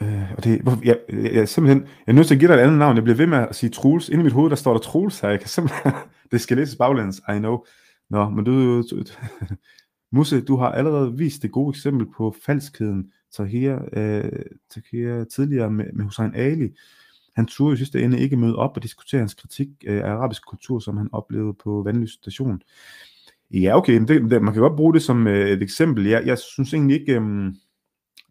Øh, 0.00 0.32
og 0.36 0.44
det, 0.44 0.60
hvor, 0.60 0.78
jeg, 0.84 1.00
jeg, 1.08 1.34
jeg, 1.34 1.48
simpelthen, 1.48 1.82
jeg 1.82 1.90
er 2.06 2.12
nødt 2.12 2.26
til 2.26 2.34
at 2.34 2.38
give 2.38 2.48
dig 2.48 2.54
et 2.54 2.60
andet 2.60 2.78
navn. 2.78 2.96
Jeg 2.96 3.04
bliver 3.04 3.16
ved 3.16 3.26
med 3.26 3.38
at 3.38 3.54
sige 3.54 3.70
Truls. 3.70 4.08
Inde 4.08 4.20
i 4.20 4.24
mit 4.24 4.32
hoved, 4.32 4.50
der 4.50 4.56
står 4.56 4.72
der 4.72 4.80
Truls 4.80 5.20
her. 5.20 5.28
Jeg 5.28 5.40
kan 5.40 5.48
simpelthen, 5.48 5.92
det 6.32 6.40
skal 6.40 6.56
læses 6.56 6.76
baglæns, 6.76 7.18
I 7.18 7.38
know. 7.38 7.64
Nå, 8.10 8.30
men 8.30 8.44
du, 8.44 8.82
du 8.82 9.04
Musse, 10.16 10.44
du 10.44 10.56
har 10.56 10.68
allerede 10.72 11.16
vist 11.16 11.42
det 11.42 11.52
gode 11.52 11.70
eksempel 11.70 12.06
på 12.16 12.34
falskheden 12.46 13.12
Tahir, 13.36 13.78
øh, 13.92 14.42
Tahir 14.70 15.24
tidligere 15.24 15.70
med, 15.70 15.92
med 15.92 16.04
Hussein 16.04 16.34
Ali. 16.34 16.68
Han 17.36 17.46
turde 17.46 17.74
i 17.74 17.76
sidste 17.76 18.02
ende 18.02 18.18
ikke 18.18 18.36
møde 18.36 18.56
op 18.56 18.76
og 18.76 18.82
diskutere 18.82 19.18
hans 19.18 19.34
kritik 19.34 19.68
øh, 19.86 20.04
af 20.04 20.10
arabisk 20.10 20.46
kultur, 20.46 20.78
som 20.78 20.96
han 20.96 21.08
oplevede 21.12 21.54
på 21.54 21.82
Vandløs 21.82 22.10
station. 22.10 22.62
Ja, 23.50 23.76
okay, 23.76 24.00
det, 24.00 24.08
det, 24.08 24.42
man 24.42 24.52
kan 24.52 24.62
godt 24.62 24.76
bruge 24.76 24.94
det 24.94 25.02
som 25.02 25.26
øh, 25.26 25.48
et 25.48 25.62
eksempel. 25.62 26.06
Jeg, 26.06 26.26
jeg 26.26 26.38
synes 26.38 26.74
egentlig 26.74 27.00
ikke, 27.00 27.20
øh, 27.20 27.52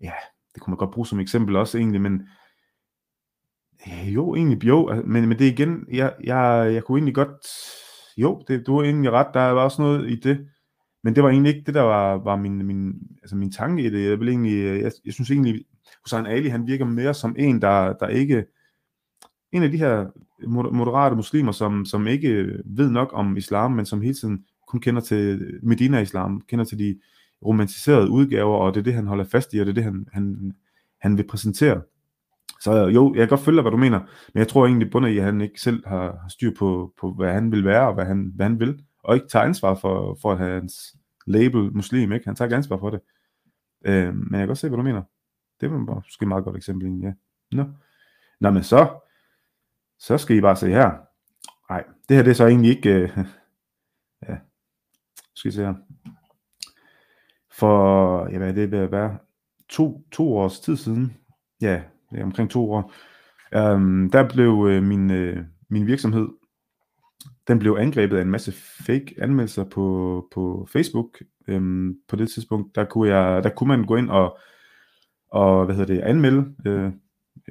ja, 0.01 0.13
det 0.53 0.61
kunne 0.61 0.71
man 0.71 0.77
godt 0.77 0.91
bruge 0.91 1.07
som 1.07 1.19
eksempel 1.19 1.55
også 1.55 1.77
egentlig, 1.77 2.01
men 2.01 2.21
øh, 3.87 4.15
jo, 4.15 4.35
egentlig, 4.35 4.63
jo, 4.63 5.03
men, 5.05 5.27
men 5.27 5.39
det 5.39 5.45
igen, 5.45 5.85
jeg, 5.91 6.13
jeg, 6.23 6.71
jeg 6.73 6.83
kunne 6.83 6.97
egentlig 6.97 7.15
godt, 7.15 7.47
jo, 8.17 8.43
det, 8.47 8.67
du 8.67 8.75
har 8.75 8.83
egentlig 8.83 9.11
ret, 9.11 9.33
der 9.33 9.39
var 9.39 9.63
også 9.63 9.81
noget 9.81 10.09
i 10.09 10.15
det, 10.15 10.47
men 11.03 11.15
det 11.15 11.23
var 11.23 11.29
egentlig 11.29 11.55
ikke 11.55 11.65
det, 11.65 11.73
der 11.73 11.81
var, 11.81 12.17
var 12.17 12.35
min, 12.35 12.65
min, 12.65 12.93
altså 13.21 13.35
min 13.35 13.51
tanke 13.51 13.83
i 13.83 13.89
det. 13.89 14.09
Jeg, 14.09 14.19
vil 14.19 14.29
egentlig, 14.29 14.81
jeg, 14.81 14.91
jeg 15.05 15.13
synes 15.13 15.31
egentlig, 15.31 15.65
Hussein 16.03 16.25
Ali, 16.25 16.49
han 16.49 16.67
virker 16.67 16.85
mere 16.85 17.13
som 17.13 17.35
en, 17.39 17.61
der, 17.61 17.93
der 17.93 18.07
ikke, 18.07 18.45
en 19.51 19.63
af 19.63 19.71
de 19.71 19.77
her 19.77 20.05
moderate 20.71 21.15
muslimer, 21.15 21.51
som, 21.51 21.85
som 21.85 22.07
ikke 22.07 22.59
ved 22.65 22.89
nok 22.89 23.09
om 23.13 23.37
islam, 23.37 23.71
men 23.71 23.85
som 23.85 24.01
hele 24.01 24.13
tiden 24.13 24.45
kun 24.67 24.79
kender 24.79 25.01
til 25.01 25.59
Medina-islam, 25.63 26.41
kender 26.41 26.65
til 26.65 26.79
de 26.79 26.99
romantiserede 27.45 28.09
udgaver, 28.09 28.57
og 28.57 28.73
det 28.73 28.79
er 28.79 28.83
det, 28.83 28.93
han 28.93 29.07
holder 29.07 29.25
fast 29.25 29.53
i, 29.53 29.59
og 29.59 29.65
det 29.65 29.71
er 29.71 29.75
det, 29.75 29.83
han, 29.83 30.05
han, 30.13 30.53
han 31.01 31.17
vil 31.17 31.27
præsentere. 31.27 31.81
Så 32.61 32.87
jo, 32.87 33.13
jeg 33.13 33.21
kan 33.21 33.27
godt 33.27 33.45
følge 33.45 33.61
hvad 33.61 33.71
du 33.71 33.77
mener, 33.77 33.99
men 34.33 34.39
jeg 34.39 34.47
tror 34.47 34.65
egentlig 34.65 34.91
bundet 34.91 35.09
i, 35.09 35.17
at 35.17 35.23
han 35.23 35.41
ikke 35.41 35.61
selv 35.61 35.87
har, 35.87 36.03
har 36.21 36.29
styr 36.29 36.51
på, 36.59 36.93
på, 37.01 37.13
hvad 37.13 37.33
han 37.33 37.51
vil 37.51 37.65
være, 37.65 37.87
og 37.87 37.93
hvad 37.93 38.05
han, 38.05 38.31
hvad 38.35 38.45
han 38.45 38.59
vil 38.59 38.83
og 39.03 39.15
ikke 39.15 39.27
tager 39.27 39.45
ansvar 39.45 39.75
for, 39.75 40.17
for 40.21 40.31
at 40.31 40.37
have 40.37 40.53
hans 40.53 40.95
label 41.27 41.73
muslim, 41.73 42.11
ikke? 42.11 42.25
Han 42.25 42.35
tager 42.35 42.47
ikke 42.47 42.55
ansvar 42.55 42.77
for 42.77 42.89
det. 42.89 42.99
Øh, 43.85 44.15
men 44.15 44.31
jeg 44.31 44.39
kan 44.39 44.47
godt 44.47 44.57
se, 44.57 44.69
hvad 44.69 44.77
du 44.77 44.83
mener. 44.83 45.03
Det 45.61 45.71
var 45.71 45.77
måske 45.77 46.23
et 46.23 46.27
meget 46.27 46.43
godt 46.43 46.55
eksempel, 46.55 46.87
egentlig, 46.87 47.05
ja. 47.07 47.13
Nå. 47.57 47.65
Nå, 48.39 48.51
men 48.51 48.63
så, 48.63 48.99
så 49.99 50.17
skal 50.17 50.35
I 50.35 50.41
bare 50.41 50.55
se 50.55 50.67
her. 50.67 50.91
Nej, 51.69 51.83
det 52.09 52.15
her 52.17 52.23
det 52.23 52.29
er 52.29 52.35
så 52.35 52.47
egentlig 52.47 52.77
ikke, 52.77 52.89
øh, 52.89 53.17
ja, 54.29 54.37
skal 55.35 55.49
I 55.49 55.51
se 55.51 55.65
her. 55.65 55.73
For, 57.51 58.27
ja, 58.31 58.37
hvad 58.37 58.53
det 58.53 58.71
vil 58.71 58.91
være, 58.91 59.17
to, 59.69 60.03
to 60.11 60.37
års 60.37 60.59
tid 60.59 60.77
siden, 60.77 61.17
ja, 61.61 61.83
det 62.11 62.19
er 62.19 62.23
omkring 62.23 62.49
to 62.49 62.71
år, 62.71 62.93
øhm, 63.53 64.11
der 64.11 64.29
blev 64.29 64.67
øh, 64.69 64.83
min, 64.83 65.11
øh, 65.11 65.45
min 65.69 65.87
virksomhed 65.87 66.27
den 67.47 67.59
blev 67.59 67.77
angrebet 67.79 68.17
af 68.17 68.21
en 68.21 68.31
masse 68.31 68.51
fake 68.85 69.15
anmeldelser 69.21 69.63
på, 69.63 70.27
på 70.31 70.67
Facebook. 70.71 71.21
Øhm, 71.47 71.97
på 72.07 72.15
det 72.15 72.29
tidspunkt, 72.29 72.75
der 72.75 72.83
kunne, 72.83 73.15
jeg, 73.15 73.43
der 73.43 73.49
kunne 73.49 73.67
man 73.67 73.85
gå 73.85 73.95
ind 73.95 74.09
og, 74.09 74.37
og 75.31 75.65
hvad 75.65 75.75
hedder 75.75 75.93
det, 75.93 76.01
anmelde 76.01 76.55
øh, 76.65 76.91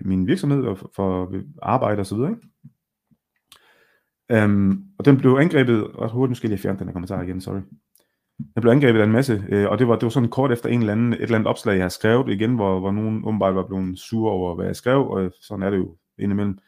min 0.05 0.27
virksomhed 0.27 0.65
og 0.65 0.79
for, 0.79 0.91
for 0.97 1.33
arbejde 1.63 2.01
osv. 2.01 2.05
så 2.05 2.17
videre. 2.17 2.37
Øhm, 4.31 4.85
og 4.99 5.05
den 5.05 5.17
blev 5.17 5.37
angrebet, 5.41 5.85
og 5.85 6.11
hurtigt, 6.11 6.31
nu 6.31 6.35
skal 6.35 6.49
jeg 6.49 6.57
lige 6.57 6.63
fjerne 6.63 6.79
den 6.79 6.87
her 6.87 6.93
kommentar 6.93 7.23
igen, 7.23 7.41
sorry. 7.41 7.61
Den 8.39 8.61
blev 8.61 8.73
angrebet 8.73 9.01
af 9.01 9.05
en 9.05 9.13
masse, 9.13 9.45
øh, 9.49 9.69
og 9.69 9.79
det 9.79 9.89
var, 9.89 9.95
det 9.95 10.03
var 10.03 10.11
sådan 10.11 10.29
kort 10.29 10.53
efter 10.53 10.69
en 10.69 10.81
eller 10.81 10.93
anden, 10.93 11.13
et 11.13 11.23
eller 11.23 11.35
andet 11.35 11.49
opslag, 11.49 11.75
jeg 11.75 11.85
har 11.85 11.89
skrevet 11.89 12.29
igen, 12.29 12.55
hvor, 12.55 12.81
hvor 12.81 12.91
nogen 12.91 13.25
åbenbart 13.25 13.55
var 13.55 13.67
blevet 13.67 13.99
sur 13.99 14.31
over, 14.31 14.55
hvad 14.55 14.67
jeg 14.67 14.77
skrev, 14.77 15.07
og 15.11 15.33
sådan 15.41 15.63
er 15.63 15.71
det 15.71 15.77
jo 15.77 15.97
indimellem. 16.19 16.59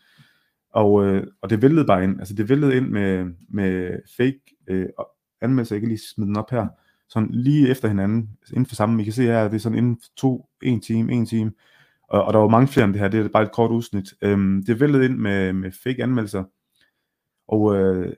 Og, 0.73 1.05
øh, 1.05 1.27
og 1.43 1.51
det 1.51 1.63
væltede 1.63 1.87
bare 1.87 2.05
ind. 2.05 2.19
Altså 2.19 2.35
det 2.35 2.49
væltede 2.49 2.77
ind 2.77 2.89
med, 2.89 3.27
med 3.49 3.99
fake 4.17 4.41
øh, 4.67 4.87
anmeldelser. 5.41 5.77
Jeg 5.77 5.81
kan 5.81 5.89
lige 5.89 6.01
smide 6.15 6.29
den 6.29 6.37
op 6.37 6.51
her. 6.51 6.67
Sådan 7.09 7.29
lige 7.31 7.69
efter 7.69 7.89
hinanden. 7.89 8.31
Altså 8.41 8.55
inden 8.55 8.67
for 8.67 8.75
sammen. 8.75 9.01
I 9.01 9.05
kan 9.05 9.13
se 9.13 9.23
her, 9.23 9.45
det 9.45 9.55
er 9.55 9.59
sådan 9.59 9.79
inden 9.79 9.97
for 10.03 10.09
to, 10.17 10.49
en 10.63 10.81
time, 10.81 11.13
en 11.13 11.27
time. 11.27 11.53
Og, 12.09 12.25
og 12.25 12.33
der 12.33 12.39
var 12.39 12.49
mange 12.49 12.69
flere 12.69 12.85
end 12.85 12.93
det 12.93 13.01
her. 13.01 13.09
Det 13.09 13.25
er 13.25 13.29
bare 13.29 13.43
et 13.43 13.53
kort 13.53 13.71
udsnit. 13.71 14.15
Øhm, 14.23 14.65
det 14.67 14.81
væltede 14.81 15.05
ind 15.05 15.17
med, 15.17 15.53
med 15.53 15.73
fake 15.85 16.03
anmeldelser. 16.03 16.45
Og 17.49 17.77
øh, 17.77 18.13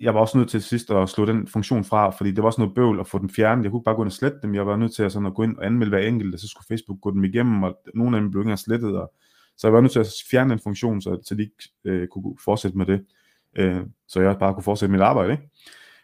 jeg 0.00 0.14
var 0.14 0.20
også 0.20 0.38
nødt 0.38 0.50
til 0.50 0.62
sidst 0.62 0.90
at 0.90 1.08
slå 1.08 1.24
den 1.24 1.46
funktion 1.46 1.84
fra, 1.84 2.10
fordi 2.10 2.30
det 2.30 2.38
var 2.38 2.46
også 2.46 2.60
noget 2.60 2.74
bøvl 2.74 3.00
at 3.00 3.06
få 3.06 3.18
den 3.18 3.30
fjernet. 3.30 3.64
Jeg 3.64 3.70
kunne 3.70 3.84
bare 3.84 3.94
gå 3.94 4.02
ind 4.02 4.08
og 4.08 4.12
slette 4.12 4.38
dem. 4.42 4.54
Jeg 4.54 4.66
var 4.66 4.76
nødt 4.76 4.94
til 4.94 5.02
at, 5.02 5.12
sådan 5.12 5.26
at 5.26 5.34
gå 5.34 5.42
ind 5.42 5.56
og 5.56 5.66
anmelde 5.66 5.90
hver 5.90 6.06
enkelt, 6.08 6.34
og 6.34 6.40
så 6.40 6.48
skulle 6.48 6.66
Facebook 6.68 7.00
gå 7.00 7.10
dem 7.10 7.24
igennem, 7.24 7.62
og 7.62 7.78
nogle 7.94 8.16
af 8.16 8.20
dem 8.20 8.30
blev 8.30 8.40
ikke 8.40 8.46
engang 8.46 8.58
slettet, 8.58 8.96
og 8.96 9.12
så 9.58 9.66
jeg 9.66 9.74
var 9.74 9.80
nødt 9.80 9.92
til 9.92 10.00
at 10.00 10.12
fjerne 10.30 10.50
den 10.50 10.58
funktion, 10.58 11.02
så, 11.02 11.18
så 11.22 11.34
de 11.34 11.42
ikke 11.42 11.54
øh, 11.84 12.08
kunne 12.08 12.36
fortsætte 12.44 12.78
med 12.78 12.86
det. 12.86 13.04
Øh, 13.58 13.80
så 14.08 14.20
jeg 14.20 14.38
bare 14.38 14.54
kunne 14.54 14.62
fortsætte 14.62 14.92
mit 14.92 15.00
arbejde. 15.00 15.32
Ikke? 15.32 15.48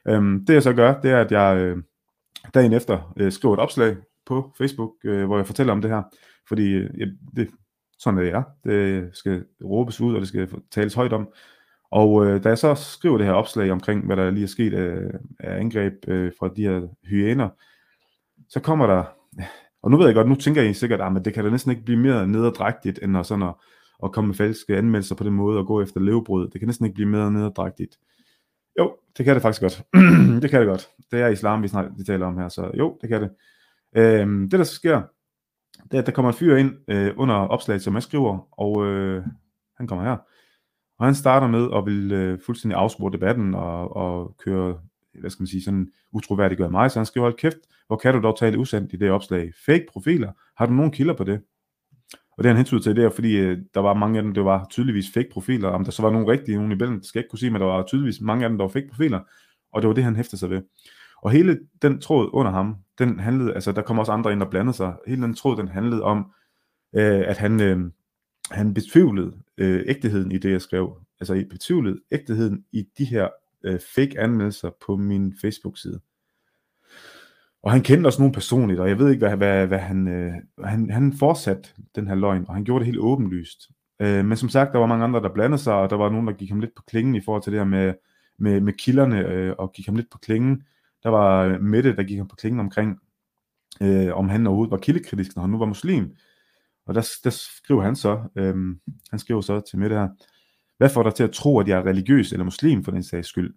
Øh, 0.09 0.22
det 0.46 0.55
jeg 0.55 0.62
så 0.62 0.72
gør, 0.72 1.00
det 1.00 1.11
er, 1.11 1.20
at 1.20 1.32
jeg 1.32 1.57
øh, 1.59 1.76
dagen 2.55 2.72
efter 2.72 3.12
øh, 3.16 3.32
skriver 3.32 3.55
et 3.55 3.61
opslag 3.61 3.96
på 4.26 4.52
Facebook, 4.59 4.90
øh, 5.05 5.24
hvor 5.26 5.36
jeg 5.36 5.46
fortæller 5.46 5.72
om 5.72 5.82
det 5.82 5.90
her. 5.90 6.02
Fordi 6.48 6.72
øh, 6.72 7.09
det, 7.36 7.48
sådan 7.98 8.18
er 8.18 8.22
det 8.22 8.32
er. 8.32 8.42
Det 8.64 9.16
skal 9.16 9.44
råbes 9.64 10.00
ud, 10.00 10.14
og 10.14 10.20
det 10.20 10.28
skal 10.28 10.48
tales 10.70 10.94
højt 10.94 11.12
om. 11.12 11.28
Og 11.90 12.26
øh, 12.26 12.44
da 12.44 12.48
jeg 12.48 12.59
så 12.59 12.74
skriver 12.74 13.18
det 13.18 13.26
her 13.26 13.34
opslag 13.34 13.70
omkring, 13.70 14.07
hvad 14.07 14.16
der 14.16 14.30
lige 14.30 14.44
er 14.44 14.48
sket 14.48 14.72
øh, 14.72 15.11
af 15.40 15.61
angreb 15.61 15.92
øh, 16.09 16.32
fra 16.38 16.50
de 16.57 16.62
her 16.62 16.88
hyæner, 17.05 17.48
så 18.48 18.61
kommer 18.61 18.86
der 18.86 19.05
og 19.85 19.91
nu 19.91 19.97
ved 19.97 20.07
jeg 20.07 20.14
godt, 20.14 20.28
nu 20.28 20.35
tænker 20.35 20.62
I 20.62 20.72
sikkert, 20.72 21.01
ah, 21.01 21.16
at 21.16 21.24
det 21.24 21.35
kan 21.35 21.45
da 21.45 21.51
næsten 21.51 21.70
ikke 21.70 21.85
blive 21.85 21.99
mere 21.99 22.26
nederdrægtigt, 22.26 22.99
end 23.03 23.16
at, 23.18 23.26
sådan 23.26 23.43
at, 23.43 23.55
at 24.05 24.12
komme 24.12 24.28
med 24.28 24.35
falske 24.35 24.76
anmeldelser 24.76 25.14
på 25.14 25.24
den 25.24 25.32
måde 25.32 25.59
og 25.59 25.66
gå 25.66 25.82
efter 25.82 26.01
levebrød. 26.01 26.51
Det 26.51 26.61
kan 26.61 26.68
næsten 26.68 26.87
ikke 26.87 26.95
blive 26.95 27.09
mere 27.09 27.32
nederdrægtigt. 27.32 27.99
Jo, 28.78 28.97
det 29.16 29.24
kan 29.24 29.35
det 29.35 29.43
faktisk 29.43 29.62
godt. 29.62 29.82
det 30.43 30.51
kan 30.51 30.61
det 30.61 30.68
godt. 30.68 30.89
Det 31.11 31.20
er 31.20 31.28
islam, 31.28 31.62
vi, 31.62 31.68
snart, 31.68 31.91
vi 31.97 32.05
taler 32.05 32.26
om 32.26 32.39
her, 32.39 32.49
så 32.49 32.70
jo, 32.78 32.99
det 33.01 33.09
kan 33.09 33.22
det. 33.22 33.30
Øhm, 33.97 34.51
det 34.51 34.59
der 34.59 34.64
så 34.64 34.74
sker, 34.74 35.03
det 35.82 35.95
er, 35.95 35.99
at 35.99 36.07
der 36.07 36.12
kommer 36.12 36.30
en 36.32 36.39
fyr 36.39 36.57
ind 36.57 36.74
øh, 36.89 37.12
under 37.16 37.35
opslaget, 37.35 37.82
som 37.82 37.95
jeg 37.95 38.03
skriver, 38.03 38.49
og 38.53 38.87
øh, 38.87 39.22
han 39.76 39.87
kommer 39.87 40.05
her. 40.05 40.16
Og 40.99 41.07
han 41.07 41.14
starter 41.14 41.47
med 41.47 41.68
at 41.76 41.87
vil 41.87 42.12
øh, 42.12 42.39
fuldstændig 42.47 42.78
afspore 42.78 43.12
debatten 43.12 43.55
og, 43.55 43.97
og 43.97 44.37
køre 44.45 44.78
hvad 45.20 45.30
skal 45.30 45.43
man 45.43 45.47
sige, 45.47 45.62
sådan 45.62 45.89
utroværdiggør 46.12 46.68
mig, 46.68 46.91
så 46.91 46.99
han 46.99 47.07
skriver, 47.07 47.24
hold 47.24 47.37
kæft, 47.37 47.59
hvor 47.87 47.97
kan 47.97 48.14
du 48.14 48.20
dog 48.20 48.39
tale 48.39 48.59
usandt 48.59 48.93
i 48.93 48.97
det 48.97 49.11
opslag? 49.11 49.53
Fake 49.66 49.87
profiler, 49.93 50.32
har 50.57 50.66
du 50.66 50.72
nogen 50.72 50.93
kilder 50.93 51.14
på 51.14 51.24
det? 51.24 51.41
Og 52.39 52.45
det 52.45 52.47
han 52.47 52.57
hentyder 52.57 52.80
til, 52.80 52.97
det 52.97 53.05
er, 53.05 53.11
fordi 53.11 53.37
øh, 53.37 53.59
der 53.74 53.80
var 53.80 53.95
mange 53.95 54.18
af 54.18 54.22
dem, 54.22 54.35
det 54.35 54.45
var 54.45 54.66
tydeligvis 54.70 55.07
fake 55.14 55.28
profiler, 55.32 55.68
om 55.68 55.85
der 55.85 55.91
så 55.93 56.03
var 56.03 56.11
nogle 56.11 56.32
rigtige, 56.32 56.57
nogle 56.57 56.74
imellem, 56.74 56.97
det 56.97 57.07
skal 57.07 57.18
jeg 57.18 57.24
ikke 57.24 57.30
kunne 57.30 57.39
sige, 57.39 57.51
men 57.51 57.61
der 57.61 57.66
var 57.66 57.82
tydeligvis 57.82 58.20
mange 58.20 58.45
af 58.45 58.51
dem, 58.51 58.59
der 58.59 58.64
var 58.64 58.72
fake 58.72 58.89
profiler, 58.89 59.20
og 59.72 59.82
det 59.82 59.89
var 59.89 59.95
det, 59.95 60.05
han 60.05 60.16
hæftede 60.16 60.37
sig 60.37 60.51
ved. 60.51 60.62
Og 61.22 61.30
hele 61.30 61.61
den 61.82 62.01
tråd 62.01 62.30
under 62.32 62.53
ham, 62.53 62.76
den 62.99 63.20
handlede, 63.20 63.55
altså 63.55 63.72
der 63.72 63.82
kom 63.82 63.99
også 63.99 64.12
andre 64.12 64.32
ind 64.32 64.43
og 64.43 64.51
blandede 64.51 64.76
sig, 64.76 64.95
hele 65.07 65.22
den 65.22 65.35
tråd, 65.35 65.57
den 65.57 65.68
handlede 65.68 66.03
om, 66.03 66.32
øh, 66.97 67.22
at 67.26 67.39
han, 67.39 67.61
øh, 67.61 67.91
han 68.51 68.74
betvivlede 68.74 69.32
øh, 69.59 69.85
ægtheden 69.87 70.32
i 70.32 70.39
det, 70.39 70.51
jeg 70.51 70.62
skrev. 70.62 70.99
Altså 71.20 71.45
betvivlede 71.51 72.01
ægtheden 72.12 72.64
i 72.72 72.85
de 72.99 73.05
her 73.05 73.28
øh, 73.64 73.80
fake 73.95 74.20
anmeldelser 74.20 74.70
på 74.87 74.97
min 74.97 75.35
Facebook-side. 75.41 76.01
Og 77.64 77.72
han 77.72 77.82
kendte 77.82 78.06
også 78.08 78.18
nogen 78.18 78.32
personligt, 78.32 78.80
og 78.80 78.88
jeg 78.88 78.98
ved 78.98 79.10
ikke, 79.10 79.26
hvad, 79.26 79.36
hvad, 79.36 79.66
hvad 79.66 79.78
han, 79.78 80.08
øh, 80.08 80.32
han, 80.64 80.90
han 80.90 81.12
fortsatte 81.12 81.68
den 81.94 82.08
her 82.08 82.14
løgn, 82.14 82.44
og 82.48 82.54
han 82.54 82.64
gjorde 82.64 82.80
det 82.80 82.86
helt 82.86 82.98
åbenlyst. 82.98 83.70
Øh, 84.00 84.24
men 84.24 84.36
som 84.36 84.48
sagt, 84.48 84.72
der 84.72 84.78
var 84.78 84.86
mange 84.86 85.04
andre, 85.04 85.22
der 85.22 85.34
blandede 85.34 85.62
sig, 85.62 85.74
og 85.74 85.90
der 85.90 85.96
var 85.96 86.10
nogen, 86.10 86.26
der 86.26 86.32
gik 86.32 86.48
ham 86.48 86.60
lidt 86.60 86.74
på 86.76 86.82
klingen 86.86 87.14
i 87.14 87.20
forhold 87.24 87.42
til 87.42 87.52
det 87.52 87.60
her 87.60 87.66
med, 87.66 87.94
med, 88.38 88.60
med 88.60 88.72
kilderne, 88.72 89.18
øh, 89.18 89.54
og 89.58 89.72
gik 89.72 89.86
ham 89.86 89.96
lidt 89.96 90.10
på 90.10 90.18
klingen. 90.18 90.62
der 91.02 91.08
var 91.08 91.58
Mette, 91.58 91.96
der 91.96 92.02
gik 92.02 92.18
ham 92.18 92.28
på 92.28 92.36
klingen 92.36 92.60
omkring, 92.60 92.98
øh, 93.82 94.14
om 94.14 94.28
han 94.28 94.46
overhovedet 94.46 94.70
var 94.70 94.78
kildekritisk, 94.78 95.36
når 95.36 95.40
han 95.40 95.50
nu 95.50 95.58
var 95.58 95.66
muslim. 95.66 96.16
Og 96.86 96.94
der, 96.94 97.08
der 97.24 97.30
skriver 97.30 97.82
han 97.82 97.96
så, 97.96 98.20
øh, 98.36 98.54
han 99.10 99.18
skriver 99.18 99.40
så 99.40 99.60
til 99.60 99.78
Mette 99.78 99.96
her, 99.96 100.08
hvad 100.78 100.90
får 100.90 101.02
dig 101.02 101.14
til 101.14 101.24
at 101.24 101.32
tro, 101.32 101.60
at 101.60 101.68
jeg 101.68 101.78
er 101.78 101.86
religiøs 101.86 102.32
eller 102.32 102.44
muslim 102.44 102.84
for 102.84 102.90
den 102.90 103.02
sags 103.02 103.28
skyld? 103.28 103.54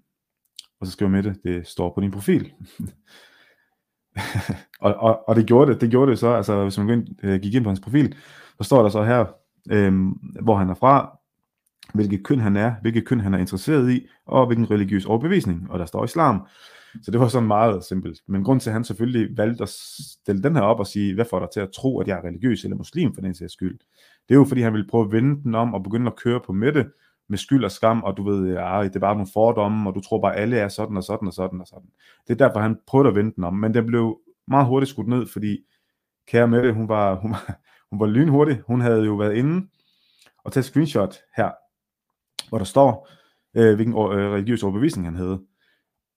Og 0.80 0.88
så 0.88 0.92
skriver 0.92 1.12
Mette, 1.12 1.36
det 1.44 1.68
står 1.68 1.94
på 1.96 2.02
din 2.02 2.12
profil. 2.12 2.54
og, 4.86 4.96
og, 4.96 5.30
og 5.30 5.36
det 5.36 5.46
gjorde 5.46 5.74
det, 5.74 5.82
det 5.82 5.90
gjorde 5.90 6.12
det 6.12 6.20
så, 6.20 6.34
altså 6.34 6.64
hvis 6.64 6.78
man 6.78 6.88
gik 6.88 6.98
ind, 6.98 7.08
øh, 7.24 7.42
gik 7.42 7.56
ind 7.56 7.64
på 7.64 7.70
hans 7.70 7.80
profil, 7.80 8.16
så 8.58 8.64
står 8.64 8.82
der 8.82 8.90
så 8.90 9.04
her, 9.04 9.26
øhm, 9.72 10.10
hvor 10.42 10.56
han 10.56 10.70
er 10.70 10.74
fra, 10.74 11.18
hvilket 11.94 12.24
køn 12.24 12.40
han 12.40 12.56
er, 12.56 12.74
hvilket 12.82 13.06
køn 13.06 13.20
han 13.20 13.34
er 13.34 13.38
interesseret 13.38 13.92
i, 13.92 14.08
og 14.26 14.46
hvilken 14.46 14.72
religiøs 14.72 15.06
overbevisning, 15.06 15.72
og 15.72 15.80
der 15.80 15.86
står 15.86 16.04
islam. 16.04 16.48
Så 17.04 17.12
det 17.12 17.20
var 17.20 17.28
sådan 17.28 17.48
meget 17.48 17.84
simpelt. 17.84 18.20
Men 18.28 18.44
grund 18.44 18.60
til, 18.60 18.70
at 18.70 18.74
han 18.74 18.84
selvfølgelig 18.84 19.38
valgte 19.38 19.64
at 19.64 19.70
stille 19.70 20.44
den 20.44 20.56
her 20.56 20.62
op 20.62 20.80
og 20.80 20.88
sige, 20.88 21.14
hvad 21.14 21.26
får 21.30 21.40
dig 21.40 21.50
til 21.54 21.60
at 21.60 21.70
tro, 21.72 22.00
at 22.00 22.08
jeg 22.08 22.18
er 22.18 22.28
religiøs 22.28 22.64
eller 22.64 22.78
muslim 22.78 23.14
for 23.14 23.22
den 23.22 23.36
sags 23.36 23.54
skyld? 23.54 23.80
Det 24.28 24.36
er 24.36 24.40
jo 24.40 24.46
fordi, 24.46 24.62
han 24.62 24.74
ville 24.74 24.88
prøve 24.88 25.06
at 25.06 25.12
vende 25.12 25.44
den 25.44 25.56
om 25.56 25.74
og 25.74 25.84
begynde 25.84 26.08
at 26.08 26.16
køre 26.16 26.40
på 26.46 26.54
Mette 26.54 26.86
med 27.30 27.38
skyld 27.38 27.64
og 27.64 27.72
skam, 27.72 28.04
og 28.04 28.18
du 28.18 28.24
ved, 28.24 28.54
ja, 28.54 28.84
det 28.84 28.96
er 28.96 29.00
bare 29.00 29.16
nogle 29.16 29.30
fordomme, 29.34 29.90
og 29.90 29.96
du 29.96 30.02
tror 30.02 30.22
bare, 30.22 30.36
alle 30.36 30.58
er 30.58 30.68
sådan 30.68 30.98
og 30.98 31.04
sådan 31.04 31.28
og 31.28 31.34
sådan 31.34 31.62
og 31.62 31.68
sådan. 31.68 31.90
Det 32.28 32.42
er 32.42 32.48
derfor, 32.48 32.60
han 32.60 32.78
prøvede 32.88 33.10
at 33.10 33.16
vende 33.16 33.36
den 33.36 33.44
om, 33.44 33.54
men 33.54 33.74
den 33.74 33.86
blev 33.86 34.20
meget 34.48 34.68
hurtigt 34.68 34.90
skudt 34.90 35.08
ned, 35.08 35.28
fordi 35.28 35.60
kære 36.28 36.48
Mette, 36.48 36.74
hun 36.74 36.90
var, 36.90 37.16
hun 37.16 37.32
var, 37.32 37.60
hun 37.92 38.00
var 38.00 38.08
lynhurtig. 38.08 38.62
Hun 38.68 38.82
havde 38.82 39.06
jo 39.06 39.16
været 39.16 39.36
inde 39.36 39.68
og 40.44 40.54
taget 40.54 40.66
screenshot 40.66 41.16
her, 41.38 41.52
hvor 42.50 42.58
der 42.58 42.66
står, 42.66 43.10
øh, 43.56 43.76
hvilken 43.76 43.94
øh, 43.94 44.32
religiøs 44.34 44.64
overbevisning 44.64 45.08
han 45.08 45.16
havde. 45.16 45.42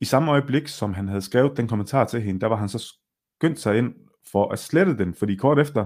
I 0.00 0.04
samme 0.04 0.30
øjeblik, 0.30 0.68
som 0.68 0.94
han 0.94 1.08
havde 1.08 1.22
skrevet 1.22 1.56
den 1.56 1.68
kommentar 1.68 2.04
til 2.04 2.22
hende, 2.22 2.40
der 2.40 2.46
var 2.46 2.56
han 2.56 2.68
så 2.68 2.94
skyndt 3.36 3.60
sig 3.60 3.78
ind 3.78 3.94
for 4.32 4.52
at 4.52 4.58
slette 4.58 4.98
den, 4.98 5.14
fordi 5.14 5.36
kort 5.36 5.58
efter, 5.58 5.84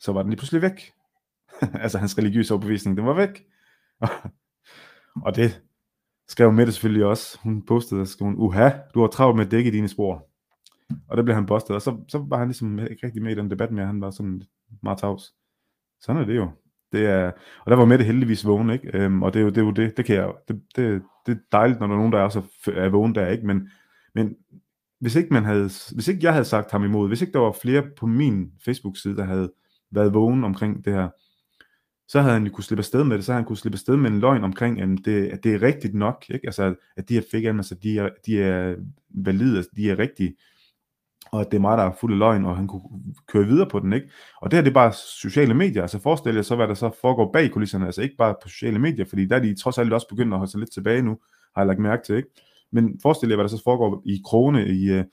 så 0.00 0.12
var 0.12 0.22
den 0.22 0.30
lige 0.30 0.38
pludselig 0.38 0.62
væk. 0.62 0.92
altså 1.82 1.98
hans 1.98 2.18
religiøse 2.18 2.54
overbevisning, 2.54 2.96
den 2.96 3.06
var 3.06 3.12
væk. 3.14 3.44
og 5.24 5.36
det 5.36 5.62
skrev 6.28 6.52
Mette 6.52 6.72
selvfølgelig 6.72 7.04
også. 7.04 7.38
Hun 7.42 7.62
postede 7.62 8.00
og 8.00 8.08
skrev, 8.08 8.26
hun, 8.26 8.34
uha, 8.38 8.70
du 8.94 9.00
har 9.00 9.08
travlt 9.08 9.36
med 9.36 9.44
at 9.44 9.50
dække 9.50 9.70
dine 9.70 9.88
spor. 9.88 10.26
Og 11.08 11.16
der 11.16 11.22
blev 11.22 11.34
han 11.34 11.46
bustet, 11.46 11.76
og 11.76 11.82
så, 11.82 11.96
så 12.08 12.24
var 12.28 12.38
han 12.38 12.48
ligesom 12.48 12.78
ikke 12.78 13.06
rigtig 13.06 13.22
med 13.22 13.32
i 13.32 13.34
den 13.34 13.50
debat 13.50 13.72
mere, 13.72 13.86
han 13.86 14.00
var 14.00 14.10
sådan 14.10 14.42
meget 14.82 14.98
tavs. 14.98 15.34
Sådan 16.00 16.22
er 16.22 16.26
det 16.26 16.36
jo. 16.36 16.50
Det 16.92 17.06
er, 17.06 17.32
og 17.64 17.70
der 17.70 17.76
var 17.76 17.84
Mette 17.84 18.04
heldigvis 18.04 18.46
vågen, 18.46 18.70
ikke? 18.70 18.90
Øhm, 18.94 19.22
og 19.22 19.34
det 19.34 19.40
er, 19.40 19.44
jo, 19.44 19.48
det 19.48 19.58
er 19.58 19.62
jo 19.62 19.70
det, 19.70 19.96
det 19.96 20.04
kan 20.04 20.16
jeg, 20.16 20.32
det, 20.48 20.62
det, 20.76 21.02
det 21.26 21.32
er 21.32 21.38
dejligt, 21.52 21.80
når 21.80 21.86
der 21.86 21.94
er 21.94 21.98
nogen, 21.98 22.12
der 22.12 22.18
er, 22.18 22.28
så 22.28 22.42
er 22.74 22.88
vågen 22.88 23.14
der, 23.14 23.28
ikke? 23.28 23.46
Men, 23.46 23.70
men 24.14 24.36
hvis 25.00 25.16
ikke, 25.16 25.32
man 25.32 25.44
havde, 25.44 25.70
hvis 25.94 26.08
ikke 26.08 26.20
jeg 26.22 26.32
havde 26.32 26.44
sagt 26.44 26.70
ham 26.70 26.84
imod, 26.84 27.08
hvis 27.08 27.20
ikke 27.20 27.32
der 27.32 27.38
var 27.38 27.52
flere 27.52 27.82
på 27.96 28.06
min 28.06 28.52
Facebook-side, 28.64 29.16
der 29.16 29.24
havde 29.24 29.52
været 29.90 30.14
vågen 30.14 30.44
omkring 30.44 30.84
det 30.84 30.92
her, 30.92 31.08
så 32.08 32.20
havde 32.20 32.34
han 32.34 32.46
jo 32.46 32.52
kunne 32.52 32.64
slippe 32.64 32.80
afsted 32.80 33.04
med 33.04 33.16
det, 33.16 33.24
så 33.24 33.32
havde 33.32 33.42
han 33.42 33.46
kunne 33.46 33.56
slippe 33.56 33.76
afsted 33.76 33.96
med 33.96 34.10
en 34.10 34.20
løgn 34.20 34.44
omkring, 34.44 34.80
at 34.80 34.88
det, 35.04 35.28
at 35.28 35.44
det 35.44 35.54
er 35.54 35.62
rigtigt 35.62 35.94
nok, 35.94 36.24
ikke? 36.30 36.46
Altså, 36.46 36.74
at 36.96 37.08
de 37.08 37.14
her 37.14 37.22
fake 37.30 37.48
altså, 37.48 37.74
de 37.74 37.98
er, 37.98 38.08
de 38.26 38.42
er 38.42 38.74
valide, 39.10 39.56
altså, 39.56 39.70
de 39.76 39.90
er 39.90 39.98
rigtige, 39.98 40.34
og 41.32 41.40
at 41.40 41.50
det 41.50 41.56
er 41.56 41.60
mig, 41.60 41.78
der 41.78 41.84
er 41.84 41.92
fuld 42.00 42.12
af 42.12 42.18
løgn, 42.18 42.44
og 42.44 42.56
han 42.56 42.66
kunne 42.66 42.82
køre 43.26 43.46
videre 43.46 43.68
på 43.68 43.80
den, 43.80 43.92
ikke? 43.92 44.10
Og 44.40 44.50
det 44.50 44.56
her, 44.56 44.62
det 44.62 44.70
er 44.70 44.74
bare 44.74 44.92
sociale 44.92 45.54
medier, 45.54 45.82
altså 45.82 45.98
forestil 45.98 46.34
jer 46.34 46.42
så, 46.42 46.56
hvad 46.56 46.68
der 46.68 46.74
så 46.74 46.90
foregår 47.00 47.32
bag 47.32 47.50
kulisserne, 47.50 47.86
altså 47.86 48.02
ikke 48.02 48.16
bare 48.16 48.34
på 48.42 48.48
sociale 48.48 48.78
medier, 48.78 49.04
fordi 49.04 49.26
der 49.26 49.36
er 49.36 49.40
de 49.40 49.54
trods 49.54 49.78
alt 49.78 49.92
også 49.92 50.08
begyndt 50.08 50.32
at 50.32 50.38
holde 50.38 50.50
sig 50.50 50.60
lidt 50.60 50.72
tilbage 50.72 51.02
nu, 51.02 51.18
har 51.54 51.62
jeg 51.62 51.66
lagt 51.66 51.80
mærke 51.80 52.02
til, 52.06 52.16
ikke? 52.16 52.28
Men 52.72 53.00
forestil 53.02 53.28
jer, 53.28 53.36
hvad 53.36 53.44
der 53.44 53.56
så 53.56 53.62
foregår 53.64 54.02
i 54.06 54.22
krone, 54.24 54.68
i, 54.68 54.90
øh, 54.90 55.04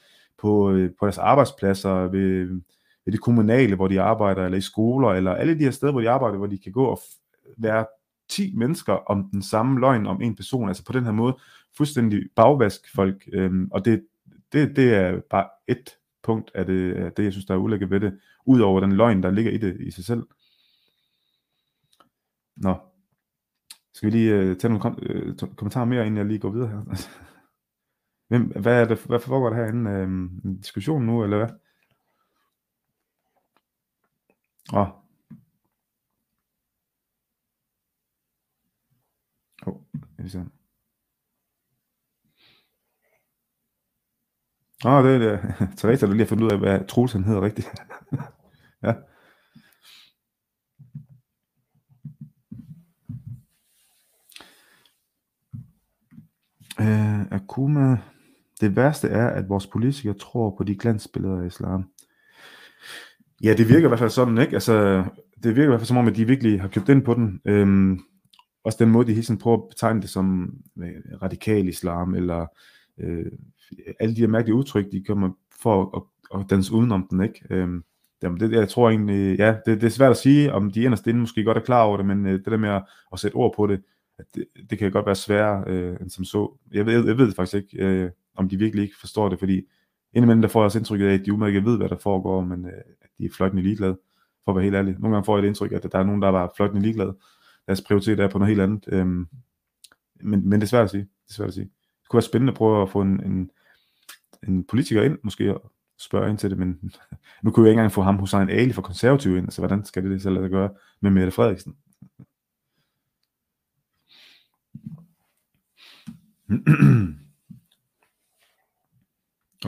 på, 0.41 0.71
øh, 0.71 0.89
på 0.99 1.05
deres 1.05 1.17
arbejdspladser, 1.17 1.89
ved, 1.89 2.61
i 3.07 3.11
det 3.11 3.21
kommunale, 3.21 3.75
hvor 3.75 3.87
de 3.87 4.01
arbejder, 4.01 4.45
eller 4.45 4.57
i 4.57 4.61
skoler, 4.61 5.09
eller 5.09 5.31
alle 5.31 5.59
de 5.59 5.63
her 5.63 5.71
steder, 5.71 5.91
hvor 5.91 6.01
de 6.01 6.09
arbejder, 6.09 6.37
hvor 6.37 6.47
de 6.47 6.57
kan 6.57 6.71
gå 6.71 6.85
og 6.85 6.99
være 7.57 7.85
10 8.29 8.53
mennesker 8.55 8.93
om 8.93 9.29
den 9.31 9.41
samme 9.41 9.79
løgn 9.79 10.05
om 10.05 10.21
en 10.21 10.35
person, 10.35 10.67
altså 10.67 10.85
på 10.85 10.93
den 10.93 11.03
her 11.03 11.11
måde, 11.11 11.37
fuldstændig 11.77 12.29
bagvask 12.35 12.95
folk, 12.95 13.27
øhm, 13.33 13.69
og 13.71 13.85
det, 13.85 14.05
det, 14.53 14.75
det 14.75 14.93
er 14.93 15.19
bare 15.29 15.49
et 15.67 15.89
punkt 16.23 16.51
af 16.55 16.65
det, 16.65 16.93
af 16.93 17.11
det 17.11 17.23
jeg 17.23 17.31
synes, 17.31 17.45
der 17.45 17.53
er 17.53 17.57
ulækkert 17.57 17.89
ved 17.89 17.99
det, 17.99 18.19
ud 18.45 18.59
over 18.59 18.79
den 18.79 18.91
løgn, 18.91 19.23
der 19.23 19.31
ligger 19.31 19.51
i 19.51 19.57
det 19.57 19.81
i 19.81 19.91
sig 19.91 20.05
selv. 20.05 20.23
Nå. 22.55 22.75
Skal 23.93 24.07
vi 24.07 24.17
lige 24.17 24.33
øh, 24.33 24.57
tage 24.57 24.73
nogle 24.73 24.81
kom- 24.81 24.99
øh, 25.01 25.35
kommentarer 25.55 25.85
mere, 25.85 26.05
inden 26.05 26.17
jeg 26.17 26.25
lige 26.25 26.39
går 26.39 26.49
videre 26.49 26.69
her? 26.69 26.81
Hvem, 28.29 28.43
hvad, 28.43 28.81
er 28.81 28.85
det, 28.85 29.03
hvad 29.03 29.19
foregår 29.19 29.49
der 29.49 29.55
herinde? 29.55 29.91
Uh, 29.91 30.09
en 30.45 30.57
diskussion 30.57 31.05
nu, 31.05 31.23
eller 31.23 31.37
hvad? 31.37 31.49
Åh. 34.73 34.79
Oh. 34.79 34.87
Oh, 39.67 39.81
jeg 40.17 40.31
se. 40.31 40.39
Åh, 44.85 44.93
oh, 44.93 45.03
det 45.05 45.15
er 45.15 45.19
det. 45.19 45.39
Teresa, 45.77 46.05
der 46.05 46.11
lige 46.11 46.21
har 46.23 46.27
fundet 46.27 46.45
ud 46.45 46.51
af, 46.51 46.59
hvad 46.59 46.87
Troels 46.87 47.13
han 47.13 47.23
hedder 47.23 47.41
rigtigt. 47.41 47.67
ja. 48.83 48.93
Uh, 56.79 57.21
Akuma, 57.31 57.97
det 58.61 58.75
værste 58.75 59.07
er, 59.07 59.27
at 59.29 59.49
vores 59.49 59.67
politikere 59.67 60.13
tror 60.13 60.55
på 60.57 60.63
de 60.63 60.75
glansbilleder 60.75 61.41
af 61.41 61.45
islam. 61.45 61.94
Ja, 63.43 63.53
det 63.53 63.69
virker 63.69 63.87
i 63.87 63.87
hvert 63.87 63.99
fald 63.99 64.09
sådan, 64.09 64.37
ikke? 64.37 64.53
Altså, 64.53 65.03
det 65.43 65.55
virker 65.55 65.63
i 65.63 65.67
hvert 65.67 65.79
fald 65.79 65.87
som 65.87 65.97
om, 65.97 66.07
at 66.07 66.15
de 66.15 66.27
virkelig 66.27 66.61
har 66.61 66.67
købt 66.67 66.89
ind 66.89 67.03
på 67.03 67.13
den. 67.13 67.41
Øhm, 67.45 67.99
også 68.63 68.77
den 68.83 68.91
måde, 68.91 69.07
de 69.07 69.13
hele 69.13 69.25
tiden 69.25 69.39
prøver 69.39 69.57
at 69.57 69.69
betegne 69.69 70.01
det 70.01 70.09
som 70.09 70.53
øh, 70.79 71.21
radikal 71.21 71.67
islam, 71.67 72.15
eller 72.15 72.45
øh, 72.99 73.31
alle 73.99 74.15
de 74.15 74.19
her 74.19 74.27
mærkelige 74.27 74.55
udtryk, 74.55 74.91
de 74.91 75.03
kommer 75.03 75.29
for 75.61 75.97
at, 75.97 76.39
at 76.39 76.49
danse 76.49 76.73
udenom 76.73 77.07
den, 77.09 77.23
ikke? 77.23 77.41
Øhm, 77.49 77.83
jamen 78.23 78.39
det, 78.39 78.51
jeg 78.51 78.69
tror 78.69 78.89
egentlig, 78.89 79.39
ja, 79.39 79.55
det, 79.65 79.81
det 79.81 79.87
er 79.87 79.91
svært 79.91 80.11
at 80.11 80.17
sige, 80.17 80.53
om 80.53 80.71
de 80.71 80.81
inderst 80.81 81.07
inde 81.07 81.19
måske 81.19 81.43
godt 81.43 81.57
er 81.57 81.61
klar 81.61 81.83
over 81.83 81.97
det, 81.97 82.05
men 82.05 82.25
øh, 82.25 82.33
det 82.33 82.45
der 82.45 82.57
med 82.57 82.69
at, 82.69 82.83
at 83.13 83.19
sætte 83.19 83.35
ord 83.35 83.53
på 83.55 83.67
det, 83.67 83.81
at 84.19 84.25
det, 84.35 84.45
det 84.69 84.79
kan 84.79 84.91
godt 84.91 85.05
være 85.05 85.15
sværere 85.15 85.63
øh, 85.67 85.97
end 86.01 86.09
som 86.09 86.23
så. 86.23 86.57
Jeg 86.73 86.85
ved, 86.85 87.07
jeg 87.07 87.17
ved 87.17 87.33
faktisk 87.33 87.55
ikke, 87.55 87.85
øh, 87.85 88.09
om 88.35 88.49
de 88.49 88.57
virkelig 88.57 88.83
ikke 88.83 88.99
forstår 88.99 89.29
det, 89.29 89.39
fordi 89.39 89.61
indimellem 90.13 90.41
der 90.41 90.49
får 90.49 90.59
jeg 90.59 90.65
også 90.65 90.77
indtrykket 90.77 91.07
af, 91.07 91.13
at 91.13 91.25
de 91.25 91.33
udmærket 91.33 91.65
ved, 91.65 91.77
hvad 91.77 91.89
der 91.89 91.97
foregår, 91.97 92.41
men 92.41 92.65
øh, 92.65 92.71
de 93.17 93.25
er 93.25 93.29
fløjtende 93.37 93.63
ligeglade, 93.63 93.99
for 94.45 94.51
at 94.51 94.55
være 94.55 94.63
helt 94.63 94.75
ærlig. 94.75 94.95
Nogle 94.99 95.15
gange 95.15 95.25
får 95.25 95.37
jeg 95.37 95.41
det 95.41 95.47
indtryk, 95.47 95.71
at 95.71 95.83
der 95.91 95.99
er 95.99 96.03
nogen, 96.03 96.21
der 96.21 96.27
er 96.27 96.31
bare 96.31 96.49
fløjtende 96.55 96.81
ligeglade. 96.81 97.17
Deres 97.67 97.81
prioritet 97.81 98.19
er 98.19 98.27
på 98.27 98.37
noget 98.37 98.49
helt 98.49 98.61
andet. 98.61 98.83
Øhm, 98.87 99.27
men, 100.21 100.49
men 100.49 100.61
det 100.61 100.63
er 100.63 100.69
svært 100.69 100.83
at 100.83 100.89
sige. 100.89 101.01
Det 101.01 101.29
er 101.29 101.33
svært 101.33 101.47
at 101.47 101.53
sige. 101.53 101.65
Det 101.65 102.09
kunne 102.09 102.17
være 102.17 102.21
spændende 102.21 102.51
at 102.51 102.57
prøve 102.57 102.81
at 102.81 102.89
få 102.89 103.01
en, 103.01 103.23
en, 103.25 103.51
en 104.47 104.63
politiker 104.63 105.03
ind, 105.03 105.17
måske 105.23 105.53
og 105.53 105.71
spørge 105.97 106.29
ind 106.29 106.37
til 106.37 106.49
det, 106.49 106.57
men 106.57 106.91
nu 107.43 107.51
kunne 107.51 107.65
jeg 107.65 107.71
ikke 107.71 107.79
engang 107.79 107.91
få 107.91 108.01
ham 108.01 108.17
Hussein 108.17 108.49
Ali 108.49 108.73
for 108.73 108.81
konservativ 108.81 109.37
ind, 109.37 109.45
altså 109.45 109.61
hvordan 109.61 109.85
skal 109.85 110.03
det, 110.03 110.11
det 110.11 110.21
så 110.21 110.29
lade 110.29 110.43
sig 110.43 110.51
gøre 110.51 110.69
med 111.01 111.11
Mette 111.11 111.31
Frederiksen? 111.31 111.75
Hmm. 116.47 117.15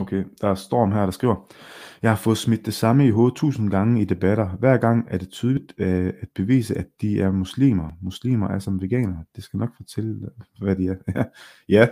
Okay, 0.00 0.24
der 0.40 0.48
er 0.48 0.54
Storm 0.54 0.92
her, 0.92 1.04
der 1.04 1.10
skriver, 1.10 1.52
jeg 2.02 2.10
har 2.10 2.16
fået 2.16 2.38
smidt 2.38 2.66
det 2.66 2.74
samme 2.74 3.06
i 3.06 3.10
hovedet 3.10 3.36
tusind 3.36 3.70
gange 3.70 4.02
i 4.02 4.04
debatter. 4.04 4.48
Hver 4.48 4.76
gang 4.76 5.06
er 5.10 5.18
det 5.18 5.28
tydeligt 5.28 5.74
øh, 5.78 6.12
at 6.20 6.28
bevise, 6.34 6.78
at 6.78 6.86
de 7.00 7.20
er 7.20 7.30
muslimer. 7.30 7.90
Muslimer 8.00 8.48
er 8.48 8.58
som 8.58 8.82
veganere. 8.82 9.24
Det 9.36 9.44
skal 9.44 9.58
nok 9.58 9.76
fortælle, 9.76 10.28
hvad 10.60 10.76
de 10.76 10.88
er. 10.88 11.24
ja, 11.68 11.88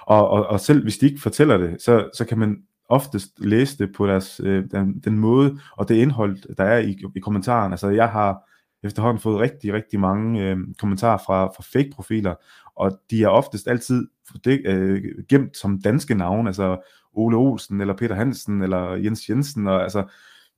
og, 0.00 0.28
og, 0.28 0.46
og 0.46 0.60
selv 0.60 0.82
hvis 0.82 0.98
de 0.98 1.06
ikke 1.06 1.20
fortæller 1.20 1.58
det, 1.58 1.82
så, 1.82 2.10
så 2.14 2.24
kan 2.24 2.38
man 2.38 2.62
oftest 2.88 3.40
læse 3.40 3.78
det 3.78 3.92
på 3.96 4.06
deres, 4.06 4.40
øh, 4.44 4.64
den, 4.70 5.00
den 5.00 5.18
måde, 5.18 5.58
og 5.76 5.88
det 5.88 5.94
indhold, 5.94 6.56
der 6.56 6.64
er 6.64 6.78
i, 6.78 6.98
i 7.16 7.20
kommentaren. 7.20 7.72
Altså 7.72 7.88
jeg 7.88 8.08
har 8.08 8.48
efterhånden 8.82 9.20
fået 9.20 9.40
rigtig, 9.40 9.72
rigtig 9.72 10.00
mange 10.00 10.42
øh, 10.42 10.58
kommentarer 10.78 11.18
fra, 11.26 11.46
fra 11.46 11.62
fake-profiler, 11.62 12.34
og 12.76 13.00
de 13.10 13.22
er 13.22 13.28
oftest 13.28 13.68
altid 13.68 14.06
øh, 14.46 15.02
gemt 15.28 15.56
som 15.56 15.80
danske 15.80 16.14
navne, 16.14 16.48
altså 16.48 16.88
Ole 17.16 17.36
Olsen, 17.36 17.80
eller 17.80 17.94
Peter 17.94 18.14
Hansen, 18.14 18.62
eller 18.62 18.94
Jens 18.94 19.28
Jensen, 19.28 19.66
og, 19.66 19.82
altså, 19.82 20.04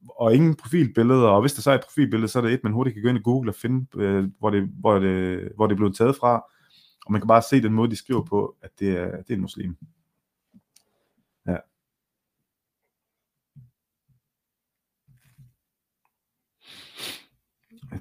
og 0.08 0.34
ingen 0.34 0.54
profilbilleder, 0.54 1.28
og 1.28 1.40
hvis 1.40 1.52
der 1.52 1.62
så 1.62 1.70
er 1.70 1.74
et 1.74 1.84
profilbillede, 1.84 2.28
så 2.28 2.38
er 2.38 2.42
det 2.42 2.52
et, 2.52 2.64
man 2.64 2.72
hurtigt 2.72 2.94
kan 2.94 3.02
gå 3.02 3.08
ind 3.08 3.18
i 3.18 3.22
Google 3.22 3.50
og 3.50 3.54
finde, 3.54 3.86
øh, 4.02 4.30
hvor, 4.38 4.50
det, 4.50 4.62
hvor, 4.80 4.98
det, 4.98 5.48
hvor 5.56 5.66
det 5.66 5.72
er 5.72 5.76
blevet 5.76 5.96
taget 5.96 6.16
fra, 6.16 6.44
og 7.06 7.12
man 7.12 7.20
kan 7.20 7.28
bare 7.28 7.42
se 7.42 7.62
den 7.62 7.72
måde, 7.72 7.90
de 7.90 7.96
skriver 7.96 8.22
på, 8.22 8.56
at 8.62 8.70
det 8.78 8.90
er, 8.90 9.10
det 9.16 9.30
er 9.30 9.34
en 9.34 9.40
muslim. 9.40 9.76
Ja. 11.46 11.56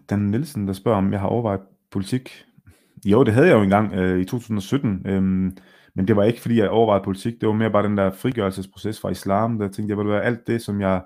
Dan 0.09 0.19
Nielsen, 0.19 0.67
der 0.67 0.73
spørger, 0.73 0.97
om 0.97 1.11
jeg 1.11 1.19
har 1.19 1.27
overvejet 1.27 1.61
politik. 1.91 2.45
Jo, 3.05 3.23
det 3.23 3.33
havde 3.33 3.47
jeg 3.47 3.55
jo 3.55 3.61
engang 3.61 3.93
øh, 3.93 4.19
i 4.19 4.25
2017, 4.25 5.07
øh, 5.07 5.51
men 5.97 6.07
det 6.07 6.15
var 6.15 6.23
ikke, 6.23 6.41
fordi 6.41 6.59
jeg 6.59 6.69
overvejede 6.69 7.03
politik, 7.03 7.41
det 7.41 7.47
var 7.47 7.53
mere 7.53 7.71
bare 7.71 7.83
den 7.83 7.97
der 7.97 8.11
frigørelsesproces 8.11 8.99
fra 8.99 9.09
islam, 9.09 9.59
der 9.59 9.67
tænkte 9.67 9.95
jeg, 9.95 10.15
at 10.15 10.25
alt 10.25 10.47
det, 10.47 10.61
som 10.61 10.81
jeg, 10.81 11.03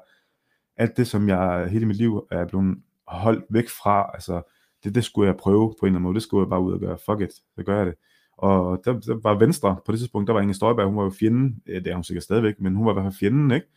alt 0.77 0.97
det, 0.97 1.07
som 1.07 1.29
jeg 1.29 1.67
hele 1.69 1.85
mit 1.85 1.97
liv 1.97 2.27
er 2.31 2.45
blevet 2.45 2.77
holdt 3.07 3.45
væk 3.49 3.69
fra, 3.69 4.11
altså, 4.13 4.41
det, 4.83 4.95
det 4.95 5.03
skulle 5.03 5.27
jeg 5.27 5.37
prøve 5.37 5.75
på 5.79 5.85
en 5.85 5.87
eller 5.87 5.95
anden 5.95 6.03
måde, 6.03 6.15
det 6.15 6.23
skulle 6.23 6.43
jeg 6.43 6.49
bare 6.49 6.61
ud 6.61 6.73
og 6.73 6.79
gøre, 6.79 6.97
fuck 7.05 7.21
it, 7.21 7.33
så 7.33 7.63
gør 7.65 7.77
jeg 7.77 7.85
det. 7.85 7.95
Og 8.37 8.81
der, 8.85 8.93
der 8.99 9.19
var 9.23 9.39
Venstre, 9.39 9.77
på 9.85 9.91
det 9.91 9.99
tidspunkt, 9.99 10.27
der 10.27 10.33
var 10.33 10.41
Inger 10.41 10.53
Støjberg, 10.53 10.87
hun 10.87 10.97
var 10.97 11.03
jo 11.03 11.13
fjenden, 11.19 11.61
det 11.65 11.87
er 11.87 11.95
hun 11.95 12.03
sikkert 12.03 12.23
stadigvæk, 12.23 12.55
men 12.59 12.75
hun 12.75 12.85
var 12.85 12.91
i 12.91 12.93
hvert 12.93 13.05
fald 13.05 13.19
fjenden, 13.19 13.51
ikke? 13.51 13.67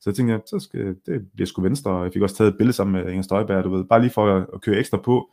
Så 0.00 0.10
jeg 0.10 0.14
tænkte, 0.14 0.42
så 0.46 0.58
skal, 0.58 0.96
det 1.06 1.26
bliver 1.34 1.46
sgu 1.46 1.62
Venstre, 1.62 1.90
og 1.90 2.04
jeg 2.04 2.12
fik 2.12 2.22
også 2.22 2.36
taget 2.36 2.50
et 2.50 2.58
billede 2.58 2.76
sammen 2.76 3.02
med 3.02 3.10
Inger 3.10 3.22
Støjberg, 3.22 3.64
du 3.64 3.70
ved, 3.70 3.84
bare 3.84 4.00
lige 4.00 4.10
for 4.10 4.36
at, 4.36 4.46
at 4.54 4.60
køre 4.60 4.76
ekstra 4.76 4.96
på, 4.96 5.30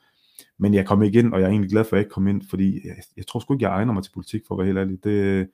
men 0.58 0.74
jeg 0.74 0.88
kom 0.88 1.04
ikke 1.04 1.20
ind, 1.20 1.34
og 1.34 1.40
jeg 1.40 1.46
er 1.46 1.50
egentlig 1.50 1.72
glad 1.72 1.84
for, 1.84 1.96
at 1.96 1.98
jeg 1.98 2.06
ikke 2.06 2.14
kom 2.14 2.28
ind, 2.28 2.42
fordi 2.50 2.88
jeg, 2.88 2.96
jeg 3.18 3.28
tror 3.28 3.40
sgu 3.40 3.54
ikke, 3.54 3.66
jeg 3.66 3.72
egner 3.72 3.94
mig 3.94 4.04
til 4.04 4.12
politik, 4.14 4.42
for 4.48 4.56
at 4.56 4.58
være 4.58 4.68
helt 4.68 4.78
ærlig. 4.78 5.04
Det, 5.04 5.50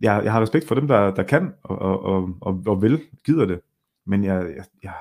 jeg, 0.00 0.20
jeg 0.24 0.32
har 0.32 0.42
respekt 0.42 0.68
for 0.68 0.74
dem, 0.74 0.88
der, 0.88 1.14
der 1.14 1.22
kan 1.22 1.54
og, 1.62 1.78
og, 1.78 2.02
og, 2.02 2.36
og, 2.40 2.62
og 2.66 2.82
vil, 2.82 3.00
gider 3.24 3.46
det, 3.46 3.60
men 4.06 4.24
jeg, 4.24 4.54
jeg, 4.56 4.64
jeg, 4.82 4.94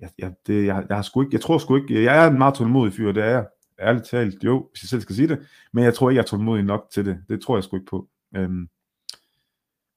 jeg, 0.00 0.10
jeg, 0.18 0.34
det, 0.46 0.66
jeg, 0.66 0.86
jeg, 0.88 0.96
har 0.96 1.02
sgu 1.02 1.22
ikke, 1.22 1.34
jeg 1.34 1.40
tror 1.40 1.58
sgu 1.58 1.76
ikke, 1.76 2.04
jeg 2.04 2.24
er 2.24 2.30
en 2.30 2.38
meget 2.38 2.54
tålmodig 2.54 2.92
fyr, 2.92 3.12
det 3.12 3.22
er 3.22 3.28
jeg, 3.28 3.46
ærligt 3.80 4.06
talt, 4.06 4.44
jo, 4.44 4.68
hvis 4.72 4.82
jeg 4.82 4.88
selv 4.88 5.00
skal 5.00 5.16
sige 5.16 5.28
det, 5.28 5.46
men 5.72 5.84
jeg 5.84 5.94
tror 5.94 6.10
ikke, 6.10 6.16
jeg 6.16 6.22
er 6.22 6.26
tålmodig 6.26 6.64
nok 6.64 6.86
til 6.90 7.04
det, 7.04 7.24
det 7.28 7.42
tror 7.42 7.56
jeg 7.56 7.64
sgu 7.64 7.76
ikke 7.76 7.90
på. 7.90 8.08
Øhm, 8.36 8.68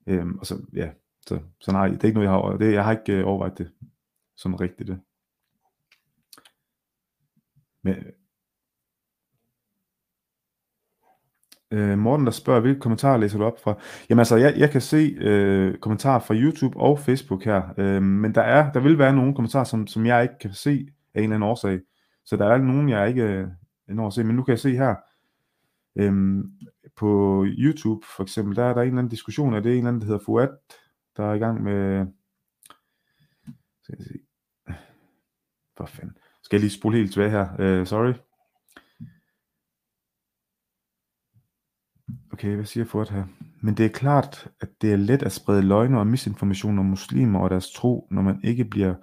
øhm, 0.07 0.37
og 0.37 0.45
så, 0.45 0.61
ja, 0.73 0.89
så, 1.27 1.39
så 1.59 1.71
nej, 1.71 1.87
det 1.87 2.03
er 2.03 2.05
ikke 2.05 2.19
noget, 2.19 2.27
jeg 2.27 2.33
har, 2.33 2.57
det, 2.57 2.73
jeg 2.73 2.83
har 2.83 2.91
ikke 2.91 3.13
øh, 3.13 3.27
overvejet 3.27 3.57
det 3.57 3.71
sådan 4.35 4.61
rigtigt 4.61 4.87
det. 4.87 4.99
Men, 7.83 7.95
øh, 11.71 11.97
Morten, 11.97 12.25
der 12.25 12.31
spørger, 12.31 12.61
hvilke 12.61 12.79
kommentarer 12.79 13.17
læser 13.17 13.37
du 13.37 13.43
op 13.43 13.59
fra? 13.63 13.79
Jamen 14.09 14.19
altså, 14.19 14.35
jeg, 14.35 14.53
jeg 14.57 14.71
kan 14.71 14.81
se 14.81 15.15
øh, 15.17 15.77
kommentarer 15.77 16.19
fra 16.19 16.35
YouTube 16.35 16.79
og 16.79 16.99
Facebook 16.99 17.45
her, 17.45 17.73
øh, 17.77 18.03
men 18.03 18.35
der 18.35 18.41
er, 18.41 18.71
der 18.71 18.79
vil 18.79 18.97
være 18.97 19.15
nogle 19.15 19.35
kommentarer, 19.35 19.63
som, 19.63 19.87
som 19.87 20.05
jeg 20.05 20.23
ikke 20.23 20.39
kan 20.41 20.53
se 20.53 20.87
af 21.13 21.19
en 21.19 21.23
eller 21.23 21.35
anden 21.35 21.49
årsag. 21.49 21.79
Så 22.25 22.37
der 22.37 22.45
er 22.45 22.57
nogen, 22.57 22.89
jeg 22.89 23.09
ikke 23.09 23.23
øh, 23.23 23.47
når 23.87 24.07
at 24.07 24.13
se, 24.13 24.23
men 24.23 24.35
nu 24.35 24.43
kan 24.43 24.51
jeg 24.51 24.59
se 24.59 24.71
her, 24.71 24.95
øh, 25.95 26.43
på 26.95 27.43
YouTube 27.47 28.05
for 28.15 28.23
eksempel, 28.23 28.55
der 28.55 28.63
er 28.63 28.73
der 28.73 28.81
en 28.81 28.87
eller 28.87 28.99
anden 28.99 29.11
diskussion 29.11 29.53
af 29.53 29.63
det, 29.63 29.71
en 29.71 29.77
eller 29.77 29.87
anden, 29.87 30.01
der 30.01 30.07
hedder 30.07 30.25
Fuad, 30.25 30.49
der 31.17 31.23
er 31.23 31.33
i 31.33 31.39
gang 31.39 31.63
med, 31.63 32.05
skal 33.81 33.95
jeg 33.97 34.05
se, 34.05 34.19
for 35.77 35.85
fanden, 35.85 36.17
skal 36.49 36.57
jeg 36.57 36.61
lige 36.61 36.79
spole 36.79 36.97
helt 36.97 37.11
tilbage 37.11 37.29
her, 37.29 37.79
uh, 37.81 37.87
sorry. 37.87 38.13
Okay, 42.33 42.55
hvad 42.55 42.65
siger 42.65 42.85
Ford 42.85 43.09
her? 43.09 43.23
Men 43.61 43.77
det 43.77 43.85
er 43.85 43.89
klart, 43.89 44.47
at 44.61 44.69
det 44.81 44.93
er 44.93 44.95
let 44.95 45.23
at 45.23 45.31
sprede 45.31 45.61
løgne 45.61 45.99
og 45.99 46.07
misinformation 46.07 46.79
om 46.79 46.85
muslimer 46.85 47.39
og 47.39 47.49
deres 47.49 47.71
tro, 47.71 48.07
når 48.11 48.21
man 48.21 48.39
ikke 48.43 48.65
bliver 48.65 48.95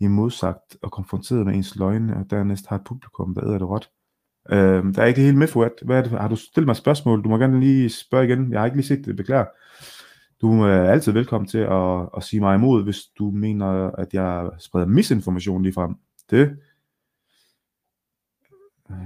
imodsagt 0.00 0.76
og 0.82 0.92
konfronteret 0.92 1.46
med 1.46 1.54
ens 1.54 1.76
løgne, 1.76 2.16
og 2.16 2.30
dernæst 2.30 2.66
har 2.66 2.76
et 2.76 2.84
publikum, 2.84 3.34
der 3.34 3.44
æder 3.44 3.58
det 3.58 3.68
råt. 3.68 3.90
Øh, 4.50 4.94
der 4.94 5.02
er 5.02 5.06
ikke 5.06 5.20
helt 5.20 5.38
med, 5.38 5.48
Fuad. 5.48 5.84
Hvad 5.86 5.98
er 5.98 6.02
det? 6.02 6.10
Har 6.10 6.28
du 6.28 6.36
stillet 6.36 6.66
mig 6.66 6.72
et 6.72 6.76
spørgsmål? 6.76 7.24
Du 7.24 7.28
må 7.28 7.38
gerne 7.38 7.60
lige 7.60 7.90
spørge 7.90 8.24
igen. 8.24 8.52
Jeg 8.52 8.60
har 8.60 8.66
ikke 8.66 8.76
lige 8.76 8.86
set 8.86 9.04
det, 9.04 9.16
beklager. 9.16 9.46
Du 10.40 10.62
er 10.62 10.90
altid 10.90 11.12
velkommen 11.12 11.48
til 11.48 11.58
at, 11.58 12.08
at 12.16 12.22
sige 12.22 12.40
mig 12.40 12.54
imod, 12.54 12.84
hvis 12.84 12.98
du 13.18 13.30
mener, 13.30 13.90
at 13.90 14.14
jeg 14.14 14.50
spreder 14.58 14.86
misinformation 14.86 15.62
lige 15.62 15.74
frem. 15.74 15.94
Det. 16.30 16.56
Øh, 18.90 18.96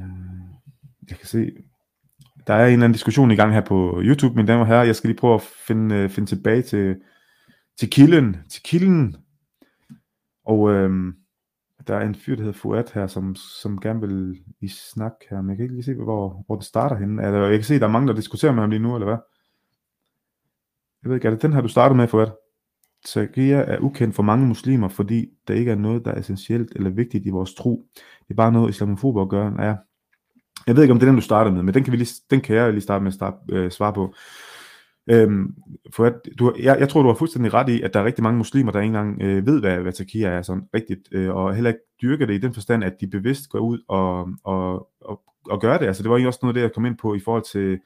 jeg 1.10 1.18
kan 1.18 1.26
se, 1.26 1.50
der 2.46 2.54
er 2.54 2.66
en 2.66 2.72
eller 2.72 2.84
anden 2.84 2.92
diskussion 2.92 3.30
i 3.30 3.36
gang 3.36 3.52
her 3.52 3.60
på 3.60 4.00
YouTube, 4.02 4.34
mine 4.36 4.48
damer 4.48 4.60
og 4.60 4.66
herrer. 4.66 4.84
Jeg 4.84 4.96
skal 4.96 5.08
lige 5.08 5.18
prøve 5.18 5.34
at 5.34 5.42
finde, 5.42 5.94
øh, 5.94 6.10
finde 6.10 6.28
tilbage 6.28 6.62
til, 6.62 6.96
til 7.78 7.90
kilden, 7.90 8.36
til 8.50 8.62
kilden. 8.62 9.16
Og 10.44 10.70
øhm, 10.70 11.14
der 11.86 11.96
er 11.96 12.06
en 12.06 12.14
fyr, 12.14 12.36
der 12.36 12.42
hedder 12.42 12.58
Fuat 12.58 12.92
her, 12.92 13.06
som, 13.06 13.34
som 13.34 13.80
gerne 13.80 14.00
vil 14.00 14.44
i 14.60 14.68
snak 14.68 15.12
her, 15.30 15.40
men 15.40 15.50
jeg 15.50 15.56
kan 15.56 15.64
ikke 15.64 15.74
lige 15.74 15.84
se, 15.84 15.94
hvor, 15.94 16.42
hvor 16.46 16.54
den 16.54 16.62
starter 16.62 16.96
henne. 16.96 17.26
Eller 17.26 17.46
jeg 17.46 17.58
kan 17.58 17.64
se, 17.64 17.78
der 17.78 17.86
er 17.86 17.90
mange, 17.90 18.08
der 18.08 18.14
diskuterer 18.14 18.52
med 18.52 18.60
ham 18.60 18.70
lige 18.70 18.82
nu, 18.82 18.94
eller 18.94 19.06
hvad? 19.06 19.18
Jeg 21.02 21.08
ved 21.08 21.16
ikke, 21.16 21.26
er 21.26 21.30
det 21.30 21.42
den 21.42 21.52
her, 21.52 21.60
du 21.60 21.68
startede 21.68 21.96
med, 21.96 22.08
Fuat? 22.08 22.32
Tagia 23.04 23.56
er 23.56 23.78
ukendt 23.78 24.14
for 24.14 24.22
mange 24.22 24.46
muslimer, 24.46 24.88
fordi 24.88 25.26
der 25.48 25.54
ikke 25.54 25.70
er 25.70 25.76
noget, 25.76 26.04
der 26.04 26.10
er 26.10 26.20
essentielt 26.20 26.72
eller 26.76 26.90
vigtigt 26.90 27.26
i 27.26 27.30
vores 27.30 27.54
tro. 27.54 27.88
Det 27.94 28.30
er 28.30 28.34
bare 28.34 28.52
noget, 28.52 28.70
islamofober 28.70 29.26
gør. 29.26 29.62
Ja. 29.64 29.74
Jeg 30.66 30.76
ved 30.76 30.82
ikke, 30.82 30.92
om 30.92 30.98
det 30.98 31.06
er 31.06 31.10
den, 31.10 31.16
du 31.16 31.22
startede 31.22 31.54
med, 31.54 31.62
men 31.62 31.74
den 31.74 31.84
kan, 31.84 31.92
vi 31.92 31.96
lige, 31.96 32.14
den 32.30 32.40
kan 32.40 32.56
jeg 32.56 32.72
lige 32.72 32.82
starte 32.82 33.02
med 33.02 33.10
at 33.10 33.14
starte, 33.14 33.36
øh, 33.52 33.70
svare 33.70 33.92
på. 33.92 34.14
Øhm, 35.10 35.54
for 35.94 36.04
at, 36.04 36.14
du, 36.38 36.54
jeg, 36.58 36.76
jeg 36.80 36.88
tror, 36.88 37.02
du 37.02 37.08
har 37.08 37.14
fuldstændig 37.14 37.54
ret 37.54 37.68
i, 37.68 37.82
at 37.82 37.94
der 37.94 38.00
er 38.00 38.04
rigtig 38.04 38.22
mange 38.22 38.38
muslimer, 38.38 38.72
der 38.72 38.80
ikke 38.80 38.86
engang 38.86 39.22
øh, 39.22 39.46
ved, 39.46 39.60
hvad, 39.60 39.78
hvad 39.78 39.92
takia 39.92 40.28
er 40.28 40.42
sådan 40.42 40.62
rigtigt, 40.74 41.08
øh, 41.12 41.34
og 41.34 41.54
heller 41.54 41.70
ikke 41.70 41.80
dyrker 42.02 42.26
det 42.26 42.34
i 42.34 42.38
den 42.38 42.54
forstand, 42.54 42.84
at 42.84 43.00
de 43.00 43.06
bevidst 43.06 43.48
går 43.48 43.58
ud 43.58 43.78
og, 43.88 44.28
og, 44.44 44.88
og, 45.00 45.22
og 45.50 45.60
gør 45.60 45.78
det. 45.78 45.86
Altså, 45.86 46.02
det 46.02 46.10
var 46.10 46.18
jo 46.18 46.26
også 46.26 46.38
noget 46.42 46.50
af 46.50 46.54
det, 46.54 46.62
jeg 46.62 46.72
kom 46.72 46.86
ind 46.86 46.96
på 46.96 47.14
i 47.14 47.20
forhold 47.20 47.44
til, 47.52 47.78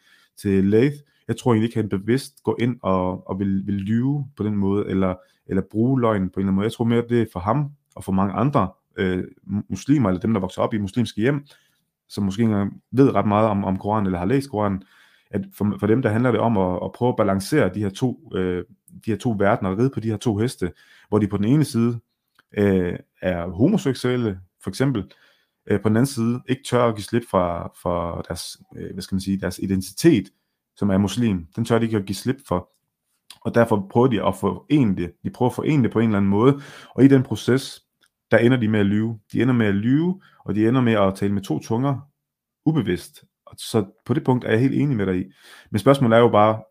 til 0.42 0.64
Laith, 0.64 0.96
jeg 1.28 1.36
tror 1.36 1.52
egentlig 1.52 1.68
ikke, 1.68 1.78
at 1.78 1.82
han 1.82 2.00
bevidst 2.00 2.42
går 2.42 2.56
ind 2.60 2.76
og, 2.82 3.28
og 3.28 3.38
vil, 3.38 3.66
vil 3.66 3.74
lyve 3.74 4.26
på 4.36 4.42
den 4.42 4.56
måde, 4.56 4.86
eller, 4.86 5.14
eller 5.46 5.62
bruge 5.70 6.00
løgn 6.00 6.30
på 6.30 6.40
en 6.40 6.40
eller 6.40 6.48
anden 6.48 6.54
måde. 6.54 6.64
Jeg 6.64 6.72
tror 6.72 6.84
mere, 6.84 7.02
at 7.02 7.08
det 7.08 7.22
er 7.22 7.26
for 7.32 7.40
ham 7.40 7.70
og 7.94 8.04
for 8.04 8.12
mange 8.12 8.34
andre 8.34 8.68
øh, 8.96 9.24
muslimer, 9.68 10.08
eller 10.08 10.20
dem, 10.20 10.32
der 10.32 10.40
vokser 10.40 10.62
op 10.62 10.74
i 10.74 10.78
muslimske 10.78 11.20
hjem, 11.20 11.46
som 12.08 12.24
måske 12.24 12.40
ikke 12.40 12.52
engang 12.52 12.82
ved 12.90 13.14
ret 13.14 13.26
meget 13.26 13.48
om, 13.48 13.64
om 13.64 13.78
Koranen, 13.78 14.06
eller 14.06 14.18
har 14.18 14.26
læst 14.26 14.50
Koranen, 14.50 14.82
at 15.30 15.44
for, 15.54 15.76
for 15.80 15.86
dem, 15.86 16.02
der 16.02 16.10
handler 16.10 16.30
det 16.30 16.40
om 16.40 16.56
at, 16.56 16.78
at 16.84 16.92
prøve 16.92 17.08
at 17.08 17.16
balancere 17.16 17.74
de 17.74 17.80
her 17.80 17.90
to, 17.90 18.30
øh, 18.34 18.64
de 19.06 19.10
her 19.10 19.16
to 19.16 19.36
verdener, 19.38 19.70
og 19.70 19.78
ride 19.78 19.90
på 19.90 20.00
de 20.00 20.10
her 20.10 20.16
to 20.16 20.36
heste, 20.36 20.72
hvor 21.08 21.18
de 21.18 21.28
på 21.28 21.36
den 21.36 21.44
ene 21.44 21.64
side 21.64 22.00
øh, 22.58 22.98
er 23.22 23.46
homoseksuelle, 23.48 24.40
for 24.62 24.70
eksempel, 24.70 25.12
øh, 25.66 25.80
på 25.80 25.88
den 25.88 25.96
anden 25.96 26.06
side 26.06 26.40
ikke 26.48 26.62
tør 26.62 26.84
at 26.84 26.94
give 26.94 27.04
slip 27.04 27.22
fra, 27.30 27.72
fra 27.82 28.22
deres, 28.28 28.58
øh, 28.76 28.92
hvad 28.92 29.02
skal 29.02 29.14
man 29.14 29.20
sige, 29.20 29.40
deres 29.40 29.58
identitet, 29.58 30.30
som 30.76 30.90
er 30.90 30.98
muslim. 30.98 31.46
Den 31.56 31.64
tør 31.64 31.78
de 31.78 31.84
ikke 31.84 31.96
at 31.96 32.06
give 32.06 32.16
slip 32.16 32.36
for. 32.48 32.70
Og 33.40 33.54
derfor 33.54 33.86
prøver 33.90 34.06
de 34.06 34.26
at 34.26 34.36
forene 34.36 34.96
det. 34.96 35.12
De 35.24 35.30
prøver 35.30 35.50
at 35.50 35.56
forene 35.56 35.82
det 35.82 35.92
på 35.92 35.98
en 35.98 36.08
eller 36.08 36.18
anden 36.18 36.30
måde. 36.30 36.60
Og 36.94 37.04
i 37.04 37.08
den 37.08 37.22
proces, 37.22 37.82
der 38.30 38.38
ender 38.38 38.56
de 38.56 38.68
med 38.68 38.80
at 38.80 38.86
lyve. 38.86 39.18
De 39.32 39.42
ender 39.42 39.54
med 39.54 39.66
at 39.66 39.74
lyve, 39.74 40.20
og 40.44 40.54
de 40.54 40.68
ender 40.68 40.80
med 40.80 40.92
at 40.92 41.14
tale 41.14 41.32
med 41.32 41.42
to 41.42 41.58
tunger, 41.58 42.00
ubevidst. 42.64 43.24
Så 43.56 43.84
på 44.06 44.14
det 44.14 44.24
punkt 44.24 44.44
er 44.44 44.50
jeg 44.50 44.60
helt 44.60 44.74
enig 44.74 44.96
med 44.96 45.06
dig 45.06 45.20
i. 45.20 45.24
Men 45.70 45.78
spørgsmålet 45.78 46.16
er 46.16 46.20
jo 46.20 46.28
bare, 46.28 46.62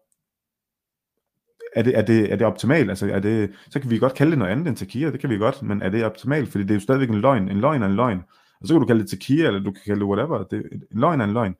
er 1.75 1.81
det, 1.81 1.97
er 1.97 2.01
det, 2.01 2.31
er 2.31 2.35
det 2.35 2.47
optimalt? 2.47 2.89
Altså, 2.89 3.09
er 3.09 3.19
det, 3.19 3.53
så 3.69 3.79
kan 3.79 3.89
vi 3.89 3.97
godt 3.97 4.13
kalde 4.13 4.31
det 4.31 4.39
noget 4.39 4.51
andet 4.51 4.67
end 4.67 4.77
tequila, 4.77 5.11
det 5.11 5.19
kan 5.19 5.29
vi 5.29 5.37
godt, 5.37 5.63
men 5.63 5.81
er 5.81 5.89
det 5.89 6.05
optimalt? 6.05 6.49
Fordi 6.49 6.63
det 6.63 6.71
er 6.71 6.75
jo 6.75 6.81
stadigvæk 6.81 7.09
en 7.09 7.21
løgn. 7.21 7.49
En 7.49 7.61
løgn 7.61 7.81
er 7.81 7.87
en 7.87 7.95
løgn. 7.95 8.23
Og 8.61 8.67
så 8.67 8.73
kan 8.73 8.81
du 8.81 8.87
kalde 8.87 9.01
det 9.01 9.09
tequila, 9.09 9.47
eller 9.47 9.59
du 9.59 9.71
kan 9.71 9.81
kalde 9.85 9.99
det 9.99 10.07
whatever. 10.07 10.43
Det, 10.43 10.63
en 10.91 10.99
løgn 10.99 11.21
er 11.21 11.25
en 11.25 11.33
løgn. 11.33 11.55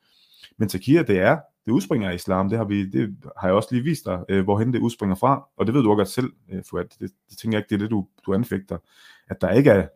Men 0.57 0.69
tequila, 0.69 1.01
det 1.01 1.19
er 1.19 1.39
det 1.65 1.71
udspringer 1.71 2.09
af 2.09 2.15
islam, 2.15 2.49
det 2.49 2.57
har, 2.57 2.65
vi, 2.65 2.89
det 2.89 3.17
har 3.37 3.47
jeg 3.47 3.55
også 3.55 3.69
lige 3.71 3.83
vist 3.83 4.05
dig, 4.05 4.25
øh, 4.29 4.43
hvorhen 4.43 4.73
det 4.73 4.79
udspringer 4.79 5.15
fra, 5.15 5.47
og 5.57 5.65
det 5.65 5.73
ved 5.73 5.81
du 5.81 5.89
også 5.89 5.97
godt 5.97 6.07
selv, 6.07 6.33
øh, 6.51 6.63
Fuad, 6.69 6.85
det, 6.99 7.11
det 7.29 7.37
tænker 7.37 7.57
jeg 7.57 7.59
ikke, 7.59 7.69
det 7.69 7.75
er 7.75 7.79
det, 7.79 7.91
du, 7.91 8.07
du 8.25 8.33
anfægter, 8.33 8.77
at 9.27 9.41
der 9.41 9.49
ikke 9.49 9.69
er, 9.69 9.87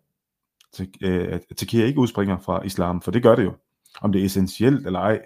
øh, 1.02 1.34
at 1.34 1.44
tequila 1.58 1.86
ikke 1.86 2.00
udspringer 2.00 2.38
fra 2.38 2.64
islam, 2.64 3.02
for 3.02 3.12
det 3.12 3.24
gør 3.24 3.36
det 3.36 3.44
jo. 3.44 3.54
Om 4.02 4.12
det 4.12 4.22
er 4.22 4.26
essentielt 4.26 4.86
eller 4.86 5.00
ej, 5.00 5.22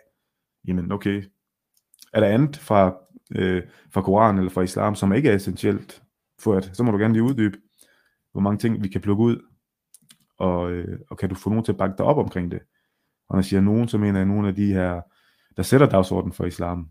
jamen 0.68 0.92
okay, 0.92 1.24
er 2.14 2.20
der 2.20 2.28
andet 2.28 2.58
fra, 2.58 2.96
øh, 3.36 3.64
fra 3.92 4.02
Koran 4.02 4.38
eller 4.38 4.52
fra 4.52 4.62
islam, 4.62 4.96
som 4.96 5.14
ikke 5.14 5.30
er 5.30 5.36
essentielt, 5.36 6.04
for 6.40 6.56
at, 6.56 6.70
så 6.74 6.84
må 6.84 6.92
du 6.92 6.98
gerne 6.98 7.14
lige 7.14 7.24
uddybe, 7.24 7.58
hvor 8.32 8.42
mange 8.42 8.58
ting 8.58 8.84
vi 8.84 8.88
kan 8.88 9.02
plukke 9.02 9.24
ud, 9.24 9.38
og, 10.38 10.72
øh, 10.72 11.00
og 11.10 11.18
kan 11.18 11.30
du 11.30 11.36
få 11.36 11.50
nogen 11.50 11.66
til 11.66 11.72
at 11.72 11.78
bakke 11.78 11.96
dig 11.98 12.06
op 12.06 12.18
omkring 12.18 12.52
det. 12.52 12.60
Og 13.30 13.36
når 13.36 13.38
jeg 13.38 13.46
siger 13.46 13.62
nogen, 13.62 13.88
så 13.88 13.98
mener 13.98 14.20
jeg 14.20 14.28
nogle 14.28 14.48
af 14.48 14.56
de 14.56 14.74
her 14.74 15.02
der 15.58 15.64
sætter 15.64 15.90
dagsordenen 15.90 16.34
for 16.34 16.46
islam. 16.46 16.90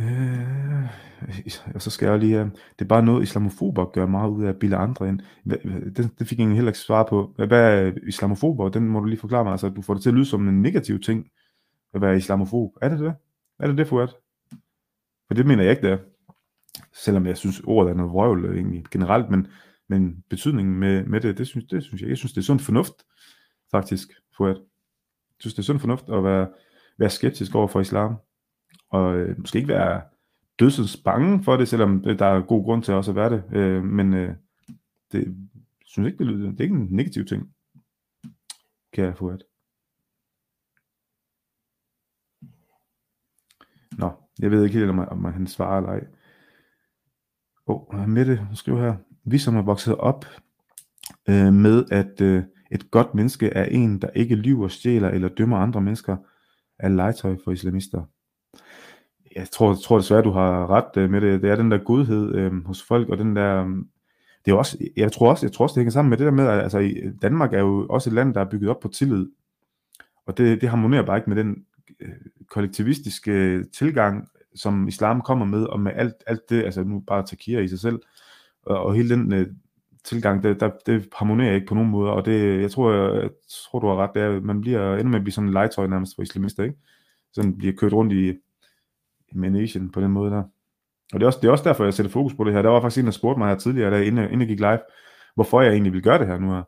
Øh, 0.00 0.88
og 1.74 1.82
så 1.82 1.90
skal 1.90 2.08
jeg 2.08 2.18
lige, 2.18 2.40
øh, 2.40 2.46
det 2.46 2.84
er 2.84 2.88
bare 2.88 3.02
noget 3.02 3.22
islamofober 3.22 3.84
gør 3.84 4.06
meget 4.06 4.30
ud 4.30 4.44
af 4.44 4.48
at 4.48 4.58
bilde 4.58 4.76
andre 4.76 5.08
ind. 5.08 5.20
Det, 5.96 6.10
det 6.18 6.28
fik 6.28 6.38
jeg 6.38 6.48
heller 6.48 6.70
ikke 6.70 6.78
svar 6.78 7.06
på. 7.08 7.34
Hvad 7.36 7.50
er 7.50 7.92
islamofober? 8.06 8.68
Den 8.68 8.88
må 8.88 9.00
du 9.00 9.04
lige 9.04 9.20
forklare 9.20 9.44
mig. 9.44 9.50
Altså, 9.50 9.68
du 9.68 9.82
får 9.82 9.94
det 9.94 10.02
til 10.02 10.10
at 10.10 10.14
lyde 10.14 10.26
som 10.26 10.48
en 10.48 10.62
negativ 10.62 11.00
ting 11.00 11.30
at 11.94 12.00
være 12.00 12.16
islamofob. 12.16 12.72
Er 12.82 12.88
det 12.88 12.98
det? 12.98 13.14
Er 13.58 13.66
det 13.66 13.78
det, 13.78 13.88
Fuad? 13.88 14.08
For 15.26 15.34
det 15.34 15.46
mener 15.46 15.62
jeg 15.62 15.70
ikke, 15.70 15.82
det 15.82 15.92
er. 15.92 15.98
Selvom 16.92 17.26
jeg 17.26 17.36
synes, 17.36 17.60
ordet 17.60 17.90
er 17.90 17.94
noget 17.94 18.12
vrøvl 18.12 18.44
øh, 18.44 18.56
egentlig 18.56 18.84
generelt, 18.90 19.30
men 19.30 19.46
men 19.88 20.24
betydningen 20.30 20.78
med, 20.78 21.04
med 21.04 21.20
det, 21.20 21.38
det 21.38 21.46
synes, 21.46 21.64
det 21.64 21.84
synes 21.84 22.02
jeg, 22.02 22.08
jeg 22.08 22.16
synes, 22.16 22.32
det 22.32 22.38
er 22.38 22.44
sund 22.44 22.60
fornuft, 22.60 22.94
faktisk, 23.70 24.08
for 24.36 24.46
at, 24.46 24.56
jeg 24.56 25.40
synes, 25.40 25.54
det 25.54 25.58
er 25.58 25.66
sund 25.66 25.80
fornuft 25.80 26.08
at 26.08 26.24
være, 26.24 26.48
være 26.98 27.10
skeptisk 27.10 27.54
over 27.54 27.68
for 27.68 27.80
islam, 27.80 28.16
og 28.90 29.16
øh, 29.16 29.38
måske 29.38 29.58
ikke 29.58 29.68
være 29.68 30.02
dødsens 30.58 30.96
bange 30.96 31.44
for 31.44 31.56
det, 31.56 31.68
selvom 31.68 32.02
der 32.02 32.26
er 32.26 32.40
god 32.40 32.64
grund 32.64 32.82
til 32.82 32.94
også 32.94 33.10
at 33.10 33.16
være 33.16 33.30
det, 33.30 33.44
øh, 33.52 33.84
men 33.84 34.14
øh, 34.14 34.34
det 35.12 35.48
synes 35.84 36.06
ikke, 36.06 36.18
det, 36.18 36.26
lyder, 36.26 36.50
det 36.50 36.60
er 36.60 36.64
ikke 36.64 36.76
en 36.76 36.88
negativ 36.90 37.24
ting. 37.24 37.54
Kan 38.92 39.04
jeg 39.04 39.16
få 39.16 39.28
at. 39.28 39.44
Nå, 43.98 44.12
jeg 44.38 44.50
ved 44.50 44.64
ikke 44.64 44.78
helt, 44.78 44.90
om, 44.90 44.98
om 44.98 45.24
han 45.24 45.46
svarer 45.46 45.76
eller 45.76 45.90
ej. 45.90 46.06
Åh, 47.66 47.94
oh, 47.94 48.08
Mette 48.08 48.48
skriver 48.54 48.80
her. 48.80 48.96
Vi 49.30 49.38
som 49.38 49.56
er 49.56 49.62
vokset 49.62 49.96
op 49.96 50.24
øh, 51.28 51.52
med, 51.52 51.84
at 51.90 52.20
øh, 52.20 52.42
et 52.70 52.90
godt 52.90 53.14
menneske 53.14 53.48
er 53.48 53.64
en, 53.64 53.98
der 53.98 54.08
ikke 54.14 54.34
lyver, 54.34 54.68
stjæler 54.68 55.08
eller 55.08 55.28
dømmer 55.28 55.56
andre 55.58 55.80
mennesker, 55.80 56.16
er 56.78 56.88
legetøj 56.88 57.36
for 57.44 57.52
islamister. 57.52 58.02
Jeg 59.36 59.50
tror, 59.50 59.70
jeg 59.70 59.78
tror 59.84 59.98
desværre, 59.98 60.22
du 60.22 60.30
har 60.30 60.70
ret 60.70 60.96
øh, 60.96 61.10
med 61.10 61.20
det. 61.20 61.42
Det 61.42 61.50
er 61.50 61.56
den 61.56 61.70
der 61.70 61.78
godhed 61.78 62.34
øh, 62.34 62.64
hos 62.66 62.82
folk, 62.82 63.08
og 63.08 63.18
den 63.18 63.36
der... 63.36 63.64
Øh, 63.64 63.76
det 64.44 64.52
er 64.52 64.56
også, 64.56 64.78
jeg 64.96 65.12
tror 65.12 65.30
også, 65.30 65.46
jeg 65.46 65.52
tror 65.52 65.62
også, 65.62 65.74
det 65.74 65.80
hænger 65.80 65.90
sammen 65.90 66.10
med 66.10 66.18
det 66.18 66.24
der 66.24 66.32
med, 66.32 66.46
at 66.46 66.62
altså, 66.62 66.90
Danmark 67.22 67.52
er 67.52 67.58
jo 67.58 67.86
også 67.90 68.10
et 68.10 68.14
land, 68.14 68.34
der 68.34 68.40
er 68.40 68.50
bygget 68.50 68.70
op 68.70 68.80
på 68.80 68.88
tillid. 68.88 69.26
Og 70.26 70.38
det, 70.38 70.60
det 70.60 70.68
harmonerer 70.68 71.02
bare 71.02 71.16
ikke 71.16 71.30
med 71.30 71.36
den 71.36 71.64
øh, 72.00 72.08
kollektivistiske 72.50 73.32
øh, 73.32 73.64
tilgang, 73.72 74.28
som 74.54 74.88
islam 74.88 75.20
kommer 75.20 75.46
med, 75.46 75.64
og 75.64 75.80
med 75.80 75.92
alt, 75.94 76.14
alt 76.26 76.50
det, 76.50 76.64
altså 76.64 76.84
nu 76.84 77.00
bare 77.00 77.26
takir 77.26 77.60
i 77.60 77.68
sig 77.68 77.80
selv, 77.80 77.98
og 78.66 78.94
hele 78.94 79.10
den 79.14 79.32
øh, 79.32 79.46
tilgang, 80.04 80.42
det, 80.42 80.60
der, 80.60 80.70
det 80.86 81.08
harmonerer 81.16 81.54
ikke 81.54 81.66
på 81.66 81.74
nogen 81.74 81.90
måde, 81.90 82.12
og 82.12 82.24
det, 82.24 82.60
jeg 82.62 82.70
tror, 82.70 82.92
jeg, 82.92 83.22
jeg 83.22 83.30
tror 83.50 83.78
du 83.78 83.86
har 83.86 83.96
ret, 83.96 84.10
det 84.14 84.22
er, 84.22 84.40
man 84.40 84.60
bliver 84.60 84.92
ender 84.92 85.10
med 85.10 85.18
at 85.18 85.24
blive 85.24 85.32
sådan 85.32 85.48
en 85.48 85.54
legetøj 85.54 85.86
nærmest 85.86 86.14
for 86.14 86.22
islamister, 86.22 86.62
ikke? 86.62 86.76
Sådan 87.32 87.58
bliver 87.58 87.74
kørt 87.74 87.92
rundt 87.92 88.12
i, 88.12 88.28
i 89.28 89.34
Manesien 89.34 89.92
på 89.92 90.00
den 90.00 90.10
måde 90.10 90.30
der. 90.30 90.42
Og 91.12 91.20
det 91.20 91.22
er, 91.22 91.26
også, 91.26 91.38
det 91.42 91.48
er 91.48 91.52
også 91.52 91.64
derfor, 91.64 91.84
jeg 91.84 91.94
sætter 91.94 92.12
fokus 92.12 92.34
på 92.34 92.44
det 92.44 92.52
her. 92.52 92.62
Der 92.62 92.70
var 92.70 92.80
faktisk 92.80 93.00
en, 93.00 93.06
der 93.06 93.12
spurgte 93.12 93.38
mig 93.38 93.48
her 93.48 93.56
tidligere, 93.56 93.90
der, 93.90 93.96
inden, 93.96 94.24
inden 94.24 94.40
jeg 94.40 94.48
gik 94.48 94.60
live, 94.60 94.80
hvorfor 95.34 95.60
jeg 95.60 95.72
egentlig 95.72 95.92
vil 95.92 96.02
gøre 96.02 96.18
det 96.18 96.26
her 96.26 96.38
nu 96.38 96.50
her. 96.50 96.62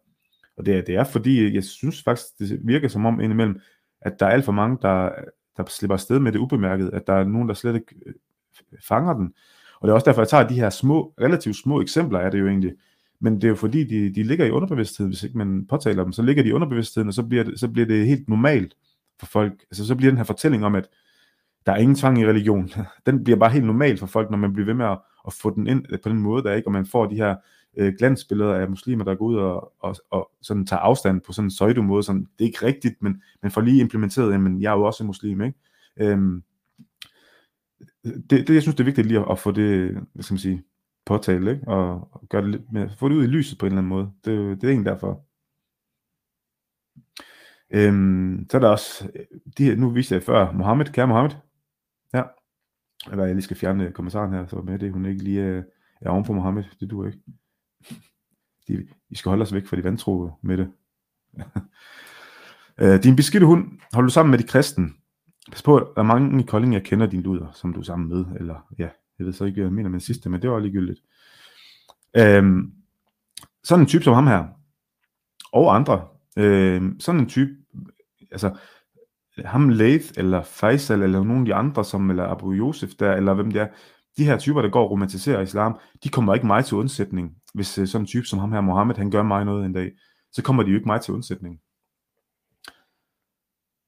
Og 0.57 0.67
det, 0.67 0.87
det 0.87 0.95
er 0.95 1.05
fordi, 1.05 1.55
jeg 1.55 1.65
synes 1.65 2.03
faktisk, 2.03 2.27
det 2.39 2.61
virker 2.65 2.89
som 2.89 3.07
om 3.07 3.21
indimellem, 3.21 3.61
at 4.01 4.21
der 4.21 4.27
er 4.27 4.31
alt 4.31 4.45
for 4.45 4.53
mange, 4.53 4.79
der, 4.83 5.11
der 5.57 5.65
slipper 5.69 5.95
afsted 5.95 6.19
med 6.19 6.33
det 6.33 6.39
ubemærket, 6.39 6.91
at 6.93 7.07
der 7.07 7.13
er 7.13 7.25
nogen, 7.25 7.49
der 7.49 7.55
slet 7.55 7.75
ikke 7.75 7.95
øh, 8.07 8.15
fanger 8.89 9.13
den. 9.15 9.35
Og 9.81 9.89
det 9.89 9.91
er 9.91 9.95
også 9.95 10.05
derfor, 10.05 10.21
jeg 10.21 10.29
tager 10.29 10.49
de 10.49 10.55
her 10.55 10.71
små, 10.71 11.15
relativt 11.21 11.57
små 11.57 11.81
eksempler 11.81 12.19
af 12.19 12.31
det 12.31 12.41
jo 12.41 12.49
egentlig. 12.49 12.73
Men 13.21 13.35
det 13.35 13.45
er 13.45 13.49
jo 13.49 13.55
fordi, 13.55 13.85
de, 13.85 14.15
de 14.15 14.23
ligger 14.23 14.45
i 14.45 14.51
underbevidstheden, 14.51 15.11
hvis 15.13 15.23
ikke 15.23 15.39
man 15.39 15.67
påtaler 15.67 16.03
dem, 16.03 16.13
så 16.13 16.23
ligger 16.23 16.43
de 16.43 16.49
i 16.49 16.53
underbevidstheden, 16.53 17.09
og 17.09 17.15
så 17.15 17.23
bliver 17.23 17.45
det, 17.45 17.61
så 17.61 17.69
bliver 17.69 17.87
det 17.87 18.07
helt 18.07 18.29
normalt 18.29 18.75
for 19.19 19.27
folk. 19.27 19.53
Altså 19.71 19.87
så 19.87 19.95
bliver 19.95 20.11
den 20.11 20.17
her 20.17 20.25
fortælling 20.25 20.65
om, 20.65 20.75
at 20.75 20.89
der 21.67 21.73
er 21.73 21.77
ingen 21.77 21.97
tvang 21.97 22.21
i 22.21 22.27
religion. 22.27 22.71
Den 23.07 23.25
bliver 23.25 23.39
bare 23.39 23.51
helt 23.51 23.65
normal 23.65 23.99
for 23.99 24.07
folk, 24.07 24.31
når 24.31 24.39
man 24.39 24.53
bliver 24.53 24.67
ved 24.67 24.75
med 24.75 24.87
at, 24.87 24.99
at 25.27 25.33
få 25.33 25.55
den 25.55 25.67
ind 25.67 25.85
øh, 25.91 25.99
på 26.03 26.09
den 26.09 26.19
måde, 26.19 26.43
der 26.43 26.55
ikke, 26.55 26.69
og 26.69 26.73
man 26.73 26.87
får 26.87 27.07
de 27.07 27.17
her 27.17 27.37
øh, 27.77 27.95
glansbilleder 27.99 28.55
af 28.55 28.69
muslimer, 28.69 29.05
der 29.05 29.15
går 29.15 29.27
ud 29.27 29.37
og, 29.37 29.73
og, 29.81 29.97
og 30.11 30.31
sådan 30.43 30.67
tager 30.67 30.81
afstand 30.81 31.21
på 31.21 31.33
sådan 31.33 31.47
en 31.47 31.51
søjdu 31.51 31.83
måde, 31.83 32.03
Sådan, 32.03 32.21
det 32.39 32.45
er 32.45 32.49
ikke 32.49 32.67
rigtigt, 32.67 33.03
men 33.03 33.23
man 33.43 33.53
får 33.53 33.61
lige 33.61 33.81
implementeret, 33.81 34.35
at 34.35 34.41
jeg 34.61 34.73
er 34.73 34.77
jo 34.77 34.83
også 34.83 35.03
en 35.03 35.07
muslim. 35.07 35.43
Ikke? 35.43 35.59
Øhm, 36.01 36.43
det, 38.05 38.31
det, 38.31 38.55
jeg 38.55 38.63
synes, 38.63 38.75
det 38.75 38.81
er 38.81 38.85
vigtigt 38.85 39.07
lige 39.07 39.21
at, 39.21 39.27
at 39.31 39.39
få 39.39 39.51
det, 39.51 39.93
hvad 40.13 40.23
skal 40.23 40.35
man 40.35 40.39
sige, 40.39 40.63
påtale, 41.07 41.51
ikke? 41.51 41.69
Og, 41.69 42.09
og 42.13 42.29
gøre 42.29 42.43
det 42.43 42.51
lidt 42.51 42.73
mere, 42.73 42.91
få 42.99 43.09
det 43.09 43.15
ud 43.15 43.25
i 43.25 43.27
lyset 43.27 43.59
på 43.59 43.67
en 43.67 43.73
eller 43.73 43.79
anden 43.79 43.89
måde. 43.89 44.13
Det, 44.25 44.61
det 44.61 44.65
er 44.65 44.71
egentlig 44.71 44.93
derfor. 44.93 45.25
Øhm, 47.71 48.47
så 48.51 48.57
er 48.57 48.61
der 48.61 48.69
også, 48.69 49.11
øh, 49.15 49.41
de 49.59 49.65
her, 49.65 49.77
nu 49.77 49.91
viste 49.91 50.15
jeg 50.15 50.23
før, 50.23 50.53
Mohammed, 50.53 50.87
kære 50.87 51.07
Mohammed, 51.07 51.31
ja, 52.15 52.23
eller 53.11 53.25
jeg 53.25 53.35
lige 53.35 53.45
skal 53.45 53.57
fjerne 53.57 53.93
kommentaren 53.93 54.33
her, 54.33 54.47
så 54.47 54.57
med 54.57 54.79
det, 54.79 54.93
hun 54.93 55.07
ikke 55.07 55.25
lige 55.25 55.43
er, 55.43 55.63
er 56.01 56.11
oven 56.11 56.25
på 56.25 56.33
Mohammed, 56.33 56.65
det 56.81 56.91
duer 56.91 57.07
ikke. 57.07 57.19
De, 58.69 58.87
I 59.11 59.15
skal 59.15 59.29
holde 59.29 59.43
os 59.43 59.55
væk 59.55 59.67
fra 59.67 59.77
de 59.77 59.85
vantro 59.85 60.31
med 60.43 60.57
det. 60.57 60.73
øh, 62.83 63.03
din 63.03 63.17
beskidte 63.17 63.47
hund, 63.47 63.81
holder 63.93 64.07
du 64.07 64.13
sammen 64.13 64.31
med 64.31 64.39
de 64.39 64.47
kristne? 64.47 64.89
Pas 65.49 65.63
på, 65.63 65.77
at 65.79 66.07
mange 66.07 66.43
i 66.43 66.47
Kolding, 66.47 66.75
jeg 66.75 66.83
kender 66.83 67.07
din 67.07 67.23
luder, 67.23 67.53
som 67.53 67.73
du 67.73 67.81
er 67.81 67.85
sammen 67.85 68.09
med, 68.09 68.25
eller 68.41 68.67
ja, 68.79 68.89
jeg 69.19 69.27
ved 69.27 69.33
så 69.33 69.45
ikke, 69.45 69.55
hvad 69.55 69.65
jeg 69.65 69.73
mener 69.73 69.91
med 69.91 70.01
sidste, 70.01 70.29
men 70.29 70.43
det 70.43 70.51
var 70.51 70.59
ligegyldigt. 70.59 71.01
Øhm, 72.17 72.73
sådan 73.65 73.83
en 73.83 73.87
type 73.87 74.05
som 74.05 74.15
ham 74.15 74.27
her, 74.27 74.45
og 75.53 75.75
andre, 75.75 76.09
øhm, 76.37 77.01
sådan 77.01 77.21
en 77.21 77.29
type, 77.29 77.51
altså 78.31 78.57
ham 79.45 79.69
Leith, 79.69 80.07
eller 80.17 80.43
Faisal, 80.43 81.03
eller 81.03 81.23
nogle 81.23 81.41
af 81.41 81.47
de 81.47 81.55
andre, 81.55 81.85
som, 81.85 82.11
eller 82.11 82.27
Abu 82.27 82.55
Yosef 82.55 82.91
der, 82.99 83.13
eller 83.13 83.35
hvem 83.35 83.51
det 83.51 83.61
er, 83.61 83.69
de 84.17 84.25
her 84.25 84.39
typer, 84.39 84.63
der 84.63 84.69
går 84.69 84.85
og 84.85 84.91
romantiserer 84.91 85.41
islam, 85.41 85.79
de 86.05 86.09
kommer 86.09 86.35
ikke 86.35 86.47
mig 86.47 86.65
til 86.65 86.77
undsætning. 86.77 87.37
Hvis 87.55 87.79
øh, 87.79 87.87
sådan 87.87 88.03
en 88.03 88.07
type 88.07 88.27
som 88.27 88.39
ham 88.39 88.53
her, 88.53 88.61
Mohammed, 88.61 88.97
han 88.97 89.11
gør 89.11 89.23
mig 89.23 89.45
noget 89.45 89.67
en 89.67 89.73
dag, 89.73 89.93
så 90.33 90.43
kommer 90.43 90.63
de 90.63 90.71
jo 90.71 90.77
ikke 90.77 90.89
mig 90.89 91.01
til 91.01 91.15
undsætning. 91.15 91.61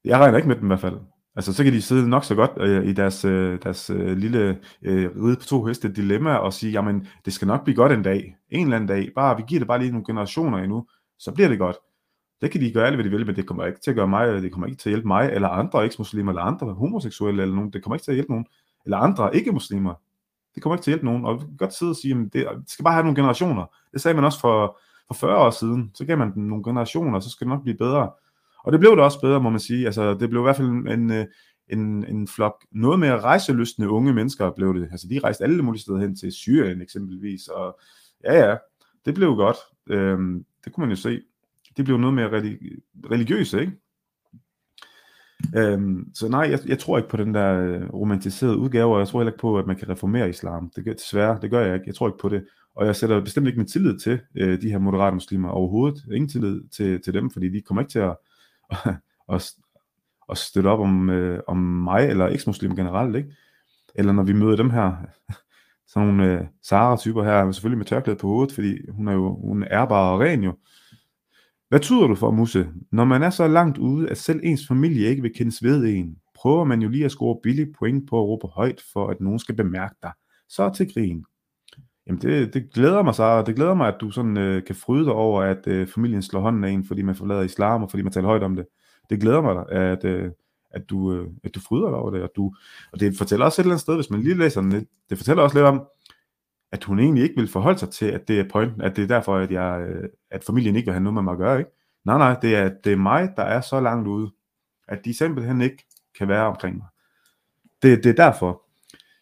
Jeg 0.05 0.19
regner 0.19 0.37
ikke 0.37 0.47
med 0.47 0.55
dem 0.55 0.65
i 0.65 0.67
hvert 0.67 0.79
fald. 0.79 0.99
Altså, 1.35 1.53
så 1.53 1.63
kan 1.63 1.73
de 1.73 1.81
sidde 1.81 2.09
nok 2.09 2.23
så 2.23 2.35
godt 2.35 2.51
øh, 2.57 2.85
i 2.85 2.93
deres, 2.93 3.25
øh, 3.25 3.59
deres 3.63 3.89
øh, 3.89 4.17
lille 4.17 4.59
øh, 4.81 5.09
ride 5.23 5.35
på 5.35 5.43
to 5.43 5.65
heste 5.65 5.93
dilemma 5.93 6.35
og 6.35 6.53
sige, 6.53 6.71
jamen, 6.71 7.07
det 7.25 7.33
skal 7.33 7.47
nok 7.47 7.63
blive 7.63 7.75
godt 7.75 7.91
en 7.91 8.03
dag. 8.03 8.35
En 8.49 8.63
eller 8.63 8.75
anden 8.75 8.87
dag. 8.87 9.09
Bare, 9.15 9.37
vi 9.37 9.43
giver 9.47 9.59
det 9.59 9.67
bare 9.67 9.79
lige 9.79 9.91
nogle 9.91 10.05
generationer 10.05 10.57
endnu, 10.57 10.85
så 11.19 11.31
bliver 11.31 11.49
det 11.49 11.59
godt. 11.59 11.75
Det 12.41 12.51
kan 12.51 12.61
de 12.61 12.71
gøre 12.71 12.87
alt, 12.87 12.95
hvad 12.95 13.05
de 13.05 13.09
vil, 13.09 13.25
men 13.25 13.35
det 13.35 13.47
kommer 13.47 13.65
ikke 13.65 13.79
til 13.79 13.91
at 13.91 13.95
gøre 13.95 14.07
mig, 14.07 14.41
det 14.41 14.51
kommer 14.51 14.67
ikke 14.67 14.77
til 14.77 14.89
at 14.89 14.91
hjælpe 14.91 15.07
mig, 15.07 15.29
eller 15.33 15.49
andre 15.49 15.85
eksmuslimer, 15.85 16.31
eller 16.31 16.41
andre 16.41 16.73
homoseksuelle, 16.73 17.41
eller 17.41 17.55
nogen. 17.55 17.73
Det 17.73 17.83
kommer 17.83 17.95
ikke 17.95 18.03
til 18.03 18.11
at 18.11 18.15
hjælpe 18.15 18.31
nogen. 18.31 18.45
Eller 18.85 18.97
andre 18.97 19.35
ikke-muslimer. 19.35 19.93
Det 20.55 20.63
kommer 20.63 20.75
ikke 20.75 20.83
til 20.83 20.91
at 20.91 20.95
hjælpe 20.95 21.05
nogen. 21.05 21.25
Og 21.25 21.35
vi 21.35 21.39
kan 21.39 21.57
godt 21.57 21.73
sidde 21.73 21.89
og 21.89 21.95
sige, 21.95 22.09
jamen, 22.09 22.29
det, 22.29 22.47
det 22.59 22.71
skal 22.71 22.83
bare 22.83 22.93
have 22.93 23.03
nogle 23.03 23.15
generationer. 23.15 23.65
Det 23.93 24.01
sagde 24.01 24.15
man 24.15 24.25
også 24.25 24.39
for, 24.39 24.79
for 25.07 25.13
40 25.13 25.37
år 25.37 25.49
siden. 25.49 25.91
Så 25.93 26.05
gav 26.05 26.17
man 26.17 26.33
dem 26.33 26.43
nogle 26.43 26.63
generationer, 26.63 27.19
så 27.19 27.29
skal 27.29 27.45
det 27.45 27.49
nok 27.49 27.63
blive 27.63 27.77
bedre. 27.77 28.11
Og 28.63 28.71
det 28.71 28.79
blev 28.79 28.91
det 28.91 28.99
også 28.99 29.21
bedre, 29.21 29.41
må 29.41 29.49
man 29.49 29.59
sige. 29.59 29.85
Altså, 29.85 30.13
det 30.13 30.29
blev 30.29 30.41
i 30.41 30.43
hvert 30.43 30.55
fald 30.55 30.67
en, 30.67 30.87
en, 30.87 31.11
øh, 31.11 31.25
en 32.09 32.27
flok 32.27 32.65
noget 32.71 32.99
mere 32.99 33.19
rejselystende 33.19 33.89
unge 33.89 34.13
mennesker 34.13 34.51
blev 34.51 34.73
det. 34.73 34.87
Altså, 34.91 35.07
de 35.07 35.19
rejste 35.23 35.43
alle 35.43 35.61
mulige 35.61 35.81
steder 35.81 35.99
hen 35.99 36.15
til 36.15 36.31
Syrien 36.31 36.81
eksempelvis. 36.81 37.47
Og 37.47 37.79
ja, 38.23 38.49
ja, 38.49 38.55
det 39.05 39.15
blev 39.15 39.35
godt. 39.35 39.57
Øhm, 39.89 40.45
det 40.65 40.73
kunne 40.73 40.81
man 40.81 40.89
jo 40.89 40.95
se. 40.95 41.21
De 41.77 41.83
blev 41.83 41.97
noget 41.97 42.13
mere 42.13 42.29
religiøse, 43.11 43.61
ikke? 43.61 43.73
Øhm, 45.55 46.07
så 46.13 46.27
nej, 46.27 46.49
jeg, 46.49 46.59
jeg 46.65 46.79
tror 46.79 46.97
ikke 46.97 47.09
på 47.09 47.17
den 47.17 47.33
der 47.33 47.59
øh, 47.59 47.93
romantiserede 47.93 48.57
udgave, 48.57 48.93
og 48.93 48.99
jeg 48.99 49.07
tror 49.07 49.19
heller 49.19 49.31
ikke 49.31 49.41
på, 49.41 49.59
at 49.59 49.67
man 49.67 49.75
kan 49.75 49.89
reformere 49.89 50.29
islam. 50.29 50.71
Det 50.75 50.85
gør, 50.85 50.93
desværre, 50.93 51.39
det 51.41 51.49
gør 51.49 51.65
jeg 51.65 51.73
ikke. 51.73 51.87
Jeg 51.87 51.95
tror 51.95 52.07
ikke 52.07 52.21
på 52.21 52.29
det. 52.29 52.45
Og 52.75 52.85
jeg 52.85 52.95
sætter 52.95 53.21
bestemt 53.21 53.47
ikke 53.47 53.57
min 53.57 53.67
tillid 53.67 53.99
til 53.99 54.19
øh, 54.35 54.61
de 54.61 54.69
her 54.69 54.79
moderate 54.79 55.13
muslimer 55.13 55.49
overhovedet. 55.49 56.03
Ingen 56.13 56.29
tillid 56.29 56.61
til, 56.69 57.01
til 57.01 57.13
dem, 57.13 57.29
fordi 57.29 57.49
de 57.49 57.61
kommer 57.61 57.81
ikke 57.81 57.91
til 57.91 57.99
at, 57.99 58.15
og, 59.27 59.41
og 60.27 60.37
støtte 60.37 60.67
op 60.67 60.79
om, 60.79 61.09
øh, 61.09 61.39
om 61.47 61.57
mig 61.57 62.09
eller 62.09 62.27
eksmuslimer 62.27 62.75
generelt. 62.75 63.15
Ikke? 63.15 63.35
Eller 63.95 64.11
når 64.11 64.23
vi 64.23 64.33
møder 64.33 64.55
dem 64.55 64.69
her, 64.69 64.95
sådan 65.87 66.07
nogle 66.07 66.39
øh, 66.39 66.45
Sara-typer 66.63 67.23
her, 67.23 67.51
selvfølgelig 67.51 67.77
med 67.77 67.85
tørklæde 67.85 68.17
på 68.17 68.27
hovedet, 68.27 68.53
fordi 68.53 68.91
hun 68.91 69.07
er 69.07 69.13
jo 69.13 69.35
hun 69.35 69.63
er 69.63 69.85
bare 69.85 70.13
og 70.13 70.19
ren 70.19 70.43
jo. 70.43 70.57
Hvad 71.69 71.79
tyder 71.79 72.07
du 72.07 72.15
for, 72.15 72.31
Musse? 72.31 72.69
Når 72.91 73.05
man 73.05 73.23
er 73.23 73.29
så 73.29 73.47
langt 73.47 73.77
ude, 73.77 74.09
at 74.09 74.17
selv 74.17 74.39
ens 74.43 74.67
familie 74.67 75.07
ikke 75.07 75.21
vil 75.21 75.33
kendes 75.33 75.63
ved 75.63 75.85
en, 75.85 76.17
prøver 76.35 76.63
man 76.63 76.81
jo 76.81 76.89
lige 76.89 77.05
at 77.05 77.11
score 77.11 77.39
billige 77.43 77.73
point 77.79 78.09
på 78.09 78.19
at 78.19 78.27
råbe 78.27 78.47
højt, 78.47 78.81
for 78.93 79.07
at 79.07 79.21
nogen 79.21 79.39
skal 79.39 79.55
bemærke 79.55 79.95
dig. 80.03 80.11
Så 80.49 80.71
til 80.75 80.93
grin. 80.93 81.25
Jamen 82.07 82.21
det, 82.21 82.53
det 82.53 82.73
glæder 82.73 83.03
mig 83.03 83.15
så, 83.15 83.41
det 83.41 83.55
glæder 83.55 83.73
mig, 83.73 83.87
at 83.87 83.95
du 84.01 84.11
sådan 84.11 84.37
øh, 84.37 84.63
kan 84.63 84.75
fryde 84.75 85.05
dig 85.05 85.13
over, 85.13 85.41
at 85.41 85.67
øh, 85.67 85.87
familien 85.87 86.21
slår 86.21 86.41
hånden 86.41 86.63
af 86.63 86.69
en, 86.69 86.85
fordi 86.85 87.01
man 87.01 87.15
forlader 87.15 87.41
islam, 87.41 87.83
og 87.83 87.89
fordi 87.89 88.03
man 88.03 88.11
taler 88.13 88.27
højt 88.27 88.43
om 88.43 88.55
det. 88.55 88.65
Det 89.09 89.21
glæder 89.21 89.41
mig, 89.41 89.65
at, 89.71 90.05
øh, 90.05 90.31
at, 90.71 90.89
du, 90.89 91.13
øh, 91.13 91.27
at 91.43 91.55
du 91.55 91.59
fryder 91.59 91.89
dig 91.89 91.97
over 91.97 92.11
det, 92.11 92.21
og, 92.21 92.29
du, 92.35 92.53
og 92.91 92.99
det 92.99 93.17
fortæller 93.17 93.45
også 93.45 93.61
et 93.61 93.63
eller 93.63 93.73
andet 93.73 93.81
sted, 93.81 93.95
hvis 93.95 94.09
man 94.09 94.21
lige 94.21 94.37
læser 94.37 94.61
den, 94.61 94.87
det 95.09 95.17
fortæller 95.17 95.43
også 95.43 95.57
lidt 95.57 95.65
om, 95.65 95.83
at 96.71 96.83
hun 96.83 96.99
egentlig 96.99 97.23
ikke 97.23 97.35
vil 97.35 97.47
forholde 97.47 97.79
sig 97.79 97.89
til, 97.89 98.05
at 98.05 98.27
det 98.27 98.39
er 98.39 98.49
pointen, 98.51 98.81
at 98.81 98.95
det 98.95 99.03
er 99.03 99.07
derfor, 99.07 99.37
at, 99.37 99.51
jeg, 99.51 99.81
øh, 99.81 100.09
at 100.31 100.43
familien 100.43 100.75
ikke 100.75 100.85
vil 100.85 100.93
have 100.93 101.03
noget 101.03 101.13
med 101.13 101.21
mig 101.21 101.31
at 101.31 101.37
gøre, 101.37 101.59
ikke? 101.59 101.71
Nej, 102.05 102.17
nej, 102.17 102.39
det 102.41 102.55
er, 102.55 102.71
det 102.83 102.93
er 102.93 102.97
mig, 102.97 103.29
der 103.37 103.43
er 103.43 103.61
så 103.61 103.79
langt 103.79 104.07
ude, 104.07 104.31
at 104.87 105.05
de 105.05 105.13
simpelthen 105.13 105.61
ikke 105.61 105.85
kan 106.17 106.27
være 106.27 106.45
omkring 106.45 106.77
mig. 106.77 106.87
Det, 107.81 108.03
det 108.03 108.09
er 108.09 108.25
derfor. 108.25 108.61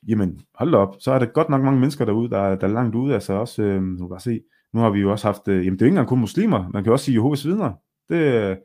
Jamen, 0.08 0.42
hold 0.56 0.74
op, 0.74 0.96
så 1.00 1.12
er 1.12 1.20
der 1.20 1.26
godt 1.26 1.50
nok 1.50 1.62
mange 1.62 1.80
mennesker 1.80 2.06
derude, 2.06 2.30
der, 2.30 2.56
der 2.56 2.68
er 2.68 2.72
langt 2.72 2.96
ude, 2.96 3.14
altså 3.14 3.34
også, 3.34 3.64
øh, 3.64 3.84
nu 3.84 4.08
kan 4.08 4.20
se, 4.20 4.42
nu 4.74 4.80
har 4.80 4.90
vi 4.90 5.00
jo 5.00 5.12
også 5.12 5.28
haft, 5.28 5.48
øh, 5.48 5.66
jamen 5.66 5.80
det 5.80 5.82
er 5.82 5.86
jo 5.86 5.88
ikke 5.88 5.94
engang 5.94 6.08
kun 6.08 6.20
muslimer, 6.20 6.70
man 6.70 6.84
kan 6.84 6.94
også 6.94 7.06
sige 7.06 7.16
Jehovas 7.16 7.46
vidner. 7.46 7.74
Det, 8.10 8.16
øh, 8.16 8.58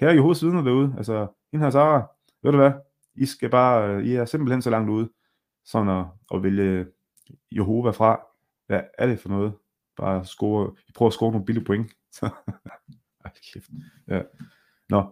kære 0.00 0.14
Jehovas 0.14 0.44
vidner 0.44 0.62
derude, 0.62 0.94
altså, 0.96 1.26
hende 1.52 1.64
her 1.64 1.70
Sara, 1.70 2.10
ved 2.42 2.52
du 2.52 2.58
hvad, 2.58 2.72
I 3.14 3.26
skal 3.26 3.50
bare, 3.50 3.94
øh, 3.94 4.04
I 4.04 4.14
er 4.14 4.24
simpelthen 4.24 4.62
så 4.62 4.70
langt 4.70 4.90
ude, 4.90 5.10
sådan 5.64 5.88
at, 5.88 6.04
at 6.34 6.42
vælge 6.42 6.86
Jehova 7.52 7.90
fra. 7.90 8.20
Hvad 8.66 8.80
er 8.98 9.06
det 9.06 9.18
for 9.18 9.28
noget? 9.28 9.52
Bare 9.96 10.24
score, 10.24 10.72
I 10.88 10.92
prøver 10.92 11.08
at 11.08 11.12
score 11.14 11.32
nogle 11.32 11.46
billige 11.46 11.64
point. 11.64 11.92
Ej, 13.24 13.30
kæft. 13.52 13.70
Ja. 14.08 14.22
Nå. 14.88 15.02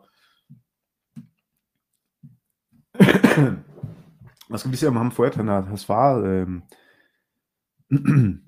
Og 4.50 4.58
skal 4.60 4.70
vi 4.70 4.76
se, 4.76 4.88
om 4.88 4.96
ham 4.96 5.12
Fuet, 5.12 5.34
han 5.34 5.48
har, 5.48 5.60
har 5.60 5.76
svaret. 5.76 6.24
Øh... 6.24 6.48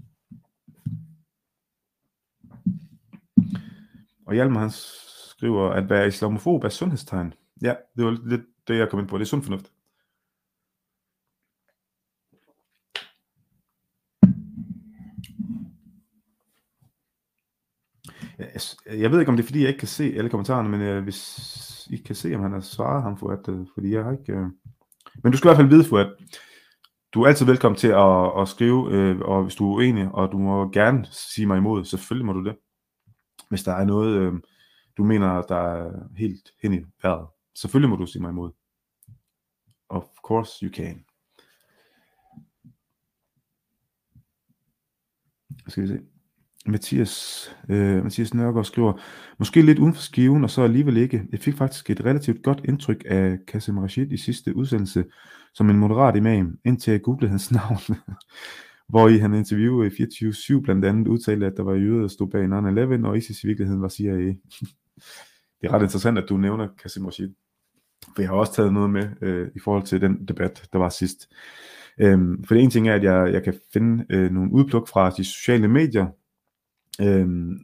Og 4.27 4.35
Hjalmar 4.35 4.61
han 4.61 4.71
skriver, 4.71 5.71
at 5.71 5.91
være 5.91 6.07
islamofob 6.07 6.65
er 6.65 6.69
sundhedstegn. 6.69 7.35
Ja, 7.63 7.75
det 7.97 8.05
var 8.05 8.19
lidt 8.25 8.43
det, 8.69 8.79
jeg 8.79 8.91
kom 8.91 9.01
ind 9.01 9.09
på. 9.09 9.19
Det 9.19 9.23
er 9.23 9.27
sund 9.27 9.43
fornuft. 9.43 9.73
Jeg 18.87 19.11
ved 19.11 19.21
ikke, 19.21 19.31
om 19.31 19.37
det 19.37 19.43
er, 19.43 19.47
fordi 19.47 19.61
jeg 19.61 19.69
ikke 19.69 19.79
kan 19.79 19.89
se 19.89 20.15
alle 20.17 20.31
kommentarerne, 20.31 20.69
men 20.69 20.81
øh, 20.81 21.03
hvis 21.03 21.89
I 21.91 21.97
kan 21.97 22.15
se, 22.15 22.35
om 22.35 22.43
han 22.43 22.53
har 22.53 22.61
svaret 22.61 23.03
ham, 23.03 23.17
for 23.17 23.31
at, 23.31 23.49
øh, 23.49 23.67
fordi 23.75 23.95
jeg 23.95 24.05
har 24.05 24.13
ikke... 24.13 24.33
Øh... 24.33 24.47
Men 25.15 25.33
du 25.33 25.39
skal 25.39 25.49
i 25.49 25.51
hvert 25.51 25.57
fald 25.57 25.69
vide, 25.69 25.85
for 25.85 25.99
at 25.99 26.13
du 27.15 27.23
er 27.23 27.29
altid 27.29 27.47
velkommen 27.47 27.79
til 27.79 27.89
at, 27.89 28.41
at 28.41 28.49
skrive, 28.49 28.93
øh, 28.93 29.21
og 29.21 29.43
hvis 29.43 29.55
du 29.55 29.71
er 29.71 29.77
uenig, 29.77 30.09
og 30.09 30.33
du 30.33 30.39
må 30.39 30.71
gerne 30.71 31.07
sige 31.11 31.47
mig 31.47 31.57
imod, 31.57 31.85
selvfølgelig 31.85 32.27
må 32.27 32.33
du 32.33 32.45
det. 32.45 32.57
Hvis 33.49 33.63
der 33.63 33.73
er 33.73 33.85
noget, 33.85 34.17
øh, 34.17 34.33
du 34.97 35.05
mener, 35.05 35.43
der 35.43 35.57
er 35.57 36.09
helt 36.17 36.53
hen 36.63 36.75
i 36.75 36.81
vejret, 37.03 37.27
selvfølgelig 37.55 37.91
må 37.91 37.97
du 37.97 38.07
sige 38.07 38.23
mig 38.23 38.31
imod. 38.31 38.51
Of 39.89 40.05
course 40.25 40.67
you 40.67 40.73
can. 40.73 41.05
Skal 45.69 45.83
vi 45.83 45.89
se. 45.89 46.12
Mathias, 46.67 47.55
øh, 47.69 48.03
Mathias 48.03 48.35
Nørgaard 48.35 48.65
skriver, 48.65 48.93
måske 49.39 49.63
lidt 49.63 49.79
uden 49.79 49.95
for 49.95 50.03
skiven, 50.03 50.45
og 50.45 50.51
så 50.51 50.63
alligevel 50.63 50.97
ikke. 50.97 51.23
Jeg 51.33 51.41
fik 51.41 51.55
faktisk 51.55 51.91
et 51.91 52.05
relativt 52.05 52.43
godt 52.43 52.61
indtryk 52.65 53.05
af 53.07 53.39
Kasim 53.47 53.79
Rashid 53.79 54.13
i 54.13 54.17
sidste 54.17 54.57
udsendelse, 54.57 55.05
som 55.55 55.71
en 55.71 55.79
moderat 55.79 56.17
imam, 56.17 56.59
indtil 56.65 56.91
jeg 56.91 57.03
googlede 57.03 57.31
hans 57.31 57.53
navn, 57.61 57.79
hvor 58.89 59.09
i 59.09 59.19
han 59.19 59.35
interviewede 59.35 59.91
i 59.99 60.03
24-7 60.03 60.61
blandt 60.61 60.85
andet 60.85 61.09
udtalte, 61.09 61.47
at 61.47 61.53
der 61.57 61.63
var 61.63 61.75
jøder, 61.75 62.01
der 62.01 62.09
stod 62.09 62.31
bag 62.31 62.45
9-11, 62.45 63.07
og 63.07 63.19
ISIS 63.19 63.45
i 63.45 63.47
virkeligheden 63.47 63.83
var 63.83 63.89
CIA. 63.89 64.13
det 65.61 65.69
er 65.69 65.73
ret 65.73 65.83
interessant, 65.83 66.19
at 66.19 66.29
du 66.29 66.37
nævner 66.37 66.69
Kasim 66.83 67.05
Rashid, 67.05 67.31
for 68.15 68.23
jeg 68.23 68.29
har 68.29 68.37
også 68.37 68.55
taget 68.55 68.73
noget 68.73 68.91
med 68.91 69.09
øh, 69.23 69.49
i 69.57 69.59
forhold 69.59 69.83
til 69.83 70.01
den 70.01 70.27
debat, 70.29 70.69
der 70.73 70.79
var 70.79 70.89
sidst. 70.89 71.29
Øhm, 72.01 72.45
for 72.45 72.55
det 72.55 72.63
ene 72.63 72.71
ting 72.71 72.89
er, 72.89 72.95
at 72.95 73.05
jeg, 73.05 73.33
jeg 73.33 73.43
kan 73.43 73.55
finde 73.73 74.05
øh, 74.11 74.31
nogle 74.31 74.53
udpluk 74.53 74.89
fra 74.89 75.11
de 75.11 75.25
sociale 75.25 75.69
medier, 75.69 76.07
Øhm, 77.01 77.59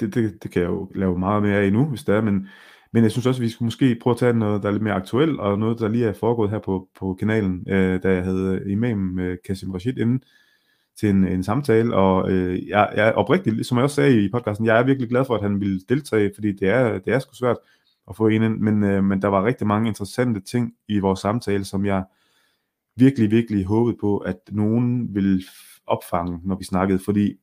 det, 0.00 0.14
det, 0.14 0.42
det 0.42 0.50
kan 0.50 0.62
jeg 0.62 0.68
jo 0.68 0.90
lave 0.94 1.18
meget 1.18 1.42
mere 1.42 1.58
af 1.58 1.66
endnu, 1.66 1.84
hvis 1.84 2.04
det 2.04 2.14
er, 2.14 2.20
men, 2.20 2.48
men 2.92 3.02
jeg 3.02 3.10
synes 3.10 3.26
også, 3.26 3.38
at 3.38 3.42
vi 3.42 3.48
skulle 3.48 3.66
måske 3.66 3.98
prøve 4.02 4.14
at 4.14 4.18
tage 4.18 4.32
noget, 4.32 4.62
der 4.62 4.68
er 4.68 4.72
lidt 4.72 4.82
mere 4.82 4.94
aktuelt, 4.94 5.40
og 5.40 5.58
noget, 5.58 5.78
der 5.78 5.88
lige 5.88 6.06
er 6.06 6.12
foregået 6.12 6.50
her 6.50 6.58
på, 6.58 6.88
på 6.98 7.14
kanalen, 7.14 7.64
øh, 7.68 8.02
da 8.02 8.14
jeg 8.14 8.24
havde 8.24 8.70
imam 8.70 9.18
øh, 9.18 9.38
Kasim 9.46 9.70
Rashid 9.70 9.98
inde 9.98 10.24
til 10.96 11.08
en, 11.08 11.28
en 11.28 11.42
samtale, 11.42 11.94
og 11.94 12.30
øh, 12.30 12.68
jeg, 12.68 12.92
jeg 12.96 13.08
er 13.08 13.12
oprigtigt, 13.12 13.66
som 13.66 13.78
jeg 13.78 13.84
også 13.84 13.96
sagde 13.96 14.24
i 14.24 14.30
podcasten, 14.30 14.66
jeg 14.66 14.78
er 14.78 14.82
virkelig 14.84 15.08
glad 15.08 15.24
for, 15.24 15.34
at 15.34 15.42
han 15.42 15.60
ville 15.60 15.80
deltage, 15.88 16.30
fordi 16.34 16.52
det 16.52 16.68
er, 16.68 16.98
det 16.98 17.14
er 17.14 17.18
sgu 17.18 17.34
svært 17.34 17.56
at 18.08 18.16
få 18.16 18.28
en 18.28 18.42
ind, 18.42 18.58
men, 18.58 18.84
øh, 18.84 19.04
men 19.04 19.22
der 19.22 19.28
var 19.28 19.44
rigtig 19.44 19.66
mange 19.66 19.88
interessante 19.88 20.40
ting 20.40 20.74
i 20.88 20.98
vores 20.98 21.20
samtale, 21.20 21.64
som 21.64 21.86
jeg 21.86 22.04
virkelig, 22.96 23.30
virkelig 23.30 23.64
håbede 23.64 23.96
på, 24.00 24.18
at 24.18 24.36
nogen 24.50 25.14
ville 25.14 25.42
opfange, 25.86 26.40
når 26.44 26.56
vi 26.56 26.64
snakkede, 26.64 26.98
fordi 26.98 27.36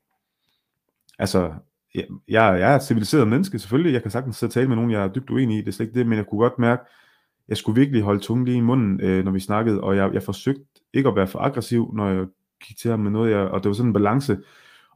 altså, 1.22 1.52
jeg, 1.96 2.06
jeg 2.28 2.62
er 2.62 2.76
et 2.76 2.84
civiliseret 2.84 3.28
menneske, 3.28 3.60
selvfølgelig. 3.60 3.94
Jeg 3.94 4.02
kan 4.02 4.12
sagtens 4.12 4.36
sidde 4.36 4.50
og 4.50 4.54
tale 4.54 4.68
med 4.68 4.76
nogen, 4.76 4.92
jeg 4.92 5.04
er 5.04 5.08
dybt 5.08 5.30
uenig 5.30 5.58
i, 5.58 5.62
det 5.62 5.68
er 5.68 5.72
slet 5.72 5.86
ikke 5.86 6.00
det, 6.00 6.08
men 6.08 6.18
jeg 6.18 6.26
kunne 6.26 6.40
godt 6.40 6.60
mærke, 6.60 6.84
jeg 7.48 7.58
skulle 7.58 7.80
virkelig 7.80 8.02
holde 8.02 8.20
tungen 8.20 8.46
lige 8.46 8.58
i 8.58 8.62
munden, 8.62 9.02
øh, 9.02 9.26
når 9.26 9.32
vi 9.32 9.40
snakkede, 9.40 9.82
og 9.82 9.96
jeg, 9.96 10.14
jeg 10.14 10.24
forsøgte 10.24 10.66
ikke 10.94 11.10
at 11.10 11.16
være 11.16 11.28
for 11.28 11.40
aggressiv, 11.40 11.92
når 11.96 12.10
jeg 12.10 12.26
gik 12.68 12.78
til 12.78 12.92
ham 12.92 13.00
med 13.00 13.12
noget, 13.12 13.32
jeg, 13.32 13.40
og 13.40 13.64
det 13.64 13.70
var 13.70 13.74
sådan 13.74 13.90
en 13.90 13.94
balance, 13.94 14.38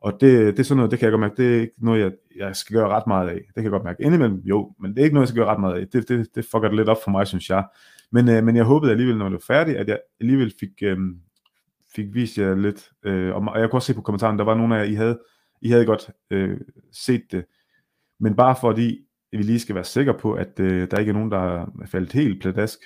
og 0.02 0.12
det, 0.22 0.58
det 0.58 0.60
er 0.60 0.64
sådan 0.64 0.78
noget, 0.78 0.92
det 0.92 1.00
kan 1.00 1.06
jeg 1.06 1.12
godt 1.12 1.20
mærke, 1.20 1.38
det 1.38 1.56
er 1.56 1.62
ikke 1.62 1.74
noget, 1.78 2.02
jeg, 2.02 2.12
jeg 2.36 2.56
skal 2.56 2.74
gøre 2.74 2.90
ret 2.90 3.08
meget 3.08 3.30
af. 3.30 3.36
Det 3.36 3.54
kan 3.54 3.64
jeg 3.64 3.72
godt 3.72 3.84
mærke. 3.84 4.04
Indimellem, 4.04 4.42
jo, 4.44 4.74
men 4.80 4.92
det 4.92 5.00
er 5.00 5.04
ikke 5.04 5.14
noget, 5.14 5.26
jeg 5.26 5.30
skal 5.30 5.42
gøre 5.42 5.52
ret 5.52 5.60
meget 5.60 5.76
af. 5.76 5.88
Det, 5.88 6.10
det, 6.10 6.36
det 6.36 6.46
fucker 6.46 6.68
det 6.68 6.76
lidt 6.76 6.90
op 6.90 6.98
for 7.04 7.12
mig, 7.12 7.28
synes 7.28 7.50
jeg. 7.50 7.66
Men, 8.12 8.30
øh, 8.30 8.44
men 8.44 8.56
jeg 8.56 8.64
håbede 8.64 8.92
alligevel, 8.92 9.18
når 9.18 9.26
det 9.26 9.34
var 9.34 9.54
færdigt, 9.56 9.78
at 9.78 9.88
jeg 9.88 10.00
alligevel 10.22 10.54
fik, 10.60 10.70
øh, 10.84 10.98
fik 11.96 12.06
vist 12.14 12.38
jer 12.38 12.56
lidt. 12.56 12.90
Øh, 13.06 13.36
og 13.36 13.60
jeg 13.60 13.70
kunne 13.70 13.78
også 13.78 13.86
se 13.86 13.94
på 13.94 14.02
kommentaren, 14.02 14.38
der 14.38 14.46
var 14.46 14.56
nogle 14.56 14.76
af 14.76 14.80
jer, 14.80 14.92
I 14.92 14.94
havde 14.94 15.20
i 15.62 15.70
havde 15.70 15.86
godt 15.86 16.10
øh, 16.30 16.62
set 16.92 17.32
det. 17.32 17.46
Men 18.20 18.36
bare 18.36 18.56
fordi 18.62 19.06
vi 19.32 19.38
lige 19.44 19.60
skal 19.60 19.76
være 19.76 19.84
sikre 19.84 20.14
på, 20.14 20.34
at 20.34 20.60
øh, 20.60 20.92
der 20.92 20.98
ikke 21.00 21.10
er 21.10 21.14
nogen, 21.14 21.32
der 21.32 21.62
er 21.62 21.86
faldet 21.86 22.14
helt 22.14 22.42
pladask, 22.42 22.80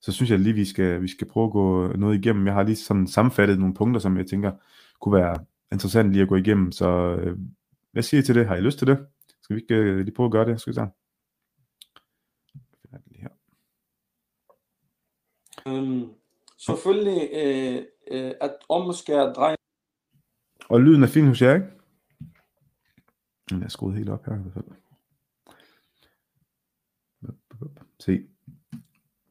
så 0.00 0.12
synes 0.12 0.30
jeg 0.30 0.38
lige, 0.38 0.54
vi 0.54 0.64
skal, 0.64 1.02
vi 1.02 1.08
skal 1.08 1.28
prøve 1.28 1.46
at 1.46 1.52
gå 1.52 1.86
noget 1.86 2.18
igennem. 2.18 2.46
Jeg 2.46 2.54
har 2.54 2.62
lige 2.62 2.76
sådan 2.76 3.06
sammenfattet 3.06 3.58
nogle 3.58 3.74
punkter, 3.74 4.00
som 4.00 4.16
jeg 4.16 4.26
tænker 4.26 4.52
kunne 5.00 5.14
være 5.14 5.44
interessant 5.72 6.12
lige 6.12 6.22
at 6.22 6.28
gå 6.28 6.36
igennem. 6.36 6.72
Så 6.72 7.16
øh, 7.16 7.38
hvad 7.92 8.02
siger 8.02 8.20
I 8.20 8.24
til 8.24 8.34
det? 8.34 8.46
Har 8.46 8.56
I 8.56 8.60
lyst 8.60 8.78
til 8.78 8.86
det? 8.86 9.06
Skal 9.42 9.56
vi 9.56 9.60
ikke 9.60 9.74
øh, 9.74 9.98
lige 9.98 10.14
prøve 10.14 10.26
at 10.26 10.32
gøre 10.32 10.46
det? 10.46 10.60
Skal 10.60 10.70
vi 10.70 10.74
se. 10.74 10.86
Øhm, 15.66 16.08
selvfølgelig 16.58 17.28
øh, 17.32 17.82
øh, 18.10 18.32
at 18.40 18.54
omskære 18.68 19.32
dreng 19.32 19.61
og 20.72 20.80
lyden 20.80 21.02
er 21.02 21.06
fin 21.06 21.26
hos 21.26 21.42
jer, 21.42 21.54
ikke? 21.54 21.66
Den 23.50 23.62
er 23.62 23.68
skruet 23.68 23.96
helt 23.96 24.08
op 24.08 24.26
her 24.26 24.38
i 24.38 24.42
hvert 24.42 24.54
fald. 24.54 24.64
Se. 28.00 28.26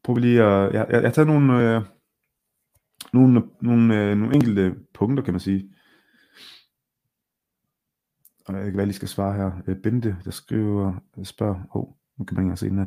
Prøv 0.04 0.16
lige 0.16 0.44
at... 0.44 0.74
Jeg, 0.74 0.88
jeg, 0.90 1.04
jeg 1.04 1.14
har 1.16 1.24
nogle, 1.24 1.76
øh, 1.76 1.82
nogle, 3.14 3.44
nogle, 3.62 4.02
øh, 4.02 4.18
nogle 4.18 4.36
enkelte 4.36 4.76
punkter, 4.94 5.24
kan 5.24 5.34
man 5.34 5.40
sige. 5.40 5.74
Og 8.46 8.54
jeg 8.56 8.64
kan 8.64 8.74
være, 8.74 8.78
jeg 8.78 8.88
lige 8.88 8.96
skal 8.96 9.08
svare 9.08 9.34
her. 9.34 9.52
Øh, 9.68 9.82
Bente, 9.82 10.18
der 10.26 10.32
skriver, 10.32 11.00
spørger, 11.24 11.64
oh, 11.70 11.94
nu 12.22 12.26
kan 12.26 12.38
man 12.38 12.46
ikke 12.46 12.58
se 12.58 12.70
den 12.70 12.78
her. 12.78 12.86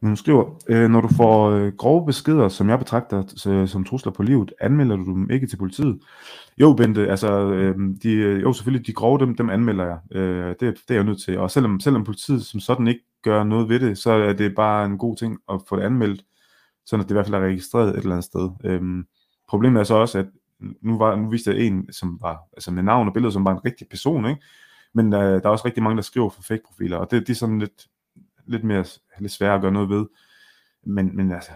Men 0.00 0.08
hun 0.08 0.16
skriver, 0.16 0.44
øh, 0.68 0.90
når 0.90 1.00
du 1.00 1.08
får 1.08 1.50
øh, 1.50 1.72
grove 1.72 2.06
beskeder, 2.06 2.48
som 2.48 2.68
jeg 2.68 2.78
betragter 2.78 3.48
øh, 3.48 3.68
som 3.68 3.84
trusler 3.84 4.12
på 4.12 4.22
livet, 4.22 4.52
anmelder 4.60 4.96
du 4.96 5.04
dem 5.04 5.30
ikke 5.30 5.46
til 5.46 5.56
politiet? 5.56 5.98
Jo, 6.58 6.72
Bente, 6.72 7.08
altså, 7.08 7.52
øh, 7.52 7.74
de, 8.02 8.12
øh, 8.12 8.42
jo 8.42 8.52
selvfølgelig, 8.52 8.86
de 8.86 8.92
grove, 8.92 9.18
dem, 9.18 9.36
dem 9.36 9.50
anmelder 9.50 9.84
jeg. 9.84 10.18
Øh, 10.18 10.48
det, 10.48 10.60
det 10.60 10.90
er 10.90 10.94
jeg 10.94 11.04
nødt 11.04 11.22
til. 11.22 11.38
Og 11.38 11.50
selvom, 11.50 11.80
selvom 11.80 12.04
politiet 12.04 12.44
som 12.44 12.60
sådan 12.60 12.88
ikke 12.88 13.04
gør 13.22 13.44
noget 13.44 13.68
ved 13.68 13.80
det, 13.80 13.98
så 13.98 14.10
er 14.10 14.32
det 14.32 14.54
bare 14.54 14.86
en 14.86 14.98
god 14.98 15.16
ting 15.16 15.38
at 15.52 15.60
få 15.68 15.76
det 15.76 15.82
anmeldt, 15.82 16.24
sådan 16.86 17.00
at 17.00 17.08
det 17.08 17.12
i 17.12 17.16
hvert 17.16 17.26
fald 17.26 17.42
er 17.42 17.46
registreret 17.46 17.88
et 17.88 17.96
eller 17.96 18.10
andet 18.10 18.24
sted. 18.24 18.50
Øh, 18.64 19.04
problemet 19.48 19.80
er 19.80 19.84
så 19.84 19.94
også, 19.94 20.18
at 20.18 20.26
nu, 20.82 20.98
var, 20.98 21.16
nu 21.16 21.30
viste 21.30 21.50
jeg 21.50 21.66
en, 21.66 21.92
som 21.92 22.18
var, 22.20 22.38
altså 22.52 22.70
med 22.70 22.82
navn 22.82 23.08
og 23.08 23.14
billede, 23.14 23.32
som 23.32 23.44
var 23.44 23.52
en 23.52 23.64
rigtig 23.64 23.86
person, 23.90 24.26
ikke? 24.26 24.42
Men 24.94 25.12
øh, 25.12 25.20
der 25.20 25.44
er 25.44 25.48
også 25.48 25.64
rigtig 25.64 25.82
mange, 25.82 25.96
der 25.96 26.02
skriver 26.02 26.28
for 26.28 26.42
fake 26.42 26.62
profiler, 26.66 26.96
og 26.96 27.10
det, 27.10 27.20
det 27.20 27.30
er 27.30 27.34
sådan 27.34 27.58
lidt, 27.58 27.86
lidt, 28.46 28.64
mere, 28.64 28.84
lidt 29.20 29.32
sværere 29.32 29.54
at 29.54 29.60
gøre 29.60 29.72
noget 29.72 29.88
ved. 29.88 30.06
Men, 30.86 31.16
men 31.16 31.32
altså, 31.32 31.50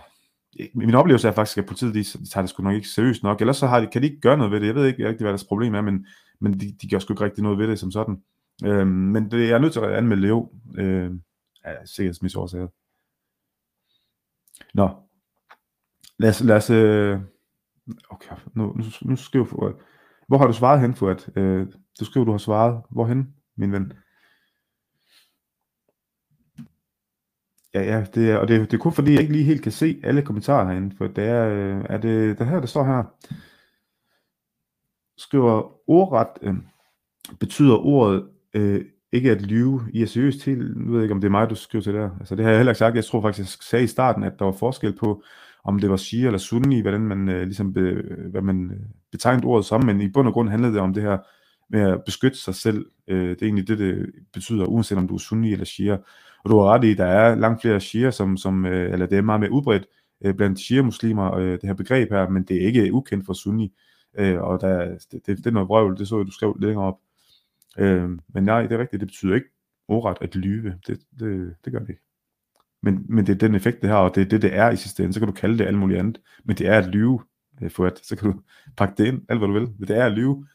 min 0.74 0.94
oplevelse 0.94 1.28
er 1.28 1.32
faktisk, 1.32 1.58
at 1.58 1.66
politiet 1.66 1.94
de, 1.94 1.98
de 1.98 2.30
tager 2.30 2.42
det 2.42 2.50
sgu 2.50 2.62
nok 2.62 2.74
ikke 2.74 2.88
seriøst 2.88 3.22
nok. 3.22 3.40
Ellers 3.40 3.56
så 3.56 3.66
har 3.66 3.80
de, 3.80 3.86
kan 3.86 4.02
de 4.02 4.06
ikke 4.06 4.20
gøre 4.20 4.36
noget 4.36 4.52
ved 4.52 4.60
det. 4.60 4.66
Jeg 4.66 4.74
ved 4.74 4.86
ikke 4.86 5.08
rigtig, 5.08 5.24
hvad 5.24 5.32
deres 5.32 5.44
problem 5.44 5.74
er, 5.74 5.80
men, 5.80 6.06
men 6.40 6.60
de, 6.60 6.76
de 6.82 6.88
gør 6.88 6.98
sgu 6.98 7.12
ikke 7.12 7.24
rigtig 7.24 7.42
noget 7.42 7.58
ved 7.58 7.68
det 7.68 7.78
som 7.78 7.90
sådan. 7.90 8.22
Øhm, 8.64 8.88
men 8.88 9.30
det, 9.30 9.48
jeg 9.48 9.54
er 9.54 9.58
nødt 9.58 9.72
til 9.72 9.80
at 9.80 9.92
anmelde 9.92 10.22
det 10.22 10.28
jo. 10.28 10.52
Øh, 10.78 11.10
af 11.64 11.88
sikkerhedsmæssige 11.88 12.40
årsager. 12.40 12.68
Nå. 14.74 14.88
Lad 16.18 16.30
os... 16.30 16.40
Lad 16.40 16.56
os 16.56 16.70
øh, 16.70 17.20
okay, 18.10 18.36
nu, 18.54 18.72
nu, 18.72 18.84
nu 19.02 19.16
skriver 19.16 19.72
Hvor 20.28 20.38
har 20.38 20.46
du 20.46 20.52
svaret 20.52 20.80
hen, 20.80 20.94
for 20.94 21.10
at 21.10 21.30
øh, 21.36 21.66
du 22.00 22.04
skriver, 22.04 22.24
du 22.24 22.30
har 22.30 22.38
svaret. 22.38 22.82
Hvorhen, 22.90 23.34
min 23.56 23.72
ven? 23.72 23.92
Ja, 27.74 27.82
ja, 27.82 28.06
det 28.14 28.30
er, 28.30 28.36
og 28.36 28.48
det, 28.48 28.60
det 28.60 28.74
er 28.76 28.78
kun 28.78 28.92
fordi, 28.92 29.12
jeg 29.12 29.20
ikke 29.20 29.32
lige 29.32 29.44
helt 29.44 29.62
kan 29.62 29.72
se 29.72 30.00
alle 30.04 30.22
kommentarer 30.22 30.66
herinde, 30.66 30.96
for 30.96 31.06
det 31.06 31.24
er, 31.24 31.48
øh, 31.48 31.84
er 31.88 31.98
det, 31.98 32.38
der 32.38 32.44
her, 32.44 32.60
der 32.60 32.66
står 32.66 32.84
her, 32.84 33.04
skriver 35.16 35.72
ordret, 35.90 36.28
øh, 36.42 36.54
betyder 37.40 37.76
ordet 37.76 38.26
øh, 38.54 38.84
ikke 39.12 39.30
at 39.30 39.42
lyve. 39.42 39.80
I 39.92 40.02
er 40.02 40.06
seriøst 40.06 40.40
til, 40.40 40.72
nu 40.76 40.90
ved 40.90 40.98
jeg 40.98 41.04
ikke, 41.04 41.14
om 41.14 41.20
det 41.20 41.28
er 41.28 41.30
mig, 41.30 41.50
du 41.50 41.54
skriver 41.54 41.82
til 41.82 41.94
der. 41.94 42.10
Altså 42.20 42.36
det 42.36 42.44
har 42.44 42.50
jeg 42.50 42.58
heller 42.58 42.72
ikke 42.72 42.78
sagt. 42.78 42.96
Jeg 42.96 43.04
tror 43.04 43.22
faktisk, 43.22 43.40
jeg 43.40 43.64
sagde 43.64 43.84
i 43.84 43.88
starten, 43.88 44.22
at 44.24 44.38
der 44.38 44.44
var 44.44 44.52
forskel 44.52 44.96
på, 44.96 45.22
om 45.64 45.78
det 45.78 45.90
var 45.90 45.96
shia 45.96 46.26
eller 46.26 46.38
sunni, 46.38 46.80
hvordan 46.80 47.00
man, 47.00 47.28
øh, 47.28 47.42
ligesom 47.42 47.72
be, 47.72 48.02
hvad 48.30 48.42
man 48.42 48.70
øh, 48.70 48.80
betegnede 49.12 49.46
ordet 49.46 49.66
som, 49.66 49.84
men 49.84 50.00
i 50.00 50.08
bund 50.08 50.28
og 50.28 50.34
grund 50.34 50.48
handlede 50.48 50.72
det 50.72 50.80
om 50.80 50.94
det 50.94 51.02
her 51.02 51.18
med 51.70 51.80
at 51.80 52.04
beskytte 52.04 52.38
sig 52.38 52.54
selv. 52.54 52.86
Øh, 53.08 53.30
det 53.30 53.42
er 53.42 53.46
egentlig 53.46 53.68
det, 53.68 53.78
det 53.78 54.10
betyder, 54.32 54.64
uanset 54.64 54.98
om 54.98 55.08
du 55.08 55.14
er 55.14 55.18
sunni 55.18 55.52
eller 55.52 55.64
shia. 55.64 55.96
Og 56.44 56.50
du 56.50 56.58
har 56.58 56.64
ret 56.64 56.84
i, 56.84 56.94
der 56.94 57.04
er 57.04 57.34
langt 57.34 57.62
flere 57.62 57.80
shia, 57.80 58.10
som, 58.10 58.36
som 58.36 58.66
øh, 58.66 58.92
eller 58.92 59.06
det 59.06 59.18
er 59.18 59.22
meget 59.22 59.40
mere 59.40 59.52
udbredt 59.52 59.86
øh, 60.24 60.34
blandt 60.34 60.60
shia-muslimer, 60.60 61.34
øh, 61.34 61.52
det 61.52 61.64
her 61.64 61.74
begreb 61.74 62.10
her, 62.10 62.28
men 62.28 62.42
det 62.42 62.56
er 62.56 62.66
ikke 62.66 62.92
ukendt 62.92 63.26
for 63.26 63.32
sunni. 63.32 63.72
Øh, 64.18 64.40
og 64.42 64.60
der, 64.60 64.98
det, 65.12 65.26
det, 65.26 65.38
det 65.38 65.46
er 65.46 65.50
noget 65.50 65.68
vrøvl, 65.68 65.98
det 65.98 66.08
så 66.08 66.16
jeg, 66.16 66.26
du 66.26 66.30
skrev 66.30 66.56
længere 66.60 66.84
op. 66.84 66.98
Øh, 67.78 68.10
men 68.34 68.44
nej, 68.44 68.62
det 68.62 68.72
er 68.72 68.78
rigtigt, 68.78 69.00
det 69.00 69.08
betyder 69.08 69.34
ikke 69.34 69.48
ordret 69.88 70.16
at 70.20 70.34
lyve. 70.34 70.74
Det, 70.86 71.00
det, 71.18 71.54
det 71.64 71.72
gør 71.72 71.78
det 71.78 71.88
ikke. 71.88 72.02
Men, 72.82 73.06
men 73.08 73.26
det 73.26 73.32
er 73.32 73.38
den 73.38 73.54
effekt, 73.54 73.82
det 73.82 73.90
har, 73.90 73.98
og 73.98 74.14
det 74.14 74.20
er 74.20 74.28
det, 74.28 74.42
det 74.42 74.56
er 74.56 74.70
i 74.70 74.76
sidste 74.76 75.02
ende. 75.02 75.12
Så 75.14 75.20
kan 75.20 75.28
du 75.28 75.34
kalde 75.34 75.58
det 75.58 75.66
alt 75.66 75.78
muligt 75.78 75.98
andet. 75.98 76.20
Men 76.44 76.56
det 76.56 76.66
er 76.68 76.78
at 76.78 76.86
lyve, 76.88 77.20
øh, 77.62 77.70
for 77.70 77.86
at 77.86 78.00
så 78.02 78.16
kan 78.16 78.32
du 78.32 78.40
pakke 78.76 78.94
det 78.98 79.06
ind, 79.06 79.22
alt 79.28 79.40
hvad 79.40 79.48
du 79.48 79.54
vil. 79.54 79.68
Men 79.78 79.88
det 79.88 79.96
er 79.96 80.06
at 80.06 80.12
lyve. 80.12 80.46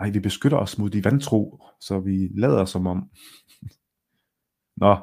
nej, 0.00 0.10
vi 0.10 0.20
beskytter 0.20 0.58
os 0.58 0.78
mod 0.78 0.90
de 0.90 1.04
vantro, 1.04 1.64
så 1.80 1.98
vi 2.00 2.28
lader 2.34 2.64
som 2.64 2.86
om. 2.86 3.10
Nå, 4.80 4.96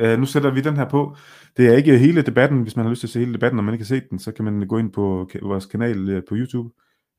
øh, 0.00 0.18
nu 0.18 0.26
sætter 0.26 0.50
vi 0.50 0.60
den 0.60 0.76
her 0.76 0.88
på. 0.88 1.16
Det 1.56 1.68
er 1.68 1.76
ikke 1.76 1.98
hele 1.98 2.22
debatten, 2.22 2.62
hvis 2.62 2.76
man 2.76 2.84
har 2.84 2.90
lyst 2.90 3.00
til 3.00 3.06
at 3.06 3.10
se 3.10 3.18
hele 3.18 3.34
debatten, 3.34 3.58
og 3.58 3.64
man 3.64 3.74
ikke 3.74 3.84
har 3.84 3.86
set 3.86 4.10
den, 4.10 4.18
så 4.18 4.32
kan 4.32 4.44
man 4.44 4.68
gå 4.68 4.78
ind 4.78 4.92
på 4.92 5.28
vores 5.42 5.66
kanal 5.66 6.08
øh, 6.08 6.22
på 6.28 6.34
YouTube 6.34 6.70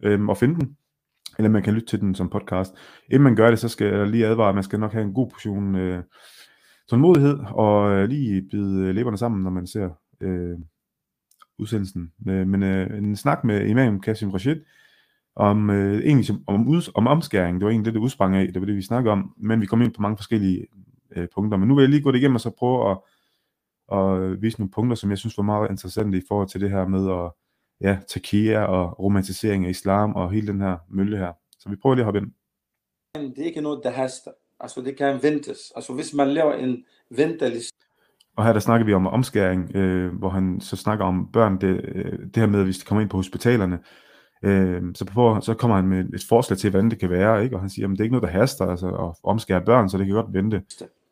øh, 0.03 0.25
og 0.25 0.37
finde 0.37 0.55
den 0.55 0.75
eller 1.37 1.49
man 1.49 1.63
kan 1.63 1.73
lytte 1.73 1.87
til 1.87 2.01
den 2.01 2.15
som 2.15 2.29
podcast. 2.29 2.73
Inden 3.09 3.23
man 3.23 3.35
gør 3.35 3.49
det, 3.49 3.59
så 3.59 3.69
skal 3.69 3.87
jeg 3.87 4.07
lige 4.07 4.27
advare, 4.27 4.49
at 4.49 4.55
man 4.55 4.63
skal 4.63 4.79
nok 4.79 4.93
have 4.93 5.05
en 5.05 5.13
god 5.13 5.29
portion 5.29 5.75
øh, 5.75 6.03
tålmodighed, 6.89 7.39
og 7.51 7.91
øh, 7.91 8.09
lige 8.09 8.41
bide 8.51 8.87
øh, 8.87 8.95
læberne 8.95 9.17
sammen, 9.17 9.43
når 9.43 9.51
man 9.51 9.67
ser 9.67 9.89
øh, 10.21 10.57
udsendelsen. 11.57 12.11
Øh, 12.27 12.47
men 12.47 12.63
øh, 12.63 12.97
en 12.97 13.15
snak 13.15 13.43
med 13.43 13.67
Imam 13.67 13.99
Kasim 13.99 14.29
Rashid, 14.29 14.61
om, 15.35 15.69
øh, 15.69 15.99
egentlig 15.99 16.31
om, 16.47 16.67
om, 16.67 16.81
om 16.95 17.07
omskæring, 17.07 17.59
det 17.59 17.65
var 17.65 17.71
egentlig 17.71 17.85
det, 17.85 17.93
det 17.93 17.99
udsprang 17.99 18.35
af, 18.35 18.47
det 18.53 18.61
var 18.61 18.65
det, 18.65 18.75
vi 18.75 18.81
snakkede 18.81 19.11
om, 19.11 19.33
men 19.37 19.61
vi 19.61 19.65
kom 19.65 19.81
ind 19.81 19.93
på 19.93 20.01
mange 20.01 20.17
forskellige 20.17 20.65
øh, 21.15 21.27
punkter. 21.35 21.57
Men 21.57 21.67
nu 21.67 21.75
vil 21.75 21.81
jeg 21.81 21.89
lige 21.89 22.01
gå 22.01 22.11
det 22.11 22.17
igennem 22.17 22.35
og 22.35 22.41
så 22.41 22.49
prøve 22.49 22.91
at, 22.91 22.97
at 23.97 24.41
vise 24.41 24.59
nogle 24.59 24.71
punkter, 24.71 24.95
som 24.95 25.09
jeg 25.09 25.17
synes 25.17 25.37
var 25.37 25.43
meget 25.43 25.69
interessante 25.69 26.17
i 26.17 26.21
forhold 26.27 26.47
til 26.47 26.61
det 26.61 26.69
her 26.69 26.87
med 26.87 27.11
at 27.11 27.31
ja, 27.81 27.97
takia 28.07 28.63
og 28.63 28.99
romantisering 28.99 29.65
af 29.65 29.69
islam 29.69 30.15
og 30.15 30.31
hele 30.31 30.47
den 30.47 30.61
her 30.61 30.77
mølle 30.89 31.17
her. 31.17 31.33
Så 31.59 31.69
vi 31.69 31.75
prøver 31.75 31.95
lige 31.95 32.03
at 32.03 32.05
hoppe 32.05 32.19
ind. 32.19 32.31
Det 33.35 33.41
er 33.41 33.45
ikke 33.45 33.61
noget, 33.61 33.79
der 33.83 33.89
haster. 33.89 34.31
Altså 34.59 34.81
det 34.81 34.97
kan 34.97 35.23
ventes. 35.23 35.71
Altså 35.75 35.93
hvis 35.93 36.13
man 36.13 36.27
laver 36.27 36.53
en 36.53 36.83
venteliste. 37.09 37.77
Og 38.35 38.45
her 38.45 38.53
der 38.53 38.59
snakker 38.59 38.85
vi 38.85 38.93
om 38.93 39.07
omskæring, 39.07 39.75
øh, 39.75 40.13
hvor 40.13 40.29
han 40.29 40.61
så 40.61 40.75
snakker 40.75 41.05
om 41.05 41.31
børn, 41.31 41.61
det, 41.61 41.81
øh, 41.95 42.19
det 42.19 42.37
her 42.37 42.45
med, 42.45 42.63
hvis 42.63 42.77
de 42.77 42.85
kommer 42.85 43.01
ind 43.01 43.09
på 43.09 43.17
hospitalerne, 43.17 43.79
øh, 44.43 44.81
så, 44.95 45.05
på, 45.05 45.37
så 45.41 45.53
kommer 45.53 45.75
han 45.75 45.87
med 45.87 46.13
et 46.13 46.25
forslag 46.29 46.57
til, 46.57 46.69
hvordan 46.69 46.89
det 46.89 46.99
kan 46.99 47.09
være, 47.09 47.43
ikke? 47.43 47.55
og 47.55 47.59
han 47.59 47.69
siger, 47.69 47.87
at 47.87 47.91
det 47.91 47.99
er 47.99 48.03
ikke 48.03 48.15
noget, 48.15 48.33
der 48.33 48.39
haster 48.39 48.65
altså, 48.65 48.87
at 48.87 49.15
omskære 49.23 49.61
børn, 49.61 49.89
så 49.89 49.97
det 49.97 50.05
kan 50.05 50.15
godt 50.15 50.33
vente. 50.33 50.61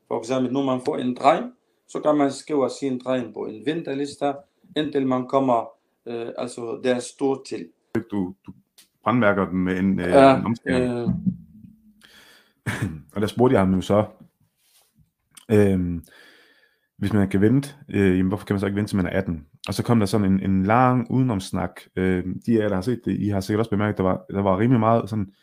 For 0.09 0.19
eksempel, 0.19 0.53
når 0.53 0.65
man 0.65 0.81
får 0.85 0.97
en 0.97 1.15
dreng, 1.15 1.53
så 1.87 1.99
kan 1.99 2.17
man 2.17 2.31
skrive 2.31 2.69
sin 2.79 2.99
dreng 2.99 3.33
på 3.33 3.45
en 3.45 3.65
venteliste, 3.65 4.33
indtil 4.77 5.07
man 5.07 5.27
kommer 5.27 5.79
øh, 6.07 6.27
altså 6.37 6.79
det 6.83 6.91
er 6.91 6.99
stort 6.99 7.39
til. 7.49 7.67
Du, 8.11 8.33
du 8.45 8.53
brandmærker 9.03 9.49
den 9.49 9.59
med 9.59 9.79
en, 9.79 9.99
øh, 9.99 10.09
ja, 10.09 10.37
en 10.37 10.45
omskæring. 10.45 10.93
Øh... 10.93 11.09
og 13.15 13.21
der 13.21 13.27
spurgte 13.27 13.53
jeg 13.53 13.61
ham 13.61 13.73
jo 13.73 13.81
så, 13.81 14.05
øh, 15.51 16.01
hvis 16.97 17.13
man 17.13 17.29
kan 17.29 17.41
vente, 17.41 17.69
øh, 17.89 18.17
jamen, 18.17 18.27
hvorfor 18.27 18.45
kan 18.45 18.53
man 18.53 18.59
så 18.59 18.65
ikke 18.65 18.75
vente 18.75 18.89
til 18.89 18.97
man 18.97 19.05
er 19.05 19.17
18? 19.17 19.45
Og 19.67 19.73
så 19.73 19.83
kom 19.83 19.99
der 19.99 20.05
sådan 20.05 20.31
en, 20.31 20.51
en 20.51 20.63
lang 20.63 21.11
udenomsnak. 21.11 21.81
Øh, 21.95 22.25
de 22.45 22.63
af 22.63 22.69
der 22.69 22.75
har 22.75 22.81
set 22.81 23.01
det, 23.05 23.17
I 23.19 23.27
har 23.27 23.39
sikkert 23.39 23.59
også 23.59 23.69
bemærket, 23.69 23.97
der 23.97 24.03
var, 24.03 24.25
der 24.29 24.41
var 24.41 24.59
rimelig 24.59 24.79
meget 24.79 25.09
sådan, 25.09 25.33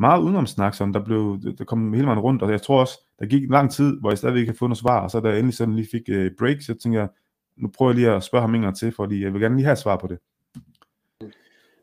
meget 0.00 0.22
udenomsnak, 0.22 0.74
sådan, 0.74 0.94
der, 0.94 1.04
blev, 1.04 1.38
der 1.58 1.64
kom 1.64 1.92
hele 1.92 2.06
vejen 2.06 2.18
rundt, 2.18 2.42
og 2.42 2.50
jeg 2.50 2.62
tror 2.62 2.80
også, 2.80 2.98
der 3.18 3.26
gik 3.26 3.42
en 3.42 3.50
lang 3.50 3.70
tid, 3.70 4.00
hvor 4.00 4.10
jeg 4.10 4.18
stadigvæk 4.18 4.40
ikke 4.40 4.50
havde 4.50 4.58
fået 4.58 4.68
noget 4.68 4.78
svar, 4.78 5.00
og 5.00 5.10
så 5.10 5.20
da 5.20 5.28
jeg 5.28 5.38
endelig 5.38 5.56
sådan 5.56 5.74
lige 5.74 5.88
fik 5.92 6.02
øh, 6.08 6.30
break, 6.38 6.60
så 6.60 6.74
tænkte 6.74 7.00
jeg, 7.00 7.08
nu 7.56 7.68
prøver 7.68 7.90
jeg 7.90 7.96
lige 7.96 8.10
at 8.10 8.22
spørge 8.22 8.42
ham 8.42 8.54
en 8.54 8.60
gang 8.60 8.76
til, 8.76 8.92
fordi 8.92 9.22
jeg 9.22 9.32
vil 9.32 9.40
gerne 9.40 9.56
lige 9.56 9.64
have 9.64 9.76
svar 9.76 9.96
på 9.96 10.06
det. 10.06 10.18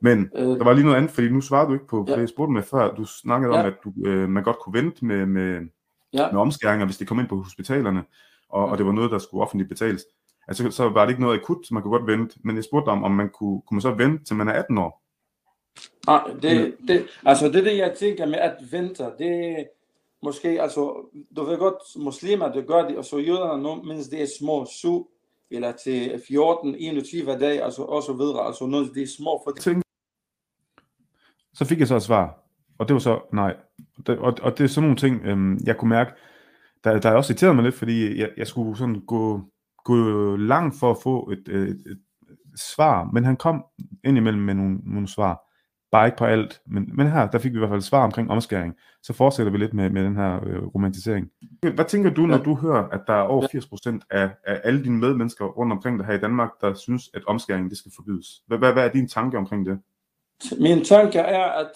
Men 0.01 0.29
øh, 0.35 0.45
der 0.45 0.63
var 0.63 0.73
lige 0.73 0.85
noget 0.85 0.97
andet, 0.97 1.11
fordi 1.11 1.29
nu 1.29 1.41
svarede 1.41 1.67
du 1.67 1.73
ikke 1.73 1.87
på, 1.87 2.05
ja. 2.07 2.19
jeg 2.19 2.29
spurgte 2.29 2.53
med 2.53 2.63
før, 2.63 2.95
du 2.95 3.05
snakkede 3.05 3.53
ja. 3.53 3.59
om, 3.59 3.65
at 3.65 3.73
du, 3.83 3.93
øh, 4.05 4.29
man 4.29 4.43
godt 4.43 4.57
kunne 4.63 4.81
vente 4.83 5.05
med, 5.05 5.25
med, 5.25 5.67
ja. 6.13 6.31
med 6.31 6.41
omskæringer, 6.41 6.85
hvis 6.85 6.97
det 6.97 7.07
kom 7.07 7.19
ind 7.19 7.27
på 7.27 7.41
hospitalerne, 7.41 8.03
og, 8.49 8.65
og 8.69 8.77
det 8.77 8.85
var 8.85 8.91
noget, 8.91 9.11
der 9.11 9.17
skulle 9.17 9.41
offentligt 9.41 9.69
betales. 9.69 10.03
Altså, 10.47 10.71
så 10.71 10.89
var 10.89 11.01
det 11.01 11.09
ikke 11.09 11.21
noget 11.21 11.39
akut, 11.39 11.67
så 11.67 11.73
man 11.73 11.83
kunne 11.83 11.97
godt 11.99 12.07
vente, 12.07 12.39
men 12.43 12.55
jeg 12.55 12.63
spurgte 12.63 12.89
om, 12.89 13.03
om 13.03 13.11
man 13.11 13.29
kunne, 13.29 13.61
kunne 13.61 13.75
man 13.75 13.81
så 13.81 13.91
vente, 13.91 14.23
til 14.23 14.35
man 14.35 14.47
er 14.47 14.53
18 14.53 14.77
år? 14.77 15.04
Nej, 16.07 16.21
ah, 16.25 16.41
det, 16.41 16.75
det, 16.87 17.07
altså 17.25 17.49
det 17.49 17.65
det, 17.65 17.77
jeg 17.77 17.95
tænker 17.99 18.25
med 18.25 18.39
at 18.39 18.55
vente, 18.71 19.03
det 19.19 19.67
måske, 20.23 20.61
altså, 20.61 21.09
du 21.35 21.43
ved 21.43 21.57
godt, 21.57 22.03
muslimer, 22.03 22.51
det 22.51 22.67
gør 22.67 22.87
det, 22.87 22.97
og 22.97 23.05
så 23.05 23.17
jøderne, 23.17 23.87
mens 23.87 24.07
det 24.07 24.21
er 24.21 24.27
små, 24.39 24.65
syv, 24.65 25.07
eller 25.51 25.71
til 25.71 26.21
14, 26.27 26.75
21 26.75 27.39
dage, 27.39 27.63
altså 27.63 27.81
og 27.81 28.03
så 28.03 28.13
videre, 28.13 28.45
altså 28.47 28.65
noget 28.65 28.91
det 28.95 29.03
er 29.03 29.07
små 29.17 29.41
for 29.45 29.51
det. 29.51 29.83
Så 31.53 31.65
fik 31.65 31.79
jeg 31.79 31.87
så 31.87 31.95
et 31.95 32.03
svar, 32.03 32.43
og 32.77 32.87
det 32.87 32.93
var 32.93 32.99
så 32.99 33.19
nej. 33.33 33.55
Det, 34.07 34.17
og, 34.19 34.33
og 34.41 34.57
det 34.57 34.63
er 34.63 34.67
sådan 34.67 34.83
nogle 34.83 34.97
ting, 34.97 35.25
øhm, 35.25 35.59
jeg 35.65 35.77
kunne 35.77 35.89
mærke, 35.89 36.11
der, 36.83 36.99
der 36.99 37.09
er 37.09 37.15
også 37.15 37.33
irriteret 37.33 37.55
mig 37.55 37.63
lidt, 37.63 37.75
fordi 37.75 38.19
jeg, 38.19 38.29
jeg 38.37 38.47
skulle 38.47 38.77
sådan 38.77 39.01
gå, 39.07 39.41
gå 39.83 39.95
langt 40.35 40.75
for 40.79 40.91
at 40.91 40.97
få 41.03 41.29
et, 41.31 41.47
et, 41.47 41.69
et, 41.69 41.99
et 42.51 42.59
svar, 42.59 43.09
men 43.13 43.23
han 43.23 43.37
kom 43.37 43.65
indimellem 44.03 44.43
med 44.43 44.53
nogle, 44.53 44.79
nogle 44.83 45.07
svar. 45.07 45.45
Bare 45.95 46.07
ikke 46.07 46.17
på 46.17 46.25
alt, 46.25 46.61
men, 46.67 46.89
men 46.93 47.11
her, 47.11 47.29
der 47.31 47.39
fik 47.39 47.51
vi 47.51 47.57
i 47.57 47.59
hvert 47.59 47.69
fald 47.69 47.81
svar 47.81 48.03
omkring 48.03 48.31
omskæring. 48.31 48.75
Så 49.03 49.13
fortsætter 49.13 49.51
vi 49.51 49.57
lidt 49.57 49.73
med, 49.73 49.89
med 49.89 50.03
den 50.03 50.15
her 50.15 50.39
øh, 50.45 50.65
romantisering. 50.75 51.31
Hvad 51.61 51.85
tænker 51.85 52.09
du, 52.09 52.21
når 52.21 52.37
du 52.37 52.55
hører, 52.55 52.89
at 52.89 53.01
der 53.07 53.13
er 53.13 53.21
over 53.21 53.47
80% 54.01 54.07
af, 54.09 54.29
af 54.43 54.61
alle 54.63 54.83
dine 54.83 54.97
medmennesker 54.97 55.45
rundt 55.45 55.71
omkring 55.73 55.99
dig 55.99 56.07
her 56.07 56.13
i 56.13 56.19
Danmark, 56.19 56.49
der 56.61 56.73
synes, 56.73 57.09
at 57.13 57.25
omskæring 57.25 57.69
det 57.69 57.77
skal 57.77 57.91
forbydes? 57.95 58.27
Hvad, 58.47 58.57
hvad, 58.57 58.73
hvad 58.73 58.85
er 58.85 58.91
din 58.91 59.07
tanke 59.07 59.37
omkring 59.37 59.65
det? 59.65 59.79
Min 60.59 60.85
tanke 60.85 61.19
er, 61.19 61.43
at 61.43 61.71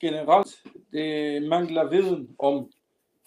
generelt 0.00 0.56
det 0.92 1.42
mangler 1.48 1.90
viden 1.90 2.28
om, 2.38 2.66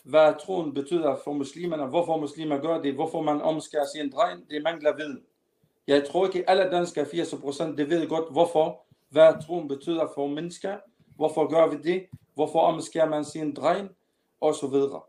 hvad 0.04 0.34
troen 0.46 0.74
betyder 0.74 1.18
for 1.24 1.34
muslimerne, 1.34 1.86
hvorfor 1.86 2.18
muslimer 2.18 2.58
gør 2.58 2.82
det, 2.82 2.94
hvorfor 2.94 3.22
man 3.22 3.42
omskærer 3.42 3.86
sin 3.96 4.12
dreng, 4.12 4.50
det 4.50 4.64
mangler 4.64 4.96
viden. 4.96 5.22
Jeg 5.88 6.04
tror 6.12 6.26
ikke, 6.26 6.50
alle 6.50 6.72
danskere 6.72 7.06
80% 7.06 7.76
det 7.76 7.90
ved 7.90 8.08
godt, 8.10 8.32
hvorfor 8.32 8.89
hvad 9.10 9.34
troen 9.48 9.68
betyder 9.68 10.08
for 10.16 10.28
mennesker, 10.28 10.78
hvorfor 11.16 11.48
gør 11.48 11.68
vi 11.68 11.78
det, 11.84 12.06
hvorfor 12.34 12.60
omskærer 12.60 13.10
man 13.10 13.26
sin 13.26 13.54
dreng, 13.54 13.90
og 14.42 14.56
så 14.56 14.68
videre. 14.68 15.02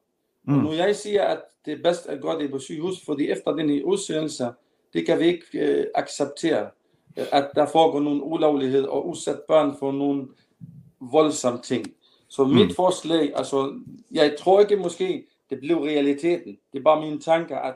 Mm. 0.43 0.57
Og 0.57 0.63
når 0.63 0.73
jeg 0.73 0.97
siger, 0.97 1.25
at 1.25 1.41
det 1.65 1.73
er 1.73 1.83
bedst 1.83 2.07
at 2.07 2.23
gøre 2.23 2.39
det 2.39 2.51
på 2.51 2.59
sygehus, 2.59 3.05
fordi 3.05 3.31
efter 3.31 3.53
den 3.53 3.85
udsendelse, 3.85 4.53
det 4.93 5.07
kan 5.07 5.19
vi 5.19 5.25
ikke 5.25 5.47
øh, 5.55 5.87
acceptere, 5.95 6.71
at 7.17 7.51
der 7.55 7.67
foregår 7.67 8.01
nogle 8.01 8.23
ulovlighed 8.23 8.85
og 8.85 9.09
udsat 9.09 9.41
børn 9.49 9.77
for 9.79 9.93
nogle 9.93 10.29
voldsomme 11.01 11.61
ting. 11.61 11.87
Så 12.29 12.45
mit 12.45 12.69
mm. 12.69 12.75
forslag, 12.75 13.33
altså, 13.37 13.81
jeg 14.11 14.37
tror 14.39 14.61
ikke 14.61 14.77
måske, 14.77 15.27
det 15.51 15.61
blev 15.61 15.77
realiteten. 15.77 16.59
Det 16.73 16.79
er 16.79 16.83
bare 16.83 17.11
min 17.11 17.21
tanke, 17.21 17.57
at 17.57 17.75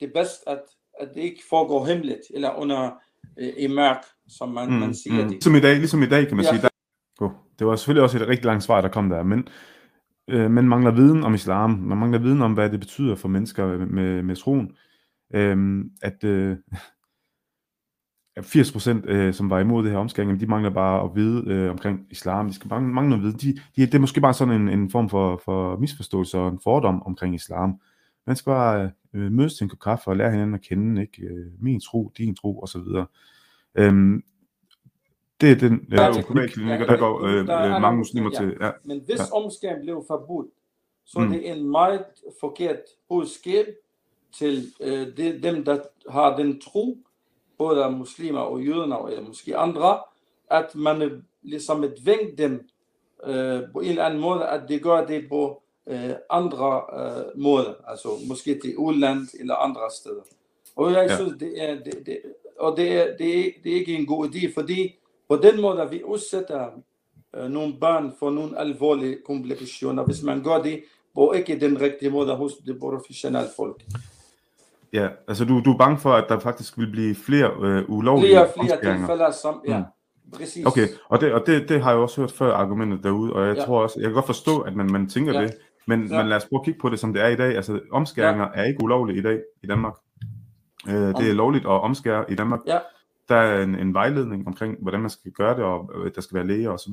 det 0.00 0.08
er 0.08 0.12
bedst, 0.12 0.44
at, 0.46 0.62
at 1.00 1.08
det 1.14 1.20
ikke 1.20 1.42
foregår 1.50 1.84
hemmeligt, 1.84 2.22
eller 2.30 2.54
under 2.54 2.90
øh, 3.38 3.52
i 3.58 3.66
mørk, 3.66 4.04
som 4.28 4.48
man, 4.48 4.70
mm, 4.70 4.74
man 4.74 4.94
siger. 4.94 5.14
Mm. 5.14 5.22
Det. 5.22 5.30
Ligesom 5.30 5.54
i 5.54 5.60
dag, 5.60 5.76
ligesom 5.76 6.02
i 6.02 6.06
dag 6.06 6.28
kan 6.28 6.36
man 6.36 6.44
ja. 6.44 6.50
sige. 6.50 6.62
Der, 6.62 6.68
oh, 7.20 7.30
det 7.58 7.66
var 7.66 7.76
selvfølgelig 7.76 8.02
også 8.02 8.18
et 8.18 8.28
rigtig 8.28 8.46
langt 8.46 8.64
svar, 8.64 8.80
der 8.80 8.88
kom 8.88 9.08
der, 9.08 9.22
men 9.22 9.48
øh, 10.30 10.50
man 10.50 10.68
mangler 10.68 10.90
viden 10.90 11.24
om 11.24 11.34
islam, 11.34 11.70
man 11.70 11.98
mangler 11.98 12.18
viden 12.18 12.42
om, 12.42 12.52
hvad 12.52 12.70
det 12.70 12.80
betyder 12.80 13.14
for 13.14 13.28
mennesker 13.28 13.86
med, 13.86 14.22
med 14.22 14.36
troen. 14.36 14.76
Øh, 15.34 15.84
at 16.02 16.24
øh, 16.24 16.56
80% 18.38 19.10
øh, 19.10 19.34
som 19.34 19.50
var 19.50 19.60
imod 19.60 19.82
det 19.82 19.92
her 19.92 19.98
omskæring, 19.98 20.40
de 20.40 20.46
mangler 20.46 20.70
bare 20.70 21.04
at 21.04 21.10
vide 21.14 21.44
øh, 21.46 21.70
omkring 21.70 22.06
islam. 22.10 22.46
De 22.46 22.54
skal 22.54 22.68
mangle, 22.68 22.94
mangle 22.94 23.10
noget 23.10 23.24
viden. 23.24 23.38
De, 23.38 23.60
de, 23.76 23.86
det 23.86 23.94
er 23.94 23.98
måske 23.98 24.20
bare 24.20 24.34
sådan 24.34 24.60
en, 24.60 24.68
en 24.68 24.90
form 24.90 25.08
for, 25.08 25.42
for 25.44 25.76
misforståelse 25.76 26.38
og 26.38 26.48
en 26.48 26.60
fordom 26.64 27.02
omkring 27.02 27.34
islam. 27.34 27.80
Man 28.26 28.36
skal 28.36 28.50
bare 28.50 28.90
øh, 29.14 29.32
mødes 29.32 29.54
til 29.54 29.64
en 29.64 29.68
kop 29.68 29.78
kaffe 29.78 30.10
og 30.10 30.16
lære 30.16 30.30
hinanden 30.30 30.54
at 30.54 30.60
kende, 30.60 31.02
ikke? 31.02 31.22
Øh, 31.22 31.46
min 31.60 31.80
tro, 31.80 32.12
din 32.18 32.34
tro 32.34 32.62
osv. 32.62 32.80
Øhm, 33.74 34.24
det 35.40 35.50
er 35.50 35.54
den 35.54 35.72
øh, 35.92 36.24
privatklinik, 36.24 36.80
der 36.80 36.98
går 36.98 37.22
øh, 37.24 37.46
der 37.46 37.78
mange 37.78 37.98
muslimer 37.98 38.30
ja. 38.32 38.38
til. 38.40 38.56
Ja. 38.60 38.70
Men 38.84 39.02
hvis 39.06 39.18
ja. 39.18 39.36
omskæring 39.36 39.82
blev 39.82 40.04
forbudt, 40.06 40.50
så 41.04 41.20
mm. 41.20 41.28
det 41.30 41.48
er 41.50 41.54
en 41.54 41.70
meget 41.70 42.04
forkert 42.40 42.80
budskab 43.08 43.66
til 44.38 44.64
øh, 44.80 45.16
de, 45.16 45.42
dem, 45.42 45.64
der 45.64 45.78
har 46.10 46.36
den 46.36 46.60
tro, 46.60 46.98
både 47.58 47.90
muslimer 47.90 48.40
og 48.40 48.62
jøder, 48.62 49.06
eller 49.06 49.22
måske 49.26 49.56
andre, 49.56 49.98
at 50.50 50.74
man 50.74 51.24
ligesom 51.42 51.84
tvinger 52.02 52.36
dem 52.38 52.68
øh, 53.26 53.62
på 53.72 53.80
en 53.80 53.88
eller 53.88 54.04
anden 54.04 54.20
måde, 54.20 54.48
at 54.48 54.68
de 54.68 54.78
gør 54.78 55.06
det 55.06 55.28
på 55.28 55.62
øh, 55.88 56.10
andre 56.30 56.82
øh, 56.98 57.42
måder, 57.42 57.74
altså 57.88 58.08
måske 58.28 58.60
til 58.64 58.76
udland 58.76 59.28
eller 59.40 59.54
andre 59.54 59.80
steder. 59.96 60.22
Og 60.76 60.92
jeg 60.92 61.06
ja. 61.08 61.16
synes, 61.16 61.32
det 61.40 61.52
er, 61.70 61.74
det, 61.74 61.94
det, 62.06 62.18
og 62.58 62.76
det 62.76 62.92
er, 62.92 63.16
det, 63.18 63.38
er, 63.38 63.50
det 63.64 63.72
er 63.72 63.76
ikke 63.76 63.94
en 63.96 64.06
god 64.06 64.28
idé, 64.28 64.54
fordi 64.54 64.98
på 65.28 65.36
den 65.36 65.60
måde 65.60 65.88
vi 65.90 66.04
udsætter 66.04 66.66
øh, 67.36 67.50
nogle 67.50 67.74
børn 67.80 68.12
for 68.18 68.30
nogle 68.30 68.58
alvorlige 68.58 69.16
komplikationer, 69.26 70.04
hvis 70.04 70.22
man 70.22 70.42
gør 70.42 70.62
det 70.62 70.84
på 71.14 71.32
ikke 71.32 71.60
den 71.60 71.80
rigtige 71.80 72.10
måde 72.10 72.34
hos 72.34 72.52
det 72.66 72.78
professionelle 72.80 73.48
folk. 73.56 73.82
Ja, 74.92 75.08
altså 75.28 75.44
du, 75.44 75.60
du 75.64 75.72
er 75.72 75.78
bange 75.78 75.98
for, 75.98 76.12
at 76.12 76.24
der 76.28 76.38
faktisk 76.38 76.78
vil 76.78 76.90
blive 76.90 77.14
flere 77.14 77.50
øh, 77.62 77.90
ulovlige 77.90 78.30
Flere, 78.30 78.48
flere 78.54 78.96
tilfælde, 78.96 79.32
som, 79.42 79.62
ja, 79.66 79.78
mm. 79.78 79.84
præcis. 80.32 80.66
Okay, 80.66 80.88
og, 81.08 81.20
det, 81.20 81.32
og 81.32 81.46
det, 81.46 81.68
det 81.68 81.82
har 81.82 81.90
jeg 81.90 82.00
også 82.00 82.20
hørt 82.20 82.32
før 82.32 82.54
argumentet 82.54 83.04
derude, 83.04 83.32
og 83.32 83.46
jeg 83.46 83.56
ja. 83.56 83.64
tror 83.64 83.82
også, 83.82 84.00
jeg 84.00 84.04
kan 84.04 84.14
godt 84.14 84.26
forstå, 84.26 84.60
at 84.60 84.76
man, 84.76 84.92
man 84.92 85.08
tænker 85.08 85.32
ja. 85.32 85.42
det, 85.42 85.54
men, 85.86 86.06
ja. 86.06 86.16
men 86.16 86.28
lad 86.28 86.36
os 86.36 86.44
prøve 86.44 86.60
at 86.60 86.64
kigge 86.64 86.80
på 86.80 86.88
det, 86.88 86.98
som 86.98 87.12
det 87.12 87.22
er 87.22 87.28
i 87.28 87.36
dag. 87.36 87.56
Altså 87.56 87.80
omskæringer 87.90 88.48
ja. 88.54 88.60
er 88.60 88.64
ikke 88.64 88.84
ulovlige 88.84 89.18
i 89.18 89.22
dag 89.22 89.42
i 89.62 89.66
Danmark. 89.66 89.94
Øh, 90.88 90.94
det 90.94 91.30
er 91.30 91.34
lovligt 91.34 91.64
at 91.64 91.70
omskære 91.70 92.30
i 92.30 92.34
Danmark. 92.34 92.60
Ja. 92.66 92.78
Der 93.28 93.36
er 93.36 93.62
en, 93.62 93.74
en 93.74 93.94
vejledning 93.94 94.46
omkring, 94.46 94.76
hvordan 94.82 95.00
man 95.00 95.10
skal 95.10 95.32
gøre 95.32 95.56
det, 95.56 95.64
og 95.64 95.90
øh, 95.94 96.14
der 96.14 96.20
skal 96.20 96.34
være 96.34 96.46
læger 96.46 96.70
osv. 96.70 96.92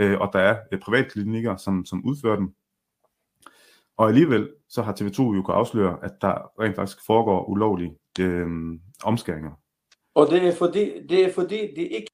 øh, 0.00 0.20
og 0.20 0.30
der 0.32 0.38
er 0.38 0.56
øh, 0.72 0.80
privatklinikker, 0.80 1.56
som, 1.56 1.84
som 1.84 2.04
udfører 2.04 2.36
dem. 2.36 2.54
Og 3.96 4.08
alligevel 4.08 4.50
så 4.68 4.82
har 4.82 4.92
TV2 4.92 5.22
jo 5.22 5.42
kunnet 5.42 5.56
afsløre, 5.56 5.98
at 6.02 6.12
der 6.20 6.62
rent 6.62 6.76
faktisk 6.76 7.06
foregår 7.06 7.44
ulovlige 7.44 7.98
øh, 8.20 8.48
omskæringer. 9.04 9.50
Og 10.14 10.26
det 10.30 10.48
er 10.48 10.54
fordi, 10.54 11.06
det 11.06 11.24
er 11.24 11.32
fordi, 11.32 11.60
det 11.76 11.88
ikke 11.90 12.06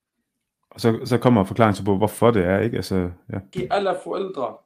Og 0.69 0.81
så, 0.81 0.99
så 1.05 1.17
kommer 1.17 1.43
forklaringen 1.43 1.85
på, 1.85 1.97
hvorfor 1.97 2.31
det 2.31 2.45
er, 2.45 2.59
ikke? 2.59 2.77
Altså, 2.77 3.11
ja. 3.33 3.39
ikke 3.53 3.73
alle 3.73 3.95
forældre, 4.03 4.57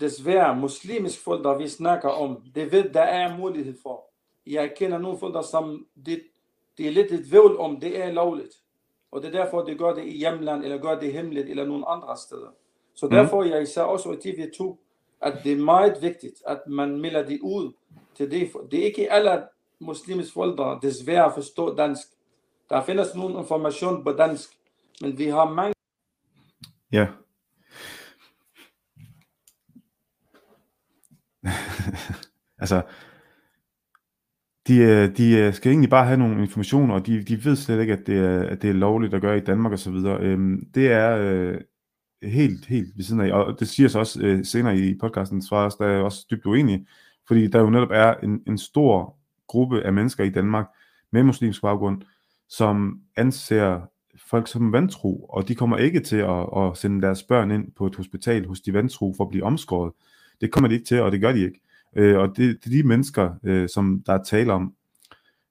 desværre 0.00 0.56
muslimske 0.56 1.22
forældre, 1.22 1.58
vi 1.58 1.68
snakker 1.68 2.08
om, 2.08 2.42
det 2.54 2.72
ved, 2.72 2.88
der 2.90 3.00
er 3.02 3.36
mulighed 3.36 3.74
for. 3.82 4.04
Jeg 4.46 4.72
kender 4.76 4.98
nogle 4.98 5.18
forældre, 5.18 5.44
som 5.44 5.86
det, 6.06 6.22
det 6.78 6.86
er 6.86 6.90
lidt 6.90 7.12
et 7.12 7.32
vævl 7.32 7.56
om, 7.58 7.80
det 7.80 8.04
er 8.04 8.12
lovligt. 8.12 8.54
Og 9.10 9.22
det 9.22 9.34
er 9.34 9.44
derfor, 9.44 9.62
de 9.62 9.74
gør 9.74 9.94
det 9.94 10.04
i 10.04 10.18
hjemland, 10.18 10.64
eller 10.64 10.78
gør 10.78 11.00
det 11.00 11.12
hemmeligt, 11.12 11.48
eller 11.48 11.66
nogle 11.66 11.88
andre 11.88 12.16
steder. 12.16 12.48
Så 12.94 13.06
Mhm. 13.06 13.14
derfor, 13.14 13.42
jeg 13.44 13.68
sagde 13.68 13.88
også 13.88 14.12
i 14.12 14.16
TV2, 14.16 14.76
at 15.20 15.38
det 15.44 15.52
er 15.52 15.56
meget 15.56 16.02
vigtigt, 16.02 16.42
at 16.46 16.60
man 16.66 17.00
melder 17.00 17.22
det 17.26 17.40
ud 17.42 17.72
til 18.14 18.30
det. 18.30 18.52
Det 18.70 18.80
er 18.80 18.84
ikke 18.84 19.12
alle 19.12 19.42
muslimske 19.78 20.32
forældre, 20.32 20.78
desværre 20.82 21.32
forstår 21.34 21.74
dansk. 21.74 22.06
Der 22.70 22.82
findes 22.82 23.14
nogle 23.14 23.38
information 23.38 24.04
på 24.04 24.12
dansk, 24.12 24.50
men 25.00 25.18
vi 25.18 25.24
har 25.24 25.50
mange 25.50 25.74
Ja. 26.92 27.06
altså, 32.62 32.82
de, 34.66 34.76
øh, 34.76 35.16
de 35.16 35.36
øh, 35.36 35.54
skal 35.54 35.70
egentlig 35.70 35.90
bare 35.90 36.06
have 36.06 36.18
nogle 36.18 36.40
informationer, 36.42 36.94
og 36.94 37.06
de, 37.06 37.22
de 37.22 37.44
ved 37.44 37.56
slet 37.56 37.80
ikke, 37.80 37.92
at 37.92 38.06
det, 38.06 38.18
er, 38.18 38.42
at 38.42 38.62
det 38.62 38.70
er 38.70 38.74
lovligt 38.74 39.14
at 39.14 39.20
gøre 39.20 39.36
i 39.36 39.40
Danmark 39.40 39.72
osv. 39.72 39.94
Øhm, 39.94 40.66
det 40.74 40.92
er 40.92 41.16
øh, 41.16 41.60
helt, 42.22 42.66
helt 42.66 42.96
ved 42.96 43.04
siden 43.04 43.20
af, 43.20 43.32
og 43.32 43.60
det 43.60 43.68
siger 43.68 43.88
sig 43.88 44.00
også 44.00 44.20
øh, 44.22 44.44
senere 44.44 44.78
i 44.78 44.98
podcasten, 45.00 45.42
så 45.42 45.76
der 45.78 45.86
er 45.86 45.90
jeg 45.92 46.02
også 46.02 46.26
dybt 46.30 46.46
uenig, 46.46 46.86
fordi 47.28 47.46
der 47.46 47.60
jo 47.60 47.70
netop 47.70 47.90
er 47.92 48.14
en, 48.14 48.42
en 48.46 48.58
stor 48.58 49.16
gruppe 49.46 49.82
af 49.82 49.92
mennesker 49.92 50.24
i 50.24 50.30
Danmark 50.30 50.66
med 51.12 51.22
muslimsk 51.22 51.62
baggrund, 51.62 52.02
som 52.48 53.00
anser 53.16 53.80
folk 54.26 54.48
som 54.48 54.72
vantro, 54.72 55.26
og 55.28 55.48
de 55.48 55.54
kommer 55.54 55.76
ikke 55.76 56.00
til 56.00 56.16
at, 56.16 56.46
at 56.56 56.76
sende 56.76 57.02
deres 57.02 57.22
børn 57.22 57.50
ind 57.50 57.72
på 57.76 57.86
et 57.86 57.96
hospital 57.96 58.46
hos 58.46 58.60
de 58.60 58.72
vantro 58.72 59.14
for 59.16 59.24
at 59.24 59.30
blive 59.30 59.44
omskåret. 59.44 59.92
Det 60.40 60.52
kommer 60.52 60.68
de 60.68 60.74
ikke 60.74 60.86
til, 60.86 61.00
og 61.00 61.12
det 61.12 61.20
gør 61.20 61.32
de 61.32 61.44
ikke. 61.44 61.60
Øh, 61.96 62.18
og 62.18 62.28
det, 62.28 62.64
det 62.64 62.66
er 62.66 62.82
de 62.82 62.88
mennesker, 62.88 63.30
øh, 63.44 63.68
som 63.68 64.02
der 64.06 64.12
er 64.12 64.22
tale 64.22 64.52
om. 64.52 64.74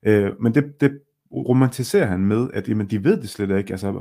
Øh, 0.06 0.42
men 0.42 0.56
det, 0.56 0.82
det 0.82 1.00
romantiserer 1.32 2.06
han 2.06 2.20
med, 2.20 2.50
at 2.54 2.70
jamen, 2.70 2.88
de 2.88 3.04
ved 3.04 3.22
det 3.22 3.30
slet 3.30 3.58
ikke, 3.58 3.72
altså 3.72 3.92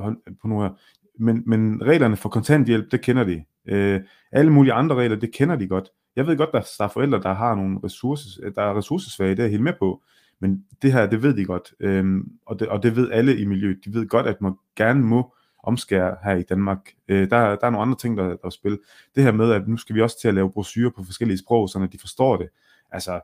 på 0.42 0.48
på 0.48 0.62
her. 0.62 0.70
men, 1.18 1.42
men 1.46 1.82
reglerne 1.82 2.16
for 2.16 2.28
kontanthjælp, 2.28 2.92
det 2.92 3.00
kender 3.00 3.24
de. 3.24 3.44
Øh, 3.68 4.00
alle 4.32 4.52
mulige 4.52 4.72
andre 4.72 4.96
regler, 4.96 5.16
det 5.16 5.32
kender 5.32 5.56
de 5.56 5.68
godt. 5.68 5.88
Jeg 6.16 6.26
ved 6.26 6.36
godt, 6.36 6.52
der 6.52 6.84
er 6.84 6.88
forældre, 6.88 7.22
der 7.22 7.34
har 7.34 7.54
nogle 7.54 7.78
ressourcer, 7.84 8.50
der 8.50 8.62
er 8.62 8.78
ressourcesvage, 8.78 9.30
det 9.30 9.38
er 9.38 9.42
jeg 9.42 9.50
helt 9.50 9.62
med 9.62 9.72
på. 9.78 10.02
Men 10.40 10.64
det 10.82 10.92
her, 10.92 11.06
det 11.06 11.22
ved 11.22 11.36
de 11.36 11.44
godt. 11.44 11.74
Øhm, 11.80 12.32
og, 12.46 12.60
det, 12.60 12.68
og 12.68 12.82
det 12.82 12.96
ved 12.96 13.10
alle 13.10 13.38
i 13.38 13.44
miljøet. 13.44 13.84
De 13.84 13.94
ved 13.94 14.06
godt, 14.08 14.26
at 14.26 14.40
man 14.40 14.52
gerne 14.76 15.00
må 15.00 15.34
omskære 15.62 16.16
her 16.24 16.34
i 16.34 16.42
Danmark. 16.42 16.78
Øh, 17.08 17.30
der, 17.30 17.56
der 17.56 17.66
er 17.66 17.70
nogle 17.70 17.82
andre 17.82 17.98
ting, 17.98 18.16
der, 18.16 18.24
der 18.24 18.36
er 18.44 18.50
spil. 18.50 18.78
Det 19.14 19.22
her 19.22 19.32
med, 19.32 19.52
at 19.52 19.68
nu 19.68 19.76
skal 19.76 19.96
vi 19.96 20.02
også 20.02 20.20
til 20.20 20.28
at 20.28 20.34
lave 20.34 20.50
brosyrer 20.50 20.90
på 20.90 21.04
forskellige 21.04 21.38
sprog, 21.38 21.68
så 21.68 21.88
de 21.92 21.98
forstår 21.98 22.36
det. 22.36 22.48
Altså, 22.90 23.20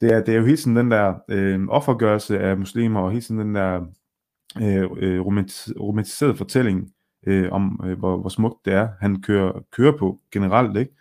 det 0.00 0.12
er, 0.12 0.20
det 0.20 0.34
er 0.34 0.38
jo 0.38 0.44
hele 0.44 0.56
tiden 0.56 0.76
den 0.76 0.90
der 0.90 1.14
øh, 1.28 1.68
offergørelse 1.68 2.38
af 2.38 2.56
muslimer, 2.56 3.00
og 3.00 3.10
hele 3.10 3.22
tiden 3.22 3.40
den 3.40 3.54
der 3.54 3.86
øh, 4.62 4.82
øh 4.96 5.20
romantis- 5.20 5.72
romantiserede 5.80 6.36
fortælling 6.36 6.92
øh, 7.26 7.52
om, 7.52 7.80
øh, 7.84 7.98
hvor, 7.98 8.16
hvor 8.16 8.28
smukt 8.28 8.64
det 8.64 8.72
er, 8.72 8.88
han 9.00 9.22
kører, 9.22 9.64
kører 9.70 9.96
på 9.96 10.20
generelt, 10.32 10.76
ikke? 10.76 10.92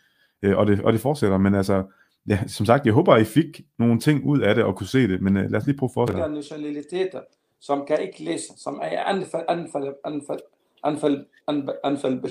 Øh, 0.41 0.57
og, 0.57 0.67
det, 0.67 0.81
og 0.81 0.93
det 0.93 1.01
fortsætter, 1.01 1.37
men 1.37 1.55
altså, 1.55 1.83
ja, 2.27 2.39
som 2.47 2.65
sagt, 2.65 2.85
jeg 2.85 2.93
håber, 2.93 3.17
I 3.17 3.23
fik 3.23 3.61
nogle 3.79 3.99
ting 3.99 4.25
ud 4.25 4.39
af 4.39 4.55
det 4.55 4.63
og 4.63 4.75
kunne 4.75 4.87
se 4.87 5.07
det, 5.07 5.21
men 5.21 5.37
øh, 5.37 5.51
lad 5.51 5.59
os 5.59 5.65
lige 5.65 5.77
prøve 5.77 5.89
at 5.89 5.93
fortsætte. 5.93 6.33
nationaliteter, 6.33 7.21
som 7.59 7.85
kan 7.87 8.01
ikke 8.01 8.23
læse, 8.23 8.45
som 8.57 8.79
er 8.83 9.03
anfald, 9.03 9.45
anfald, 9.49 9.93
anfald, 10.05 10.39
anfald, 10.83 11.25
anfald, 11.47 11.75
anfald, 11.83 12.21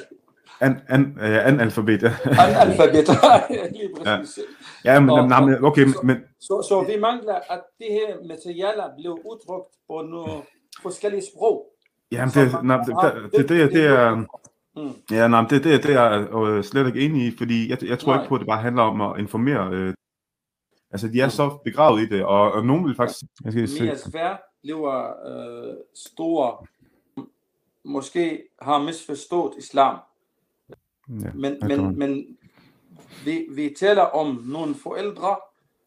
An, 0.60 0.80
an, 0.88 1.18
øh, 1.20 1.46
analfabet, 1.46 2.02
ja. 2.02 2.12
analfabeter. 2.62 3.12
Lige 3.72 3.90
præcis. 4.04 4.38
ja, 4.84 5.00
men, 5.00 5.10
Og- 5.10 5.28
nej, 5.28 5.40
okay, 5.62 5.86
så- 5.88 6.00
men, 6.04 6.16
Så, 6.40 6.66
så 6.68 6.84
vi 6.94 7.00
mangler, 7.00 7.34
at 7.34 7.60
det 7.78 7.86
her 7.90 8.28
materialer 8.28 8.84
blev 8.98 9.12
udtrykt 9.12 9.72
på 9.88 10.02
nogle 10.02 10.32
forskellige 10.82 11.22
sprog. 11.34 11.66
jamen, 12.12 12.34
det, 12.34 12.64
nej, 12.64 12.76
det, 12.76 12.94
det, 13.32 13.32
det, 13.32 13.48
det, 13.48 13.72
det 13.72 13.86
er, 13.86 14.24
Mm. 14.78 14.92
ja, 15.10 15.28
nej, 15.28 15.40
det, 15.50 15.64
det, 15.64 15.82
det 15.82 15.94
er 15.94 16.10
jeg 16.10 16.28
øh, 16.34 16.64
slet 16.64 16.86
ikke 16.86 17.00
enig 17.00 17.26
i, 17.26 17.36
fordi 17.38 17.70
jeg, 17.70 17.84
jeg 17.84 17.98
tror 17.98 18.12
Nej. 18.12 18.22
ikke 18.22 18.28
på, 18.28 18.34
at 18.34 18.38
det 18.38 18.46
bare 18.48 18.62
handler 18.62 18.82
om 18.82 19.00
at 19.00 19.18
informere. 19.20 19.70
Øh, 19.72 19.94
altså, 20.90 21.08
de 21.08 21.20
er 21.20 21.28
så 21.28 21.58
begravet 21.64 22.00
i 22.02 22.06
det, 22.08 22.24
og, 22.24 22.52
og 22.52 22.66
nogen 22.66 22.84
vil 22.86 22.96
faktisk... 22.96 23.20
Jeg 23.44 23.52
skal 23.52 23.60
Mere 23.86 23.96
se. 23.96 24.10
svært 24.10 24.38
bliver 24.62 25.04
øh, 25.28 25.74
store, 25.94 26.66
måske 27.86 28.42
har 28.62 28.82
misforstået 28.82 29.52
islam. 29.58 29.98
Ja, 31.08 31.30
Men, 31.34 31.58
men, 31.62 31.98
men 31.98 32.36
vi, 33.24 33.46
vi 33.54 33.74
taler 33.78 34.02
om 34.02 34.42
nogle 34.44 34.74
forældre, 34.74 35.36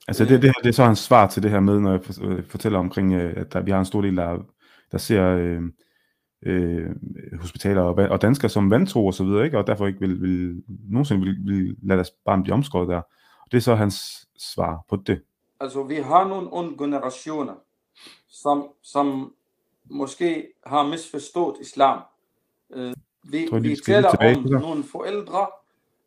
Altså 0.09 0.25
det, 0.25 0.41
det, 0.41 0.49
her, 0.49 0.53
det 0.63 0.69
er 0.69 0.73
så 0.73 0.83
hans 0.83 0.99
svar 0.99 1.27
til 1.27 1.43
det 1.43 1.51
her 1.51 1.59
med, 1.59 1.79
når 1.79 1.91
jeg 1.91 2.01
øh, 2.21 2.43
fortæller 2.43 2.79
omkring, 2.79 3.13
øh, 3.13 3.33
at 3.37 3.53
der, 3.53 3.61
vi 3.61 3.71
har 3.71 3.79
en 3.79 3.85
stor 3.85 4.01
del, 4.01 4.17
der, 4.17 4.37
der 4.91 4.97
ser 4.97 5.25
øh, 5.25 5.61
øh, 6.45 6.89
hospitaler 7.41 7.81
og, 7.81 7.93
og 7.93 8.21
danskere 8.21 8.49
som 8.49 8.71
vantro 8.71 9.05
og 9.05 9.13
så 9.13 9.23
videre, 9.23 9.45
ikke? 9.45 9.57
og 9.57 9.67
derfor 9.67 9.87
ikke 9.87 9.99
vil, 9.99 10.21
vil 10.21 10.63
nogensinde 10.67 11.25
vil, 11.25 11.37
vil 11.45 11.75
lade 11.83 11.97
deres 11.97 12.11
barn 12.25 12.43
blive 12.43 12.53
omskåret 12.53 12.89
der. 12.89 12.97
Og 13.41 13.51
det 13.51 13.57
er 13.57 13.61
så 13.61 13.75
hans 13.75 14.27
svar 14.37 14.85
på 14.89 14.95
det. 14.95 15.21
altså 15.59 15.83
vi 15.83 15.95
har 15.95 16.27
nogle 16.27 16.53
unge 16.53 16.77
generationer, 16.77 17.55
som, 18.29 18.67
som 18.83 19.33
måske 19.89 20.47
har 20.65 20.87
misforstået 20.87 21.55
islam. 21.61 22.01
Øh, 22.73 22.93
vi, 23.23 23.47
tror, 23.49 23.59
vi 23.59 23.75
taler 23.85 24.09
tilbage 24.11 24.37
om 24.37 24.43
det. 24.43 24.51
nogle 24.61 24.83
forældre, 24.83 25.47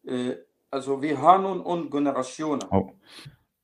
øh, 0.09 0.31
altså 0.73 0.97
vi 0.97 1.09
har 1.09 1.41
nogle 1.41 1.67
unge 1.67 1.91
generationer. 1.91 2.67
Og 2.67 2.95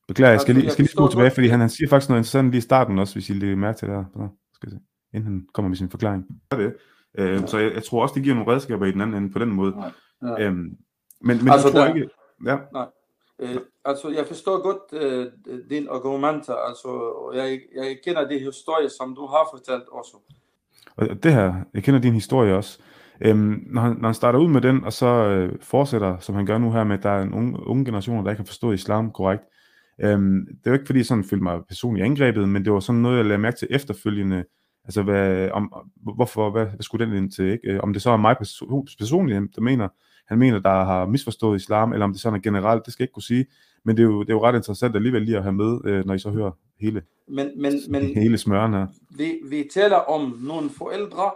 beklager, 0.08 0.30
jeg 0.30 0.40
skal 0.40 0.50
Altså, 0.50 0.58
lige, 0.60 0.64
jeg 0.64 0.72
skal 0.72 0.82
lige 0.82 0.92
skrue 0.92 1.10
tilbage, 1.10 1.30
fordi 1.30 1.46
han, 1.48 1.60
han 1.60 1.70
siger 1.70 1.88
faktisk 1.88 2.08
noget 2.08 2.20
interessant 2.20 2.50
lige 2.50 2.58
i 2.58 2.60
starten 2.60 2.98
også, 2.98 3.14
hvis 3.14 3.30
I 3.30 3.32
lige 3.32 3.56
mærke 3.56 3.78
til 3.78 3.88
det 3.88 3.96
her. 3.96 4.04
Så 4.12 4.28
Skal 4.54 4.70
se, 4.70 4.78
inden 5.14 5.24
han 5.24 5.46
kommer 5.54 5.68
med 5.68 5.76
sin 5.76 5.90
forklaring. 5.90 6.26
Det. 6.52 6.74
Øh, 7.18 7.46
så 7.48 7.58
jeg, 7.58 7.74
jeg, 7.74 7.84
tror 7.84 8.02
også, 8.02 8.14
det 8.14 8.22
giver 8.22 8.34
nogle 8.34 8.52
redskaber 8.52 8.86
i 8.86 8.92
den 8.92 9.00
anden 9.00 9.16
ende 9.22 9.32
på 9.32 9.38
den 9.38 9.50
måde. 9.50 9.74
Ja. 10.22 10.44
Øhm, 10.46 10.56
men 10.56 10.76
men 11.20 11.30
Altså, 11.48 11.68
jeg 11.68 11.74
tror 11.76 11.84
der- 11.84 11.94
ikke... 11.94 12.08
Ja, 12.46 12.56
Øh, 13.40 13.56
altså, 13.84 14.08
jeg 14.08 14.26
forstår 14.26 14.62
godt 14.62 15.02
øh, 15.02 15.26
dine 15.70 15.90
argumenter, 15.90 16.54
altså, 16.54 16.88
og 16.88 17.36
jeg, 17.36 17.60
jeg 17.76 17.98
kender 18.04 18.28
de 18.28 18.38
historier, 18.38 18.88
som 18.98 19.14
du 19.14 19.26
har 19.26 19.48
fortalt 19.52 19.88
også. 19.92 20.16
Og 20.96 21.22
det 21.22 21.32
her, 21.32 21.54
jeg 21.74 21.82
kender 21.82 22.00
din 22.00 22.14
historie 22.14 22.54
også. 22.54 22.78
Øhm, 23.20 23.64
når, 23.66 23.80
han, 23.80 23.96
når 23.96 24.08
han 24.08 24.14
starter 24.14 24.38
ud 24.38 24.48
med 24.48 24.60
den, 24.60 24.84
og 24.84 24.92
så 24.92 25.06
øh, 25.06 25.52
fortsætter, 25.62 26.18
som 26.18 26.34
han 26.34 26.46
gør 26.46 26.58
nu 26.58 26.72
her 26.72 26.84
med, 26.84 26.98
at 26.98 27.02
der 27.02 27.10
er 27.10 27.22
en 27.22 27.32
unge, 27.34 27.66
unge 27.66 27.84
generation, 27.84 28.24
der 28.24 28.30
ikke 28.30 28.40
har 28.40 28.46
forstået 28.46 28.74
islam 28.74 29.10
korrekt. 29.12 29.42
Øhm, 30.00 30.46
det 30.46 30.66
er 30.66 30.70
jo 30.70 30.74
ikke 30.74 30.86
fordi, 30.86 30.98
jeg 30.98 31.06
sådan 31.06 31.24
følte 31.24 31.42
mig 31.42 31.60
personligt 31.68 32.04
angrebet, 32.04 32.48
men 32.48 32.64
det 32.64 32.72
var 32.72 32.80
sådan 32.80 33.00
noget, 33.00 33.16
jeg 33.16 33.24
lagde 33.24 33.42
mærke 33.42 33.56
til 33.56 33.68
efterfølgende. 33.70 34.44
Altså, 34.84 35.02
hvad, 35.02 35.50
om, 35.50 35.72
hvorfor, 36.14 36.50
hvad, 36.50 36.66
hvad 36.66 36.80
skulle 36.80 37.06
den 37.06 37.14
ind 37.14 37.30
til? 37.32 37.44
Ikke? 37.44 37.72
Øh, 37.72 37.80
Om 37.82 37.92
det 37.92 38.02
så 38.02 38.10
er 38.10 38.16
mig 38.16 38.36
perso- 38.42 38.96
personligt, 38.98 39.56
der 39.56 39.60
mener, 39.60 39.88
han 40.28 40.38
mener, 40.38 40.58
der 40.58 40.84
har 40.84 41.06
misforstået 41.06 41.56
islam, 41.56 41.92
eller 41.92 42.04
om 42.04 42.12
det 42.12 42.20
sådan 42.20 42.38
er 42.38 42.42
generelt, 42.42 42.84
det 42.84 42.92
skal 42.92 43.02
jeg 43.02 43.04
ikke 43.04 43.12
kunne 43.14 43.22
sige. 43.22 43.46
Men 43.84 43.96
det 43.96 44.02
er 44.02 44.06
jo, 44.06 44.22
det 44.22 44.30
er 44.30 44.34
jo 44.34 44.42
ret 44.42 44.56
interessant 44.56 44.96
alligevel 44.96 45.22
lige 45.22 45.36
at 45.36 45.42
have 45.42 45.52
med, 45.52 45.80
øh, 45.84 46.06
når 46.06 46.14
I 46.14 46.18
så 46.18 46.30
hører 46.30 46.50
hele, 46.80 47.02
Men, 47.26 47.62
men, 47.62 47.72
men 47.88 48.02
hele 48.04 48.38
smøren 48.38 48.72
her. 48.72 48.86
vi, 49.10 49.38
vi 49.44 49.68
taler 49.72 49.96
om 49.96 50.38
nogle 50.40 50.70
forældre, 50.70 51.30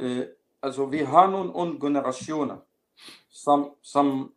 øh, 0.00 0.22
altså 0.62 0.86
vi 0.86 0.98
har 0.98 1.30
nogle 1.30 1.54
unge 1.54 1.80
generationer, 1.80 2.56
som, 3.30 3.70
som 3.82 4.32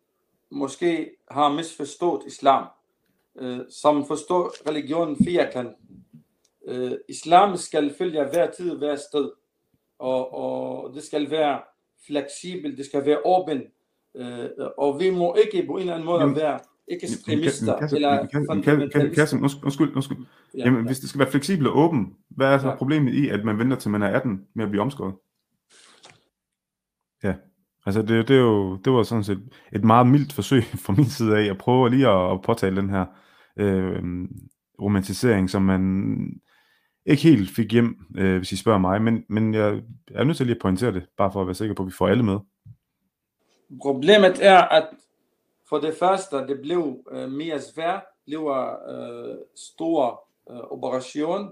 måske 0.51 1.09
har 1.31 1.53
misforstået 1.53 2.21
islam, 2.27 2.65
øh, 3.39 3.59
som 3.69 4.05
forstår 4.05 4.69
religionen 4.69 5.17
firkant. 5.23 5.71
Øh, 6.67 6.91
islam 7.09 7.57
skal 7.57 7.95
følge 7.97 8.23
hver 8.23 8.51
tid, 8.51 8.77
hver 8.77 8.95
sted, 8.95 9.31
og, 9.99 10.33
og 10.33 10.93
det 10.93 11.03
skal 11.03 11.31
være 11.31 11.61
fleksibelt, 12.07 12.77
det 12.77 12.85
skal 12.85 13.05
være 13.05 13.25
åbent, 13.25 13.63
og 14.77 14.99
vi 14.99 15.09
må 15.09 15.35
ikke 15.45 15.67
på 15.67 15.73
en 15.73 15.79
eller 15.79 15.93
anden 15.93 16.05
måde 16.05 16.21
Jamen, 16.21 16.35
være 16.35 16.59
ekstremister 16.87 17.75
eller 17.95 18.25
Kassim, 18.25 18.45
fundamentalister. 18.51 19.37
undskyld, 19.41 19.63
undskyld, 19.63 19.95
undskyld. 19.95 20.17
Ja, 20.57 20.63
Jamen, 20.65 20.79
ja. 20.79 20.85
hvis 20.85 20.99
det 20.99 21.09
skal 21.09 21.19
være 21.19 21.31
fleksibelt 21.31 21.67
og 21.67 21.77
åbent, 21.77 22.13
hvad 22.29 22.47
er 22.53 22.57
så 22.57 22.67
Ja. 22.67 22.75
problemet 22.75 23.13
i, 23.13 23.29
at 23.29 23.45
man 23.45 23.59
venter 23.59 23.77
til 23.77 23.91
man 23.91 24.01
er 24.01 24.07
18 24.07 24.41
med 24.55 24.63
at 24.65 24.69
blive 24.71 24.81
omskåret? 24.81 25.13
Ja, 27.23 27.33
altså 27.85 28.01
det, 28.01 28.27
det, 28.27 28.35
er 28.35 28.41
jo, 28.41 28.75
det 28.77 28.93
var 28.93 29.03
sådan 29.03 29.23
set 29.23 29.43
et 29.73 29.83
meget 29.83 30.07
mildt 30.07 30.33
forsøg 30.33 30.63
fra 30.85 30.93
min 30.93 31.05
side 31.05 31.37
af 31.37 31.49
at 31.49 31.57
prøve 31.57 31.89
lige 31.89 32.07
at, 32.09 32.31
at 32.31 32.41
påtale 32.41 32.75
den 32.75 32.89
her 32.89 33.05
øh, 33.59 34.03
romantisering, 34.81 35.49
som 35.49 35.61
man 35.61 35.81
ikke 37.05 37.23
helt 37.23 37.49
fik 37.49 37.71
hjem, 37.71 37.95
øh, 38.17 38.37
hvis 38.37 38.51
I 38.51 38.57
spørger 38.57 38.79
mig, 38.79 39.01
men, 39.01 39.23
men 39.29 39.53
jeg 39.53 39.81
er 40.11 40.23
nødt 40.23 40.37
til 40.37 40.45
lige 40.45 40.55
at 40.55 40.61
pointere 40.61 40.93
det, 40.93 41.05
bare 41.17 41.31
for 41.31 41.41
at 41.41 41.47
være 41.47 41.53
sikker 41.55 41.75
på, 41.75 41.83
at 41.83 41.87
vi 41.87 41.91
får 41.97 42.07
alle 42.07 42.23
med. 42.23 42.37
Problemet 43.81 44.45
er, 44.45 44.61
at 44.61 44.87
for 45.69 45.79
det 45.79 45.93
første, 45.99 46.37
det 46.37 46.61
blev 46.61 46.97
øh, 47.11 47.31
mere 47.31 47.61
svært, 47.61 48.03
det 48.27 48.39
var 48.39 48.79
øh, 48.89 49.35
stor 49.55 50.27
øh, 50.51 50.57
operation. 50.57 51.49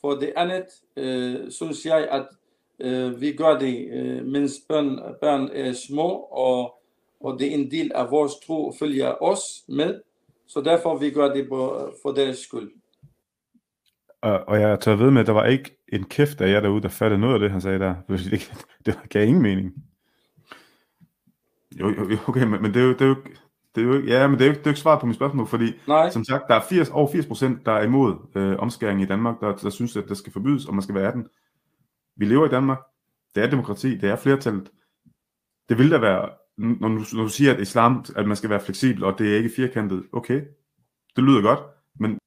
For 0.00 0.10
det 0.14 0.32
andet, 0.36 0.66
øh, 0.96 1.50
synes 1.50 1.86
jeg, 1.86 2.08
at 2.10 2.26
øh, 2.80 3.20
vi 3.20 3.32
gør 3.32 3.58
det, 3.58 3.88
øh, 3.92 4.26
mens 4.26 4.52
børn, 4.68 5.14
børn 5.20 5.48
er 5.52 5.72
små, 5.72 6.08
og, 6.30 6.74
og 7.20 7.38
det 7.38 7.48
er 7.48 7.54
en 7.54 7.70
del 7.70 7.92
af 7.94 8.10
vores 8.10 8.32
tro 8.46 8.72
følger 8.78 9.22
os 9.22 9.42
med. 9.68 10.00
Så 10.46 10.60
derfor 10.60 10.96
vi 10.96 11.10
gør 11.10 11.34
det 11.34 11.48
på, 11.48 11.90
for 12.02 12.12
deres 12.12 12.38
skyld. 12.38 12.72
Og, 14.20 14.40
og 14.48 14.60
jeg 14.60 14.80
tør 14.80 14.96
ved 14.96 15.10
med, 15.10 15.20
at 15.20 15.26
der 15.26 15.32
var 15.32 15.46
ikke 15.46 15.76
en 15.92 16.04
kæft 16.04 16.40
af 16.40 16.52
jer 16.52 16.60
derude, 16.60 16.82
der 16.82 16.88
fattede 16.88 17.20
noget 17.20 17.34
af 17.34 17.40
det, 17.40 17.50
han 17.50 17.60
sagde 17.60 17.78
der. 17.78 17.94
Det, 18.08 18.52
det 18.86 18.98
gav 19.08 19.26
ingen 19.26 19.42
mening. 19.42 19.84
Jo, 21.78 21.88
jo, 21.88 22.18
okay, 22.26 22.44
men, 22.44 22.62
men 22.62 22.74
det 22.74 22.82
er 22.82 22.86
jo, 22.86 22.92
det 22.92 23.00
er 23.00 23.06
jo, 23.06 23.16
det 23.74 23.80
er 23.82 23.86
jo, 23.86 24.04
ja, 24.04 24.28
men 24.28 24.38
det 24.38 24.44
er 24.44 24.48
jo, 24.48 24.52
det 24.52 24.60
er 24.60 24.64
jo 24.64 24.70
ikke 24.70 24.80
svar 24.80 24.98
på 24.98 25.06
mit 25.06 25.16
spørgsmål, 25.16 25.46
fordi 25.46 25.72
Nej. 25.88 26.10
som 26.10 26.24
sagt, 26.24 26.44
der 26.48 26.54
er 26.54 26.62
80, 26.68 26.90
over 26.90 27.12
80 27.12 27.26
procent, 27.26 27.66
der 27.66 27.72
er 27.72 27.82
imod 27.82 28.16
øh, 28.34 28.58
omskæring 28.58 29.02
i 29.02 29.06
Danmark, 29.06 29.40
der, 29.40 29.56
der 29.56 29.70
synes, 29.70 29.96
at 29.96 30.04
det 30.08 30.16
skal 30.16 30.32
forbydes, 30.32 30.66
og 30.66 30.74
man 30.74 30.82
skal 30.82 30.94
være 30.94 31.08
18. 31.08 31.26
Vi 32.16 32.24
lever 32.24 32.46
i 32.46 32.48
Danmark. 32.48 32.78
Det 33.34 33.42
er 33.42 33.50
demokrati, 33.50 33.96
det 33.96 34.10
er 34.10 34.16
flertallet. 34.16 34.70
Det 35.68 35.78
vil 35.78 35.90
da 35.90 35.98
være, 35.98 36.28
når 36.56 36.88
du, 36.88 37.04
når 37.12 37.22
du 37.22 37.28
siger, 37.28 37.54
at 37.54 37.60
islam, 37.60 38.04
at 38.16 38.26
man 38.26 38.36
skal 38.36 38.50
være 38.50 38.60
fleksibel, 38.60 39.04
og 39.04 39.18
det 39.18 39.32
er 39.32 39.36
ikke 39.36 39.50
firkantet, 39.56 40.06
okay, 40.12 40.42
det 41.16 41.24
lyder 41.24 41.42
godt, 41.42 41.60
men 42.00 42.18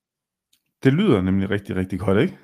det 0.83 0.93
lyder 0.93 1.21
nemlig 1.21 1.49
rigtig, 1.49 1.75
rigtig 1.75 1.99
godt, 1.99 2.17
ikke? 2.17 2.37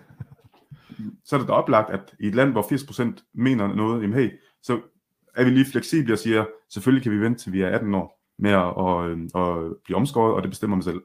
Så 1.25 1.35
er 1.35 1.39
det 1.39 1.47
da 1.47 1.53
oplagt, 1.53 1.89
at 1.89 2.15
i 2.19 2.27
et 2.27 2.35
land, 2.35 2.51
hvor 2.51 2.61
80% 2.61 3.31
mener 3.33 3.75
noget, 3.75 4.01
jamen 4.01 4.17
hey, 4.17 4.31
så 4.61 4.81
er 5.35 5.43
vi 5.43 5.49
lige 5.49 5.71
fleksible 5.71 6.13
og 6.13 6.19
siger, 6.19 6.45
selvfølgelig 6.69 7.03
kan 7.03 7.11
vi 7.11 7.21
vente 7.21 7.39
til 7.43 7.53
vi 7.53 7.61
er 7.61 7.69
18 7.69 7.95
år 7.95 8.19
med 8.37 8.51
at, 8.51 8.57
og, 8.57 9.17
og 9.33 9.77
blive 9.83 9.97
omskåret, 9.97 10.33
og 10.35 10.41
det 10.41 10.49
bestemmer 10.49 10.75
man 10.75 10.83
selv. 10.83 11.01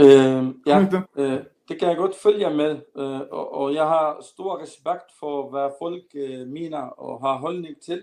Øh, 0.00 0.54
ja, 0.66 0.86
det? 0.90 1.02
øh, 1.16 1.38
det 1.68 1.78
kan 1.78 1.88
jeg 1.88 1.96
godt 1.96 2.16
følge 2.16 2.50
med, 2.50 2.78
øh, 2.96 3.20
og, 3.20 3.54
og 3.54 3.74
jeg 3.74 3.84
har 3.84 4.22
stor 4.22 4.62
respekt 4.62 5.12
for, 5.20 5.50
hvad 5.50 5.70
folk 5.78 6.04
øh, 6.14 6.46
mener 6.46 6.78
og 6.78 7.20
har 7.20 7.38
holdning 7.38 7.80
til, 7.80 8.02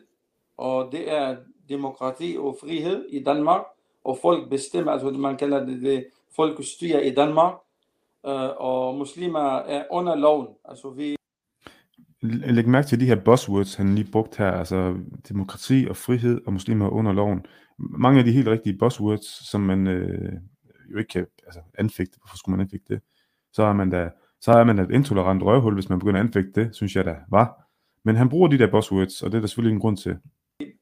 og 0.58 0.92
det 0.92 1.12
er 1.12 1.36
demokrati 1.70 2.36
og 2.40 2.58
frihed 2.62 3.06
i 3.10 3.24
Danmark, 3.24 3.62
og 4.04 4.18
folk 4.22 4.50
bestemmer, 4.50 4.92
altså 4.92 5.10
man 5.10 5.38
kalder 5.38 5.66
det, 5.66 5.82
det 5.82 6.06
folkestyre 6.36 7.06
i 7.06 7.16
Danmark, 7.16 7.54
øh, 8.26 8.50
og 8.58 8.96
muslimer 8.96 9.56
er 9.58 9.86
under 9.92 10.16
loven, 10.16 10.48
altså 10.66 10.90
vi 10.90 11.16
Læg 12.22 12.68
mærke 12.68 12.88
til 12.88 13.00
de 13.00 13.06
her 13.06 13.24
buzzwords, 13.26 13.76
han 13.76 13.96
lige 13.96 14.12
brugt 14.12 14.38
her, 14.38 14.52
altså 14.52 14.98
demokrati 15.30 15.88
og 15.90 15.98
frihed 15.98 16.42
og 16.46 16.54
muslimer 16.54 16.90
under 16.90 17.14
loven. 17.14 17.46
Mange 17.78 18.20
af 18.20 18.26
de 18.26 18.32
helt 18.32 18.48
rigtige 18.48 18.78
buzzwords, 18.78 19.50
som 19.50 19.62
man 19.62 19.88
øh, 19.88 20.34
jo 20.92 20.98
ikke 20.98 21.08
kan 21.08 21.28
altså, 21.46 21.60
anfægte. 21.78 22.18
Hvorfor 22.22 22.38
skulle 22.38 22.58
man 22.58 22.66
anfægte 22.66 22.94
det? 22.94 23.02
Så 23.54 23.64
er 23.64 23.74
man 23.74 23.90
da, 23.90 24.10
så 24.42 24.52
er 24.52 24.64
man 24.64 24.78
da 24.78 24.84
et 24.84 24.92
intolerant 24.92 25.44
røvhul, 25.44 25.74
hvis 25.74 25.90
man 25.90 26.00
begynder 26.00 26.20
at 26.20 26.26
anfægte 26.26 26.62
det, 26.62 26.76
synes 26.76 26.96
jeg 26.96 27.06
da 27.06 27.18
var. 27.30 27.68
Men 28.04 28.16
han 28.16 28.30
bruger 28.30 28.48
de 28.48 28.58
der 28.58 28.72
buzzwords, 28.72 29.24
og 29.24 29.32
det 29.32 29.38
er 29.38 29.42
der 29.42 29.48
selvfølgelig 29.48 29.76
en 29.76 29.82
grund 29.82 29.98
til. 29.98 30.18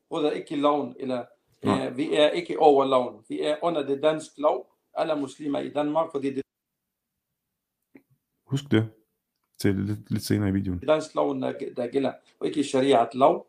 bryder 0.10 0.32
ikke 0.32 0.56
loven, 0.56 0.95
eller 0.99 1.26
Nej. 1.64 1.88
øh, 1.88 1.98
vi 1.98 2.14
er 2.14 2.30
ikke 2.30 2.60
over 2.60 2.86
loven. 2.86 3.24
Vi 3.30 3.41
er 3.41 3.56
under 3.64 3.88
det 3.88 4.03
danske 4.03 4.41
lov, 4.41 4.76
alle 4.94 5.16
muslimer 5.16 5.60
i 5.60 5.70
Danmark, 5.70 6.07
fordi 6.11 6.34
det 6.34 6.41
Husk 8.45 8.72
det 8.72 8.90
til 9.60 9.76
lidt, 9.76 10.11
lidt 10.11 10.23
senere 10.23 10.49
i 10.49 10.52
videoen. 10.52 10.80
lov, 11.15 11.41
der, 11.41 11.53
der 11.77 11.88
gælder, 11.88 12.11
og 12.40 12.48
ikke 12.48 12.64
shariat 12.64 13.15
lov. 13.15 13.48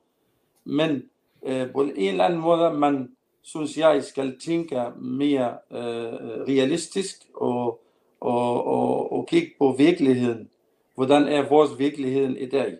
Men 0.64 1.02
øh, 1.46 1.72
på 1.72 1.82
en 1.82 1.92
eller 1.96 2.24
anden 2.24 2.40
måde, 2.40 2.74
man 2.74 3.16
synes 3.42 3.78
jeg 3.78 4.04
skal 4.04 4.38
tænke 4.38 4.82
mere 4.96 5.58
øh, 5.70 6.12
realistisk 6.48 7.16
og, 7.34 7.80
og, 8.20 8.66
og, 8.66 9.12
og 9.12 9.26
kigge 9.28 9.50
på 9.58 9.74
virkeligheden. 9.78 10.50
Hvordan 10.94 11.22
er 11.22 11.48
vores 11.48 11.78
virkelighed 11.78 12.36
i 12.36 12.48
dag? 12.48 12.76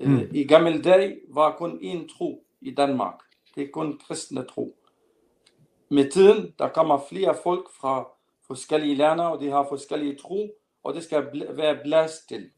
Mm. 0.00 0.10
Mm. 0.10 0.28
I 0.32 0.44
gamle 0.44 0.82
dage 0.82 1.16
var 1.28 1.56
kun 1.56 1.78
én 1.82 2.16
tro 2.18 2.44
i 2.60 2.70
Danmark. 2.70 3.14
Det 3.54 3.62
er 3.62 3.68
kun 3.72 4.00
kristne 4.06 4.44
tro. 4.44 4.76
Med 5.88 6.10
tiden, 6.10 6.54
der 6.58 6.68
kommer 6.68 7.00
flere 7.08 7.36
folk 7.42 7.66
fra 7.80 8.08
forskellige 8.46 8.94
lande, 8.94 9.28
og 9.28 9.40
de 9.40 9.50
har 9.50 9.66
forskellige 9.68 10.16
tro, 10.16 10.54
og 10.84 10.94
det 10.94 11.02
skal 11.04 11.22
bl- 11.22 11.52
være 11.52 11.78
plads 11.84 12.12
til. 12.28 12.50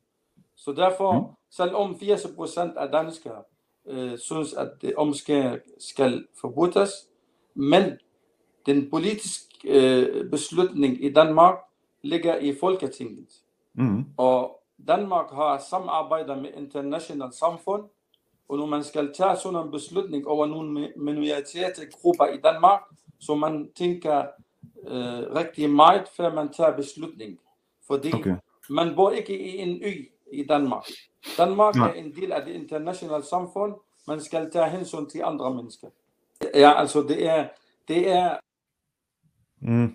Så 0.56 0.72
derfor, 0.72 1.12
Mm. 1.12 1.26
selvom 1.50 1.94
80% 1.94 2.76
af 2.78 2.88
danskere 2.92 3.42
øh, 3.86 4.18
synes, 4.18 4.54
at 4.54 4.70
det 4.82 4.94
omskæring 4.96 5.60
skal 5.78 6.26
forbudes, 6.40 6.90
men 7.54 7.82
den 8.66 8.90
politiske 8.90 9.46
øh, 9.64 10.30
beslutning 10.30 11.04
i 11.04 11.12
Danmark 11.12 11.54
ligger 12.02 12.36
i 12.36 12.54
Folketinget. 12.60 13.28
Mm. 13.74 14.04
Og 14.16 14.62
Danmark 14.88 15.30
har 15.30 15.58
samarbejder 15.70 16.36
med 16.40 16.50
international 16.56 17.32
samfund, 17.32 17.84
og 18.48 18.58
når 18.58 18.66
man 18.66 18.84
skal 18.84 19.14
tage 19.14 19.36
sådan 19.36 19.60
en 19.66 19.70
beslutning 19.70 20.26
over 20.28 20.46
nogle 20.46 20.86
mi- 20.86 20.98
minoritetsgrupper 20.98 22.26
i 22.26 22.36
Danmark, 22.36 22.80
så 23.20 23.34
man 23.34 23.70
tænker 23.76 24.18
øh, 24.86 25.34
rigtig 25.34 25.70
meget, 25.70 26.08
før 26.16 26.34
man 26.34 26.52
tager 26.52 26.76
beslutning. 26.76 27.38
Fordi 27.86 28.12
Okay. 28.14 28.36
man 28.70 28.94
bor 28.96 29.10
ikke 29.10 29.38
i 29.40 29.56
en 29.56 29.82
ø 29.84 29.92
i 30.32 30.46
Danmark. 30.48 30.84
Danmark 31.38 31.74
Nej. 31.74 31.88
er 31.88 31.92
en 31.92 32.14
del 32.14 32.32
af 32.32 32.44
det 32.46 32.52
internationale 32.52 33.24
samfund. 33.24 33.74
Man 34.08 34.20
skal 34.20 34.50
tage 34.50 34.70
hensyn 34.70 35.06
til 35.06 35.22
andre 35.24 35.54
mennesker. 35.54 35.88
Ja, 36.54 36.80
altså 36.80 37.02
det 37.02 37.26
er, 37.26 37.48
det 37.88 38.08
er 38.10 38.36
Mm. 39.60 39.94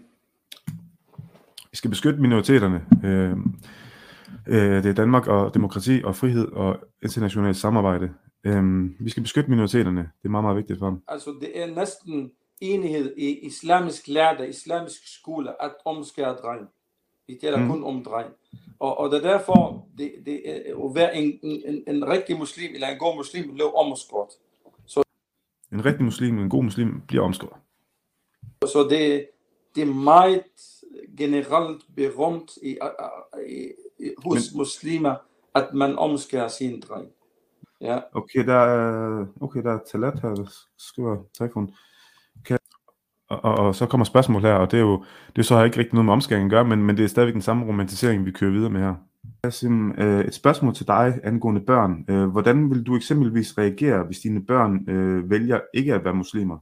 Vi 1.71 1.75
skal 1.77 1.89
beskytte 1.89 2.21
minoriteterne. 2.21 2.85
Øh, 3.03 3.31
øh, 4.47 4.83
det 4.83 4.89
er 4.89 4.93
Danmark 4.93 5.27
og 5.27 5.53
demokrati 5.53 6.01
og 6.03 6.15
frihed 6.15 6.47
og 6.47 6.79
internationalt 7.03 7.57
samarbejde. 7.57 8.13
Øh, 8.43 8.89
vi 8.99 9.09
skal 9.09 9.23
beskytte 9.23 9.49
minoriteterne. 9.49 10.01
Det 10.01 10.25
er 10.25 10.29
meget, 10.29 10.43
meget 10.43 10.57
vigtigt 10.57 10.79
for 10.79 10.85
ham. 10.85 11.03
Altså, 11.07 11.35
det 11.41 11.61
er 11.61 11.75
næsten 11.75 12.31
enighed 12.61 13.13
i 13.17 13.39
islamisk 13.39 14.07
lærte, 14.07 14.49
islamisk 14.49 15.19
skole, 15.19 15.63
at 15.63 15.73
omskære 15.85 16.33
dreng. 16.35 16.67
Vi 17.31 17.37
taler 17.41 17.57
Mm. 17.57 17.69
kun 17.69 17.83
om 17.83 18.03
dreng. 18.03 18.29
Og, 18.79 18.97
og 18.97 19.11
det 19.11 19.25
er 19.25 19.31
derfor, 19.31 19.85
det, 19.97 20.11
det 20.25 20.41
at 20.67 20.95
være 20.95 21.15
en, 21.15 21.39
en, 21.43 21.83
en, 21.87 22.07
rigtig 22.07 22.37
muslim, 22.37 22.73
eller 22.73 22.87
en 22.87 22.97
god 22.99 23.15
muslim, 23.15 23.53
blev 23.53 23.71
omskåret. 23.75 24.29
En 25.71 25.85
rigtig 25.85 26.03
muslim, 26.05 26.39
en 26.39 26.49
god 26.49 26.63
muslim, 26.63 27.01
bliver 27.07 27.23
omskåret. 27.23 27.53
Så 28.65 28.87
det, 28.89 29.27
det 29.75 29.81
er 29.81 29.93
meget 29.93 30.43
generelt 31.17 31.81
berømt 31.95 32.51
i, 32.63 32.77
i, 33.47 33.71
i, 33.99 34.09
hos 34.25 34.51
Men- 34.51 34.57
muslimer, 34.57 35.15
at 35.55 35.73
man 35.73 35.95
omskærer 35.97 36.47
sin 36.47 36.79
dreng. 36.81 37.07
Ja. 37.81 37.99
Okay, 38.13 38.45
der 38.45 38.53
er, 38.55 39.25
okay, 39.41 39.63
der 39.63 39.71
er 39.73 39.79
Talat 39.91 40.19
her, 40.19 40.29
der 40.35 40.53
skriver 40.77 41.17
telefon. 41.37 41.75
Og, 43.31 43.45
og, 43.45 43.67
og, 43.67 43.75
så 43.75 43.85
kommer 43.85 44.05
spørgsmål 44.05 44.41
her, 44.41 44.53
og 44.53 44.71
det 44.71 44.77
er 44.77 44.81
jo, 44.81 45.03
det 45.35 45.45
så 45.45 45.55
har 45.55 45.63
ikke 45.63 45.77
rigtig 45.77 45.93
noget 45.93 46.05
med 46.05 46.13
omskæring 46.13 46.45
at 46.45 46.51
gøre, 46.51 46.65
men, 46.65 46.83
men 46.83 46.97
det 46.97 47.03
er 47.03 47.07
stadigvæk 47.07 47.33
den 47.33 47.41
samme 47.41 47.67
romantisering, 47.67 48.25
vi 48.25 48.31
kører 48.31 48.51
videre 48.51 48.69
med 48.69 48.81
her. 48.81 48.95
Kasim, 49.43 49.91
øh, 49.91 50.25
et 50.25 50.33
spørgsmål 50.33 50.75
til 50.75 50.87
dig 50.87 51.19
angående 51.23 51.61
børn. 51.61 52.05
Øh, 52.09 52.27
hvordan 52.27 52.69
vil 52.69 52.83
du 52.83 52.95
eksempelvis 52.95 53.57
reagere, 53.57 54.03
hvis 54.03 54.19
dine 54.19 54.45
børn 54.45 54.89
øh, 54.89 55.29
vælger 55.29 55.59
ikke 55.73 55.93
at 55.93 56.03
være 56.03 56.13
muslimer? 56.13 56.57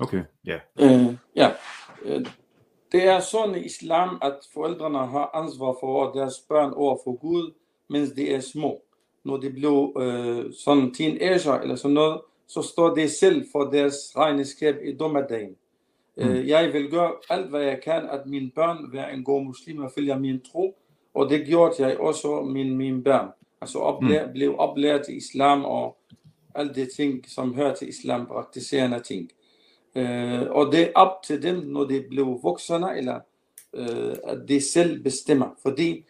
Okay, 0.00 0.22
ja. 0.46 0.58
Øh, 0.80 1.16
ja. 1.36 1.50
Øh, 2.04 2.26
Det 2.92 3.06
er 3.08 3.20
sådan 3.20 3.54
i 3.54 3.64
islam, 3.64 4.18
at 4.22 4.36
forældrene 4.54 4.98
har 4.98 5.30
ansvar 5.34 5.76
for 5.80 6.12
deres 6.12 6.34
børn 6.48 6.72
over 6.72 6.96
for 7.04 7.20
Gud, 7.20 7.52
mens 7.90 8.10
de 8.10 8.34
er 8.34 8.40
små. 8.40 8.82
Når 9.24 9.36
de 9.36 9.50
bliver 9.50 9.98
øh, 9.98 10.52
sådan 10.64 10.94
teenager 10.94 11.54
eller 11.54 11.76
sådan 11.76 11.94
noget, 11.94 12.20
så 12.54 12.62
står 12.62 12.94
de 12.94 13.08
selv 13.08 13.46
for 13.52 13.64
deres 13.64 13.94
regnskab 14.16 14.76
i 14.84 14.96
dommedagen. 14.96 15.56
Mm. 16.16 16.28
Øh, 16.28 16.48
jeg 16.48 16.72
vil 16.72 16.90
gøre 16.90 17.12
alt, 17.28 17.50
hvad 17.50 17.62
jeg 17.62 17.80
kan, 17.84 18.08
at 18.10 18.26
mine 18.26 18.50
børn 18.54 18.92
være 18.92 19.12
en 19.14 19.24
god 19.24 19.44
muslim 19.44 19.80
og 19.80 19.90
følge 19.94 20.18
min 20.18 20.40
tro, 20.40 20.76
og 21.14 21.30
det 21.30 21.46
gjorde 21.46 21.86
jeg 21.86 21.98
også 21.98 22.42
mine, 22.42 22.76
mine 22.76 23.02
børn. 23.02 23.28
Altså 23.60 23.78
oplæ- 23.78 24.26
mm. 24.26 24.32
blev 24.32 24.54
oplært 24.58 25.08
i 25.08 25.16
islam 25.16 25.64
og 25.64 25.96
alle 26.54 26.74
de 26.74 26.86
ting, 26.96 27.30
som 27.30 27.54
hører 27.54 27.74
til 27.74 27.88
islam, 27.88 28.26
praktiserende 28.26 29.00
ting. 29.00 29.30
Øh, 29.94 30.50
og 30.50 30.72
det 30.72 30.80
er 30.80 30.92
op 30.94 31.22
til 31.22 31.42
dem, 31.42 31.56
når 31.56 31.84
de 31.84 32.04
bliver 32.08 32.38
voksne, 32.42 32.96
eller 32.96 33.20
øh, 33.74 34.16
at 34.24 34.38
de 34.48 34.60
selv 34.60 35.02
bestemmer. 35.02 35.50
Fordi 35.62 36.04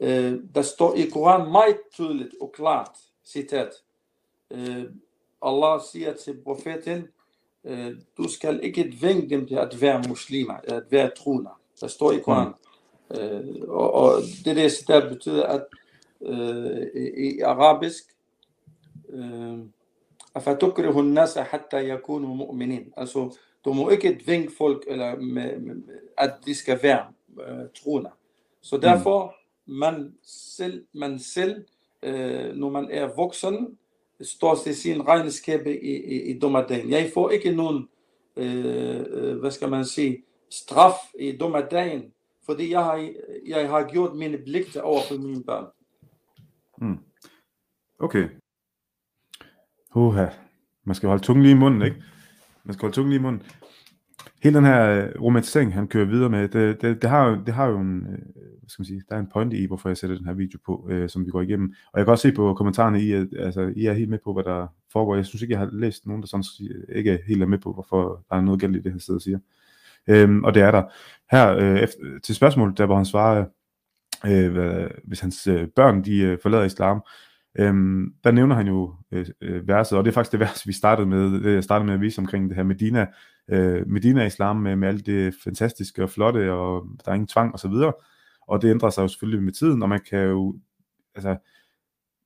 øh, 0.00 0.34
der 0.54 0.62
står 0.62 0.94
i 0.94 1.10
Koran 1.12 1.52
meget 1.52 1.76
tydeligt 1.92 2.34
og 2.40 2.52
klart, 2.52 2.90
citat, 3.24 3.70
øh, 4.50 4.84
Allah 5.46 5.80
siger 5.92 6.12
til 6.12 6.40
profeten, 6.44 7.08
øh, 7.64 7.92
du 8.16 8.28
skal 8.28 8.60
ikke 8.62 8.96
tvinge 8.98 9.30
dem 9.30 9.46
til 9.46 9.54
at 9.54 9.80
være 9.80 10.02
muslimer, 10.08 10.54
at 10.64 10.82
være 10.90 11.10
troende. 11.16 11.50
Der 11.80 11.86
står 11.86 12.12
i 12.12 12.18
Koran. 12.18 12.52
Øh, 13.10 13.68
og, 13.68 13.92
og 13.94 14.12
det 14.44 14.56
der 14.56 14.68
citat 14.68 15.08
betyder, 15.08 15.46
at 15.46 15.64
øh, 16.22 16.86
i, 17.16 17.40
arabisk, 17.40 18.04
øh, 19.08 19.58
أفتكره 20.36 21.00
الناس 21.00 21.38
حتى 21.38 21.88
يكونوا 21.88 22.34
مؤمنين 22.34 22.92
altså 22.96 23.36
du 23.64 23.72
må 23.72 23.90
ikke 23.90 24.18
tvinge 24.24 24.50
folk 24.58 24.84
eller 24.86 25.16
med, 25.16 25.58
med, 25.58 25.76
at 26.18 26.34
de 26.46 26.54
skal 26.54 26.82
være 26.82 27.06
uh, 27.28 27.66
troende 27.74 28.10
så 28.60 28.76
derfor 28.76 29.34
man 29.66 30.14
selv 30.22 30.84
man 30.92 31.18
selv 31.18 31.64
uh, 32.06 32.54
når 32.54 32.70
man 32.70 32.88
er 32.90 33.06
voksen 33.16 33.78
står 34.20 34.54
til 34.54 34.76
sin 34.76 35.08
regnskab 35.08 35.66
i, 35.66 35.70
i, 35.70 36.22
i 36.22 36.38
dommerdagen 36.38 36.90
jeg 36.90 37.10
får 37.14 37.30
ikke 37.30 37.52
nogen 37.52 37.88
øh, 38.36 39.04
øh, 39.08 39.38
hvad 39.38 39.50
skal 39.50 39.68
man 39.68 39.84
sige 39.84 40.24
straf 40.50 40.94
i 41.20 41.36
dommerdagen 41.36 42.12
fordi 42.46 42.70
jeg 42.70 42.84
har, 42.84 43.08
jeg 43.46 43.68
har 43.68 43.88
gjort 43.88 44.16
mine 44.16 44.38
pligter 44.38 44.80
over 44.82 45.00
for 45.08 45.14
mine 45.14 45.44
børn 45.44 45.66
Mm. 46.78 46.98
Okay. 47.98 48.28
Uha. 49.94 50.26
Man 50.84 50.94
skal 50.94 51.08
holde 51.08 51.22
tungen 51.22 51.42
lige 51.42 51.52
i 51.52 51.58
munden, 51.58 51.82
ikke? 51.82 52.02
Man 52.64 52.74
skal 52.74 52.80
holde 52.80 52.94
tungen 52.94 53.10
lige 53.10 53.18
i 53.18 53.22
munden. 53.22 53.42
Hele 54.42 54.56
den 54.56 54.64
her 54.64 54.90
øh, 54.90 55.22
romantisering, 55.22 55.74
han 55.74 55.88
kører 55.88 56.06
videre 56.06 56.30
med, 56.30 56.48
det, 56.48 56.82
det, 56.82 57.02
det, 57.02 57.10
har, 57.10 57.28
jo, 57.28 57.38
det 57.46 57.54
har 57.54 57.66
jo 57.66 57.80
en, 57.80 58.00
øh, 58.00 58.18
hvad 58.34 58.68
skal 58.68 58.80
man 58.80 58.86
sige, 58.86 59.02
der 59.08 59.16
er 59.16 59.20
en 59.20 59.28
pointe 59.32 59.56
i, 59.56 59.66
hvorfor 59.66 59.88
jeg 59.88 59.96
sætter 59.96 60.16
den 60.16 60.26
her 60.26 60.32
video 60.32 60.58
på, 60.66 60.88
øh, 60.90 61.08
som 61.08 61.26
vi 61.26 61.30
går 61.30 61.42
igennem. 61.42 61.74
Og 61.92 61.98
jeg 61.98 62.06
kan 62.06 62.12
også 62.12 62.28
se 62.28 62.32
på 62.32 62.54
kommentarerne, 62.54 63.02
I, 63.02 63.12
er, 63.12 63.24
altså, 63.38 63.72
I 63.76 63.86
er 63.86 63.92
helt 63.92 64.10
med 64.10 64.18
på, 64.24 64.32
hvad 64.32 64.44
der 64.44 64.66
foregår. 64.92 65.14
Jeg 65.14 65.26
synes 65.26 65.42
ikke, 65.42 65.52
jeg 65.52 65.60
har 65.60 65.70
læst 65.72 66.06
nogen, 66.06 66.22
der 66.22 66.28
sådan 66.28 66.44
ikke 66.94 67.10
er 67.10 67.18
helt 67.26 67.42
er 67.42 67.46
med 67.46 67.58
på, 67.58 67.72
hvorfor 67.72 68.24
der 68.30 68.36
er 68.36 68.40
noget 68.40 68.60
galt 68.60 68.76
i 68.76 68.80
det, 68.80 68.92
han 68.92 69.00
sidder 69.00 69.18
og 69.18 69.22
siger. 69.22 69.38
Øhm, 70.08 70.44
og 70.44 70.54
det 70.54 70.62
er 70.62 70.70
der. 70.70 70.82
Her 71.30 71.56
øh, 71.56 71.78
efter, 71.78 71.98
til 72.22 72.34
spørgsmålet, 72.34 72.78
der 72.78 72.86
hvor 72.86 72.96
han 72.96 73.04
svarer, 73.04 73.44
øh, 74.26 74.52
hvad, 74.52 74.88
hvis 75.04 75.20
hans 75.20 75.46
øh, 75.46 75.68
børn 75.76 76.04
de 76.04 76.18
øh, 76.18 76.38
forlader 76.42 76.64
islam, 76.64 77.02
Øhm, 77.58 78.14
der 78.24 78.30
nævner 78.30 78.54
han 78.54 78.66
jo 78.66 78.94
øh, 79.12 79.26
øh, 79.40 79.68
verset, 79.68 79.98
og 79.98 80.04
det 80.04 80.10
er 80.10 80.14
faktisk 80.14 80.32
det 80.32 80.40
vers, 80.46 80.66
vi 80.66 80.72
startede 80.72 81.06
med, 81.06 81.40
det 81.42 81.54
jeg 81.54 81.64
startede 81.64 81.86
med 81.86 81.94
at 81.94 82.00
vise 82.00 82.18
omkring 82.18 82.48
det 82.48 82.56
her 82.56 82.62
Medina, 82.62 83.06
øh, 83.48 83.88
Medina-islam 83.88 84.56
med, 84.56 84.76
med 84.76 84.88
alt 84.88 85.06
det 85.06 85.34
fantastiske 85.44 86.02
og 86.02 86.10
flotte, 86.10 86.52
og 86.52 86.86
der 87.04 87.10
er 87.10 87.14
ingen 87.14 87.26
tvang 87.26 87.52
og 87.52 87.58
så 87.58 87.68
videre, 87.68 87.92
og 88.48 88.62
det 88.62 88.70
ændrer 88.70 88.90
sig 88.90 89.02
jo 89.02 89.08
selvfølgelig 89.08 89.42
med 89.42 89.52
tiden, 89.52 89.82
og 89.82 89.88
man 89.88 90.00
kan 90.10 90.18
jo, 90.18 90.56
altså, 91.14 91.36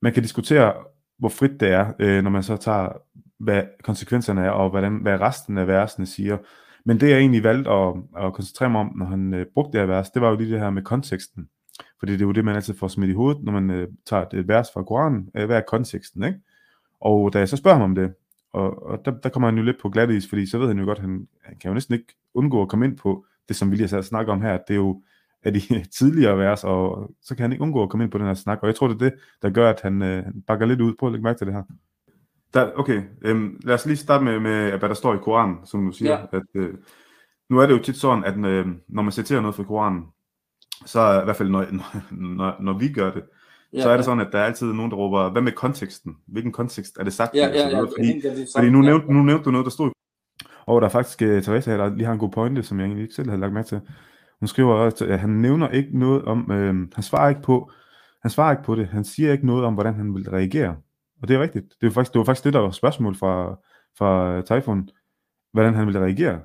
man 0.01 0.13
kan 0.13 0.23
diskutere, 0.23 0.73
hvor 1.19 1.29
frit 1.29 1.59
det 1.59 1.69
er, 1.69 1.93
øh, 1.99 2.23
når 2.23 2.29
man 2.29 2.43
så 2.43 2.57
tager, 2.57 2.89
hvad 3.39 3.63
konsekvenserne 3.83 4.41
er, 4.41 4.49
og 4.49 4.69
hvordan, 4.69 4.95
hvad 4.95 5.21
resten 5.21 5.57
af 5.57 5.67
versene 5.67 6.05
siger. 6.05 6.37
Men 6.85 6.99
det 6.99 7.09
jeg 7.09 7.17
egentlig 7.17 7.43
valgte 7.43 7.71
at, 7.71 7.93
at 8.17 8.33
koncentrere 8.33 8.69
mig 8.69 8.81
om, 8.81 8.93
når 8.95 9.05
han 9.05 9.33
øh, 9.33 9.45
brugte 9.53 9.71
det 9.71 9.79
her 9.79 9.95
vers, 9.95 10.09
det 10.09 10.21
var 10.21 10.29
jo 10.29 10.35
lige 10.35 10.51
det 10.51 10.59
her 10.59 10.69
med 10.69 10.83
konteksten. 10.83 11.49
Fordi 11.99 12.11
det 12.11 12.21
er 12.21 12.25
jo 12.25 12.31
det, 12.31 12.45
man 12.45 12.55
altid 12.55 12.73
får 12.73 12.87
smidt 12.87 13.11
i 13.11 13.13
hovedet, 13.13 13.43
når 13.43 13.51
man 13.51 13.69
øh, 13.69 13.87
tager 14.05 14.25
et 14.33 14.47
vers 14.47 14.67
fra 14.73 14.83
Koranen. 14.83 15.29
Øh, 15.35 15.45
hvad 15.45 15.57
er 15.57 15.61
konteksten, 15.67 16.23
ikke? 16.23 16.39
Og 17.01 17.33
da 17.33 17.39
jeg 17.39 17.49
så 17.49 17.57
spørger 17.57 17.77
ham 17.77 17.89
om 17.89 17.95
det, 17.95 18.13
og, 18.53 18.85
og 18.85 19.05
der, 19.05 19.11
der 19.11 19.29
kommer 19.29 19.47
han 19.47 19.57
jo 19.57 19.63
lidt 19.63 19.81
på 19.81 19.89
glat 19.89 20.09
is, 20.09 20.29
fordi 20.29 20.45
så 20.45 20.57
ved 20.57 20.67
han 20.67 20.79
jo 20.79 20.85
godt, 20.85 20.97
at 20.97 21.03
han, 21.03 21.27
han 21.43 21.57
kan 21.57 21.69
jo 21.69 21.73
næsten 21.73 21.93
ikke 21.93 22.15
undgå 22.33 22.61
at 22.61 22.69
komme 22.69 22.85
ind 22.85 22.97
på 22.97 23.25
det, 23.47 23.55
som 23.55 23.71
vi 23.71 23.75
lige 23.75 23.89
har 23.89 24.01
snakket 24.01 24.31
om 24.31 24.41
her. 24.41 24.57
Det 24.67 24.73
er 24.73 24.77
jo 24.77 25.01
af 25.43 25.53
de 25.53 25.61
tidligere 25.97 26.37
vers, 26.37 26.63
og 26.63 27.11
så 27.21 27.35
kan 27.35 27.43
han 27.43 27.51
ikke 27.51 27.61
undgå 27.61 27.83
at 27.83 27.89
komme 27.89 28.03
ind 28.03 28.11
på 28.11 28.17
den 28.17 28.27
her 28.27 28.33
snak. 28.33 28.59
Og 28.61 28.67
jeg 28.67 28.75
tror, 28.75 28.87
det 28.87 28.95
er 28.95 29.09
det, 29.09 29.13
der 29.41 29.49
gør, 29.49 29.69
at 29.69 29.81
han, 29.81 30.01
øh, 30.01 30.23
han 30.23 30.41
bakker 30.47 30.65
lidt 30.65 30.81
ud 30.81 30.93
på 30.99 31.05
at 31.05 31.11
lægge 31.11 31.23
mærke 31.23 31.37
til 31.37 31.47
det 31.47 31.55
her. 31.55 31.63
Der, 32.53 32.71
okay, 32.75 33.03
øhm, 33.21 33.59
lad 33.63 33.75
os 33.75 33.85
lige 33.85 33.97
starte 33.97 34.23
med, 34.23 34.39
med, 34.39 34.77
hvad 34.77 34.89
der 34.89 34.95
står 34.95 35.13
i 35.13 35.17
Koranen, 35.17 35.57
som 35.65 35.85
du 35.85 35.91
siger. 35.91 36.11
Ja. 36.11 36.37
At, 36.37 36.43
øh, 36.55 36.73
nu 37.49 37.59
er 37.59 37.67
det 37.67 37.73
jo 37.73 37.83
tit 37.83 37.95
sådan, 37.95 38.23
at 38.23 38.37
øh, 38.37 38.67
når 38.87 39.01
man 39.01 39.11
citerer 39.11 39.41
noget 39.41 39.55
fra 39.55 39.63
Koranen, 39.63 40.05
så 40.85 41.21
i 41.21 41.23
hvert 41.23 41.35
fald 41.35 41.49
når, 41.49 41.65
når, 42.35 42.55
når 42.61 42.73
vi 42.73 42.93
gør 42.93 43.11
det, 43.11 43.23
ja, 43.73 43.81
så 43.81 43.89
er 43.89 43.95
det 43.95 44.05
sådan, 44.05 44.19
at 44.19 44.27
der 44.31 44.39
er 44.39 44.45
altid 44.45 44.73
nogen, 44.73 44.91
der 44.91 44.97
råber, 44.97 45.29
hvad 45.29 45.41
med 45.41 45.51
konteksten? 45.51 46.15
Hvilken 46.27 46.51
kontekst 46.51 46.97
er 46.97 47.03
det 47.03 47.13
sagt? 47.13 47.35
Ja, 47.35 47.47
ja, 47.47 47.69
ja, 47.69 47.79
fordi, 47.81 48.21
det 48.21 48.47
fordi 48.55 48.69
nu, 48.69 48.81
nævnte, 48.81 49.13
nu 49.13 49.23
nævnte 49.23 49.45
du 49.45 49.51
noget, 49.51 49.65
der 49.65 49.71
stod 49.71 49.91
og 50.65 50.81
der 50.81 50.87
er 50.87 50.91
faktisk 50.91 51.21
uh, 51.21 51.41
Teresa 51.41 51.71
her, 51.71 51.77
der 51.77 51.95
lige 51.95 52.05
har 52.05 52.13
en 52.13 52.19
god 52.19 52.31
pointe, 52.31 52.63
som 52.63 52.79
jeg 52.79 52.85
egentlig 52.85 53.03
ikke 53.03 53.15
selv 53.15 53.29
havde 53.29 53.41
lagt 53.41 53.53
mærke 53.53 53.67
til. 53.67 53.81
Hun 54.39 54.47
skriver 54.47 54.73
også, 54.73 55.05
at 55.05 55.19
han 55.19 55.29
nævner 55.29 55.69
ikke 55.69 55.99
noget 55.99 56.25
om, 56.25 56.51
øh, 56.51 56.75
han 56.93 57.03
svarer 57.03 57.29
ikke 57.29 57.41
på, 57.41 57.71
han 58.21 58.31
svarer 58.31 58.51
ikke 58.51 58.63
på 58.63 58.75
det, 58.75 58.87
han 58.87 59.03
siger 59.03 59.31
ikke 59.31 59.45
noget 59.45 59.65
om, 59.65 59.73
hvordan 59.73 59.93
han 59.93 60.13
vil 60.15 60.29
reagere. 60.29 60.77
Og 61.21 61.27
det 61.27 61.35
er 61.35 61.41
rigtigt. 61.41 61.65
Det 61.81 61.87
var 61.87 61.91
faktisk 61.91 62.13
det, 62.13 62.19
var 62.19 62.25
faktisk 62.25 62.43
det 62.43 62.53
der 62.53 62.59
var 62.59 62.71
spørgsmål 62.71 63.15
fra, 63.15 63.59
fra 63.97 64.41
Typhoon, 64.41 64.89
hvordan 65.53 65.73
han 65.73 65.87
vil 65.87 65.99
reagere. 65.99 66.41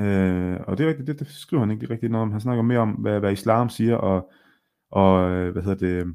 Øh, 0.00 0.60
og 0.66 0.78
det 0.78 0.84
er 0.84 0.88
rigtigt, 0.88 1.06
det, 1.06 1.18
det 1.18 1.26
skriver 1.28 1.62
han 1.62 1.70
ikke 1.70 1.90
rigtig 1.90 2.08
noget 2.08 2.22
om. 2.22 2.32
Han 2.32 2.40
snakker 2.40 2.62
mere 2.62 2.78
om, 2.78 2.90
hvad, 2.90 3.20
hvad 3.20 3.32
islam 3.32 3.68
siger, 3.68 3.96
og, 3.96 4.30
og 4.90 5.30
hvad 5.50 5.62
hedder 5.62 5.86
det, 5.86 6.14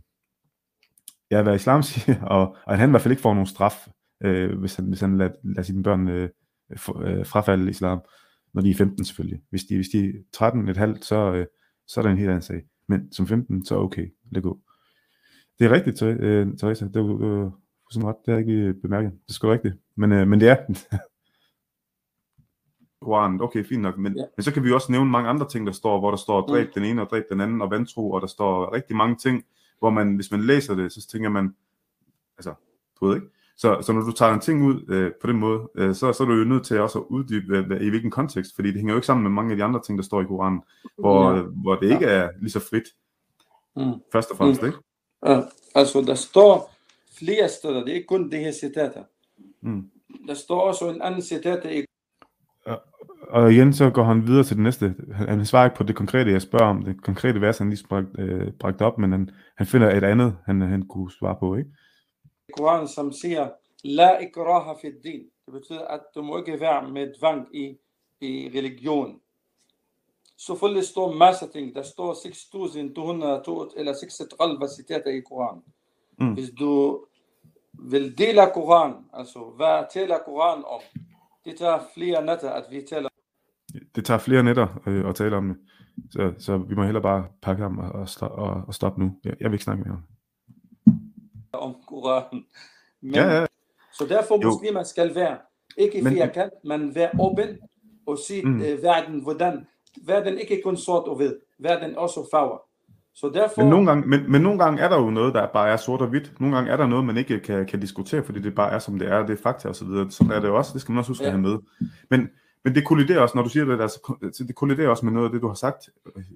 ja, 1.32 1.42
hvad 1.44 1.56
islam 1.56 1.84
siger, 1.84 2.24
og, 2.36 2.56
og 2.66 2.74
at 2.74 2.80
han 2.80 2.90
i 2.90 2.92
hvert 2.92 3.02
fald 3.02 3.12
ikke 3.12 3.22
får 3.22 3.34
nogen 3.34 3.48
straf, 3.48 3.88
øh, 4.24 4.60
hvis 4.60 4.76
han, 4.76 4.86
hvis 4.86 5.02
han 5.02 5.18
lader, 5.18 5.32
lader 5.44 5.62
sine 5.62 5.84
børn 5.84 6.08
øh, 6.08 6.30
for, 6.78 7.02
øh, 7.02 7.26
frafalde 7.26 7.70
islam, 7.70 8.02
når 8.54 8.62
de 8.62 8.70
er 8.70 8.76
15 8.76 9.06
selvfølgelig. 9.06 9.42
Hvis 9.50 9.64
de, 9.64 9.76
hvis 9.76 9.90
de 9.90 10.08
er 10.08 10.12
13 10.34 10.70
et 10.70 10.78
halvt, 10.78 11.06
så, 11.06 11.34
øh, 11.34 11.46
så 11.88 12.00
er 12.00 12.02
der 12.02 12.10
en 12.12 12.18
helt 12.18 12.30
anden 12.30 12.42
sag. 12.42 12.64
Men 12.88 13.12
som 13.12 13.28
15, 13.28 13.66
så 13.66 13.78
okay, 13.78 14.08
lad 14.32 14.42
gå. 14.42 14.60
Det 15.60 15.66
er 15.66 15.72
rigtigt, 15.72 16.02
øh, 16.02 16.48
Teresa, 16.58 16.86
det 16.86 16.96
er 16.96 17.00
jo 17.00 17.52
sådan 17.92 18.08
ret, 18.08 18.16
det 18.26 18.34
har 18.34 18.40
jeg 18.40 18.50
ikke 18.50 18.74
bemærket. 18.82 19.12
Det 19.12 19.30
er 19.30 19.34
sgu 19.34 19.50
rigtigt. 19.50 19.76
Men, 19.96 20.12
øh, 20.12 20.28
men 20.28 20.40
det 20.40 20.50
er, 20.50 20.56
Koranen, 23.02 23.42
okay, 23.46 23.66
fint 23.66 23.82
nok, 23.82 23.98
men, 23.98 24.18
ja. 24.18 24.24
men 24.38 24.44
så 24.44 24.54
kan 24.54 24.64
vi 24.64 24.72
også 24.72 24.92
nævne 24.92 25.12
mange 25.12 25.30
andre 25.30 25.48
ting, 25.50 25.68
der 25.68 25.74
står, 25.74 26.00
hvor 26.00 26.10
der 26.10 26.18
står 26.18 26.42
dræb 26.42 26.68
mm. 26.68 26.72
den 26.74 26.84
ene 26.84 27.02
og 27.02 27.10
dræb 27.10 27.24
den 27.32 27.42
anden 27.42 27.62
og 27.62 27.72
vantro, 27.72 28.12
og 28.12 28.22
der 28.22 28.28
står 28.28 28.74
rigtig 28.74 28.96
mange 28.96 29.16
ting, 29.16 29.44
hvor 29.80 29.90
man, 29.90 30.16
hvis 30.16 30.32
man 30.32 30.42
læser 30.42 30.76
det, 30.76 30.92
så 30.92 31.08
tænker 31.08 31.30
man, 31.30 31.56
altså, 32.38 32.54
du 33.00 33.08
ved 33.08 33.16
ikke, 33.16 33.28
så, 33.58 33.82
så 33.82 33.94
når 33.94 34.02
du 34.02 34.12
tager 34.12 34.34
en 34.34 34.40
ting 34.40 34.64
ud 34.64 34.86
øh, 34.90 35.12
på 35.22 35.28
den 35.28 35.38
måde, 35.38 35.70
øh, 35.76 35.96
så, 35.96 36.14
så 36.14 36.24
er 36.24 36.28
du 36.28 36.34
jo 36.34 36.44
nødt 36.44 36.66
til 36.66 36.80
også 36.80 37.00
at 37.00 37.06
uddybe, 37.10 37.62
hvad, 37.62 37.82
i 37.82 37.90
hvilken 37.90 38.12
kontekst, 38.12 38.56
fordi 38.56 38.68
det 38.68 38.76
hænger 38.76 38.94
jo 38.94 38.98
ikke 38.98 39.06
sammen 39.06 39.24
med 39.24 39.32
mange 39.32 39.52
af 39.52 39.58
de 39.58 39.64
andre 39.64 39.82
ting, 39.82 39.98
der 39.98 40.04
står 40.04 40.22
i 40.22 40.26
Koranen, 40.26 40.62
hvor, 40.98 41.32
ja. 41.32 41.42
hvor 41.42 41.76
det 41.76 41.92
ikke 41.92 42.06
er 42.06 42.30
lige 42.40 42.52
så 42.52 42.60
frit, 42.60 42.84
mm. 43.76 43.94
først 44.12 44.32
og 44.32 44.38
fremmest, 44.38 44.62
mm. 44.62 44.68
ikke? 44.68 44.80
Ja, 45.26 45.42
altså 45.76 46.02
der 46.02 46.16
står 46.16 46.74
flere 47.18 47.50
steder, 47.50 47.80
det 47.80 47.90
er 47.90 47.96
ikke 47.96 48.08
kun 48.08 48.32
det 48.32 48.40
her 48.40 48.52
citater. 48.52 49.04
Mm. 49.62 49.90
Der 50.28 50.34
står 50.34 50.62
også 50.62 50.90
en 50.90 51.02
anden 51.02 51.22
citat 51.22 51.66
i 51.66 51.86
og 53.30 53.52
igen 53.54 53.74
så 53.74 53.90
går 53.90 54.04
han 54.04 54.28
videre 54.28 54.44
til 54.44 54.56
det 54.56 54.64
næste. 54.64 54.96
Han, 55.14 55.28
han 55.28 55.46
svarer 55.46 55.66
ikke 55.66 55.78
på 55.78 55.84
det 55.84 55.96
konkrete, 55.96 56.32
jeg 56.32 56.42
spørger 56.42 56.66
om. 56.66 56.84
Det 56.84 57.04
konkrete 57.04 57.42
vers, 57.42 57.58
han 57.58 57.70
lige 57.70 57.88
bragt, 57.90 58.08
øh, 58.20 58.52
bragt 58.60 58.82
op, 58.82 58.98
men 58.98 59.12
han, 59.12 59.30
han 59.58 59.68
finder 59.68 59.96
et 59.96 60.04
andet, 60.04 60.38
han, 60.46 60.62
han 60.62 60.88
kunne 60.88 61.12
svare 61.12 61.36
på, 61.40 61.56
ikke? 61.56 61.70
Koranen, 62.58 62.88
som 62.88 63.12
siger, 63.12 63.50
La 63.84 64.18
ikraha 64.20 64.74
fi 64.82 64.88
din. 65.04 65.22
Det 65.46 65.54
betyder, 65.54 65.88
at 65.88 66.02
du 66.16 66.22
må 66.22 66.38
ikke 66.38 66.60
være 66.60 66.90
med 66.90 67.20
tvang 67.20 67.48
i, 67.56 67.78
i 68.22 68.52
religion. 68.56 69.20
Selvfølgelig 70.38 70.84
står 70.84 71.14
masser 71.14 71.48
ting. 71.48 71.76
Der 71.76 71.84
står 71.84 72.14
6.200 72.14 73.80
eller 73.80 73.94
36 73.94 74.68
citater 74.78 75.12
i 75.12 75.20
Koranen. 75.20 75.64
Mm. 76.20 76.34
Hvis 76.34 76.50
du 76.60 77.06
vil 77.74 78.18
dele 78.18 78.42
Koranen, 78.54 79.06
altså 79.14 79.40
hvad 79.56 79.94
taler 79.94 80.18
Koranen 80.26 80.64
om, 80.66 80.82
det 81.48 81.58
tager 81.58 81.80
flere 81.94 82.26
nætter, 82.26 82.52
at 82.52 82.66
vi 82.72 82.82
taler 82.90 83.10
det 83.96 84.06
tager 84.06 84.18
flere 84.18 84.44
nætter 84.44 84.82
øh, 84.88 85.10
at 85.10 85.16
tale 85.16 85.36
om 85.36 85.48
det. 85.48 85.58
Så, 86.12 86.34
så 86.40 86.58
vi 86.58 86.76
må 86.76 86.84
hellere 86.84 87.04
bare 87.04 87.28
pakke 87.42 87.64
ham 87.64 87.80
og, 87.80 87.92
og, 87.92 88.32
og, 88.32 88.64
og 88.68 88.74
stoppe 88.74 89.02
nu. 89.02 89.12
Jeg, 89.24 89.34
jeg 89.40 89.50
vil 89.50 89.54
ikke 89.54 89.64
snakke 89.64 89.84
mere 89.84 89.94
om 89.94 90.04
Om 91.54 91.76
Koranen. 91.88 92.46
Men, 93.02 93.16
ja, 93.16 93.40
ja. 93.40 93.46
Så 93.94 94.06
derfor 94.06 94.38
muslimer 94.38 94.84
skal 94.84 95.16
være 95.16 95.38
ikke 95.78 96.02
men, 96.02 96.14
firkant, 96.14 96.54
men 96.64 96.96
være 96.96 97.10
åben 97.20 97.58
og 98.06 98.18
se 98.28 98.42
mm. 98.46 98.62
øh, 98.62 98.84
verden, 98.84 99.22
hvordan 99.22 99.68
verden 100.06 100.38
ikke 100.38 100.62
kun 100.64 100.78
sort 100.78 101.08
og 101.08 101.16
hvid, 101.16 101.36
verden 101.60 101.96
også 101.96 102.28
farver. 102.32 102.58
Så 103.20 103.30
derfor... 103.34 103.62
men, 103.62 103.70
nogle 103.70 103.88
gange, 103.88 104.08
men, 104.08 104.32
men 104.32 104.42
nogle 104.42 104.60
gange 104.60 104.82
er 104.82 104.90
der 104.90 104.98
jo 104.98 105.10
noget, 105.10 105.34
der 105.34 105.48
bare 105.54 105.70
er 105.70 105.78
sort 105.78 106.02
og 106.02 106.08
hvidt. 106.08 106.34
Nogle 106.40 106.56
gange 106.56 106.72
er 106.72 106.78
der 106.78 106.88
noget, 106.88 107.06
man 107.06 107.18
ikke 107.18 107.40
kan, 107.40 107.66
kan 107.66 107.80
diskutere, 107.80 108.24
fordi 108.24 108.40
det 108.40 108.56
bare 108.56 108.72
er, 108.72 108.80
som 108.80 109.00
det 109.00 109.08
er. 109.08 109.26
Det 109.26 109.40
er 109.40 109.44
fakta 109.44 109.68
og 109.68 109.76
så 109.76 109.86
videre. 109.86 110.12
Sådan 110.12 110.32
er 110.32 110.40
det 110.40 110.50
også. 110.50 110.74
Det 110.74 110.82
skal 110.82 110.92
man 110.92 111.00
også 111.00 111.12
huske 111.12 111.24
ja. 111.24 111.30
at 111.30 111.34
have 111.34 111.42
med. 111.42 111.58
Men, 112.10 112.30
men 112.64 112.76
det 112.76 112.86
kolliderer 112.86 113.20
også, 113.20 113.38
når 113.38 113.44
du 113.44 113.50
siger 113.50 113.66
det, 113.66 113.82
altså, 113.82 114.16
det 114.48 114.56
kolliderer 114.56 114.90
også 114.90 115.06
med 115.06 115.14
noget 115.14 115.28
af 115.28 115.32
det, 115.32 115.42
du 115.42 115.48
har 115.48 115.56
sagt 115.56 115.90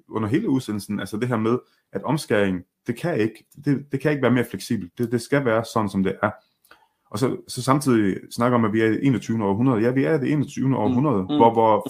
under 0.08 0.28
hele 0.28 0.48
udsendelsen. 0.48 1.00
Altså 1.00 1.16
det 1.16 1.28
her 1.28 1.36
med, 1.36 1.58
at 1.92 2.02
omskæring, 2.02 2.62
det 2.86 2.96
kan 2.96 3.20
ikke, 3.20 3.46
det, 3.64 3.86
det 3.92 4.00
kan 4.00 4.10
ikke 4.10 4.22
være 4.22 4.32
mere 4.32 4.44
fleksibelt. 4.44 4.98
Det, 4.98 5.12
det 5.12 5.20
skal 5.20 5.44
være 5.44 5.64
sådan, 5.64 5.88
som 5.88 6.02
det 6.02 6.16
er. 6.22 6.30
Og 7.12 7.18
så, 7.18 7.36
så 7.48 7.62
samtidig 7.62 8.16
snakker 8.30 8.58
om, 8.58 8.64
at 8.64 8.72
vi 8.72 8.80
er 8.80 8.86
i 8.86 8.90
det 8.90 9.06
21. 9.06 9.44
århundrede. 9.44 9.82
Ja, 9.82 9.90
vi 9.90 10.04
er 10.04 10.14
i 10.14 10.18
det 10.18 10.32
21. 10.32 10.76
århundrede, 10.76 11.22
mm, 11.22 11.28
mm, 11.30 11.36
hvor, 11.36 11.52
hvor 11.52 11.88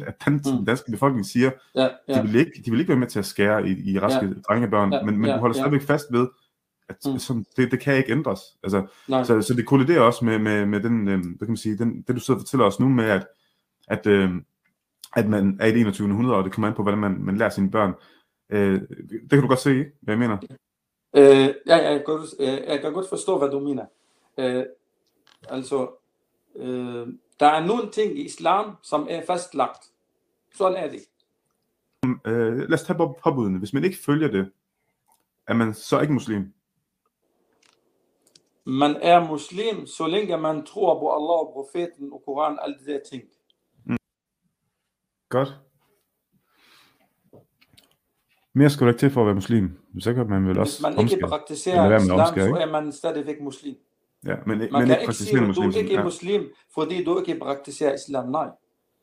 80% 0.00 0.06
af 0.06 0.14
den 0.24 0.34
mm. 0.34 0.66
danske 0.66 0.90
befolkning 0.90 1.26
siger, 1.26 1.50
ja, 1.74 1.88
ja. 2.08 2.22
De, 2.22 2.28
vil 2.28 2.34
ikke, 2.34 2.52
de 2.64 2.70
vil 2.70 2.80
ikke 2.80 2.88
være 2.88 2.98
med 2.98 3.06
til 3.06 3.18
at 3.18 3.24
skære 3.24 3.68
i, 3.68 3.92
i 3.92 3.98
raske 3.98 4.26
ja. 4.26 4.32
drengebørn, 4.48 4.92
ja, 4.92 5.02
men, 5.02 5.18
men 5.18 5.26
ja, 5.30 5.34
du 5.34 5.40
holder 5.40 5.56
ja. 5.56 5.62
stadigvæk 5.62 5.82
fast 5.82 6.06
ved, 6.10 6.28
at 6.88 6.96
mm. 7.06 7.18
sådan, 7.18 7.44
det, 7.56 7.70
det 7.70 7.80
kan 7.80 7.96
ikke 7.96 8.12
ændres. 8.12 8.40
Altså, 8.62 8.86
så, 9.08 9.42
så 9.42 9.54
det 9.54 9.66
kolliderer 9.66 10.00
også 10.00 10.24
med, 10.24 10.38
med, 10.38 10.66
med 10.66 10.80
den, 10.80 11.08
øh, 11.08 11.18
hvad 11.18 11.38
kan 11.38 11.48
man 11.48 11.56
sige, 11.56 11.78
den, 11.78 12.02
det 12.02 12.16
du 12.16 12.20
sidder 12.20 12.40
og 12.40 12.42
fortæller 12.42 12.66
os 12.66 12.80
nu 12.80 12.88
med, 12.88 13.04
at, 13.04 13.26
at, 13.88 14.06
øh, 14.06 14.30
at 15.16 15.28
man 15.28 15.56
er 15.60 15.66
i 15.66 15.72
det 15.72 15.80
21. 15.80 16.08
århundrede, 16.08 16.36
og 16.36 16.44
det 16.44 16.52
kommer 16.52 16.68
an 16.68 16.74
på, 16.74 16.82
hvordan 16.82 17.00
man, 17.00 17.16
man 17.20 17.36
lærer 17.36 17.50
sine 17.50 17.70
børn. 17.70 17.94
Øh, 18.52 18.80
det 19.10 19.30
kan 19.30 19.40
du 19.40 19.48
godt 19.48 19.60
se, 19.60 19.84
hvad 20.02 20.14
jeg 20.14 20.18
mener. 20.18 20.38
Øh, 21.16 21.54
ja, 21.66 21.76
jeg, 21.76 22.02
kan, 22.06 22.18
jeg 22.68 22.80
kan 22.80 22.92
godt 22.92 23.08
forstå, 23.08 23.38
hvad 23.38 23.48
du 23.48 23.60
mener. 23.60 23.84
Øh, 24.40 24.66
Altså, 25.48 25.90
øh, 26.56 27.08
der 27.40 27.46
er 27.46 27.66
nogle 27.66 27.90
ting 27.90 28.18
i 28.18 28.24
islam, 28.24 28.76
som 28.82 29.06
er 29.10 29.26
fastlagt. 29.26 29.84
Sådan 30.54 30.84
er 30.84 30.90
det. 30.90 31.00
Øh, 32.26 32.58
lad 32.58 32.72
os 32.72 32.82
tage 32.82 32.96
på 32.96 33.18
påbudene. 33.24 33.58
Hvis 33.58 33.72
man 33.72 33.84
ikke 33.84 33.98
følger 34.06 34.28
det, 34.28 34.52
er 35.46 35.54
man 35.54 35.74
så 35.74 36.00
ikke 36.00 36.12
muslim? 36.12 36.52
Man 38.66 38.96
er 39.02 39.28
muslim, 39.28 39.86
så 39.86 40.06
længe 40.06 40.36
man 40.36 40.66
tror 40.66 41.00
på 41.00 41.10
Allah, 41.10 41.52
profeten 41.52 42.12
og 42.12 42.22
Koran, 42.24 42.58
alle 42.62 42.76
de 42.78 42.92
der 42.92 43.00
ting. 43.10 43.22
Godt. 45.28 45.48
Mere 48.52 48.70
skal 48.70 48.86
du 48.86 48.90
ikke 48.90 48.98
til 48.98 49.10
for 49.10 49.20
at 49.20 49.26
være 49.26 49.34
muslim. 49.34 49.80
Så 50.00 50.14
kan 50.14 50.28
man 50.28 50.46
vel 50.46 50.58
Hvis 50.58 50.58
også 50.58 50.82
man 50.82 50.92
ikke 50.92 51.02
omskære. 51.02 51.28
Praktiserer 51.28 51.96
islam, 52.00 52.18
så 52.34 52.56
er 52.60 52.70
man 52.70 52.92
stadigvæk 52.92 53.40
muslim. 53.40 53.76
Ja, 54.26 54.34
men, 54.46 54.58
men 54.58 54.68
Man 54.72 54.82
ikke 54.82 54.94
kan 54.94 55.00
ikke 55.02 55.14
sige, 55.14 55.36
at 55.36 55.40
du 55.42 55.46
muslim. 55.46 55.84
ikke 55.84 55.94
er 55.94 56.04
muslim, 56.04 56.52
fordi 56.74 57.04
du 57.04 57.18
ikke 57.18 57.38
praktiserer 57.40 57.94
islam. 57.94 58.28
Nej. 58.28 58.48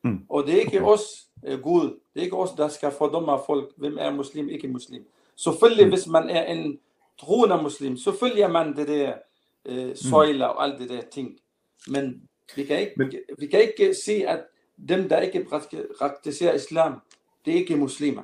Mm. 0.04 0.26
Og 0.30 0.44
det 0.46 0.54
er 0.54 0.60
ikke 0.60 0.78
Okay. 0.82 0.88
os, 0.94 1.02
øh, 1.48 1.60
Gud, 1.62 1.84
det 2.14 2.20
er 2.20 2.24
ikke 2.24 2.38
os, 2.38 2.52
der 2.52 2.68
skal 2.68 2.92
fordømme 2.92 3.40
folk, 3.46 3.72
hvem 3.78 3.98
er 4.00 4.12
muslim, 4.12 4.50
ikke 4.50 4.68
muslim. 4.68 5.06
Selvfølgelig, 5.36 5.86
Mm. 5.86 5.92
hvis 5.92 6.08
man 6.08 6.30
er 6.30 6.44
en 6.54 6.80
troende 7.20 7.62
muslim, 7.64 7.98
så 7.98 8.12
følger 8.20 8.48
man 8.48 8.76
det 8.76 8.88
der 8.88 9.14
øh, 9.66 9.96
søjler 9.96 10.46
og 10.46 10.64
alt 10.64 10.80
det 10.80 10.90
der 10.90 11.02
ting. 11.12 11.38
Men 11.88 12.22
vi 12.56 12.64
kan 12.64 12.80
ikke, 12.80 12.94
Men- 12.98 13.14
vi 13.40 13.48
kan 13.48 13.62
ikke 13.62 13.94
sige, 14.06 14.30
at 14.30 14.44
dem, 14.90 15.10
der 15.10 15.20
ikke 15.20 15.40
prakti- 15.52 15.98
praktiserer 16.00 16.54
islam, 16.54 17.02
det 17.46 17.54
er 17.54 17.58
ikke 17.58 17.76
muslimer. 17.76 18.24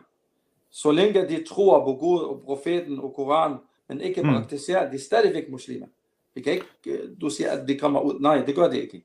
Så 0.72 0.92
længe 0.92 1.28
de 1.28 1.44
tror 1.44 1.86
på 1.86 1.94
Gud 1.96 2.20
og 2.20 2.42
profeten 2.46 3.00
og 3.00 3.14
Koran, 3.16 3.58
men 3.90 4.02
ikke 4.02 4.24
Mm. 4.24 4.30
praktiserer, 4.30 4.90
de 4.90 4.96
er 4.96 5.00
stadigvæk 5.00 5.50
muslimer. 5.50 5.88
Vi 6.36 6.42
kan 6.42 6.54
ikke, 6.54 6.66
øh, 6.86 7.00
du 7.22 7.30
siger, 7.30 7.52
at 7.52 7.68
de 7.68 7.80
kommer 7.80 8.00
ud. 8.00 8.20
Nej, 8.20 8.44
det 8.46 8.56
gør 8.56 8.68
det 8.68 8.78
ikke. 8.78 9.04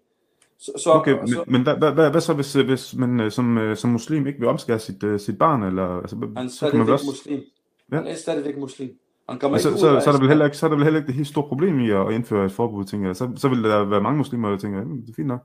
Så, 0.59 0.73
så, 0.85 0.91
Okay, 0.91 1.13
men, 1.19 1.29
så 1.29 1.45
men 1.47 1.63
hvad, 1.63 1.77
hvad, 1.77 1.93
hvad, 1.93 2.11
hvad 2.11 2.21
så, 2.21 2.35
hvis, 2.35 2.53
hvis 2.55 2.95
man 2.95 3.21
øh, 3.21 3.31
som, 3.31 3.59
øh, 3.59 3.77
som 3.77 3.91
muslim 3.91 4.27
ikke 4.27 4.39
vil 4.39 4.49
omskære 4.49 4.79
sit, 4.79 5.03
øh, 5.03 5.21
sit 5.21 5.39
barn? 5.39 5.63
Eller, 5.63 6.01
altså, 6.01 6.17
han 6.37 6.47
er 6.47 6.49
så 6.51 6.57
stadigvæk 6.57 6.89
også... 6.89 7.07
muslim. 7.07 7.41
Ja. 7.93 7.97
Han 7.97 8.07
er 8.07 8.15
stadigvæk 8.15 8.59
muslim. 8.59 8.91
Han 9.29 9.39
kommer 9.39 9.57
Men 9.57 9.63
så, 9.63 9.69
ikke 9.69 9.75
ud 9.77 9.81
så, 9.81 10.01
så, 10.05 10.11
er 10.11 10.13
der 10.13 10.21
vel 10.21 10.29
heller 10.29 10.45
ikke, 10.45 10.57
så 10.57 10.67
er 10.67 10.71
der 10.71 10.77
vel 10.77 10.85
heller 10.85 11.01
ikke 11.01 11.07
det 11.07 11.15
helt 11.15 11.29
store 11.29 11.49
problem 11.49 11.81
i 11.81 11.91
at 11.91 12.13
indføre 12.13 12.47
et 12.47 12.53
forbud, 12.53 12.85
tænker 12.85 13.09
jeg. 13.09 13.17
Så, 13.17 13.31
så 13.37 13.49
vil 13.49 13.63
der 13.65 13.85
være 13.85 14.01
mange 14.01 14.19
muslimer, 14.19 14.51
der 14.51 14.59
tænker, 14.59 14.79
"Jamen, 14.79 15.03
det 15.03 15.11
er 15.11 15.15
fint 15.15 15.29
nok. 15.29 15.41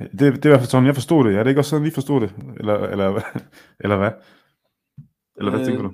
Det, 0.00 0.18
det 0.20 0.22
er 0.22 0.26
i 0.26 0.48
hvert 0.48 0.60
fald 0.60 0.68
sådan, 0.68 0.86
jeg 0.86 0.94
forstod 0.94 1.24
det. 1.24 1.34
Er 1.34 1.42
det 1.42 1.50
ikke 1.50 1.60
også 1.60 1.70
sådan, 1.70 1.84
vi 1.84 1.90
forstod 1.90 2.20
det? 2.20 2.34
Eller, 2.60 2.74
eller, 2.74 3.20
eller 3.84 3.96
hvad? 3.96 4.10
Eller 5.36 5.50
hvad 5.50 5.60
Øh, 5.60 5.66
tænker 5.66 5.82
du? 5.82 5.90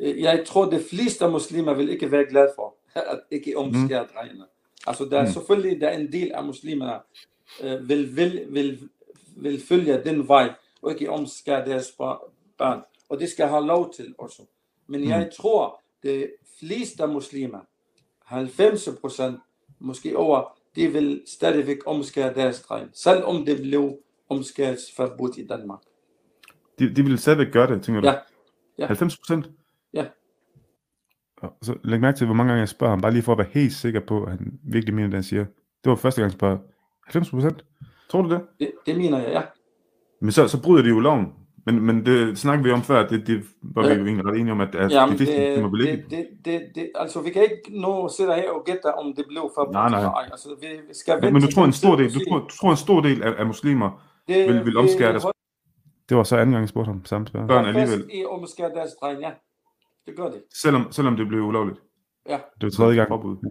Jeg 0.00 0.42
tror, 0.46 0.70
de 0.70 0.80
fleste 0.90 1.28
muslimer 1.28 1.74
vil 1.74 1.88
ikke 1.88 2.10
være 2.12 2.24
glade 2.30 2.48
for, 2.56 2.74
at 2.94 3.20
ikke 3.30 3.58
omskære 3.58 4.02
mm. 4.02 4.08
drengene. 4.14 4.44
Altså, 4.86 5.04
der 5.04 5.18
er 5.18 5.26
Mm. 5.26 5.32
selvfølgelig 5.32 5.80
der 5.80 5.88
er 5.88 5.98
en 5.98 6.12
del 6.12 6.32
af 6.32 6.44
muslimerne, 6.44 6.92
øh, 7.62 7.88
vil, 7.88 8.16
vil, 8.16 8.46
vil, 8.50 8.88
vil 9.36 9.60
følge 9.68 10.02
den 10.04 10.28
vej, 10.28 10.52
og 10.82 10.90
ikke 10.92 11.10
omskære 11.10 11.66
deres 11.66 11.92
barn. 12.58 12.82
Og 13.08 13.20
det 13.20 13.28
skal 13.30 13.48
have 13.48 13.66
lov 13.66 13.92
til 13.94 14.14
også. 14.18 14.42
Men 14.86 15.00
Mm. 15.00 15.08
jeg 15.08 15.30
tror, 15.36 15.82
de 16.02 16.28
fleste 16.60 17.06
muslimer, 17.06 17.60
90 18.24 18.88
procent, 19.00 19.38
måske 19.78 20.16
over, 20.18 20.58
de 20.76 20.88
vil 20.92 21.22
stadigvæk 21.26 21.78
omskære 21.86 22.34
deres 22.34 22.62
dreng, 22.62 22.90
selvom 22.92 23.44
det 23.46 23.56
blev 23.62 23.98
omskæringsforbudt 24.28 25.38
i 25.38 25.46
Danmark. 25.46 25.80
De, 26.78 26.94
de 26.94 27.02
vil 27.04 27.18
stadigvæk 27.18 27.52
gøre 27.52 27.66
det, 27.74 27.82
tænker 27.82 28.00
du? 28.00 28.06
Ja. 28.08 28.14
Ja. 28.78 28.86
90 28.86 29.16
procent? 29.18 29.46
Ja. 29.92 30.06
Og 31.46 31.56
så 31.62 31.74
læg 31.84 32.00
mærke 32.00 32.16
til, 32.18 32.26
hvor 32.26 32.34
mange 32.34 32.48
gange 32.48 32.60
jeg 32.60 32.68
spørger 32.68 32.90
ham, 32.90 33.00
bare 33.00 33.12
lige 33.12 33.22
for 33.22 33.32
at 33.32 33.38
være 33.38 33.46
helt 33.50 33.72
sikker 33.72 34.00
på, 34.00 34.24
at 34.24 34.30
han 34.30 34.58
virkelig 34.64 34.94
mener, 34.94 35.06
det 35.08 35.14
han 35.14 35.22
siger. 35.22 35.44
Det 35.84 35.90
var 35.90 35.96
første 35.96 36.20
gang, 36.20 36.26
jeg 36.30 36.32
spørger. 36.38 36.58
90 37.06 37.30
procent? 37.30 37.64
Tror 38.10 38.22
du 38.22 38.30
det? 38.30 38.40
Det, 38.60 38.70
det 38.86 38.96
mener 38.96 39.18
jeg, 39.18 39.28
ja. 39.32 39.42
Men 40.20 40.32
så, 40.32 40.48
så 40.48 40.62
bryder 40.62 40.82
de 40.82 40.88
jo 40.88 41.00
loven. 41.00 41.26
Men, 41.66 41.80
men 41.80 42.06
det 42.06 42.38
snakker 42.38 42.64
vi 42.64 42.70
om 42.70 42.82
før, 42.82 43.08
det, 43.08 43.26
det 43.26 43.42
var 43.62 43.82
vi 43.82 43.94
jo 43.94 44.06
egentlig 44.06 44.26
ret 44.26 44.36
enige 44.40 44.52
om, 44.52 44.60
at, 44.60 44.74
at 44.74 44.90
Jamen, 44.92 45.18
det, 45.18 45.28
vil 45.72 45.88
ikke. 45.88 46.02
det, 46.02 46.10
det, 46.10 46.26
det, 46.44 46.62
det, 46.74 46.90
altså, 46.94 47.20
vi 47.22 47.30
kan 47.30 47.42
ikke 47.42 47.80
nå 47.80 48.08
sidde 48.08 48.34
her 48.34 48.50
og 48.50 48.64
gætte, 48.64 48.94
om 48.94 49.14
det 49.16 49.24
blev 49.28 49.50
forbudt 49.54 49.72
Nej, 49.72 49.88
nej. 49.90 50.28
Altså, 50.32 50.48
vi, 50.60 50.66
vi 50.88 50.94
skal 50.94 51.18
Men, 51.22 51.32
men 51.32 51.42
du 51.42 51.50
tror 51.52 51.64
en 51.64 51.72
stor 51.72 51.96
del, 51.96 52.14
du 52.14 52.20
tror, 52.28 52.38
du 52.38 52.48
tror 52.60 52.70
en 52.70 52.76
stor 52.76 53.00
del 53.00 53.22
af, 53.22 53.34
af 53.38 53.46
muslimer, 53.46 54.04
Det- 54.28 54.48
vil- 54.48 54.54
vil 54.64 54.66
det- 54.66 54.76
omskære 54.76 55.10
deres 55.10 55.22
hold 55.22 55.34
det 56.08 56.16
var 56.16 56.22
så 56.22 56.36
anden 56.36 56.52
gang, 56.52 56.60
jeg 56.60 56.68
spurgte 56.68 56.88
ham, 56.88 57.04
samme 57.04 57.26
spørgsmål. 57.26 57.48
Børn 57.48 57.64
alligevel, 57.64 58.10
i 58.12 58.24
omskære 58.24 58.70
deres 58.74 58.90
dreng, 59.00 59.20
ja. 59.20 59.30
Det 60.06 60.16
gør 60.16 60.24
det. 60.30 60.42
selvom, 60.54 60.92
selvom 60.92 61.16
det 61.16 61.28
blev 61.28 61.40
ulovligt. 61.42 61.78
Ja. 62.28 62.38
Det 62.60 62.62
var 62.62 62.70
tredje 62.70 62.96
gang. 62.96 63.08
Forbud. 63.08 63.50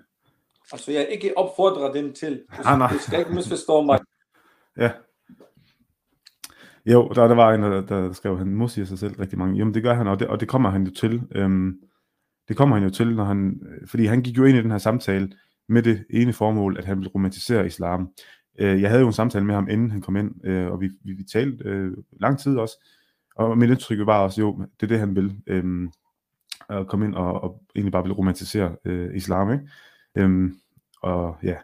Altså, 0.72 0.92
jeg 0.92 1.08
ikke 1.12 1.38
opfordrer 1.38 1.94
dem 1.94 2.14
til. 2.14 2.44
Du, 2.58 2.64
Nej, 2.64 2.78
nej. 2.78 2.92
du 2.94 2.98
skal 2.98 3.20
ikke 3.20 3.34
misforstå 3.34 3.82
mig. 3.82 4.00
Ja. 4.78 4.92
Jo, 6.86 7.10
der, 7.16 7.28
der 7.28 7.36
var 7.36 7.54
en, 7.54 7.62
der, 7.64 7.82
der 7.82 8.12
skrev, 8.12 8.32
at 8.32 8.38
han 8.38 8.56
modsiger 8.56 8.86
sig 8.86 9.00
selv 9.00 9.16
rigtig 9.20 9.38
mange. 9.40 9.58
Jamen 9.58 9.74
det 9.74 9.84
gør 9.84 9.94
han, 9.94 10.08
og 10.08 10.20
det, 10.20 10.28
og 10.28 10.40
det 10.40 10.48
kommer 10.48 10.70
han 10.70 10.84
jo 10.84 10.92
til. 10.94 11.22
Øhm, 11.36 11.74
det 12.48 12.58
kommer 12.58 12.76
han 12.76 12.84
jo 12.84 12.90
til, 12.90 13.16
når 13.16 13.24
han, 13.24 13.62
øh, 13.70 13.88
fordi 13.88 14.06
han 14.06 14.22
gik 14.22 14.38
jo 14.38 14.44
ind 14.44 14.58
i 14.58 14.62
den 14.62 14.72
her 14.72 14.78
samtale 14.78 15.32
med 15.70 15.84
det 15.84 16.06
ene 16.10 16.34
formål, 16.34 16.78
at 16.78 16.86
han 16.86 16.98
ville 16.98 17.12
romantisere 17.16 17.66
islam. 17.66 18.10
Øh, 18.60 18.82
jeg 18.82 18.90
havde 18.90 19.02
jo 19.02 19.08
en 19.08 19.14
samtale 19.14 19.46
med 19.46 19.56
ham, 19.56 19.70
inden 19.70 19.92
han 19.92 20.02
kom 20.02 20.16
ind, 20.16 20.46
øh, 20.46 20.72
og 20.72 20.82
vi, 20.82 20.90
vi, 21.04 21.12
vi 21.14 21.24
talte 21.34 21.64
øh, 21.66 21.92
lang 22.22 22.40
tid 22.40 22.58
også, 22.58 22.88
og 23.36 23.58
mit 23.58 23.70
indtryk 23.70 24.06
var 24.06 24.24
også, 24.24 24.42
jo, 24.42 24.66
det 24.80 24.84
er 24.84 24.88
det, 24.88 25.00
han 25.00 25.16
vil, 25.16 25.36
øh, 25.48 25.90
at 26.70 26.88
komme 26.88 27.06
ind 27.06 27.16
og, 27.16 27.44
og 27.44 27.62
egentlig 27.76 27.92
bare 27.92 28.04
ville 28.04 28.16
romantisere 28.16 28.76
øh, 28.86 29.16
islam, 29.16 29.52
ikke? 29.52 29.70
Øhm, 30.18 30.56
og 31.02 31.38
ja, 31.44 31.56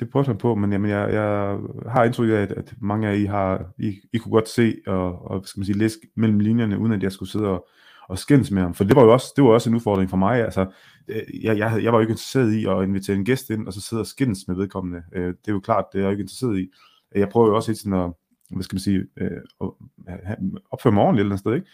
det 0.00 0.10
prøvede 0.10 0.26
han 0.26 0.38
på, 0.38 0.54
men 0.54 0.72
jamen, 0.72 0.90
jeg, 0.90 1.12
jeg 1.12 1.58
har 1.92 2.04
indtryk 2.04 2.30
af, 2.30 2.34
at, 2.34 2.52
at 2.52 2.74
mange 2.80 3.08
af 3.08 3.16
I 3.16 3.24
har, 3.24 3.72
I, 3.78 4.00
I 4.12 4.18
kunne 4.18 4.32
godt 4.32 4.48
se 4.48 4.76
og, 4.86 5.30
og 5.30 5.38
hvad 5.38 5.46
skal 5.46 5.60
man 5.60 5.66
sige, 5.66 5.78
læse 5.78 5.98
mellem 6.16 6.38
linjerne, 6.38 6.78
uden 6.78 6.92
at 6.92 7.02
jeg 7.02 7.12
skulle 7.12 7.30
sidde 7.30 7.48
og, 7.48 7.68
og 8.08 8.18
skændes 8.18 8.50
med 8.50 8.62
ham. 8.62 8.74
For 8.74 8.84
det 8.84 8.96
var 8.96 9.02
jo 9.02 9.12
også, 9.12 9.32
det 9.36 9.44
var 9.44 9.50
også 9.50 9.70
en 9.70 9.76
udfordring 9.76 10.10
for 10.10 10.16
mig. 10.16 10.44
Altså, 10.44 10.66
øh, 11.08 11.44
jeg, 11.44 11.58
jeg, 11.58 11.80
jeg 11.82 11.92
var 11.92 11.98
jo 11.98 12.00
ikke 12.00 12.10
interesseret 12.10 12.52
i 12.52 12.66
at 12.66 12.82
invitere 12.82 13.16
en 13.16 13.24
gæst 13.24 13.50
ind, 13.50 13.66
og 13.66 13.72
så 13.72 13.80
sidde 13.80 14.02
og 14.02 14.06
skændes 14.06 14.48
med 14.48 14.56
vedkommende. 14.56 15.02
Øh, 15.12 15.26
Det 15.26 15.48
er 15.48 15.52
jo 15.52 15.60
klart, 15.60 15.84
det 15.92 15.98
er 15.98 16.02
jeg 16.02 16.10
ikke 16.10 16.22
interesseret 16.22 16.58
i. 16.58 16.70
Jeg 17.14 17.28
prøver 17.28 17.48
jo 17.48 17.56
også 17.56 17.70
hele 17.70 17.78
tiden 17.78 17.92
at, 17.92 18.12
hvad 18.50 18.62
skal 18.62 18.74
man 18.74 18.80
sige, 18.80 19.06
øh, 19.16 19.30
at 19.60 20.38
opføre 20.70 20.92
mig 20.92 21.02
ordentligt 21.02 21.20
et 21.20 21.24
eller 21.24 21.32
andet 21.32 21.40
sted, 21.40 21.54
ikke? 21.54 21.66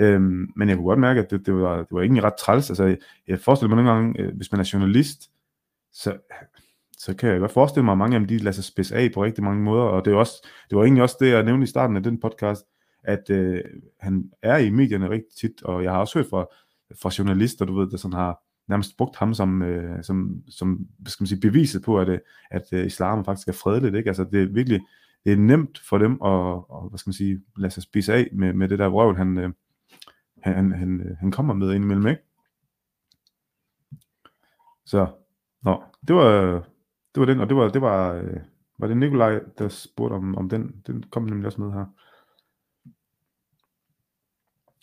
Øhm, 0.00 0.52
men 0.56 0.68
jeg 0.68 0.76
kunne 0.76 0.86
godt 0.86 0.98
mærke, 0.98 1.20
at 1.20 1.30
det, 1.30 1.46
det, 1.46 1.54
var, 1.54 1.76
det 1.76 1.86
var 1.90 2.00
egentlig 2.00 2.24
ret 2.24 2.36
træls. 2.38 2.70
Altså, 2.70 2.84
jeg, 2.84 2.98
jeg 3.28 3.40
forestiller 3.40 3.74
mig 3.74 3.84
nogle 3.84 4.00
gange, 4.00 4.20
øh, 4.20 4.36
hvis 4.36 4.52
man 4.52 4.60
er 4.60 4.70
journalist, 4.72 5.30
så, 5.92 6.16
så 6.98 7.16
kan 7.16 7.30
jeg 7.30 7.40
godt 7.40 7.52
forestille 7.52 7.84
mig, 7.84 7.92
at 7.92 7.98
mange 7.98 8.16
af 8.16 8.20
dem, 8.20 8.28
de 8.28 8.38
lader 8.38 8.52
sig 8.52 8.64
spidse 8.64 8.96
af 8.96 9.10
på 9.14 9.24
rigtig 9.24 9.44
mange 9.44 9.62
måder, 9.62 9.82
og 9.84 10.04
det, 10.04 10.12
er 10.12 10.16
også, 10.16 10.46
det 10.70 10.78
var 10.78 10.84
egentlig 10.84 11.02
også 11.02 11.16
det, 11.20 11.30
jeg 11.30 11.42
nævnte 11.42 11.64
i 11.64 11.66
starten 11.66 11.96
af 11.96 12.02
den 12.02 12.20
podcast, 12.20 12.64
at 13.04 13.30
øh, 13.30 13.60
han 14.00 14.30
er 14.42 14.56
i 14.56 14.70
medierne 14.70 15.10
rigtig 15.10 15.36
tit, 15.40 15.62
og 15.62 15.84
jeg 15.84 15.92
har 15.92 15.98
også 15.98 16.18
hørt 16.18 16.26
fra, 16.30 16.46
fra 17.02 17.10
journalister, 17.18 17.64
du 17.64 17.78
ved, 17.78 17.90
der 17.90 17.96
sådan 17.96 18.18
har 18.18 18.42
nærmest 18.68 18.96
brugt 18.96 19.16
ham 19.16 19.34
som, 19.34 19.62
øh, 19.62 20.02
som, 20.02 20.42
som 20.48 20.86
hvad 20.98 21.10
skal 21.10 21.22
man 21.22 21.28
sige, 21.28 21.40
beviset 21.40 21.82
på, 21.82 21.98
at, 22.00 22.08
øh, 22.08 22.18
at 22.50 22.62
øh, 22.72 22.86
islam 22.86 23.24
faktisk 23.24 23.48
er 23.48 23.52
fredeligt, 23.52 23.94
ikke? 23.94 24.10
Altså, 24.10 24.24
det 24.24 24.42
er 24.42 24.46
virkelig, 24.46 24.80
det 25.24 25.32
er 25.32 25.36
nemt 25.36 25.80
for 25.88 25.98
dem 25.98 26.12
at, 26.24 26.62
at 26.72 26.88
hvad 26.88 26.98
skal 26.98 27.08
man 27.08 27.14
sige, 27.14 27.40
lade 27.56 27.72
sig 27.72 27.82
spise 27.82 28.14
af 28.14 28.28
med, 28.32 28.52
med 28.52 28.68
det 28.68 28.78
der 28.78 28.86
vrøvl, 28.86 29.16
han, 29.16 29.38
øh, 29.38 29.50
han, 30.42 30.72
han, 30.72 31.00
øh, 31.00 31.16
han, 31.16 31.30
kommer 31.30 31.54
med 31.54 31.74
indimellem, 31.74 32.06
ikke? 32.06 32.22
Så, 34.86 35.06
nå, 35.62 35.82
det 36.08 36.16
var, 36.16 36.52
det 37.14 37.20
var 37.20 37.26
den, 37.26 37.40
og 37.40 37.48
det 37.48 37.56
var, 37.56 37.68
det 37.68 37.82
var, 37.82 38.12
øh, 38.12 38.40
var 38.78 38.86
det 38.86 38.96
Nikolaj, 38.96 39.40
der 39.58 39.68
spurgte 39.68 40.14
om, 40.14 40.36
om 40.36 40.48
den, 40.48 40.82
den 40.86 41.02
kom 41.02 41.22
nemlig 41.22 41.46
også 41.46 41.60
med 41.60 41.72
her. 41.72 41.86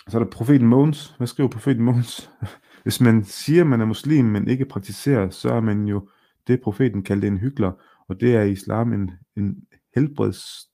Så 0.08 0.20
er 0.20 0.24
der 0.24 0.32
profeten 0.32 0.68
Måns. 0.68 1.14
Hvad 1.18 1.28
skriver 1.28 1.50
profeten 1.50 1.84
Måns? 1.84 2.32
Hvis 2.84 3.02
man 3.02 3.24
siger, 3.24 3.64
man 3.64 3.82
er 3.82 3.86
muslim, 3.86 4.26
men 4.26 4.48
ikke 4.48 4.66
praktiserer, 4.66 5.30
så 5.30 5.50
er 5.50 5.60
man 5.60 5.86
jo 5.86 6.10
det, 6.48 6.62
profeten 6.62 7.04
kaldte 7.04 7.28
en 7.28 7.38
hyggelig, 7.38 7.72
og 8.08 8.20
det 8.20 8.36
er 8.36 8.42
i 8.42 8.52
islam 8.52 8.94
en, 8.94 9.12
en 9.38 9.68
helbreds, 9.96 10.70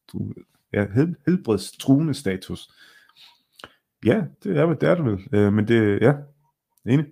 ja, 0.74 0.86
hel, 0.94 1.16
helbredstruende 1.26 2.14
status. 2.14 2.72
Ja, 4.06 4.24
det 4.44 4.58
er, 4.58 4.66
det 4.74 4.90
er 4.90 4.96
det 4.96 5.06
vel. 5.06 5.28
Øh, 5.34 5.54
men 5.54 5.68
det, 5.68 6.02
ja, 6.02 6.14
enig. 6.86 7.06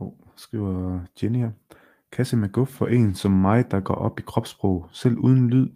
Oh, 0.00 0.12
skriver 0.36 1.00
Jenny 1.22 1.38
her. 1.38 1.50
Kasse 2.12 2.36
med 2.36 2.52
guf 2.52 2.68
for 2.68 2.86
en 2.86 3.14
som 3.14 3.32
mig, 3.32 3.70
der 3.70 3.80
går 3.80 3.94
op 3.94 4.18
i 4.18 4.22
kropssprog. 4.22 4.88
Selv 4.92 5.18
uden 5.18 5.50
lyd 5.50 5.68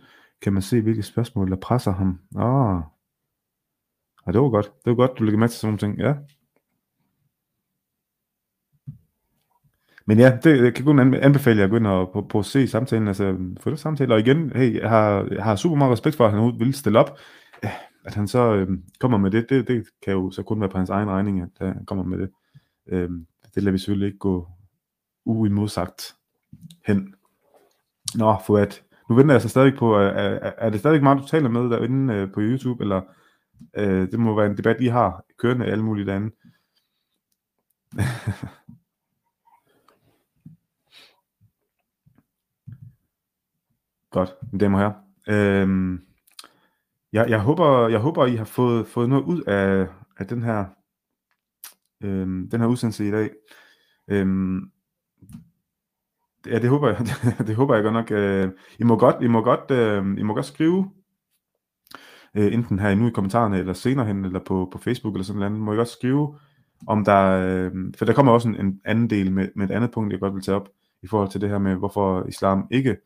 kan 0.43 0.53
man 0.53 0.63
se, 0.63 0.81
hvilke 0.83 1.03
spørgsmål, 1.03 1.51
der 1.51 1.57
presser 1.57 1.93
ham. 1.93 2.21
Ah. 2.37 2.83
Ja, 4.27 4.33
det 4.33 4.41
var 4.41 4.51
godt. 4.51 4.73
Det 4.85 4.91
var 4.91 4.95
godt, 4.95 5.19
du 5.19 5.25
lægger 5.25 5.39
mærke 5.39 5.51
til 5.51 5.61
sådan 5.61 5.69
nogle 5.69 5.79
ting. 5.79 5.99
Ja. 5.99 6.15
Men 10.07 10.19
ja, 10.19 10.39
det 10.45 10.65
jeg 10.65 10.75
kan 10.75 10.85
kun 10.85 11.15
anbefale 11.15 11.59
jer 11.59 11.65
at 11.65 11.71
gå 11.71 11.77
ind 11.77 11.87
og 11.87 12.11
på, 12.13 12.23
på 12.23 12.39
at 12.39 12.45
se 12.45 12.69
samtalen, 12.69 13.09
altså 13.09 13.37
få 13.61 13.71
det 13.71 13.79
samtale, 13.79 14.15
og 14.15 14.21
igen, 14.21 14.53
hey, 14.55 14.81
jeg 14.81 14.89
har, 14.89 15.29
jeg 15.31 15.45
har 15.45 15.57
super 15.57 15.77
meget 15.77 15.93
respekt 15.93 16.17
for, 16.17 16.27
at 16.27 16.33
han 16.33 16.59
vil 16.59 16.75
stille 16.75 16.99
op. 16.99 17.19
At 18.05 18.15
han 18.15 18.29
så 18.29 18.55
øh, 18.55 18.69
kommer 19.01 19.19
med 19.19 19.31
det, 19.31 19.51
det, 19.51 19.69
det 19.69 19.87
kan 20.03 20.13
jo 20.13 20.31
så 20.31 20.43
kun 20.43 20.61
være 20.61 20.71
på 20.71 20.79
hans 20.79 20.91
egen 20.91 21.09
regning, 21.09 21.41
at 21.41 21.75
han 21.75 21.85
kommer 21.85 22.05
med 22.05 22.19
det. 22.19 22.31
Øh, 22.87 23.11
det 23.55 23.63
lader 23.63 23.73
vi 23.73 23.79
selvfølgelig 23.79 24.07
ikke 24.07 24.19
gå 24.19 24.49
uimodsagt 25.25 26.15
hen. 26.87 27.15
Nå, 28.15 28.37
for 28.47 28.59
at 28.59 28.83
nu 29.09 29.15
venter 29.15 29.35
jeg 29.35 29.43
så 29.43 29.49
stadig 29.49 29.75
på, 29.79 29.95
er, 29.95 30.09
er, 30.09 30.53
er 30.59 30.71
det 30.71 30.81
stadig 30.81 31.03
meget, 31.03 31.23
du 31.23 31.27
taler 31.27 31.49
med 31.49 31.71
derinde 31.71 32.15
øh, 32.15 32.33
på 32.33 32.41
YouTube, 32.41 32.85
eller 32.85 33.03
øh, 33.77 34.11
det 34.11 34.19
må 34.19 34.37
være 34.37 34.47
en 34.47 34.57
debat, 34.57 34.77
I 34.81 34.87
har 34.87 35.25
kørende 35.39 35.67
alle 35.67 35.85
mulige 35.85 36.07
lande. 36.07 36.31
Godt, 44.17 44.35
det 44.61 44.71
må 44.71 44.79
og. 44.79 44.93
Øhm, 45.29 46.01
jeg, 47.13 47.31
jeg, 47.31 47.41
håber, 47.41 47.89
jeg 47.89 48.01
håber, 48.01 48.27
I 48.27 48.37
har 48.37 48.45
fået, 48.45 48.87
fået 48.87 49.09
noget 49.09 49.25
ud 49.25 49.43
af, 49.43 49.87
af 50.19 50.27
den 50.27 50.43
her 50.43 50.65
øhm, 52.01 52.51
den 52.51 52.61
her 52.61 52.67
udsendelse 52.67 53.09
i 53.09 53.11
dag. 53.11 53.31
Øhm, 54.09 54.71
ja, 56.47 56.59
det 56.59 56.71
håber 56.71 56.89
jeg, 56.89 56.99
det 57.47 57.57
håber 57.57 57.75
jeg 57.75 57.83
godt 57.83 57.95
nok. 57.95 58.11
Øh, 58.11 58.51
I 58.79 58.85
må 58.85 58.99
godt, 58.99 59.17
I 59.23 59.27
må 59.27 59.41
godt, 59.43 59.71
øh, 59.71 60.19
I 60.19 60.23
må 60.23 60.35
godt 60.35 60.47
skrive, 60.47 60.91
øh, 62.35 62.55
enten 62.55 62.79
her 62.79 62.95
nu 62.95 63.09
i 63.09 63.11
kommentarerne, 63.11 63.59
eller 63.59 63.73
senere 63.73 64.07
hen, 64.07 64.25
eller 64.25 64.41
på, 64.47 64.69
på 64.73 64.79
Facebook, 64.79 65.15
eller 65.15 65.25
sådan 65.25 65.41
noget, 65.41 65.53
må 65.53 65.73
I 65.73 65.77
godt 65.77 65.89
skrive, 65.89 66.39
om 66.87 67.05
der, 67.05 67.25
øh, 67.25 67.73
for 67.99 68.05
der 68.05 68.13
kommer 68.13 68.33
også 68.33 68.49
en, 68.49 68.57
en 68.61 68.81
anden 68.85 69.11
del 69.11 69.33
med, 69.33 69.49
med 69.55 69.71
et 69.71 69.75
andet 69.75 69.91
punkt, 69.91 70.13
jeg 70.13 70.21
godt 70.21 70.35
vil 70.35 70.43
tage 70.43 70.57
op, 70.57 70.69
i 71.03 71.07
forhold 71.07 71.31
til 71.31 71.41
det 71.41 71.49
her 71.49 71.59
med, 71.59 71.75
hvorfor 71.75 72.25
islam 72.29 72.69
ikke 72.71 72.97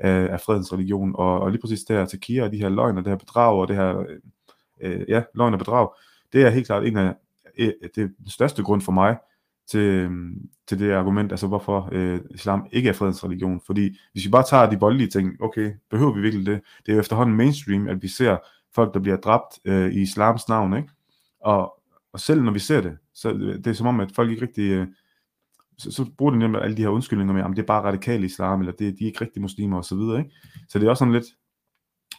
af, 0.00 0.32
af 0.32 0.40
fredens 0.40 0.72
religion, 0.72 1.14
og, 1.14 1.40
og 1.40 1.50
lige 1.50 1.60
præcis 1.60 1.80
det 1.80 1.96
her 1.96 2.04
tekier, 2.04 2.44
og 2.44 2.52
de 2.52 2.58
her 2.58 2.68
løgn, 2.68 2.98
og 2.98 3.04
det 3.04 3.10
her 3.10 3.18
bedrag, 3.18 3.60
og 3.60 3.68
det 3.68 3.76
her, 3.76 3.98
øh, 3.98 4.18
øh, 4.80 5.04
ja, 5.08 5.22
løgn 5.34 5.52
og 5.52 5.58
bedrag, 5.58 5.88
det 6.32 6.42
er 6.42 6.50
helt 6.50 6.66
klart 6.66 6.86
en 6.86 6.96
af, 6.96 7.14
øh, 7.58 7.72
det 7.94 8.12
største 8.28 8.62
grund 8.62 8.80
for 8.80 8.92
mig, 8.92 9.16
til, 9.70 9.80
øh, 9.80 10.10
til 10.66 10.78
det 10.78 10.92
argument, 10.92 11.32
altså 11.32 11.46
hvorfor 11.46 11.88
øh, 11.92 12.20
islam 12.30 12.66
ikke 12.72 12.88
er 12.88 12.92
fredens 12.92 13.24
religion. 13.24 13.60
Fordi 13.66 13.98
hvis 14.12 14.24
vi 14.24 14.30
bare 14.30 14.44
tager 14.50 14.70
de 14.70 14.80
voldelige 14.80 15.08
ting, 15.08 15.42
okay, 15.42 15.72
behøver 15.90 16.12
vi 16.14 16.20
virkelig 16.20 16.46
det? 16.46 16.60
Det 16.86 16.92
er 16.92 16.94
jo 16.96 17.00
efterhånden 17.00 17.36
mainstream, 17.36 17.88
at 17.88 18.02
vi 18.02 18.08
ser 18.08 18.36
folk, 18.74 18.94
der 18.94 19.00
bliver 19.00 19.16
dræbt 19.16 19.58
øh, 19.64 19.92
i 19.92 20.00
islams 20.00 20.48
navn, 20.48 20.76
ikke? 20.76 20.88
Og, 21.40 21.80
og 22.12 22.20
selv 22.20 22.42
når 22.42 22.52
vi 22.52 22.58
ser 22.58 22.80
det, 22.80 22.98
så 23.14 23.32
det 23.32 23.66
er 23.66 23.72
som 23.72 23.86
om, 23.86 24.00
at 24.00 24.12
folk 24.14 24.30
ikke 24.30 24.42
rigtig... 24.42 24.70
Øh, 24.70 24.86
så, 25.80 25.90
så 25.90 26.10
bruger 26.18 26.32
de 26.32 26.38
nemlig 26.38 26.62
alle 26.62 26.76
de 26.76 26.82
her 26.82 26.88
undskyldninger 26.88 27.34
med, 27.34 27.42
at 27.42 27.50
det 27.50 27.58
er 27.58 27.66
bare 27.66 27.82
radikal 27.82 28.24
islam, 28.24 28.60
eller 28.60 28.72
det, 28.72 28.98
de 28.98 29.04
er 29.04 29.06
ikke 29.06 29.20
rigtig 29.20 29.42
muslimer 29.42 29.78
osv. 29.78 29.98
Ikke? 30.18 30.30
Så 30.68 30.78
det 30.78 30.86
er 30.86 30.90
også 30.90 30.98
sådan 30.98 31.14
lidt 31.14 31.26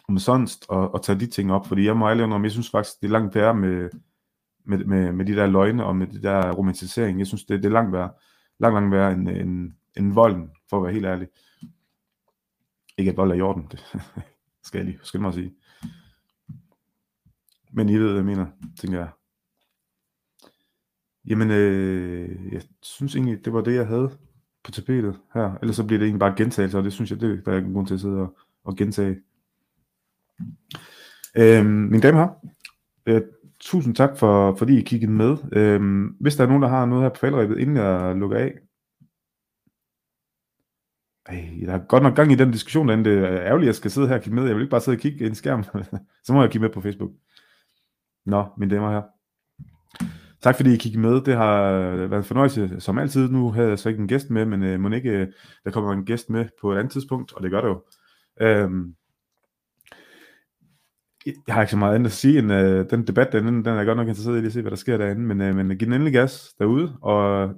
omsonst 0.08 0.66
at, 0.72 0.90
at 0.94 1.02
tage 1.02 1.20
de 1.20 1.26
ting 1.26 1.52
op, 1.52 1.66
fordi 1.66 1.86
jeg 1.86 1.96
må 1.96 2.08
ærlig 2.08 2.24
om, 2.24 2.44
jeg 2.44 2.52
synes 2.52 2.70
faktisk, 2.70 3.00
det 3.00 3.06
er 3.06 3.12
langt 3.12 3.34
værre 3.34 3.54
med, 3.54 3.90
med, 4.64 4.84
med, 4.84 5.12
med 5.12 5.26
de 5.26 5.32
der 5.32 5.46
løgne 5.46 5.84
og 5.84 5.96
med 5.96 6.06
det 6.06 6.22
der 6.22 6.52
romantisering. 6.52 7.18
Jeg 7.18 7.26
synes, 7.26 7.44
det, 7.44 7.62
det 7.62 7.68
er 7.68 7.72
langt 7.72 7.92
værre, 7.92 8.10
langt, 8.58 8.74
langt 8.74 8.90
værre 8.90 9.12
end, 9.12 9.28
end, 9.28 9.72
end 9.96 10.12
volden, 10.12 10.50
for 10.70 10.76
at 10.76 10.82
være 10.82 10.92
helt 10.92 11.06
ærlig. 11.06 11.28
Ikke 12.98 13.10
at 13.10 13.16
vold 13.16 13.30
er 13.30 13.34
i 13.34 13.40
orden, 13.40 13.66
det 13.70 13.84
skal 14.66 14.78
jeg 14.78 14.86
lige 14.86 14.98
skal 15.02 15.20
mig 15.20 15.28
at 15.28 15.34
sige. 15.34 15.54
Men 17.72 17.88
I 17.88 17.96
ved, 17.96 18.06
hvad 18.06 18.16
jeg 18.16 18.24
mener, 18.24 18.46
tænker 18.80 18.98
jeg. 18.98 19.08
Jamen, 21.28 21.50
øh, 21.50 22.52
jeg 22.52 22.62
synes 22.82 23.14
egentlig, 23.14 23.44
det 23.44 23.52
var 23.52 23.60
det, 23.60 23.74
jeg 23.74 23.86
havde 23.86 24.10
på 24.64 24.70
tapetet 24.70 25.18
her. 25.34 25.58
Ellers 25.62 25.76
så 25.76 25.86
bliver 25.86 25.98
det 25.98 26.06
egentlig 26.06 26.20
bare 26.20 26.34
gentagelse, 26.36 26.78
og 26.78 26.84
det 26.84 26.92
synes 26.92 27.10
jeg, 27.10 27.20
det 27.20 27.42
er 27.46 27.56
ikke 27.56 27.72
grund 27.72 27.86
til 27.86 27.94
at 27.94 28.00
sidde 28.00 28.20
og, 28.20 28.36
og 28.64 28.76
gentage. 28.76 29.20
Øh, 31.36 31.66
mine 31.66 32.00
damer 32.00 32.18
her, 32.18 32.28
øh, 33.06 33.22
tusind 33.60 33.94
tak, 33.94 34.16
for, 34.16 34.54
fordi 34.54 34.78
I 34.78 34.82
kiggede 34.82 35.12
med. 35.12 35.36
Øh, 35.52 36.10
hvis 36.20 36.36
der 36.36 36.44
er 36.44 36.48
nogen, 36.48 36.62
der 36.62 36.68
har 36.68 36.86
noget 36.86 37.02
her 37.02 37.08
på 37.10 37.18
faldrebet, 37.18 37.58
inden 37.58 37.76
jeg 37.76 38.16
lukker 38.16 38.36
af, 38.36 38.58
ej, 41.26 41.66
der 41.66 41.74
er 41.74 41.78
godt 41.78 42.02
nok 42.02 42.16
gang 42.16 42.32
i 42.32 42.34
den 42.34 42.50
diskussion 42.50 42.88
derinde. 42.88 43.10
Det 43.10 43.18
er 43.18 43.24
ærgerligt, 43.28 43.62
at 43.62 43.66
jeg 43.66 43.74
skal 43.74 43.90
sidde 43.90 44.08
her 44.08 44.14
og 44.14 44.22
kigge 44.22 44.34
med. 44.34 44.46
Jeg 44.46 44.54
vil 44.54 44.62
ikke 44.62 44.70
bare 44.70 44.80
sidde 44.80 44.96
og 44.96 45.00
kigge 45.00 45.24
ind 45.24 45.32
i 45.32 45.36
skærm. 45.36 45.64
så 46.24 46.32
må 46.32 46.40
jeg 46.40 46.50
kigge 46.50 46.66
med 46.66 46.74
på 46.74 46.80
Facebook. 46.80 47.10
Nå, 48.26 48.46
mine 48.58 48.74
damer 48.74 48.90
her. 48.90 49.02
Tak 50.42 50.56
fordi 50.56 50.74
I 50.74 50.76
kiggede 50.76 51.02
med. 51.02 51.20
Det 51.20 51.36
har 51.36 51.72
været 51.96 52.18
en 52.18 52.24
fornøjelse, 52.24 52.80
som 52.80 52.98
altid. 52.98 53.28
Nu 53.28 53.50
havde 53.50 53.68
jeg 53.68 53.78
så 53.78 53.88
ikke 53.88 54.00
en 54.00 54.08
gæst 54.08 54.30
med, 54.30 54.44
men 54.44 54.62
øh, 54.62 54.80
må 54.80 54.90
ikke, 54.90 55.10
øh, 55.10 55.26
der 55.64 55.70
kommer 55.70 55.92
en 55.92 56.04
gæst 56.04 56.30
med 56.30 56.46
på 56.60 56.72
et 56.72 56.78
andet 56.78 56.92
tidspunkt, 56.92 57.32
og 57.32 57.42
det 57.42 57.50
gør 57.50 57.60
det 57.60 57.68
jo. 57.68 57.82
Øhm, 58.40 58.94
jeg 61.26 61.54
har 61.54 61.62
ikke 61.62 61.70
så 61.70 61.76
meget 61.76 61.94
andet 61.94 62.06
at 62.06 62.12
sige 62.12 62.38
end 62.38 62.52
øh, 62.52 62.90
den 62.90 63.06
debat, 63.06 63.32
den, 63.32 63.46
den 63.46 63.66
er 63.66 63.84
godt 63.84 63.96
nok 63.96 64.08
interesseret 64.08 64.42
i 64.42 64.46
at 64.46 64.52
se, 64.52 64.60
hvad 64.60 64.70
der 64.70 64.76
sker 64.76 64.96
derinde, 64.96 65.22
men, 65.22 65.40
øh, 65.40 65.54
men 65.54 65.68
giv 65.68 65.86
den 65.86 65.92
endelig 65.92 66.12
gas 66.12 66.54
derude, 66.58 66.98
og 67.02 67.50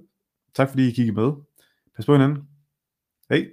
tak 0.54 0.68
fordi 0.68 0.88
I 0.88 0.92
kiggede 0.92 1.20
med. 1.20 1.32
Pas 1.96 2.06
på 2.06 2.12
hinanden. 2.12 2.42
Hej. 3.30 3.46